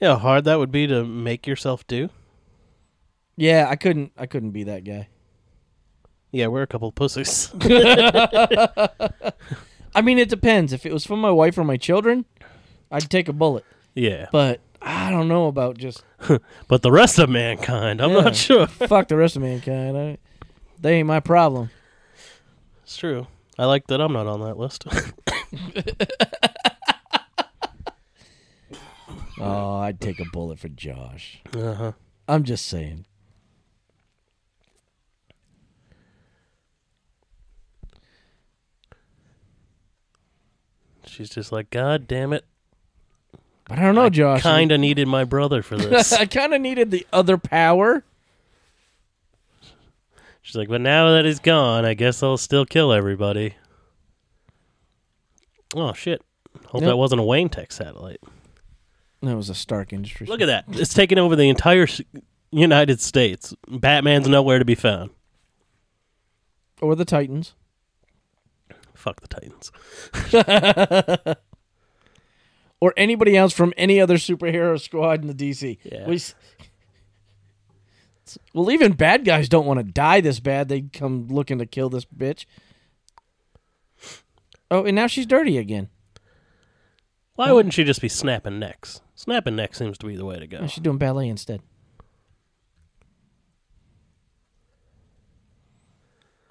Yeah, 0.00 0.14
how 0.14 0.16
hard 0.16 0.44
that 0.44 0.58
would 0.58 0.72
be 0.72 0.86
to 0.86 1.04
make 1.04 1.46
yourself 1.46 1.86
do. 1.86 2.08
Yeah, 3.36 3.66
I 3.68 3.76
couldn't. 3.76 4.12
I 4.16 4.24
couldn't 4.24 4.52
be 4.52 4.64
that 4.64 4.84
guy. 4.84 5.08
Yeah, 6.30 6.46
we're 6.46 6.62
a 6.62 6.66
couple 6.66 6.88
of 6.88 6.94
pussies. 6.94 7.52
I 9.94 10.00
mean, 10.02 10.18
it 10.18 10.30
depends. 10.30 10.72
If 10.72 10.86
it 10.86 10.92
was 10.94 11.04
for 11.04 11.18
my 11.18 11.30
wife 11.30 11.58
or 11.58 11.64
my 11.64 11.76
children, 11.76 12.24
I'd 12.90 13.10
take 13.10 13.28
a 13.28 13.34
bullet. 13.34 13.66
yeah, 13.94 14.28
But 14.32 14.62
I 14.84 15.10
don't 15.10 15.28
know 15.28 15.46
about 15.46 15.78
just 15.78 16.02
but 16.68 16.82
the 16.82 16.90
rest 16.92 17.18
of 17.18 17.28
mankind, 17.30 18.00
I'm 18.00 18.10
Yeah. 18.10 18.20
not 18.22 18.36
sure. 18.36 18.66
fuck 18.66 19.08
the 19.08 19.16
rest 19.16 19.36
of 19.36 19.42
mankind. 19.42 19.96
I, 19.96 20.18
they 20.80 20.94
ain't 20.98 21.06
my 21.08 21.20
problem. 21.20 21.70
It's 22.82 22.96
true. 22.96 23.26
I 23.58 23.66
like 23.66 23.86
that 23.88 24.00
I'm 24.00 24.12
not 24.12 24.26
on 24.26 24.40
that 24.40 24.56
list. 24.58 24.84
Oh, 29.38 29.78
I'd 29.78 30.00
take 30.00 30.20
a 30.20 30.24
bullet 30.24 30.58
for 30.58 30.68
Josh. 30.68 31.40
Uh 31.56 31.74
huh. 31.74 31.92
I'm 32.28 32.44
just 32.44 32.66
saying. 32.66 33.06
She's 41.06 41.30
just 41.30 41.50
like, 41.50 41.70
God 41.70 42.06
damn 42.06 42.32
it! 42.32 42.44
But 43.68 43.78
I 43.78 43.82
don't 43.82 43.94
know, 43.94 44.10
Josh. 44.10 44.42
Kind 44.42 44.72
of 44.72 44.80
needed 44.80 45.06
my 45.08 45.24
brother 45.24 45.62
for 45.62 45.76
this. 45.76 46.12
I 46.12 46.26
kind 46.26 46.52
of 46.54 46.60
needed 46.60 46.90
the 46.90 47.06
other 47.12 47.38
power. 47.38 48.04
She's 50.42 50.56
like, 50.56 50.68
but 50.68 50.80
now 50.80 51.12
that 51.12 51.24
he's 51.24 51.38
gone, 51.38 51.84
I 51.84 51.94
guess 51.94 52.22
I'll 52.22 52.36
still 52.36 52.66
kill 52.66 52.92
everybody. 52.92 53.54
Oh 55.74 55.92
shit! 55.92 56.20
Hope 56.66 56.82
Yep. 56.82 56.88
that 56.90 56.96
wasn't 56.96 57.20
a 57.20 57.24
Wayne 57.24 57.48
Tech 57.48 57.70
satellite. 57.72 58.20
That 59.22 59.36
was 59.36 59.48
a 59.48 59.54
Stark 59.54 59.92
Industries. 59.92 60.28
Look 60.28 60.40
at 60.40 60.46
that! 60.46 60.64
It's 60.70 60.92
taking 60.92 61.16
over 61.18 61.36
the 61.36 61.48
entire 61.48 61.86
United 62.50 63.00
States. 63.00 63.54
Batman's 63.68 64.28
nowhere 64.28 64.58
to 64.58 64.64
be 64.64 64.74
found. 64.74 65.10
Or 66.80 66.96
the 66.96 67.04
Titans. 67.04 67.54
Fuck 68.94 69.20
the 69.20 69.28
Titans. 69.28 69.70
Or 72.82 72.92
anybody 72.96 73.36
else 73.36 73.52
from 73.52 73.72
any 73.76 74.00
other 74.00 74.16
superhero 74.16 74.80
squad 74.80 75.22
in 75.22 75.28
the 75.28 75.34
DC. 75.34 75.78
Yeah. 75.84 76.08
We 76.08 76.20
well, 78.52 78.72
even 78.72 78.94
bad 78.94 79.24
guys 79.24 79.48
don't 79.48 79.66
want 79.66 79.78
to 79.78 79.84
die 79.84 80.20
this 80.20 80.40
bad. 80.40 80.68
They 80.68 80.80
come 80.80 81.28
looking 81.28 81.58
to 81.58 81.66
kill 81.66 81.88
this 81.90 82.04
bitch. 82.04 82.44
Oh, 84.68 84.84
and 84.84 84.96
now 84.96 85.06
she's 85.06 85.26
dirty 85.26 85.58
again. 85.58 85.90
Why 87.36 87.52
wouldn't 87.52 87.72
she 87.72 87.84
just 87.84 88.00
be 88.00 88.08
snapping 88.08 88.58
necks? 88.58 89.00
Snapping 89.14 89.54
necks 89.54 89.78
seems 89.78 89.96
to 89.98 90.06
be 90.06 90.16
the 90.16 90.24
way 90.24 90.40
to 90.40 90.48
go. 90.48 90.58
Oh, 90.62 90.66
she's 90.66 90.82
doing 90.82 90.98
ballet 90.98 91.28
instead. 91.28 91.62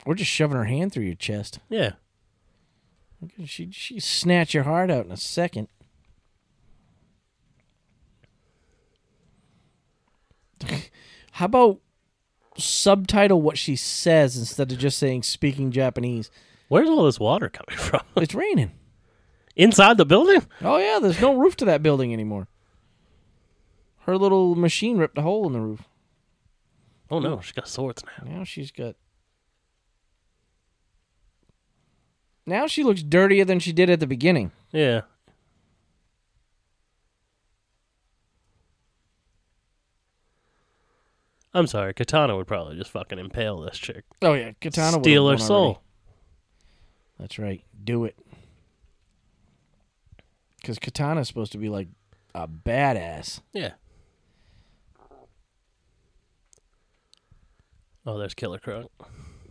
Or 0.06 0.16
just 0.16 0.32
shoving 0.32 0.56
her 0.56 0.64
hand 0.64 0.94
through 0.94 1.04
your 1.04 1.16
chest. 1.16 1.60
Yeah. 1.68 1.96
She 3.44 3.70
she 3.72 4.00
snatch 4.00 4.54
your 4.54 4.64
heart 4.64 4.90
out 4.90 5.06
in 5.06 5.12
a 5.12 5.18
second. 5.18 5.68
How 11.34 11.46
about 11.46 11.80
subtitle 12.58 13.42
what 13.42 13.58
she 13.58 13.76
says 13.76 14.38
instead 14.38 14.72
of 14.72 14.78
just 14.78 14.98
saying 15.00 15.24
speaking 15.24 15.72
Japanese? 15.72 16.30
Where's 16.68 16.90
all 16.90 17.06
this 17.06 17.20
water 17.20 17.50
coming 17.50 17.78
from? 17.78 18.02
It's 18.18 18.36
raining. 18.36 18.72
Inside 19.56 19.98
the 19.98 20.06
building? 20.06 20.46
Oh 20.62 20.78
yeah, 20.78 21.00
there's 21.02 21.22
no 21.22 21.36
roof 21.36 21.56
to 21.58 21.66
that 21.66 21.84
building 21.84 22.14
anymore. 22.14 22.48
Her 24.06 24.18
little 24.18 24.56
machine 24.56 24.98
ripped 24.98 25.18
a 25.18 25.22
hole 25.22 25.46
in 25.48 25.54
the 25.54 25.60
roof. 25.60 25.84
Oh 27.10 27.20
no, 27.20 27.42
she's 27.42 27.52
got 27.52 27.68
swords 27.68 28.04
now. 28.06 28.38
Now 28.38 28.44
she's 28.44 28.72
got. 28.72 28.96
Now 32.46 32.68
she 32.68 32.84
looks 32.84 33.04
dirtier 33.04 33.46
than 33.46 33.60
she 33.60 33.72
did 33.74 33.90
at 33.90 34.00
the 34.00 34.08
beginning. 34.08 34.52
Yeah. 34.72 35.02
I'm 41.54 41.68
sorry, 41.68 41.94
Katana 41.94 42.36
would 42.38 42.48
probably 42.48 42.78
just 42.78 42.92
fucking 42.92 43.20
impale 43.20 43.60
this 43.62 43.78
chick. 43.78 44.06
Oh 44.22 44.34
yeah, 44.34 44.52
Katana 44.62 45.00
Steal 45.02 45.30
her 45.30 45.38
soul. 45.38 45.64
already. 45.66 45.80
That's 47.20 47.38
right. 47.40 47.64
Do 47.84 48.06
it. 48.06 48.18
Because 50.62 50.80
Katana's 50.80 51.28
supposed 51.28 51.52
to 51.52 51.58
be 51.58 51.70
like 51.70 51.88
a 52.34 52.48
badass. 52.48 53.42
Yeah. 53.54 53.72
Oh, 58.06 58.18
there's 58.18 58.34
Killer 58.34 58.60
Croc. 58.60 58.90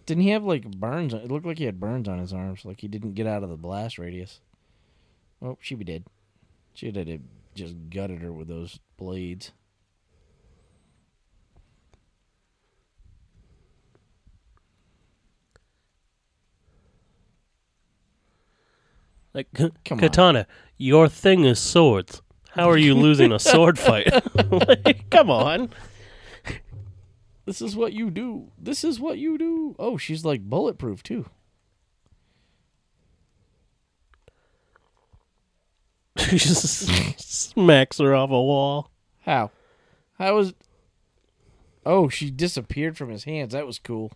Didn't 0.06 0.22
he 0.24 0.30
have 0.30 0.42
like 0.44 0.64
burns? 0.70 1.14
on- 1.14 1.20
It 1.20 1.30
looked 1.30 1.46
like 1.46 1.58
he 1.58 1.64
had 1.64 1.78
burns 1.78 2.08
on 2.08 2.18
his 2.18 2.32
arms, 2.32 2.64
like 2.64 2.80
he 2.80 2.88
didn't 2.88 3.14
get 3.14 3.26
out 3.26 3.42
of 3.44 3.50
the 3.50 3.56
blast 3.56 3.98
radius. 3.98 4.40
Oh, 5.40 5.56
she'd 5.60 5.78
be 5.78 5.84
dead. 5.84 6.04
She'd 6.74 6.96
have 6.96 7.20
just 7.54 7.76
gutted 7.90 8.20
her 8.22 8.32
with 8.32 8.48
those 8.48 8.80
blades. 8.96 9.52
Like, 19.34 19.48
Come 19.54 19.72
on. 19.90 19.98
Katana, 19.98 20.46
your 20.76 21.08
thing 21.08 21.44
is 21.44 21.58
swords. 21.58 22.22
How 22.50 22.68
are 22.68 22.76
you 22.76 22.94
losing 22.94 23.32
a 23.32 23.38
sword 23.38 23.78
fight? 23.78 24.08
Like, 24.50 25.08
come 25.10 25.30
on. 25.30 25.70
This 27.46 27.62
is 27.62 27.76
what 27.76 27.92
you 27.92 28.10
do. 28.10 28.50
This 28.58 28.82
is 28.84 28.98
what 28.98 29.18
you 29.18 29.38
do. 29.38 29.76
Oh, 29.78 29.96
she's 29.96 30.24
like 30.24 30.42
bulletproof 30.42 31.02
too. 31.02 31.26
She 36.18 36.38
just 36.38 37.50
smacks 37.50 37.98
her 37.98 38.14
off 38.14 38.30
a 38.30 38.32
wall. 38.32 38.90
How? 39.20 39.50
How 40.18 40.34
was? 40.36 40.54
Oh, 41.86 42.08
she 42.08 42.30
disappeared 42.30 42.96
from 42.96 43.10
his 43.10 43.24
hands. 43.24 43.52
That 43.52 43.66
was 43.66 43.78
cool. 43.78 44.12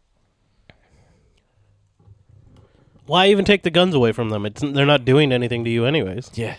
Why 3.07 3.29
even 3.29 3.45
take 3.45 3.63
the 3.63 3.71
guns 3.71 3.95
away 3.95 4.13
from 4.13 4.31
them? 4.31 4.47
It's, 4.47 4.63
they're 4.63 4.87
not 4.87 5.05
doing 5.05 5.31
anything 5.33 5.65
to 5.65 5.71
you, 5.71 5.85
anyways. 5.85 6.31
Yeah. 6.35 6.57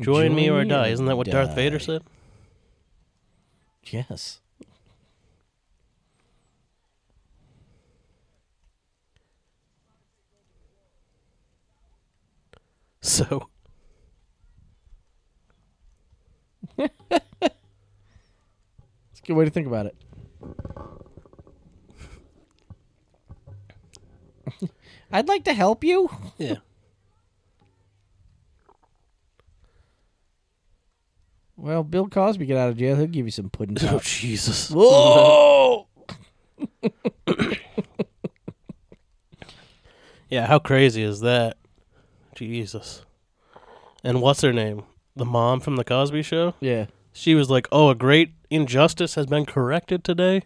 Join 0.00 0.34
me 0.34 0.50
or 0.50 0.64
die. 0.64 0.88
Isn't 0.88 1.06
that 1.06 1.16
what 1.16 1.26
Darth. 1.26 1.54
Vader 1.54 1.78
said? 1.78 2.02
Yes. 3.84 4.40
So, 13.02 13.48
It's 16.78 16.90
a 17.40 17.50
good 19.26 19.34
way 19.34 19.44
to 19.44 19.50
think 19.50 19.66
about 19.66 19.86
it. 19.86 19.96
I'd 25.12 25.28
like 25.28 25.44
to 25.44 25.54
help 25.54 25.84
you. 25.84 26.10
yeah. 26.38 26.56
Well, 31.56 31.82
Bill 31.82 32.08
Cosby 32.08 32.44
get 32.46 32.58
out 32.58 32.68
of 32.68 32.76
jail, 32.76 32.96
he'll 32.96 33.06
give 33.06 33.26
you 33.26 33.32
some 33.32 33.48
pudding. 33.48 33.76
Oh, 33.82 33.92
pop. 33.92 34.02
Jesus. 34.02 34.70
Whoa! 34.70 35.86
Yeah, 40.28 40.46
how 40.46 40.58
crazy 40.58 41.02
is 41.02 41.20
that? 41.20 41.56
Jesus. 42.34 43.04
And 44.02 44.20
what's 44.20 44.42
her 44.42 44.52
name? 44.52 44.82
The 45.16 45.24
mom 45.24 45.60
from 45.60 45.76
the 45.76 45.84
Cosby 45.84 46.22
Show? 46.22 46.54
Yeah. 46.60 46.86
She 47.12 47.34
was 47.34 47.48
like, 47.48 47.66
"Oh, 47.72 47.88
a 47.88 47.94
great 47.94 48.32
injustice 48.50 49.14
has 49.14 49.26
been 49.26 49.46
corrected 49.46 50.04
today." 50.04 50.42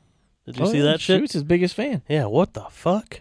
Did 0.47 0.59
you 0.59 0.65
Oh, 0.65 0.71
see 0.71 0.79
yeah, 0.79 0.85
that 0.85 1.01
She 1.01 1.13
shit? 1.15 1.21
was 1.23 1.33
his 1.33 1.43
biggest 1.43 1.75
fan. 1.75 2.03
Yeah, 2.09 2.27
what 2.27 2.55
the 2.55 2.65
fuck? 2.71 3.21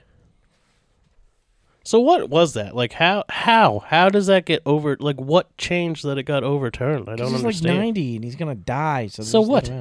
So 1.83 1.99
what 1.99 2.29
was 2.29 2.53
that? 2.53 2.75
Like 2.75 2.93
how 2.93 3.23
how 3.29 3.79
how 3.79 4.09
does 4.09 4.27
that 4.27 4.45
get 4.45 4.61
over 4.65 4.95
like 4.99 5.19
what 5.19 5.55
changed 5.57 6.05
that 6.05 6.17
it 6.19 6.23
got 6.23 6.43
overturned? 6.43 7.09
I 7.09 7.15
don't 7.15 7.31
he's 7.31 7.39
understand. 7.39 7.77
like 7.77 7.85
90 7.85 8.15
and 8.17 8.23
he's 8.23 8.35
going 8.35 8.55
to 8.55 8.63
die. 8.63 9.07
So, 9.07 9.23
So 9.23 9.41
what? 9.41 9.71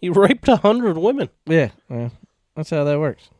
He 0.00 0.08
raped 0.10 0.46
a 0.48 0.56
hundred 0.56 0.96
women. 0.98 1.28
Yeah. 1.46 1.70
Well, 1.88 2.12
that's 2.54 2.70
how 2.70 2.84
that 2.84 3.00
works. 3.00 3.30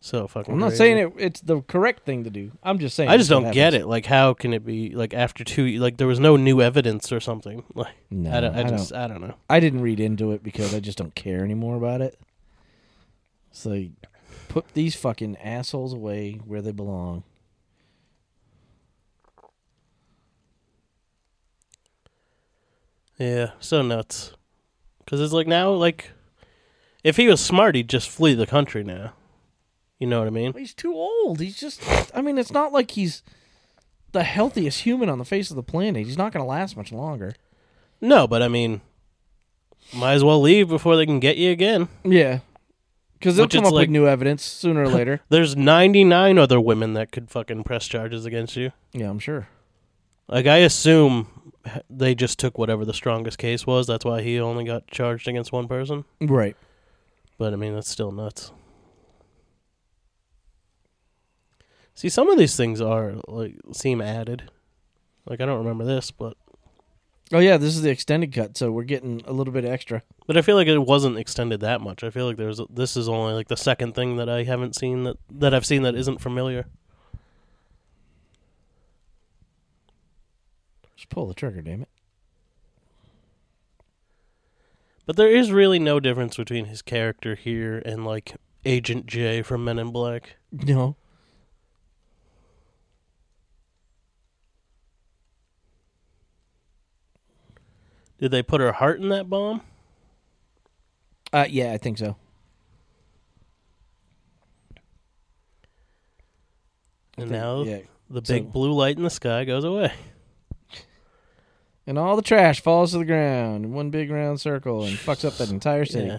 So 0.00 0.28
fucking 0.28 0.54
I'm 0.54 0.60
not 0.60 0.68
crazy. 0.68 0.76
saying 0.76 0.98
it, 0.98 1.12
it's 1.18 1.40
the 1.40 1.62
correct 1.62 2.04
thing 2.04 2.24
to 2.24 2.30
do. 2.30 2.52
I'm 2.62 2.78
just 2.78 2.94
saying. 2.94 3.08
I 3.08 3.16
just 3.16 3.30
don't 3.30 3.50
get 3.50 3.74
it. 3.74 3.86
Like 3.86 4.06
how 4.06 4.34
can 4.34 4.52
it 4.52 4.64
be 4.64 4.90
like 4.90 5.14
after 5.14 5.42
two 5.42 5.66
like 5.78 5.96
there 5.96 6.06
was 6.06 6.20
no 6.20 6.36
new 6.36 6.60
evidence 6.62 7.10
or 7.12 7.20
something? 7.20 7.64
Like 7.74 7.94
No, 8.10 8.30
I, 8.36 8.40
don't, 8.40 8.54
I, 8.54 8.60
I 8.60 8.62
just 8.64 8.92
I 8.92 9.08
don't 9.08 9.20
know. 9.20 9.34
I 9.50 9.58
didn't 9.58 9.80
read 9.80 9.98
into 10.00 10.32
it 10.32 10.42
because 10.42 10.74
I 10.74 10.80
just 10.80 10.98
don't 10.98 11.14
care 11.14 11.42
anymore 11.42 11.76
about 11.76 12.00
it. 12.00 12.18
It's 13.50 13.64
like, 13.66 13.90
put 14.48 14.66
these 14.74 14.94
fucking 14.94 15.36
assholes 15.38 15.92
away 15.94 16.34
where 16.44 16.60
they 16.62 16.72
belong. 16.72 17.24
Yeah, 23.18 23.52
so 23.60 23.82
nuts. 23.82 24.32
Because 25.04 25.20
it's 25.20 25.32
like 25.32 25.46
now, 25.46 25.70
like, 25.70 26.10
if 27.02 27.16
he 27.16 27.28
was 27.28 27.40
smart, 27.40 27.74
he'd 27.74 27.88
just 27.88 28.10
flee 28.10 28.34
the 28.34 28.46
country 28.46 28.84
now. 28.84 29.12
You 29.98 30.06
know 30.06 30.18
what 30.18 30.26
I 30.26 30.30
mean? 30.30 30.52
He's 30.52 30.74
too 30.74 30.92
old. 30.94 31.40
He's 31.40 31.56
just. 31.58 31.82
I 32.14 32.20
mean, 32.20 32.36
it's 32.38 32.52
not 32.52 32.72
like 32.72 32.90
he's 32.92 33.22
the 34.12 34.22
healthiest 34.24 34.80
human 34.82 35.08
on 35.08 35.18
the 35.18 35.24
face 35.24 35.50
of 35.50 35.56
the 35.56 35.62
planet. 35.62 36.04
He's 36.06 36.18
not 36.18 36.32
going 36.32 36.42
to 36.44 36.48
last 36.48 36.76
much 36.76 36.92
longer. 36.92 37.34
No, 38.00 38.26
but 38.26 38.42
I 38.42 38.48
mean, 38.48 38.82
might 39.94 40.12
as 40.14 40.24
well 40.24 40.40
leave 40.40 40.68
before 40.68 40.96
they 40.96 41.06
can 41.06 41.18
get 41.20 41.36
you 41.38 41.50
again. 41.50 41.88
Yeah. 42.04 42.40
Because 43.14 43.36
they'll 43.36 43.46
Which 43.46 43.52
come 43.54 43.60
it's 43.64 43.68
up 43.68 43.74
like- 43.74 43.82
with 43.84 43.90
new 43.90 44.06
evidence 44.06 44.44
sooner 44.44 44.82
or 44.82 44.88
later. 44.90 45.20
There's 45.30 45.56
99 45.56 46.36
other 46.38 46.60
women 46.60 46.92
that 46.92 47.10
could 47.10 47.30
fucking 47.30 47.64
press 47.64 47.86
charges 47.86 48.26
against 48.26 48.54
you. 48.56 48.72
yeah, 48.92 49.08
I'm 49.08 49.18
sure. 49.18 49.48
Like 50.28 50.46
I 50.46 50.58
assume 50.58 51.52
they 51.88 52.14
just 52.14 52.38
took 52.38 52.58
whatever 52.58 52.84
the 52.84 52.92
strongest 52.92 53.38
case 53.38 53.66
was. 53.66 53.86
That's 53.86 54.04
why 54.04 54.20
he 54.22 54.38
only 54.38 54.64
got 54.64 54.86
charged 54.88 55.26
against 55.28 55.52
one 55.52 55.66
person. 55.68 56.04
Right. 56.20 56.56
But 57.38 57.52
I 57.54 57.56
mean, 57.56 57.74
that's 57.74 57.88
still 57.88 58.12
nuts. 58.12 58.50
See, 61.96 62.08
some 62.10 62.28
of 62.30 62.38
these 62.38 62.56
things 62.56 62.80
are 62.80 63.14
like 63.26 63.56
seem 63.72 64.00
added. 64.00 64.50
Like 65.24 65.40
I 65.40 65.46
don't 65.46 65.58
remember 65.58 65.84
this, 65.84 66.12
but 66.12 66.36
Oh 67.32 67.40
yeah, 67.40 67.56
this 67.56 67.74
is 67.74 67.82
the 67.82 67.90
extended 67.90 68.32
cut, 68.32 68.56
so 68.56 68.70
we're 68.70 68.84
getting 68.84 69.20
a 69.26 69.32
little 69.32 69.52
bit 69.52 69.64
extra. 69.64 70.02
but 70.28 70.36
I 70.36 70.42
feel 70.42 70.54
like 70.54 70.68
it 70.68 70.78
wasn't 70.78 71.18
extended 71.18 71.60
that 71.60 71.80
much. 71.80 72.04
I 72.04 72.10
feel 72.10 72.26
like 72.26 72.36
there's 72.36 72.60
this 72.70 72.96
is 72.96 73.08
only 73.08 73.32
like 73.34 73.48
the 73.48 73.56
second 73.56 73.94
thing 73.94 74.16
that 74.18 74.28
I 74.28 74.44
haven't 74.44 74.76
seen 74.76 75.02
that 75.04 75.16
that 75.30 75.52
I've 75.52 75.66
seen 75.66 75.82
that 75.82 75.96
isn't 75.96 76.20
familiar. 76.20 76.66
Just 80.96 81.08
pull 81.08 81.26
the 81.26 81.34
trigger, 81.34 81.62
damn 81.62 81.82
it. 81.82 81.88
But 85.04 85.16
there 85.16 85.30
is 85.30 85.50
really 85.50 85.78
no 85.78 85.98
difference 85.98 86.36
between 86.36 86.66
his 86.66 86.82
character 86.82 87.34
here 87.34 87.82
and 87.84 88.04
like 88.04 88.36
Agent 88.64 89.06
J 89.06 89.42
from 89.42 89.64
Men 89.64 89.78
in 89.78 89.90
Black. 89.90 90.36
No. 90.52 90.96
Did 98.18 98.30
they 98.30 98.42
put 98.42 98.60
her 98.60 98.72
heart 98.72 99.00
in 99.00 99.08
that 99.10 99.28
bomb? 99.28 99.60
Uh 101.32 101.46
yeah, 101.48 101.72
I 101.72 101.78
think 101.78 101.98
so. 101.98 102.16
And 107.18 107.30
think- 107.30 107.42
now 107.42 107.62
yeah. 107.62 107.78
the 108.10 108.22
So- 108.24 108.34
big 108.34 108.52
blue 108.52 108.72
light 108.72 108.96
in 108.96 109.02
the 109.02 109.10
sky 109.10 109.44
goes 109.44 109.64
away. 109.64 109.92
And 111.88 112.00
all 112.00 112.16
the 112.16 112.22
trash 112.22 112.60
falls 112.60 112.90
to 112.90 112.98
the 112.98 113.04
ground 113.04 113.64
in 113.64 113.72
one 113.72 113.90
big 113.90 114.10
round 114.10 114.40
circle 114.40 114.82
and 114.84 114.96
fucks 114.96 115.24
up 115.24 115.34
that 115.34 115.50
entire 115.50 115.84
city. 115.84 116.18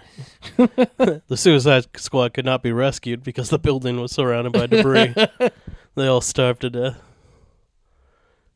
Yeah. 0.58 0.66
the 1.28 1.36
Suicide 1.36 1.88
Squad 1.98 2.34
could 2.34 2.46
not 2.46 2.64
be 2.64 2.72
rescued 2.72 3.22
because 3.22 3.50
the 3.50 3.60
building 3.60 4.00
was 4.00 4.14
surrounded 4.14 4.54
by 4.54 4.68
debris. 4.68 5.14
they 5.96 6.08
all 6.08 6.22
starved 6.22 6.62
to 6.62 6.70
death. 6.70 7.02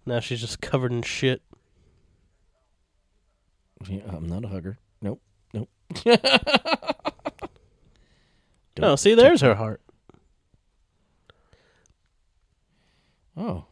Now 0.06 0.22
she's 0.22 0.40
just 0.40 0.62
covered 0.62 0.94
in 0.94 1.02
shit. 1.02 1.42
Yeah, 3.88 4.02
I'm 4.08 4.28
not 4.28 4.44
a 4.46 4.48
hugger. 4.48 4.78
Nope. 5.02 5.22
Nope. 5.54 5.70
Oh, 8.84 8.96
see, 8.96 9.14
there's 9.14 9.42
her 9.42 9.54
heart. 9.56 9.82
Oh. 13.38 13.66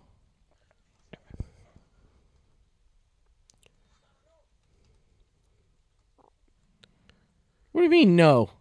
What 7.71 7.81
do 7.81 7.83
you 7.85 7.89
mean 7.89 8.15
no? 8.15 8.51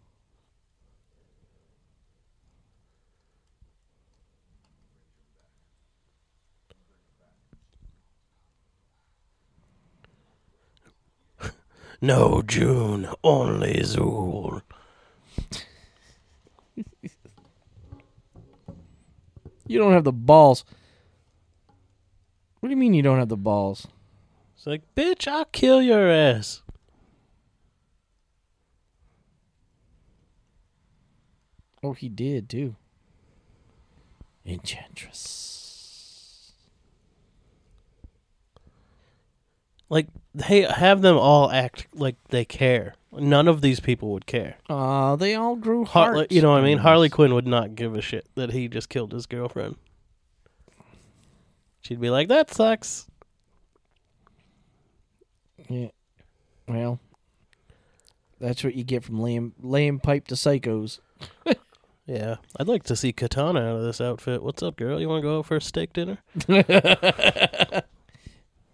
No, 12.00 12.42
June, 12.42 13.08
only 13.24 13.74
Zool. 13.80 14.62
You 19.66 19.78
don't 19.78 19.92
have 19.92 20.04
the 20.04 20.12
balls. 20.12 20.64
What 22.60 22.68
do 22.68 22.70
you 22.70 22.76
mean 22.76 22.94
you 22.94 23.02
don't 23.02 23.18
have 23.18 23.28
the 23.28 23.36
balls? 23.36 23.86
It's 24.56 24.66
like, 24.66 24.82
bitch, 24.96 25.28
I'll 25.28 25.44
kill 25.44 25.82
your 25.82 26.08
ass. 26.08 26.62
Oh, 31.82 31.92
he 31.92 32.08
did 32.08 32.48
too. 32.48 32.76
Enchantress. 34.44 35.67
Like, 39.90 40.08
hey, 40.44 40.62
have 40.62 41.00
them 41.02 41.16
all 41.16 41.50
act 41.50 41.86
like 41.94 42.16
they 42.28 42.44
care. 42.44 42.94
None 43.12 43.48
of 43.48 43.62
these 43.62 43.80
people 43.80 44.10
would 44.12 44.26
care. 44.26 44.56
Aw, 44.68 45.16
they 45.16 45.34
all 45.34 45.56
grew 45.56 45.84
hearts. 45.84 46.32
you 46.34 46.42
know 46.42 46.50
what 46.52 46.60
I 46.60 46.64
mean? 46.64 46.78
Harley 46.78 47.08
Quinn 47.08 47.34
would 47.34 47.46
not 47.46 47.74
give 47.74 47.94
a 47.94 48.02
shit 48.02 48.26
that 48.34 48.52
he 48.52 48.68
just 48.68 48.88
killed 48.90 49.12
his 49.12 49.24
girlfriend. 49.26 49.76
She'd 51.80 52.00
be 52.00 52.10
like, 52.10 52.28
that 52.28 52.52
sucks. 52.52 53.06
Yeah. 55.68 55.88
Well, 56.66 57.00
that's 58.38 58.62
what 58.62 58.74
you 58.74 58.84
get 58.84 59.04
from 59.04 59.20
laying 59.20 59.52
laying 59.60 60.00
pipe 60.00 60.28
to 60.28 60.34
psychos. 60.34 61.00
Yeah. 62.08 62.36
I'd 62.58 62.68
like 62.68 62.84
to 62.84 62.96
see 62.96 63.12
Katana 63.12 63.60
out 63.60 63.76
of 63.76 63.82
this 63.82 64.00
outfit. 64.00 64.42
What's 64.42 64.62
up, 64.62 64.76
girl? 64.76 64.98
You 64.98 65.10
want 65.10 65.20
to 65.20 65.28
go 65.28 65.40
out 65.40 65.46
for 65.46 65.56
a 65.56 65.60
steak 65.60 65.92
dinner? 65.92 66.16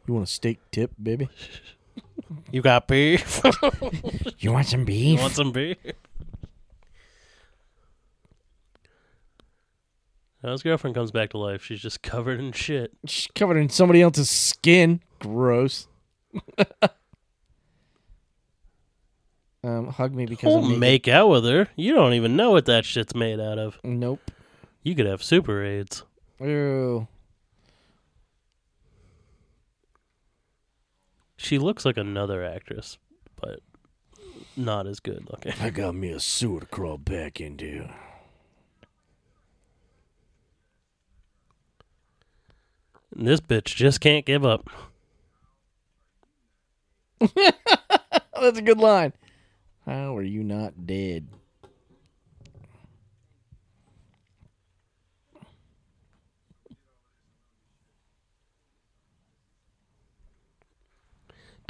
You 0.07 0.15
want 0.15 0.29
a 0.29 0.31
steak 0.31 0.59
tip, 0.71 0.93
baby? 1.03 1.29
You 2.51 2.63
got 2.63 2.89
beef? 2.89 3.41
You 4.39 4.53
want 4.53 4.67
some 4.67 4.85
beef? 4.85 5.17
you 5.17 5.23
want 5.23 5.33
some 5.33 5.53
beef? 5.53 5.77
Now 10.43 10.53
his 10.53 10.63
girlfriend 10.63 10.95
comes 10.95 11.11
back 11.11 11.31
to 11.31 11.39
life. 11.39 11.65
She's 11.65 11.81
just 11.81 12.03
covered 12.03 12.39
in 12.39 12.53
shit. 12.53 12.93
She's 13.07 13.29
covered 13.35 13.57
in 13.57 13.71
somebody 13.71 14.03
else's 14.03 14.29
skin. 14.29 15.01
Gross. 15.19 15.87
um, 19.63 19.87
hug 19.89 20.15
me 20.15 20.27
because 20.27 20.53
I'm 20.55 20.61
Don't 20.61 20.69
naked. 20.69 20.81
make 20.81 21.09
out 21.09 21.29
with 21.29 21.45
her. 21.47 21.69
You 21.77 21.95
don't 21.95 22.13
even 22.13 22.37
know 22.37 22.51
what 22.51 22.67
that 22.67 22.85
shit's 22.85 23.15
made 23.15 23.41
out 23.41 23.59
of. 23.59 23.79
Nope. 23.83 24.31
You 24.83 24.95
could 24.95 25.07
have 25.07 25.23
super 25.23 25.65
AIDS. 25.65 26.03
Ew. 26.41 27.09
She 31.37 31.59
looks 31.59 31.85
like 31.85 31.97
another 31.97 32.45
actress, 32.45 32.99
but 33.41 33.61
not 34.57 34.87
as 34.87 35.01
good 35.01 35.29
looking. 35.31 35.53
I 35.61 35.71
got 35.71 35.95
me 35.95 36.11
a 36.11 36.21
sewer 36.21 36.61
to 36.61 36.67
crawl 36.67 36.99
back 36.99 37.41
into. 37.41 37.89
And 43.17 43.27
this 43.27 43.41
bitch 43.41 43.75
just 43.77 44.01
can't 44.01 44.25
give 44.27 44.45
up. 44.45 44.69
That's 47.35 48.59
a 48.59 48.63
good 48.63 48.79
line. 48.79 49.13
How 49.87 50.17
are 50.17 50.23
you 50.23 50.43
not 50.43 50.87
dead? 50.87 51.29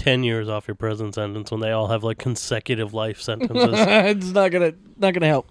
Ten 0.05 0.22
years 0.22 0.51
off 0.51 0.68
your 0.68 0.74
prison 0.74 1.14
sentence 1.14 1.51
when 1.51 1.60
they 1.60 1.70
all 1.70 1.86
have 1.86 2.05
like 2.05 2.18
consecutive 2.18 2.93
life 2.93 3.22
sentences. 3.22 3.70
it's 3.72 4.26
not 4.32 4.51
gonna 4.51 4.74
not 4.98 5.14
gonna 5.14 5.26
help. 5.26 5.48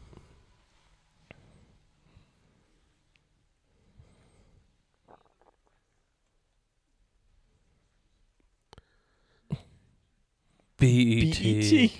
BET. 10.77 11.91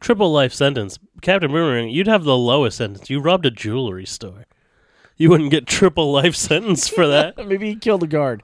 Triple 0.00 0.32
life 0.32 0.54
sentence. 0.54 0.98
Captain 1.20 1.50
Boomerang, 1.52 1.90
you'd 1.90 2.06
have 2.06 2.24
the 2.24 2.38
lowest 2.38 2.78
sentence. 2.78 3.10
You 3.10 3.20
robbed 3.20 3.44
a 3.44 3.50
jewelry 3.50 4.06
store. 4.06 4.46
You 5.18 5.28
wouldn't 5.28 5.50
get 5.50 5.66
triple 5.66 6.10
life 6.10 6.34
sentence 6.34 6.88
for 6.88 7.06
that. 7.06 7.36
Maybe 7.46 7.68
he 7.68 7.76
killed 7.76 8.02
a 8.02 8.06
guard. 8.06 8.42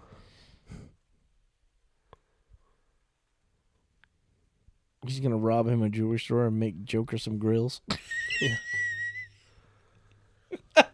He's 5.07 5.21
gonna 5.21 5.37
rob 5.37 5.67
him 5.67 5.83
a 5.83 5.89
jewelry 5.89 6.19
store 6.19 6.47
and 6.47 6.61
make 6.61 6.85
Joker 6.85 7.17
some 7.19 7.39
grills. 7.39 7.81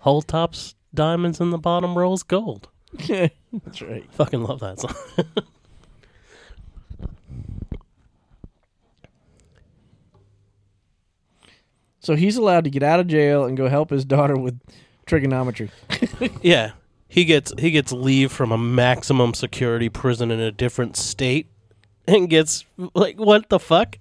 Hull 0.00 0.22
tops 0.22 0.74
diamonds 0.94 1.40
and 1.40 1.52
the 1.52 1.58
bottom 1.58 1.96
rolls 1.96 2.22
gold. 2.22 2.68
Yeah, 3.04 3.28
That's 3.64 3.82
right. 3.82 4.04
Fucking 4.12 4.42
love 4.42 4.60
that 4.60 4.80
song. 4.80 4.94
So 12.00 12.16
he's 12.16 12.36
allowed 12.36 12.64
to 12.64 12.70
get 12.70 12.82
out 12.82 12.98
of 12.98 13.06
jail 13.06 13.44
and 13.44 13.56
go 13.56 13.68
help 13.68 13.90
his 13.90 14.04
daughter 14.04 14.36
with 14.36 14.58
trigonometry. 15.06 15.70
yeah. 16.42 16.72
he 17.08 17.24
gets 17.24 17.52
he 17.58 17.70
gets 17.70 17.92
leave 17.92 18.32
from 18.32 18.52
a 18.52 18.58
maximum 18.58 19.34
security 19.34 19.88
prison 19.88 20.30
in 20.30 20.40
a 20.40 20.50
different 20.50 20.96
state 20.96 21.48
and 22.10 22.28
gets 22.28 22.64
like 22.94 23.18
what 23.18 23.48
the 23.48 23.58
fuck? 23.58 23.96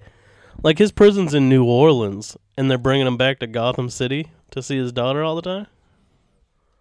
Like 0.64 0.77
his 0.77 0.91
prison's 0.91 1.34
in 1.34 1.48
New 1.48 1.64
Orleans 1.64 2.38
and 2.57 2.69
they're 2.69 2.77
bringing 2.77 3.07
him 3.07 3.18
back 3.18 3.40
to 3.40 3.48
Gotham 3.48 3.90
City 3.90 4.31
to 4.52 4.61
see 4.61 4.77
his 4.77 4.91
daughter 4.91 5.23
all 5.23 5.36
the 5.36 5.41
time. 5.41 5.68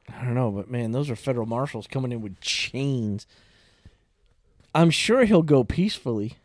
I 0.09 0.24
don't 0.24 0.34
know, 0.34 0.50
but 0.50 0.70
man, 0.70 0.92
those 0.92 1.10
are 1.10 1.16
federal 1.16 1.46
marshals 1.46 1.86
coming 1.86 2.12
in 2.12 2.22
with 2.22 2.40
chains. 2.40 3.26
I'm 4.74 4.90
sure 4.90 5.24
he'll 5.24 5.42
go 5.42 5.64
peacefully. 5.64 6.36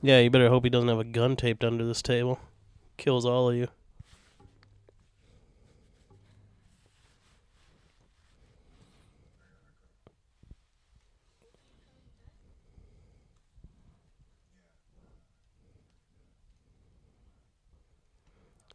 Yeah, 0.00 0.20
you 0.20 0.30
better 0.30 0.48
hope 0.48 0.64
he 0.64 0.70
doesn't 0.70 0.88
have 0.88 1.00
a 1.00 1.04
gun 1.04 1.34
taped 1.34 1.64
under 1.64 1.84
this 1.84 2.02
table. 2.02 2.38
Kills 2.96 3.26
all 3.26 3.50
of 3.50 3.56
you. 3.56 3.68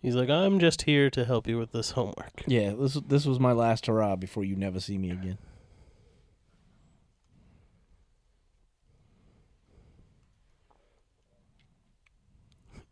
He's 0.03 0.15
like, 0.15 0.29
I'm 0.29 0.59
just 0.59 0.83
here 0.83 1.09
to 1.09 1.25
help 1.25 1.47
you 1.47 1.57
with 1.57 1.71
this 1.71 1.91
homework. 1.91 2.43
Yeah, 2.45 2.73
this 2.77 2.95
this 3.07 3.25
was 3.25 3.39
my 3.39 3.53
last 3.53 3.87
hurrah 3.87 4.17
before 4.17 4.43
you 4.43 4.55
never 4.55 4.79
see 4.79 4.97
me 4.97 5.09
again. 5.09 5.37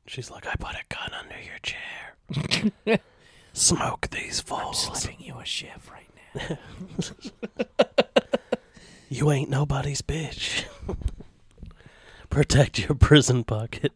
She's 0.07 0.31
like, 0.31 0.47
I 0.47 0.55
put 0.55 0.71
a 0.71 0.83
gun 0.89 1.11
under 1.13 1.35
your 1.39 1.59
chair. 1.61 2.99
Smoke 3.53 4.09
these 4.09 4.39
fools. 4.41 4.87
I'm 4.89 4.95
Slipping 4.95 5.25
you 5.25 5.37
a 5.37 5.45
shiv 5.45 5.91
right 5.91 6.09
now. 6.49 6.57
You 9.13 9.29
ain't 9.29 9.49
nobody's 9.49 10.01
bitch. 10.01 10.63
Protect 12.29 12.79
your 12.79 12.95
prison 12.95 13.43
pocket. 13.43 13.91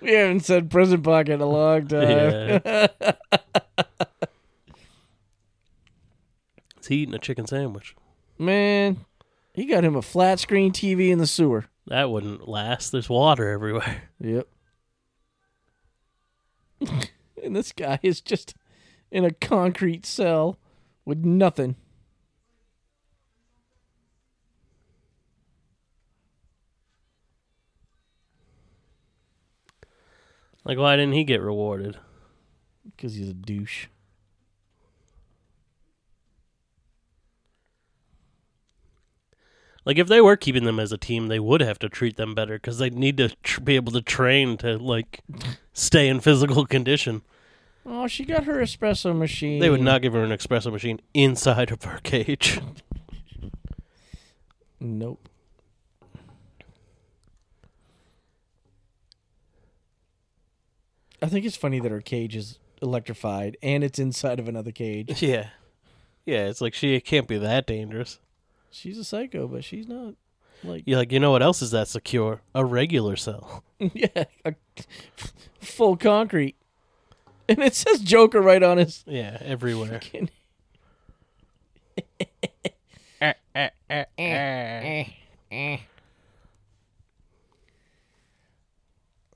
We 0.00 0.12
haven't 0.12 0.40
said 0.44 0.70
prison 0.70 1.02
pocket 1.02 1.32
in 1.32 1.40
a 1.40 1.46
long 1.46 1.86
time. 1.88 2.60
Yeah. 2.64 2.86
Is 6.80 6.86
he 6.88 6.96
eating 6.98 7.14
a 7.14 7.18
chicken 7.18 7.46
sandwich? 7.46 7.96
Man, 8.38 9.04
he 9.52 9.66
got 9.66 9.82
him 9.84 9.96
a 9.96 10.02
flat 10.02 10.38
screen 10.38 10.70
TV 10.72 11.10
in 11.10 11.18
the 11.18 11.26
sewer. 11.26 11.64
That 11.88 12.10
wouldn't 12.10 12.46
last. 12.48 12.90
There's 12.92 13.08
water 13.08 13.50
everywhere. 13.50 14.10
Yep. 14.20 14.46
and 17.42 17.56
this 17.56 17.72
guy 17.72 17.98
is 18.02 18.20
just 18.20 18.54
in 19.10 19.24
a 19.24 19.30
concrete 19.32 20.04
cell 20.06 20.58
with 21.04 21.24
nothing. 21.24 21.76
Like, 30.66 30.78
why 30.78 30.96
didn't 30.96 31.12
he 31.12 31.22
get 31.22 31.40
rewarded? 31.40 31.96
Because 32.84 33.14
he's 33.14 33.28
a 33.28 33.34
douche. 33.34 33.86
Like, 39.84 39.96
if 39.96 40.08
they 40.08 40.20
were 40.20 40.36
keeping 40.36 40.64
them 40.64 40.80
as 40.80 40.90
a 40.90 40.98
team, 40.98 41.28
they 41.28 41.38
would 41.38 41.60
have 41.60 41.78
to 41.78 41.88
treat 41.88 42.16
them 42.16 42.34
better 42.34 42.54
because 42.54 42.78
they'd 42.78 42.94
need 42.94 43.16
to 43.18 43.28
tr- 43.44 43.60
be 43.60 43.76
able 43.76 43.92
to 43.92 44.02
train 44.02 44.56
to, 44.56 44.76
like, 44.76 45.20
stay 45.72 46.08
in 46.08 46.18
physical 46.18 46.66
condition. 46.66 47.22
Oh, 47.86 48.08
she 48.08 48.24
got 48.24 48.42
her 48.42 48.54
espresso 48.54 49.16
machine. 49.16 49.60
They 49.60 49.70
would 49.70 49.80
not 49.80 50.02
give 50.02 50.14
her 50.14 50.24
an 50.24 50.30
espresso 50.30 50.72
machine 50.72 50.98
inside 51.14 51.70
of 51.70 51.84
her 51.84 52.00
cage. 52.02 52.60
Nope. 54.80 55.28
I 61.26 61.28
think 61.28 61.44
it's 61.44 61.56
funny 61.56 61.80
that 61.80 61.90
her 61.90 62.00
cage 62.00 62.36
is 62.36 62.60
electrified 62.80 63.56
and 63.60 63.82
it's 63.82 63.98
inside 63.98 64.38
of 64.38 64.46
another 64.46 64.70
cage. 64.70 65.20
yeah. 65.22 65.48
Yeah, 66.24 66.46
it's 66.46 66.60
like 66.60 66.72
she 66.72 67.00
can't 67.00 67.26
be 67.26 67.36
that 67.36 67.66
dangerous. 67.66 68.20
She's 68.70 68.96
a 68.96 69.02
psycho, 69.02 69.48
but 69.48 69.64
she's 69.64 69.88
not 69.88 70.14
like 70.62 70.84
You're 70.86 70.98
like, 70.98 71.10
you 71.10 71.18
know 71.18 71.32
what 71.32 71.42
else 71.42 71.62
is 71.62 71.72
that 71.72 71.88
secure? 71.88 72.42
A 72.54 72.64
regular 72.64 73.16
cell. 73.16 73.64
yeah, 73.80 74.24
a, 74.44 74.54
full 75.60 75.96
concrete. 75.96 76.54
And 77.48 77.58
it 77.58 77.74
says 77.74 78.00
Joker 78.02 78.40
right 78.40 78.62
on 78.62 78.78
his 78.78 79.02
Yeah, 79.04 79.38
everywhere. 79.40 80.00
fucking 80.00 80.30
eh, 83.20 83.32
eh, 83.54 85.04
eh, 85.50 85.76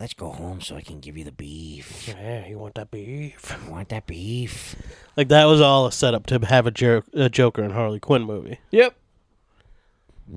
Let's 0.00 0.14
go 0.14 0.30
home 0.30 0.62
so 0.62 0.76
I 0.76 0.80
can 0.80 0.98
give 1.00 1.18
you 1.18 1.24
the 1.24 1.32
beef. 1.32 2.08
Yeah, 2.08 2.46
you 2.46 2.58
want 2.58 2.74
that 2.76 2.90
beef? 2.90 3.54
I 3.66 3.68
want 3.70 3.90
that 3.90 4.06
beef. 4.06 4.74
Like 5.14 5.28
that 5.28 5.44
was 5.44 5.60
all 5.60 5.86
a 5.86 5.92
setup 5.92 6.24
to 6.26 6.38
have 6.46 6.66
a, 6.66 6.70
jo- 6.70 7.02
a 7.12 7.28
Joker 7.28 7.62
and 7.62 7.74
Harley 7.74 8.00
Quinn 8.00 8.22
movie. 8.22 8.58
Yep. 8.70 8.96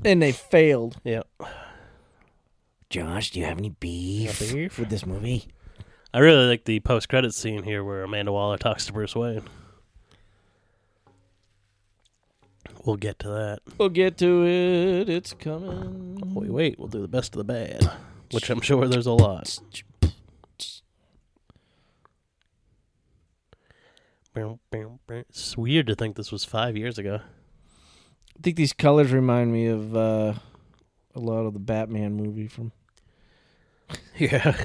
And 0.04 0.22
they 0.22 0.34
failed. 0.34 0.98
Yep. 1.06 1.28
Josh, 2.90 3.32
do 3.32 3.40
you 3.40 3.46
have 3.46 3.58
any 3.58 3.70
beef, 3.70 4.40
beef? 4.52 4.78
with 4.78 4.90
this 4.90 5.06
movie? 5.06 5.48
I 6.14 6.20
really 6.20 6.46
like 6.46 6.66
the 6.66 6.82
post 6.82 7.08
credit 7.08 7.34
scene 7.34 7.64
here 7.64 7.86
where 7.86 8.04
Amanda 8.04 8.34
Waller 8.34 8.58
talks 8.58 8.86
to 8.88 8.94
Bruce 8.94 9.16
Wayne. 9.16 9.44
We'll 12.84 12.98
get 12.98 13.18
to 13.20 13.30
that. 13.30 13.60
We'll 13.78 13.90
get 13.90 14.18
to 14.18 14.46
it. 14.46 15.10
It's 15.10 15.34
coming. 15.34 16.20
Oh, 16.22 16.40
wait, 16.42 16.52
wait, 16.52 16.80
we'll 16.80 16.90
do 16.90 17.02
the 17.02 17.08
best 17.08 17.34
of 17.34 17.38
the 17.38 17.46
bad, 17.46 17.90
which 18.32 18.50
I'm 18.50 18.62
sure 18.62 18.88
there's 18.88 19.06
a 19.08 19.12
lot. 19.14 19.60
It's 25.30 25.58
weird 25.58 25.88
to 25.88 25.96
think 25.96 26.16
this 26.16 26.32
was 26.32 26.46
five 26.46 26.76
years 26.78 26.98
ago. 26.98 27.20
I 28.38 28.42
think 28.42 28.56
these 28.56 28.74
colors 28.74 29.12
remind 29.12 29.54
me 29.54 29.68
of 29.68 29.96
uh, 29.96 30.34
a 31.16 31.20
lot 31.20 31.46
of 31.46 31.54
the 31.54 31.60
Batman 31.60 32.14
movie 32.16 32.48
from. 32.48 32.72
Yeah. 34.18 34.56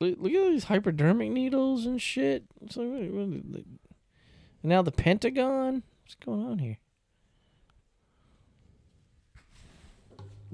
Look, 0.00 0.16
look 0.18 0.32
at 0.32 0.50
these 0.50 0.64
hypodermic 0.64 1.30
needles 1.30 1.86
and 1.86 2.00
shit. 2.00 2.44
It's 2.62 2.76
like, 2.76 2.86
what- 2.88 3.08
what- 3.10 3.64
and 4.62 4.70
now 4.70 4.80
the 4.82 4.90
Pentagon. 4.92 5.82
What's 6.02 6.14
going 6.16 6.44
on 6.44 6.58
here? 6.58 6.78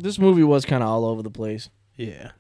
This 0.03 0.19
movie 0.19 0.43
was 0.43 0.65
kind 0.65 0.83
of 0.83 0.89
all 0.89 1.05
over 1.05 1.23
the 1.23 1.31
place. 1.31 1.69
Yeah. 1.95 2.31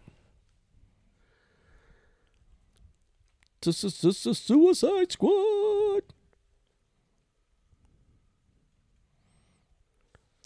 Suicide 3.62 5.12
Squad. 5.12 6.02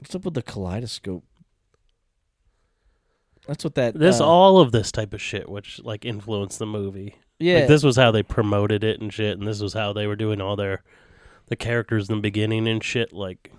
What's 0.01 0.15
up 0.15 0.24
with 0.24 0.35
the 0.35 0.43
kaleidoscope? 0.43 1.24
That's 3.47 3.62
what 3.62 3.77
that. 3.77 3.97
This 3.97 4.20
uh, 4.20 4.27
all 4.27 4.59
of 4.59 4.73
this 4.73 4.91
type 4.91 5.15
of 5.15 5.23
shit, 5.23 5.49
which 5.49 5.81
like 5.85 6.05
influenced 6.05 6.59
the 6.59 6.66
movie. 6.66 7.15
Yeah. 7.39 7.61
Like, 7.61 7.69
this 7.69 7.85
was 7.85 7.97
how 7.97 8.11
they 8.11 8.23
promoted 8.23 8.82
it 8.82 9.01
and 9.01 9.12
shit, 9.12 9.39
and 9.39 9.47
this 9.47 9.61
was 9.61 9.74
how 9.74 9.93
they 9.93 10.07
were 10.09 10.16
doing 10.16 10.41
all 10.41 10.57
their 10.57 10.82
the 11.47 11.57
characters 11.57 12.09
in 12.09 12.16
the 12.16 12.20
beginning 12.20 12.66
and 12.66 12.82
shit. 12.82 13.12
Like 13.12 13.53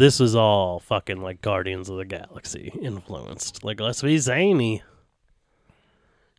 this 0.00 0.18
was 0.18 0.34
all 0.34 0.80
fucking 0.80 1.20
like 1.20 1.42
Guardians 1.42 1.90
of 1.90 1.98
the 1.98 2.06
Galaxy 2.06 2.72
influenced. 2.80 3.62
Like 3.62 3.80
let's 3.80 4.00
be 4.00 4.16
zany. 4.16 4.82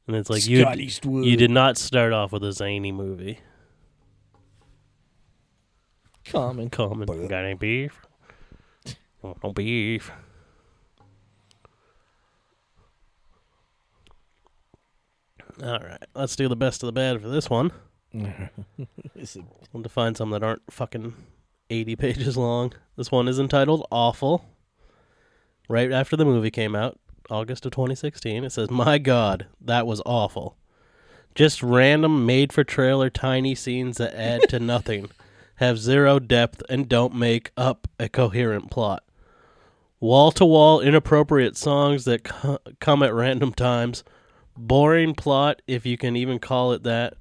And 0.08 0.16
it's 0.16 0.32
like 0.32 0.48
you 0.48 0.62
Scott 0.62 0.80
Eastwood. 0.80 1.26
you 1.26 1.38
did 1.38 1.52
not 1.52 1.78
start 1.78 2.12
off 2.12 2.32
with 2.32 2.44
a 2.44 2.52
zany 2.52 2.92
movie. 2.92 3.40
common. 6.26 6.70
Common. 6.72 7.08
Uh, 7.08 7.28
Got 7.28 7.46
any 7.46 7.54
beef? 7.54 8.02
Want 9.22 9.44
No 9.44 9.54
beef. 9.54 10.12
All 15.64 15.80
right, 15.80 16.04
let's 16.16 16.36
do 16.36 16.48
the 16.48 16.56
best 16.56 16.82
of 16.82 16.88
the 16.88 16.94
bad 16.94 17.22
for 17.22 17.30
this 17.30 17.50
one. 17.50 17.72
Is 19.16 19.36
it- 19.36 19.46
We'll 19.74 19.84
define 19.84 20.16
some 20.16 20.32
that 20.32 20.44
aren't 20.44 20.64
fucking 20.70 21.14
80 21.72 21.96
pages 21.98 22.38
long. 22.38 22.74
This 22.96 23.12
one 23.12 23.28
is 23.28 23.40
entitled 23.40 23.88
Awful. 23.92 24.46
Right 25.70 25.92
after 25.92 26.18
the 26.18 26.26
movie 26.26 26.52
came 26.52 26.76
out, 26.76 27.00
August 27.30 27.66
of 27.66 27.72
2016, 27.72 28.44
it 28.44 28.52
says, 28.52 28.70
My 28.70 28.98
God, 28.98 29.48
that 29.62 29.88
was 29.88 30.02
awful. 30.06 30.58
Just 31.34 31.64
random 31.64 32.26
made 32.26 32.52
for 32.52 32.66
trailer 32.66 33.10
tiny 33.10 33.56
scenes 33.56 33.98
that 33.98 34.14
add 34.14 34.50
to 34.50 34.60
nothing, 34.60 35.10
have 35.56 35.80
zero 35.80 36.20
depth, 36.20 36.62
and 36.68 36.90
don't 36.90 37.16
make 37.16 37.52
up 37.56 37.88
a 37.98 38.10
coherent 38.10 38.70
plot. 38.70 39.04
Wall 40.02 40.32
to 40.34 40.46
wall 40.46 40.82
inappropriate 40.82 41.56
songs 41.56 42.04
that 42.06 42.26
co- 42.26 42.60
come 42.80 43.02
at 43.02 43.14
random 43.14 43.54
times, 43.54 44.04
Boring 44.58 45.16
plot, 45.16 45.62
if 45.68 45.86
you 45.86 45.98
can 45.98 46.16
even 46.18 46.38
call 46.38 46.74
it 46.74 46.84
that. 46.84 47.14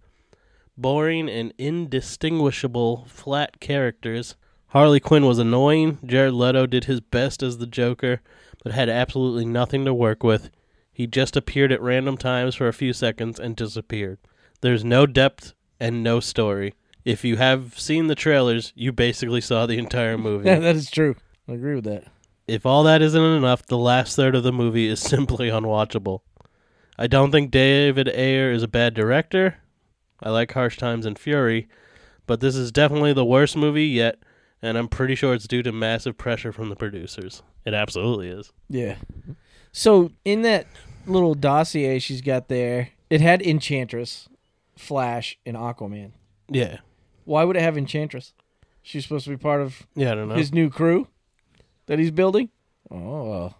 Boring 0.76 1.28
and 1.28 1.52
indistinguishable 1.58 3.04
flat 3.06 3.60
characters. 3.60 4.34
Harley 4.70 5.00
Quinn 5.00 5.26
was 5.26 5.38
annoying. 5.38 5.98
Jared 6.04 6.34
Leto 6.34 6.66
did 6.66 6.84
his 6.84 7.00
best 7.00 7.42
as 7.42 7.58
the 7.58 7.66
Joker, 7.66 8.20
but 8.62 8.72
had 8.72 8.88
absolutely 8.88 9.44
nothing 9.44 9.84
to 9.84 9.94
work 9.94 10.22
with. 10.22 10.50
He 10.92 11.06
just 11.06 11.36
appeared 11.36 11.72
at 11.72 11.80
random 11.82 12.16
times 12.16 12.54
for 12.54 12.68
a 12.68 12.72
few 12.72 12.92
seconds 12.92 13.40
and 13.40 13.56
disappeared. 13.56 14.18
There's 14.60 14.84
no 14.84 15.06
depth 15.06 15.54
and 15.80 16.02
no 16.04 16.20
story. 16.20 16.74
If 17.04 17.24
you 17.24 17.36
have 17.38 17.78
seen 17.78 18.06
the 18.06 18.14
trailers, 18.14 18.72
you 18.76 18.92
basically 18.92 19.40
saw 19.40 19.66
the 19.66 19.78
entire 19.78 20.18
movie. 20.28 20.46
Yeah, 20.48 20.58
that 20.60 20.76
is 20.76 20.90
true. 20.90 21.16
I 21.48 21.52
agree 21.52 21.74
with 21.74 21.84
that. 21.84 22.04
if 22.46 22.64
all 22.66 22.82
that 22.84 23.02
isn't 23.02 23.20
enough, 23.22 23.66
the 23.66 23.78
last 23.78 24.14
third 24.14 24.34
of 24.36 24.42
the 24.42 24.52
movie 24.52 24.86
is 24.88 25.00
simply 25.14 25.48
unwatchable. 25.48 26.20
I 26.98 27.06
don't 27.06 27.32
think 27.32 27.50
David 27.50 28.08
Ayer 28.10 28.52
is 28.52 28.62
a 28.62 28.68
bad 28.68 28.92
director. 28.94 29.56
I 30.22 30.28
like 30.30 30.52
Harsh 30.52 30.76
Times 30.76 31.06
and 31.06 31.18
Fury, 31.18 31.66
but 32.26 32.40
this 32.40 32.54
is 32.54 32.70
definitely 32.70 33.14
the 33.14 33.24
worst 33.24 33.56
movie 33.56 33.86
yet, 33.86 34.18
and 34.62 34.76
I'm 34.78 34.88
pretty 34.88 35.14
sure 35.14 35.34
it's 35.34 35.46
due 35.48 35.62
to 35.62 35.72
massive 35.72 36.16
pressure 36.18 36.52
from 36.52 36.68
the 36.68 36.76
producers. 36.76 37.42
It 37.64 37.74
absolutely 37.74 38.28
is. 38.28 38.52
Yeah. 38.68 38.96
So 39.72 40.10
in 40.24 40.42
that 40.42 40.66
little 41.06 41.34
dossier 41.34 41.98
she's 41.98 42.20
got 42.20 42.48
there, 42.48 42.90
it 43.08 43.20
had 43.20 43.42
Enchantress, 43.42 44.28
Flash, 44.76 45.38
and 45.46 45.56
Aquaman. 45.56 46.12
Yeah. 46.48 46.78
Why 47.24 47.44
would 47.44 47.56
it 47.56 47.62
have 47.62 47.76
Enchantress? 47.78 48.32
She's 48.82 49.04
supposed 49.04 49.24
to 49.24 49.30
be 49.30 49.36
part 49.36 49.60
of 49.60 49.86
Yeah, 49.94 50.12
I 50.12 50.14
don't 50.14 50.28
know. 50.28 50.34
his 50.36 50.52
new 50.52 50.70
crew 50.70 51.08
that 51.86 51.98
he's 51.98 52.10
building. 52.10 52.48
Oh, 52.90 53.54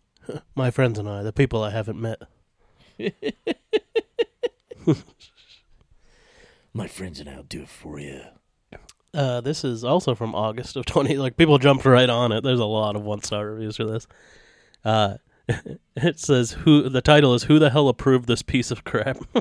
My 0.56 0.70
friends 0.70 0.98
and 0.98 1.08
I, 1.08 1.22
the 1.22 1.32
people 1.32 1.62
I 1.62 1.70
haven't 1.70 2.00
met. 2.00 2.20
My 6.74 6.86
friends 6.88 7.20
and 7.20 7.28
I'll 7.28 7.42
do 7.42 7.62
it 7.62 7.68
for 7.68 7.98
you. 8.00 8.22
Uh, 9.14 9.40
this 9.40 9.64
is 9.64 9.84
also 9.84 10.14
from 10.14 10.34
August 10.34 10.76
of 10.76 10.86
20. 10.86 11.16
Like, 11.16 11.36
people 11.36 11.58
jumped 11.58 11.84
right 11.84 12.08
on 12.08 12.32
it. 12.32 12.42
There's 12.42 12.60
a 12.60 12.64
lot 12.64 12.96
of 12.96 13.02
one 13.02 13.22
star 13.22 13.46
reviews 13.46 13.76
for 13.76 13.84
this. 13.84 14.06
Uh, 14.84 15.16
it 15.96 16.18
says, 16.18 16.52
"Who?" 16.52 16.88
The 16.88 17.02
title 17.02 17.34
is 17.34 17.44
"Who 17.44 17.58
the 17.58 17.70
hell 17.70 17.88
approved 17.88 18.26
this 18.26 18.42
piece 18.42 18.70
of 18.70 18.84
crap?" 18.84 19.16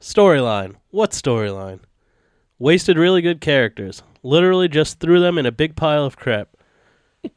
storyline. 0.00 0.76
What 0.90 1.12
storyline? 1.12 1.80
Wasted 2.58 2.98
really 2.98 3.22
good 3.22 3.40
characters. 3.40 4.02
Literally 4.22 4.68
just 4.68 5.00
threw 5.00 5.20
them 5.20 5.38
in 5.38 5.46
a 5.46 5.52
big 5.52 5.76
pile 5.76 6.04
of 6.04 6.16
crap. 6.16 6.56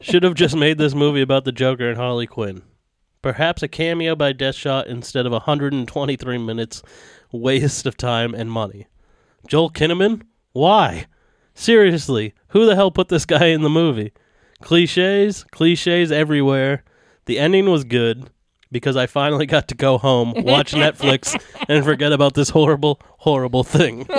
Should 0.00 0.22
have 0.22 0.34
just 0.34 0.56
made 0.56 0.78
this 0.78 0.94
movie 0.94 1.22
about 1.22 1.44
the 1.44 1.52
Joker 1.52 1.88
and 1.88 1.96
Harley 1.96 2.26
Quinn. 2.26 2.62
Perhaps 3.22 3.62
a 3.62 3.68
cameo 3.68 4.14
by 4.14 4.32
Deadshot 4.34 4.86
instead 4.86 5.24
of 5.24 5.32
123 5.32 6.38
minutes 6.38 6.82
waste 7.32 7.86
of 7.86 7.96
time 7.96 8.34
and 8.34 8.50
money. 8.50 8.86
Joel 9.48 9.70
Kinnaman? 9.70 10.22
Why? 10.52 11.06
Seriously, 11.54 12.34
who 12.48 12.66
the 12.66 12.74
hell 12.74 12.90
put 12.90 13.08
this 13.08 13.24
guy 13.34 13.46
in 13.46 13.62
the 13.62 13.70
movie? 13.70 14.12
Cliches, 14.62 15.44
cliches 15.44 16.10
everywhere. 16.12 16.84
The 17.26 17.38
ending 17.38 17.70
was 17.70 17.84
good 17.84 18.28
because 18.72 18.96
I 18.96 19.06
finally 19.06 19.46
got 19.46 19.68
to 19.68 19.74
go 19.74 19.98
home, 19.98 20.32
watch 20.36 20.72
Netflix, 20.74 21.40
and 21.68 21.84
forget 21.84 22.12
about 22.12 22.34
this 22.34 22.50
horrible, 22.50 23.00
horrible 23.18 23.64
thing. 23.64 24.06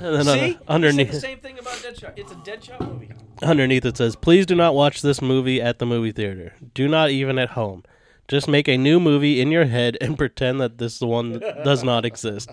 And 0.00 0.14
then 0.14 0.24
see, 0.26 0.54
un- 0.54 0.58
underneath, 0.68 1.10
the 1.10 1.18
same 1.20 1.40
thing 1.40 1.58
about 1.58 1.74
Deadshot. 1.78 2.12
It's 2.16 2.30
a 2.30 2.36
Deadshot 2.36 2.80
movie. 2.88 3.10
underneath 3.42 3.84
it 3.84 3.96
says, 3.96 4.14
"Please 4.14 4.46
do 4.46 4.54
not 4.54 4.72
watch 4.76 5.02
this 5.02 5.20
movie 5.20 5.60
at 5.60 5.80
the 5.80 5.86
movie 5.86 6.12
theater. 6.12 6.54
Do 6.72 6.86
not 6.86 7.10
even 7.10 7.36
at 7.36 7.50
home. 7.50 7.82
Just 8.28 8.46
make 8.46 8.68
a 8.68 8.76
new 8.78 9.00
movie 9.00 9.40
in 9.40 9.50
your 9.50 9.64
head 9.64 9.98
and 10.00 10.16
pretend 10.16 10.60
that 10.60 10.78
this 10.78 11.00
one 11.00 11.40
does 11.64 11.82
not 11.82 12.04
exist. 12.04 12.48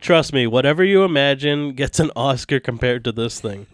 Trust 0.00 0.32
me, 0.32 0.46
whatever 0.46 0.84
you 0.84 1.02
imagine 1.04 1.72
gets 1.72 1.98
an 1.98 2.10
Oscar 2.14 2.60
compared 2.60 3.04
to 3.04 3.12
this 3.12 3.40
thing. 3.40 3.66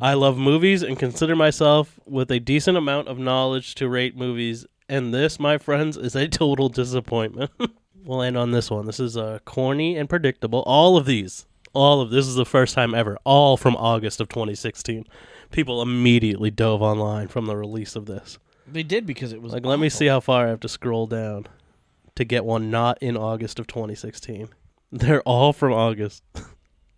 I 0.00 0.14
love 0.14 0.38
movies 0.38 0.82
and 0.82 0.98
consider 0.98 1.34
myself 1.34 1.98
with 2.06 2.30
a 2.30 2.40
decent 2.40 2.76
amount 2.76 3.08
of 3.08 3.18
knowledge 3.18 3.74
to 3.76 3.88
rate 3.88 4.16
movies, 4.16 4.66
and 4.88 5.12
this, 5.12 5.40
my 5.40 5.58
friends, 5.58 5.96
is 5.96 6.14
a 6.14 6.28
total 6.28 6.68
disappointment. 6.68 7.50
we'll 8.04 8.22
end 8.22 8.36
on 8.36 8.52
this 8.52 8.70
one. 8.70 8.86
This 8.86 9.00
is 9.00 9.16
uh, 9.16 9.38
corny 9.44 9.96
and 9.96 10.08
predictable. 10.08 10.62
All 10.66 10.96
of 10.96 11.04
these, 11.04 11.46
all 11.72 12.00
of 12.00 12.10
this 12.10 12.26
is 12.26 12.36
the 12.36 12.46
first 12.46 12.74
time 12.74 12.94
ever. 12.94 13.18
All 13.24 13.56
from 13.56 13.76
August 13.76 14.20
of 14.20 14.28
2016. 14.28 15.04
People 15.50 15.82
immediately 15.82 16.50
dove 16.50 16.82
online 16.82 17.28
from 17.28 17.46
the 17.46 17.56
release 17.56 17.96
of 17.96 18.06
this. 18.06 18.38
They 18.66 18.82
did 18.82 19.06
because 19.06 19.32
it 19.32 19.42
was 19.42 19.52
Like, 19.52 19.64
let 19.64 19.78
me 19.78 19.88
see 19.88 20.06
how 20.06 20.20
far 20.20 20.46
I 20.46 20.50
have 20.50 20.60
to 20.60 20.68
scroll 20.68 21.06
down 21.06 21.46
to 22.16 22.24
get 22.24 22.44
one 22.44 22.70
not 22.70 22.98
in 23.00 23.16
August 23.16 23.58
of 23.58 23.66
2016. 23.66 24.48
They're 24.92 25.22
all 25.22 25.52
from 25.52 25.72
August. 25.72 26.22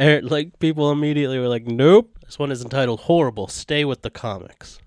Er, 0.00 0.22
like, 0.22 0.58
people 0.60 0.90
immediately 0.90 1.38
were 1.38 1.48
like, 1.48 1.66
nope. 1.66 2.16
This 2.24 2.38
one 2.38 2.50
is 2.50 2.62
entitled 2.62 3.00
Horrible 3.00 3.48
Stay 3.48 3.84
with 3.84 4.00
the 4.00 4.08
Comics. 4.08 4.78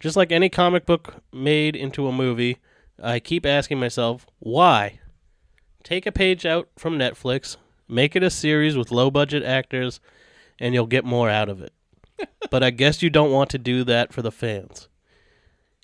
Just 0.00 0.16
like 0.16 0.32
any 0.32 0.48
comic 0.48 0.86
book 0.86 1.22
made 1.32 1.76
into 1.76 2.08
a 2.08 2.12
movie, 2.12 2.58
I 3.00 3.20
keep 3.20 3.46
asking 3.46 3.78
myself, 3.78 4.26
why? 4.40 4.98
Take 5.84 6.04
a 6.04 6.10
page 6.10 6.44
out 6.44 6.68
from 6.76 6.98
Netflix, 6.98 7.58
make 7.86 8.16
it 8.16 8.24
a 8.24 8.30
series 8.30 8.76
with 8.76 8.90
low 8.90 9.08
budget 9.08 9.44
actors, 9.44 10.00
and 10.58 10.74
you'll 10.74 10.86
get 10.86 11.04
more 11.04 11.30
out 11.30 11.48
of 11.48 11.62
it. 11.62 11.72
but 12.50 12.64
I 12.64 12.70
guess 12.70 13.02
you 13.02 13.10
don't 13.10 13.30
want 13.30 13.50
to 13.50 13.58
do 13.58 13.84
that 13.84 14.12
for 14.12 14.22
the 14.22 14.32
fans. 14.32 14.88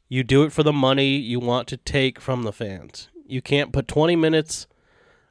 You 0.08 0.24
do 0.24 0.42
it 0.42 0.52
for 0.52 0.64
the 0.64 0.72
money 0.72 1.16
you 1.16 1.38
want 1.38 1.68
to 1.68 1.76
take 1.76 2.20
from 2.20 2.42
the 2.42 2.52
fans. 2.52 3.08
You 3.26 3.40
can't 3.40 3.72
put 3.72 3.86
20 3.86 4.16
minutes 4.16 4.66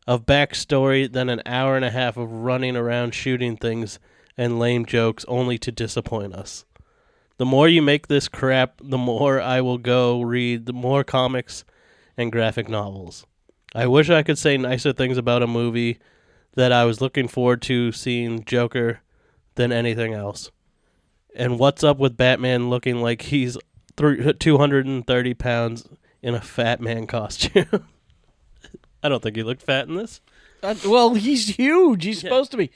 of 0.08 0.26
backstory, 0.26 1.12
then 1.12 1.30
an 1.30 1.42
hour 1.46 1.76
and 1.76 1.86
a 1.86 1.92
half 1.92 2.18
of 2.18 2.32
running 2.32 2.76
around 2.76 3.14
shooting 3.14 3.56
things 3.56 4.00
and 4.38 4.60
lame 4.60 4.86
jokes 4.86 5.26
only 5.28 5.58
to 5.60 5.72
disappoint 5.72 6.34
us. 6.34 6.66
The 7.38 7.46
more 7.46 7.68
you 7.68 7.82
make 7.82 8.08
this 8.08 8.28
crap, 8.28 8.80
the 8.84 8.98
more 8.98 9.42
I 9.42 9.62
will 9.62 9.78
go 9.78 10.22
read 10.22 10.66
the 10.66 10.74
more 10.74 11.04
comics 11.04 11.66
and 12.16 12.32
graphic 12.32 12.70
novels. 12.70 13.26
I 13.74 13.88
wish 13.88 14.10
I 14.10 14.24
could 14.24 14.38
say 14.38 14.58
nicer 14.58 14.94
things 14.94 15.18
about 15.18 15.42
a 15.42 15.48
movie 15.48 16.00
that 16.56 16.72
I 16.72 16.86
was 16.86 17.02
looking 17.02 17.28
forward 17.28 17.62
to 17.64 17.92
seeing 17.92 18.44
Joker 18.46 19.00
than 19.56 19.72
anything 19.72 20.14
else. 20.14 20.52
And 21.36 21.58
what's 21.58 21.84
up 21.84 21.98
with 21.98 22.18
Batman 22.18 22.70
looking 22.70 23.02
like 23.02 23.24
he's 23.24 23.58
three, 23.98 24.34
230 24.34 25.34
pounds 25.34 25.88
in 26.22 26.36
a 26.36 26.42
fat 26.42 26.80
man 26.80 27.08
costume? 27.08 27.88
I 29.04 29.10
don't 29.10 29.22
think 29.22 29.36
he 29.36 29.44
looked 29.44 29.62
fat 29.62 29.88
in 29.88 29.96
this. 29.96 30.22
Uh, 30.62 30.76
well, 30.86 31.14
he's 31.14 31.56
huge. 31.58 32.06
He's 32.06 32.20
supposed 32.22 32.52
to 32.52 32.58
be. 32.58 32.72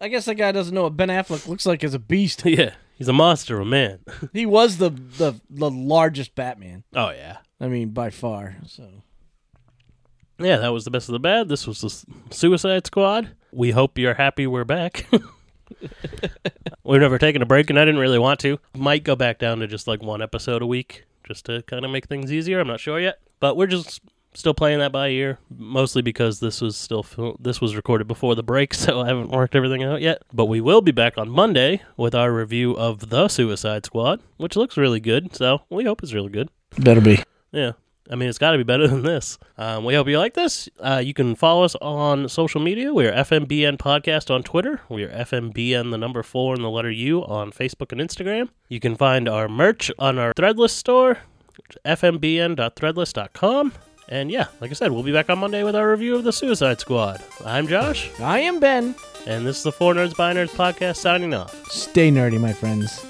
I 0.00 0.08
guess 0.08 0.24
that 0.24 0.34
guy 0.34 0.50
doesn't 0.52 0.74
know 0.74 0.82
what 0.84 0.96
Ben 0.96 1.08
Affleck 1.10 1.46
looks 1.46 1.64
like 1.66 1.84
as 1.84 1.94
a 1.94 1.98
beast. 1.98 2.42
yeah, 2.44 2.74
he's 2.96 3.08
a 3.08 3.12
monster 3.12 3.56
of 3.56 3.62
a 3.66 3.70
man. 3.70 4.00
He 4.32 4.46
was 4.46 4.78
the 4.78 4.90
the 4.90 5.34
the 5.48 5.70
largest 5.70 6.34
Batman. 6.34 6.84
oh 6.94 7.10
yeah, 7.10 7.38
I 7.60 7.68
mean, 7.68 7.90
by 7.90 8.10
far. 8.10 8.56
So 8.66 8.88
yeah. 10.38 10.56
That 10.56 10.70
was 10.72 10.84
the 10.84 10.90
best 10.90 11.08
of 11.08 11.12
the 11.12 11.20
bad. 11.20 11.48
This 11.48 11.66
was 11.66 11.80
the 11.82 11.88
S- 11.88 12.06
Suicide 12.30 12.86
Squad. 12.86 13.30
We 13.52 13.72
hope 13.72 13.98
you're 13.98 14.14
happy 14.14 14.46
we're 14.46 14.64
back. 14.64 15.06
We've 16.82 17.00
never 17.00 17.18
taken 17.18 17.42
a 17.42 17.46
break, 17.46 17.68
and 17.70 17.78
I 17.78 17.84
didn't 17.84 18.00
really 18.00 18.18
want 18.18 18.40
to. 18.40 18.58
Might 18.76 19.04
go 19.04 19.14
back 19.16 19.38
down 19.38 19.58
to 19.58 19.66
just 19.66 19.86
like 19.86 20.02
one 20.02 20.22
episode 20.22 20.62
a 20.62 20.66
week, 20.66 21.04
just 21.26 21.44
to 21.46 21.62
kind 21.62 21.84
of 21.84 21.90
make 21.90 22.06
things 22.06 22.32
easier. 22.32 22.58
I'm 22.60 22.66
not 22.66 22.80
sure 22.80 22.98
yet, 22.98 23.18
but 23.38 23.56
we're 23.56 23.66
just 23.66 24.00
still 24.34 24.54
playing 24.54 24.78
that 24.78 24.92
by 24.92 25.08
ear, 25.08 25.38
mostly 25.56 26.02
because 26.02 26.40
this 26.40 26.60
was 26.60 26.76
still 26.76 27.02
fil- 27.02 27.36
this 27.40 27.60
was 27.60 27.76
recorded 27.76 28.06
before 28.08 28.34
the 28.34 28.42
break, 28.42 28.74
so 28.82 29.00
I 29.00 29.08
haven't 29.08 29.30
worked 29.30 29.54
everything 29.54 29.82
out 29.82 30.00
yet. 30.00 30.22
But 30.32 30.46
we 30.46 30.60
will 30.60 30.80
be 30.80 30.92
back 30.92 31.18
on 31.18 31.28
Monday 31.28 31.82
with 31.96 32.14
our 32.14 32.32
review 32.32 32.76
of 32.76 33.10
the 33.10 33.28
Suicide 33.28 33.84
Squad, 33.86 34.20
which 34.36 34.56
looks 34.56 34.76
really 34.76 35.00
good. 35.00 35.34
So 35.34 35.62
we 35.70 35.84
hope 35.84 36.02
it's 36.02 36.12
really 36.14 36.30
good. 36.30 36.48
better 36.78 37.00
be. 37.00 37.22
Yeah. 37.52 37.72
I 38.12 38.16
mean, 38.16 38.28
it's 38.28 38.38
got 38.38 38.50
to 38.52 38.58
be 38.58 38.64
better 38.64 38.88
than 38.92 39.02
this. 39.02 39.38
Um, 39.56 39.84
we 39.84 39.94
hope 39.94 40.08
you 40.08 40.18
like 40.18 40.34
this. 40.34 40.68
Uh, 40.80 41.00
you 41.04 41.14
can 41.14 41.36
follow 41.36 41.62
us 41.62 41.76
on 41.76 42.28
social 42.28 42.60
media. 42.60 42.92
We 42.92 43.06
are 43.06 43.12
FMBN 43.12 43.78
Podcast 43.78 44.34
on 44.34 44.42
Twitter. 44.42 44.80
We 44.88 45.04
are 45.04 45.10
FMBN, 45.10 45.92
the 45.92 45.98
number 45.98 46.24
four 46.24 46.54
and 46.54 46.64
the 46.64 46.70
letter 46.70 46.90
U 46.90 47.24
on 47.24 47.52
Facebook 47.52 47.92
and 47.92 48.00
Instagram. 48.00 48.48
You 48.68 48.80
can 48.80 48.96
find 48.96 49.28
our 49.28 49.48
merch 49.48 49.92
on 49.96 50.18
our 50.18 50.32
Threadless 50.34 50.70
store, 50.70 51.18
fmbn.threadless.com. 51.84 53.72
And 54.10 54.30
yeah, 54.30 54.46
like 54.60 54.70
I 54.70 54.74
said, 54.74 54.90
we'll 54.90 55.04
be 55.04 55.12
back 55.12 55.30
on 55.30 55.38
Monday 55.38 55.62
with 55.62 55.76
our 55.76 55.88
review 55.88 56.16
of 56.16 56.24
The 56.24 56.32
Suicide 56.32 56.80
Squad. 56.80 57.22
I'm 57.44 57.68
Josh, 57.68 58.10
I 58.20 58.40
am 58.40 58.58
Ben. 58.58 58.94
and 59.26 59.46
this 59.46 59.58
is 59.58 59.62
the 59.62 59.70
Four 59.72 59.94
Nerds 59.94 60.16
by 60.16 60.34
Nerds 60.34 60.50
podcast 60.50 60.96
signing 60.96 61.32
off. 61.32 61.54
Stay 61.70 62.10
nerdy, 62.10 62.40
my 62.40 62.52
friends. 62.52 63.04